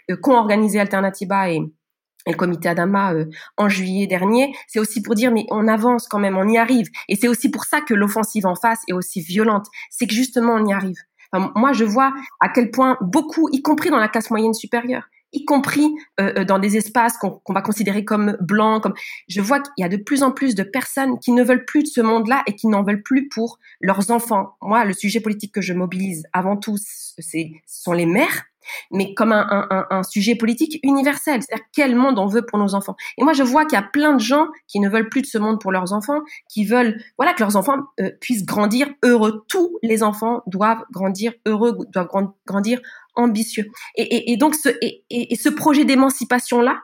euh, 0.10 0.16
organisé 0.34 0.80
Alternativa 0.80 1.52
et, 1.52 1.60
le 2.26 2.36
comité 2.36 2.70
Adama 2.70 3.14
en 3.58 3.68
juillet 3.68 4.08
dernier, 4.08 4.56
c'est 4.70 4.80
aussi 4.80 5.02
pour 5.02 5.14
dire 5.14 5.30
mais 5.30 5.46
on 5.50 5.68
avance 5.68 6.08
quand 6.08 6.20
même, 6.20 6.38
on 6.38 6.48
y 6.48 6.58
arrive. 6.58 6.88
Et 7.10 7.18
c'est 7.18 7.28
aussi 7.28 7.52
pour 7.52 7.66
ça 7.66 7.82
que 7.82 7.94
l'offensive 7.94 8.46
en 8.46 8.56
face 8.56 8.80
est 8.88 8.94
aussi 8.94 9.20
violente. 9.20 9.66
C'est 9.90 10.08
que 10.08 10.14
justement 10.14 10.54
on 10.54 10.66
y 10.66 10.72
arrive. 10.72 10.96
Moi 11.56 11.74
je 11.74 11.84
vois 11.84 12.14
à 12.40 12.50
quel 12.50 12.72
point 12.72 12.98
beaucoup, 13.02 13.50
y 13.52 13.62
compris 13.62 13.90
dans 13.90 13.98
la 13.98 14.08
classe 14.08 14.30
moyenne 14.30 14.54
supérieure, 14.54 15.04
y 15.34 15.46
compris 15.46 15.94
euh, 16.20 16.34
euh, 16.38 16.46
dans 16.46 16.60
des 16.60 16.78
espaces 16.78 17.18
qu'on 17.18 17.42
va 17.50 17.62
considérer 17.62 18.06
comme 18.06 18.38
blancs. 18.40 18.82
Comme 18.84 18.94
je 19.28 19.42
vois 19.42 19.60
qu'il 19.60 19.72
y 19.80 19.84
a 19.84 19.90
de 19.90 19.98
plus 19.98 20.24
en 20.24 20.32
plus 20.32 20.56
de 20.56 20.64
personnes 20.64 21.20
qui 21.20 21.32
ne 21.32 21.44
veulent 21.44 21.66
plus 21.66 21.84
de 21.84 21.88
ce 21.88 22.02
monde-là 22.02 22.44
et 22.48 22.56
qui 22.56 22.68
n'en 22.68 22.84
veulent 22.84 23.04
plus 23.04 23.28
pour 23.28 23.60
leurs 23.82 24.12
enfants. 24.12 24.56
Moi, 24.62 24.86
le 24.86 24.94
sujet 24.94 25.20
politique 25.20 25.54
que 25.54 25.62
je 25.62 25.74
mobilise 25.74 26.24
avant 26.34 26.56
tout, 26.56 26.78
c'est 26.78 27.52
sont 27.66 27.94
les 27.94 28.06
mères 28.06 28.46
mais 28.92 29.14
comme 29.14 29.32
un, 29.32 30.04
sujet 30.04 30.36
politique 30.36 30.80
universel. 30.84 31.42
C'est-à-dire 31.42 31.66
quel 31.74 31.96
monde 31.96 32.20
on 32.20 32.26
veut 32.26 32.46
pour 32.46 32.60
nos 32.60 32.76
enfants. 32.76 32.96
Et 33.18 33.24
moi, 33.24 33.34
je 33.34 33.44
vois 33.44 33.66
qu'il 33.66 33.78
y 33.78 33.82
a 33.82 33.86
plein 33.86 34.14
de 34.14 34.20
gens 34.20 34.48
qui 34.68 34.80
ne 34.80 34.90
veulent 34.90 35.10
plus 35.10 35.22
de 35.22 35.28
ce 35.28 35.38
monde 35.38 35.60
pour 35.60 35.72
leurs 35.72 35.94
enfants, 35.94 36.20
qui 36.50 36.66
veulent, 36.66 37.02
voilà, 37.18 37.34
que 37.34 37.42
leurs 37.42 37.56
enfants 37.56 37.78
euh, 38.00 38.12
puissent 38.22 38.46
grandir 38.46 38.88
heureux. 39.04 39.44
Tous 39.48 39.80
les 39.82 40.04
enfants 40.04 40.42
doivent 40.48 40.84
grandir 40.92 41.34
heureux, 41.46 41.78
doivent 41.94 42.10
grandir 42.46 42.82
ambitieux. 43.16 43.70
Et, 43.96 44.38
donc, 44.38 44.56
et, 44.82 45.36
ce 45.36 45.50
projet 45.50 45.86
d'émancipation-là, 45.86 46.82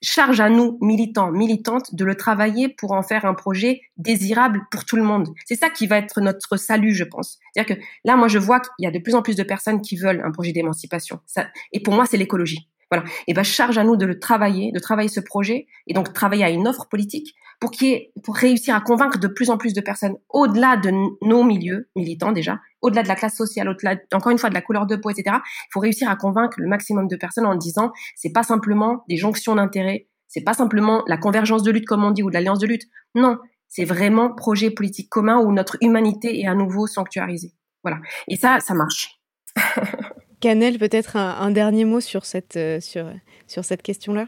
charge 0.00 0.40
à 0.40 0.48
nous, 0.48 0.78
militants, 0.80 1.30
militantes, 1.30 1.94
de 1.94 2.04
le 2.04 2.16
travailler 2.16 2.68
pour 2.68 2.92
en 2.92 3.02
faire 3.02 3.24
un 3.24 3.34
projet 3.34 3.80
désirable 3.96 4.62
pour 4.70 4.84
tout 4.84 4.96
le 4.96 5.02
monde. 5.02 5.28
C'est 5.46 5.56
ça 5.56 5.70
qui 5.70 5.86
va 5.86 5.98
être 5.98 6.20
notre 6.20 6.56
salut, 6.56 6.94
je 6.94 7.04
pense. 7.04 7.38
C'est-à-dire 7.52 7.76
que 7.76 7.82
là, 8.04 8.16
moi, 8.16 8.28
je 8.28 8.38
vois 8.38 8.60
qu'il 8.60 8.84
y 8.84 8.86
a 8.86 8.90
de 8.90 8.98
plus 8.98 9.14
en 9.14 9.22
plus 9.22 9.36
de 9.36 9.42
personnes 9.42 9.80
qui 9.80 9.96
veulent 9.96 10.22
un 10.24 10.30
projet 10.30 10.52
d'émancipation. 10.52 11.20
Et 11.72 11.80
pour 11.80 11.94
moi, 11.94 12.06
c'est 12.06 12.16
l'écologie. 12.16 12.68
Voilà. 12.92 13.04
Et 13.26 13.32
ben, 13.32 13.42
charge 13.42 13.78
à 13.78 13.84
nous 13.84 13.96
de 13.96 14.04
le 14.04 14.18
travailler, 14.18 14.70
de 14.70 14.78
travailler 14.78 15.08
ce 15.08 15.20
projet, 15.20 15.66
et 15.86 15.94
donc 15.94 16.12
travailler 16.12 16.44
à 16.44 16.50
une 16.50 16.68
offre 16.68 16.88
politique 16.90 17.34
pour 17.58 17.70
qui 17.70 18.10
pour 18.22 18.36
réussir 18.36 18.74
à 18.74 18.82
convaincre 18.82 19.18
de 19.18 19.28
plus 19.28 19.48
en 19.48 19.56
plus 19.56 19.72
de 19.72 19.80
personnes 19.80 20.16
au-delà 20.28 20.76
de 20.76 20.90
nos 21.26 21.42
milieux 21.42 21.88
militants 21.96 22.32
déjà, 22.32 22.60
au-delà 22.82 23.02
de 23.02 23.08
la 23.08 23.14
classe 23.14 23.34
sociale, 23.34 23.70
au-delà, 23.70 23.96
encore 24.12 24.30
une 24.30 24.36
fois, 24.36 24.50
de 24.50 24.54
la 24.54 24.60
couleur 24.60 24.84
de 24.84 24.96
peau, 24.96 25.08
etc. 25.08 25.36
Il 25.42 25.72
faut 25.72 25.80
réussir 25.80 26.10
à 26.10 26.16
convaincre 26.16 26.56
le 26.60 26.68
maximum 26.68 27.08
de 27.08 27.16
personnes 27.16 27.46
en 27.46 27.54
disant, 27.54 27.92
c'est 28.14 28.32
pas 28.32 28.42
simplement 28.42 29.04
des 29.08 29.16
jonctions 29.16 29.54
d'intérêts, 29.54 30.08
c'est 30.28 30.44
pas 30.44 30.52
simplement 30.52 31.02
la 31.06 31.16
convergence 31.16 31.62
de 31.62 31.70
lutte, 31.70 31.86
comme 31.86 32.04
on 32.04 32.10
dit, 32.10 32.22
ou 32.22 32.28
de 32.28 32.34
l'alliance 32.34 32.58
de 32.58 32.66
lutte. 32.66 32.84
Non, 33.14 33.38
c'est 33.68 33.86
vraiment 33.86 34.34
projet 34.34 34.70
politique 34.70 35.08
commun 35.08 35.38
où 35.38 35.50
notre 35.50 35.78
humanité 35.80 36.40
est 36.40 36.46
à 36.46 36.54
nouveau 36.54 36.86
sanctuarisée. 36.86 37.54
Voilà. 37.84 38.00
Et 38.28 38.36
ça, 38.36 38.60
ça 38.60 38.74
marche. 38.74 39.21
Canel, 40.42 40.76
peut-être 40.76 41.16
un, 41.16 41.52
dernier 41.52 41.84
mot 41.84 42.00
sur 42.00 42.24
cette, 42.24 42.56
euh, 42.56 42.80
question-là? 43.48 44.26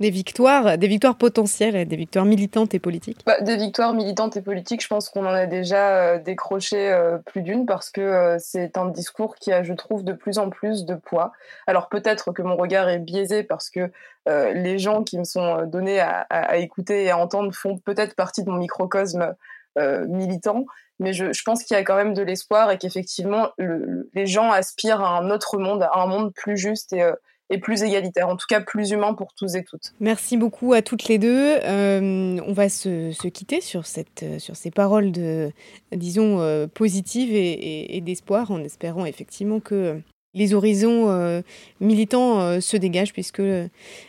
Des 0.00 0.08
victoires, 0.08 0.78
des 0.78 0.88
victoires 0.88 1.18
potentielles, 1.18 1.86
des 1.86 1.96
victoires 1.96 2.24
militantes 2.24 2.72
et 2.72 2.78
politiques? 2.78 3.20
Bah, 3.26 3.38
Des 3.42 3.58
victoires 3.58 3.92
militantes 3.92 4.38
et 4.38 4.40
politiques, 4.40 4.82
je 4.82 4.88
pense 4.88 5.10
qu'on 5.10 5.26
en 5.26 5.34
a 5.34 5.44
déjà 5.44 5.98
euh, 5.98 6.18
décroché 6.18 6.90
euh, 6.90 7.18
plus 7.18 7.42
d'une 7.42 7.66
parce 7.66 7.90
que 7.90 8.36
c'est 8.40 8.78
un 8.78 8.86
discours 8.86 9.36
qui 9.36 9.52
a, 9.52 9.62
je 9.62 9.74
trouve, 9.74 10.02
de 10.02 10.14
plus 10.14 10.38
en 10.38 10.48
plus 10.48 10.86
de 10.86 10.94
poids. 10.94 11.32
Alors 11.66 11.90
peut-être 11.90 12.32
que 12.32 12.40
mon 12.40 12.56
regard 12.56 12.88
est 12.88 12.98
biaisé 12.98 13.42
parce 13.42 13.68
que 13.68 13.92
les 14.26 14.78
gens 14.78 15.02
qui 15.02 15.18
me 15.18 15.24
sont 15.24 15.66
donnés 15.66 16.00
à, 16.00 16.56
écouter 16.56 17.04
et 17.04 17.10
à 17.10 17.18
entendre 17.18 17.54
font 17.54 17.76
peut-être 17.76 18.16
partie 18.16 18.42
de 18.42 18.50
mon 18.50 18.56
microcosme 18.56 19.34
militant, 19.76 20.64
mais 20.98 21.12
je, 21.12 21.42
pense 21.44 21.64
qu'il 21.64 21.76
y 21.76 21.80
a 21.80 21.82
quand 21.82 21.96
même 21.96 22.14
de 22.14 22.22
l'espoir 22.22 22.70
et 22.70 22.78
qu'effectivement 22.78 23.50
les 23.58 24.26
gens 24.26 24.50
aspirent 24.50 25.00
à 25.00 25.18
un 25.18 25.30
autre 25.30 25.58
monde, 25.58 25.82
à 25.82 26.00
un 26.00 26.06
monde 26.06 26.32
plus 26.32 26.56
juste 26.56 26.92
et, 26.92 27.02
euh, 27.02 27.12
et, 27.50 27.58
plus 27.58 27.82
égalitaire, 27.82 28.28
en 28.28 28.36
tout 28.36 28.46
cas 28.48 28.60
plus 28.60 28.90
humain 28.90 29.14
pour 29.14 29.34
tous 29.34 29.56
et 29.56 29.64
toutes. 29.64 29.92
Merci 30.00 30.36
beaucoup 30.36 30.72
à 30.72 30.82
toutes 30.82 31.08
les 31.08 31.18
deux. 31.18 31.58
Euh, 31.62 32.38
on 32.46 32.52
va 32.52 32.68
se, 32.68 33.12
se, 33.12 33.28
quitter 33.28 33.60
sur, 33.60 33.86
cette, 33.86 34.22
euh, 34.22 34.38
sur 34.38 34.56
ces 34.56 34.70
paroles 34.70 35.12
de, 35.12 35.50
disons, 35.92 36.68
positives 36.74 37.34
et 37.34 38.00
d'espoir, 38.00 38.50
en 38.50 38.62
espérant 38.62 39.04
effectivement 39.04 39.60
que 39.60 40.00
les 40.34 40.52
horizons 40.54 41.10
euh, 41.10 41.42
militants 41.80 42.40
euh, 42.40 42.60
se 42.60 42.76
dégagent 42.76 43.12
puisque 43.12 43.40
euh, 43.40 43.68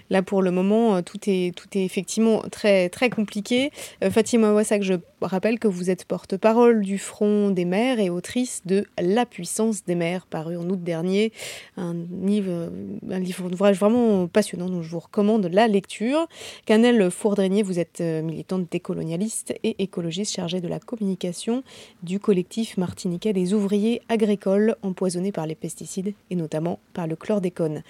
là 0.10 0.24
pour 0.24 0.42
le 0.42 0.52
moment 0.52 1.02
tout 1.02 1.20
est 1.28 1.56
tout 1.56 1.68
est 1.76 1.86
effectivement 1.86 2.42
très 2.52 2.90
compliqué. 3.10 3.72
Fatima 4.10 4.54
Wassak, 4.54 4.82
je 4.82 4.96
rappelle 5.22 5.60
que 5.60 5.68
vous 5.68 5.90
êtes 5.90 6.06
porte-parole 6.06 6.82
du 6.82 6.98
Front 6.98 7.52
des 7.52 7.66
maires 7.66 8.00
et 8.00 8.10
autrice 8.10 8.62
de 8.66 8.86
La 9.00 9.26
puissance 9.26 9.86
des 9.86 9.96
maires 9.96 10.26
paru 10.26 10.58
en 10.58 10.70
août 10.70 10.84
dernier, 10.84 11.32
un 11.78 11.96
livre 12.24 12.72
un 13.10 13.20
livre 13.20 13.50
d'ouvrage 13.50 13.78
vraiment 13.78 14.28
passionnant 14.28 14.70
dont 14.70 14.82
je 14.82 14.90
vous 14.90 15.00
recommande 15.00 15.48
la 15.52 15.68
lecture. 15.68 16.28
Canel 16.66 17.12
Fourdrenier, 17.12 17.64
vous 17.64 17.80
êtes 17.80 18.02
militante 18.02 18.68
décolonialiste 18.72 19.54
et 19.64 19.76
écologiste 19.80 20.36
chargée 20.36 20.62
de 20.62 20.68
la 20.68 20.80
communication 20.80 21.64
du 22.04 22.20
collectif 22.20 22.78
martiniquais 22.78 23.34
des 23.34 23.54
ouvriers 23.54 24.02
agricoles 24.10 24.76
empoisonnés 24.82 25.32
par 25.32 25.46
les 25.48 25.56
pesticides 25.56 26.15
et 26.30 26.36
notamment 26.36 26.80
par 26.94 27.08
le 27.08 27.16
chlordécone. 27.16 27.82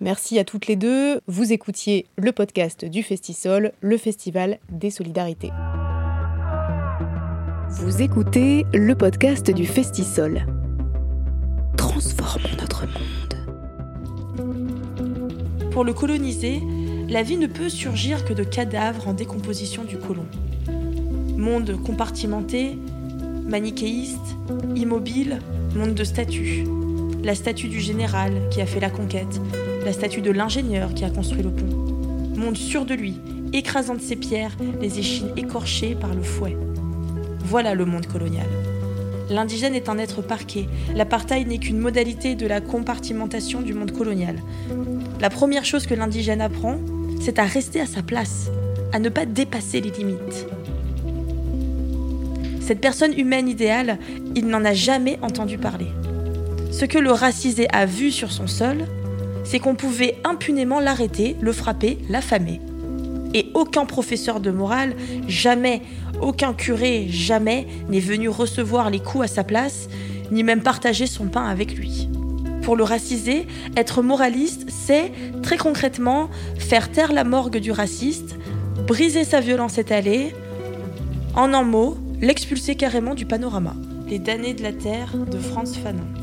Merci 0.00 0.38
à 0.38 0.44
toutes 0.44 0.66
les 0.66 0.76
deux. 0.76 1.20
Vous 1.26 1.52
écoutiez 1.52 2.06
le 2.16 2.32
podcast 2.32 2.84
du 2.84 3.02
Festisol, 3.02 3.72
le 3.80 3.96
festival 3.96 4.58
des 4.70 4.90
solidarités. 4.90 5.50
Vous 7.70 8.02
écoutez 8.02 8.66
le 8.74 8.94
podcast 8.94 9.50
du 9.50 9.66
Festisol. 9.66 10.46
Transformons 11.76 12.56
notre 12.58 12.86
monde. 12.86 13.36
Pour 15.70 15.84
le 15.84 15.92
coloniser, 15.92 16.60
la 17.08 17.22
vie 17.22 17.36
ne 17.36 17.46
peut 17.46 17.68
surgir 17.68 18.24
que 18.24 18.32
de 18.32 18.44
cadavres 18.44 19.08
en 19.08 19.14
décomposition 19.14 19.84
du 19.84 19.98
colon. 19.98 20.26
Monde 21.36 21.78
compartimenté, 21.84 22.76
manichéiste, 23.46 24.36
immobile, 24.74 25.38
monde 25.74 25.94
de 25.94 26.04
statues 26.04 26.64
la 27.22 27.34
statue 27.34 27.68
du 27.68 27.80
général 27.80 28.32
qui 28.50 28.60
a 28.60 28.66
fait 28.66 28.80
la 28.80 28.90
conquête, 28.90 29.40
la 29.84 29.92
statue 29.92 30.22
de 30.22 30.30
l'ingénieur 30.30 30.94
qui 30.94 31.04
a 31.04 31.10
construit 31.10 31.42
le 31.42 31.50
pont. 31.50 31.66
Monde 32.36 32.56
sûr 32.56 32.84
de 32.84 32.94
lui, 32.94 33.16
écrasant 33.52 33.94
de 33.94 34.00
ses 34.00 34.16
pierres 34.16 34.56
les 34.80 34.98
échines 34.98 35.30
écorchées 35.36 35.94
par 35.94 36.14
le 36.14 36.22
fouet. 36.22 36.56
Voilà 37.40 37.74
le 37.74 37.84
monde 37.84 38.06
colonial. 38.06 38.46
L'indigène 39.28 39.74
est 39.74 39.88
un 39.88 39.98
être 39.98 40.22
parqué. 40.22 40.68
L'apartheid 40.94 41.46
n'est 41.46 41.58
qu'une 41.58 41.78
modalité 41.78 42.34
de 42.34 42.46
la 42.46 42.60
compartimentation 42.60 43.60
du 43.60 43.74
monde 43.74 43.92
colonial. 43.92 44.36
La 45.20 45.30
première 45.30 45.64
chose 45.64 45.86
que 45.86 45.94
l'indigène 45.94 46.40
apprend, 46.40 46.78
c'est 47.20 47.38
à 47.38 47.44
rester 47.44 47.80
à 47.80 47.86
sa 47.86 48.02
place, 48.02 48.50
à 48.92 48.98
ne 48.98 49.08
pas 49.08 49.26
dépasser 49.26 49.80
les 49.80 49.90
limites. 49.90 50.46
Cette 52.60 52.80
personne 52.80 53.16
humaine 53.18 53.48
idéale, 53.48 53.98
il 54.34 54.46
n'en 54.46 54.64
a 54.64 54.74
jamais 54.74 55.18
entendu 55.22 55.58
parler. 55.58 55.88
Ce 56.70 56.84
que 56.84 56.98
le 56.98 57.12
racisé 57.12 57.66
a 57.72 57.84
vu 57.84 58.10
sur 58.10 58.30
son 58.30 58.46
sol, 58.46 58.84
c'est 59.44 59.58
qu'on 59.58 59.74
pouvait 59.74 60.18
impunément 60.24 60.80
l'arrêter, 60.80 61.36
le 61.40 61.52
frapper, 61.52 61.98
l'affamer. 62.08 62.60
Et 63.34 63.50
aucun 63.54 63.86
professeur 63.86 64.40
de 64.40 64.50
morale, 64.50 64.94
jamais, 65.26 65.82
aucun 66.20 66.52
curé, 66.52 67.06
jamais 67.08 67.66
n'est 67.88 68.00
venu 68.00 68.28
recevoir 68.28 68.90
les 68.90 69.00
coups 69.00 69.24
à 69.24 69.28
sa 69.28 69.44
place, 69.44 69.88
ni 70.30 70.42
même 70.44 70.62
partager 70.62 71.06
son 71.06 71.26
pain 71.26 71.46
avec 71.46 71.76
lui. 71.76 72.08
Pour 72.62 72.76
le 72.76 72.84
racisé, 72.84 73.46
être 73.76 74.02
moraliste, 74.02 74.66
c'est 74.68 75.12
très 75.42 75.56
concrètement 75.56 76.28
faire 76.58 76.90
taire 76.92 77.12
la 77.12 77.24
morgue 77.24 77.58
du 77.58 77.72
raciste, 77.72 78.36
briser 78.86 79.24
sa 79.24 79.40
violence 79.40 79.78
étalée, 79.78 80.34
en 81.34 81.52
un 81.54 81.62
mot, 81.62 81.96
l'expulser 82.20 82.74
carrément 82.74 83.14
du 83.14 83.26
panorama. 83.26 83.74
Les 84.08 84.18
damnés 84.18 84.54
de 84.54 84.62
la 84.62 84.72
terre 84.72 85.16
de 85.16 85.38
Franz 85.38 85.78
Fanon. 85.78 86.19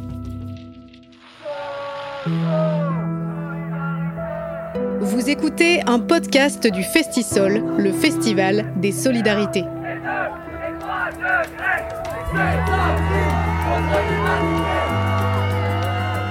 Vous 5.01 5.29
écoutez 5.29 5.81
un 5.87 5.99
podcast 5.99 6.67
du 6.67 6.83
Festisol, 6.83 7.63
le 7.77 7.91
festival 7.93 8.73
des 8.75 8.91
solidarités. 8.91 9.63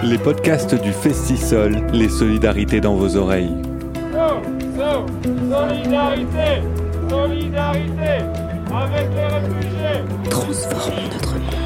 Les 0.02 0.18
podcasts 0.18 0.74
du 0.74 0.92
Festisol, 0.92 1.78
les 1.92 2.08
solidarités 2.08 2.80
dans 2.80 2.96
vos 2.96 3.16
oreilles. 3.16 3.56
solidarité, 5.48 6.62
solidarité 7.08 8.24
avec 8.70 9.08
les 9.14 9.26
réfugiés. 9.26 10.04
Transformons 10.28 11.08
notre 11.12 11.34
monde 11.34 11.65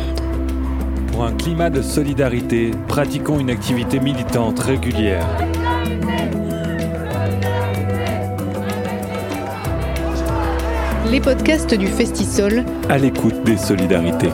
un 1.22 1.32
climat 1.32 1.70
de 1.70 1.82
solidarité, 1.82 2.70
pratiquons 2.88 3.38
une 3.38 3.50
activité 3.50 4.00
militante 4.00 4.58
régulière. 4.60 5.26
Les 11.10 11.20
podcasts 11.20 11.74
du 11.74 11.88
Festisol 11.88 12.64
à 12.88 12.98
l'écoute 12.98 13.42
des 13.44 13.56
solidarités. 13.56 14.30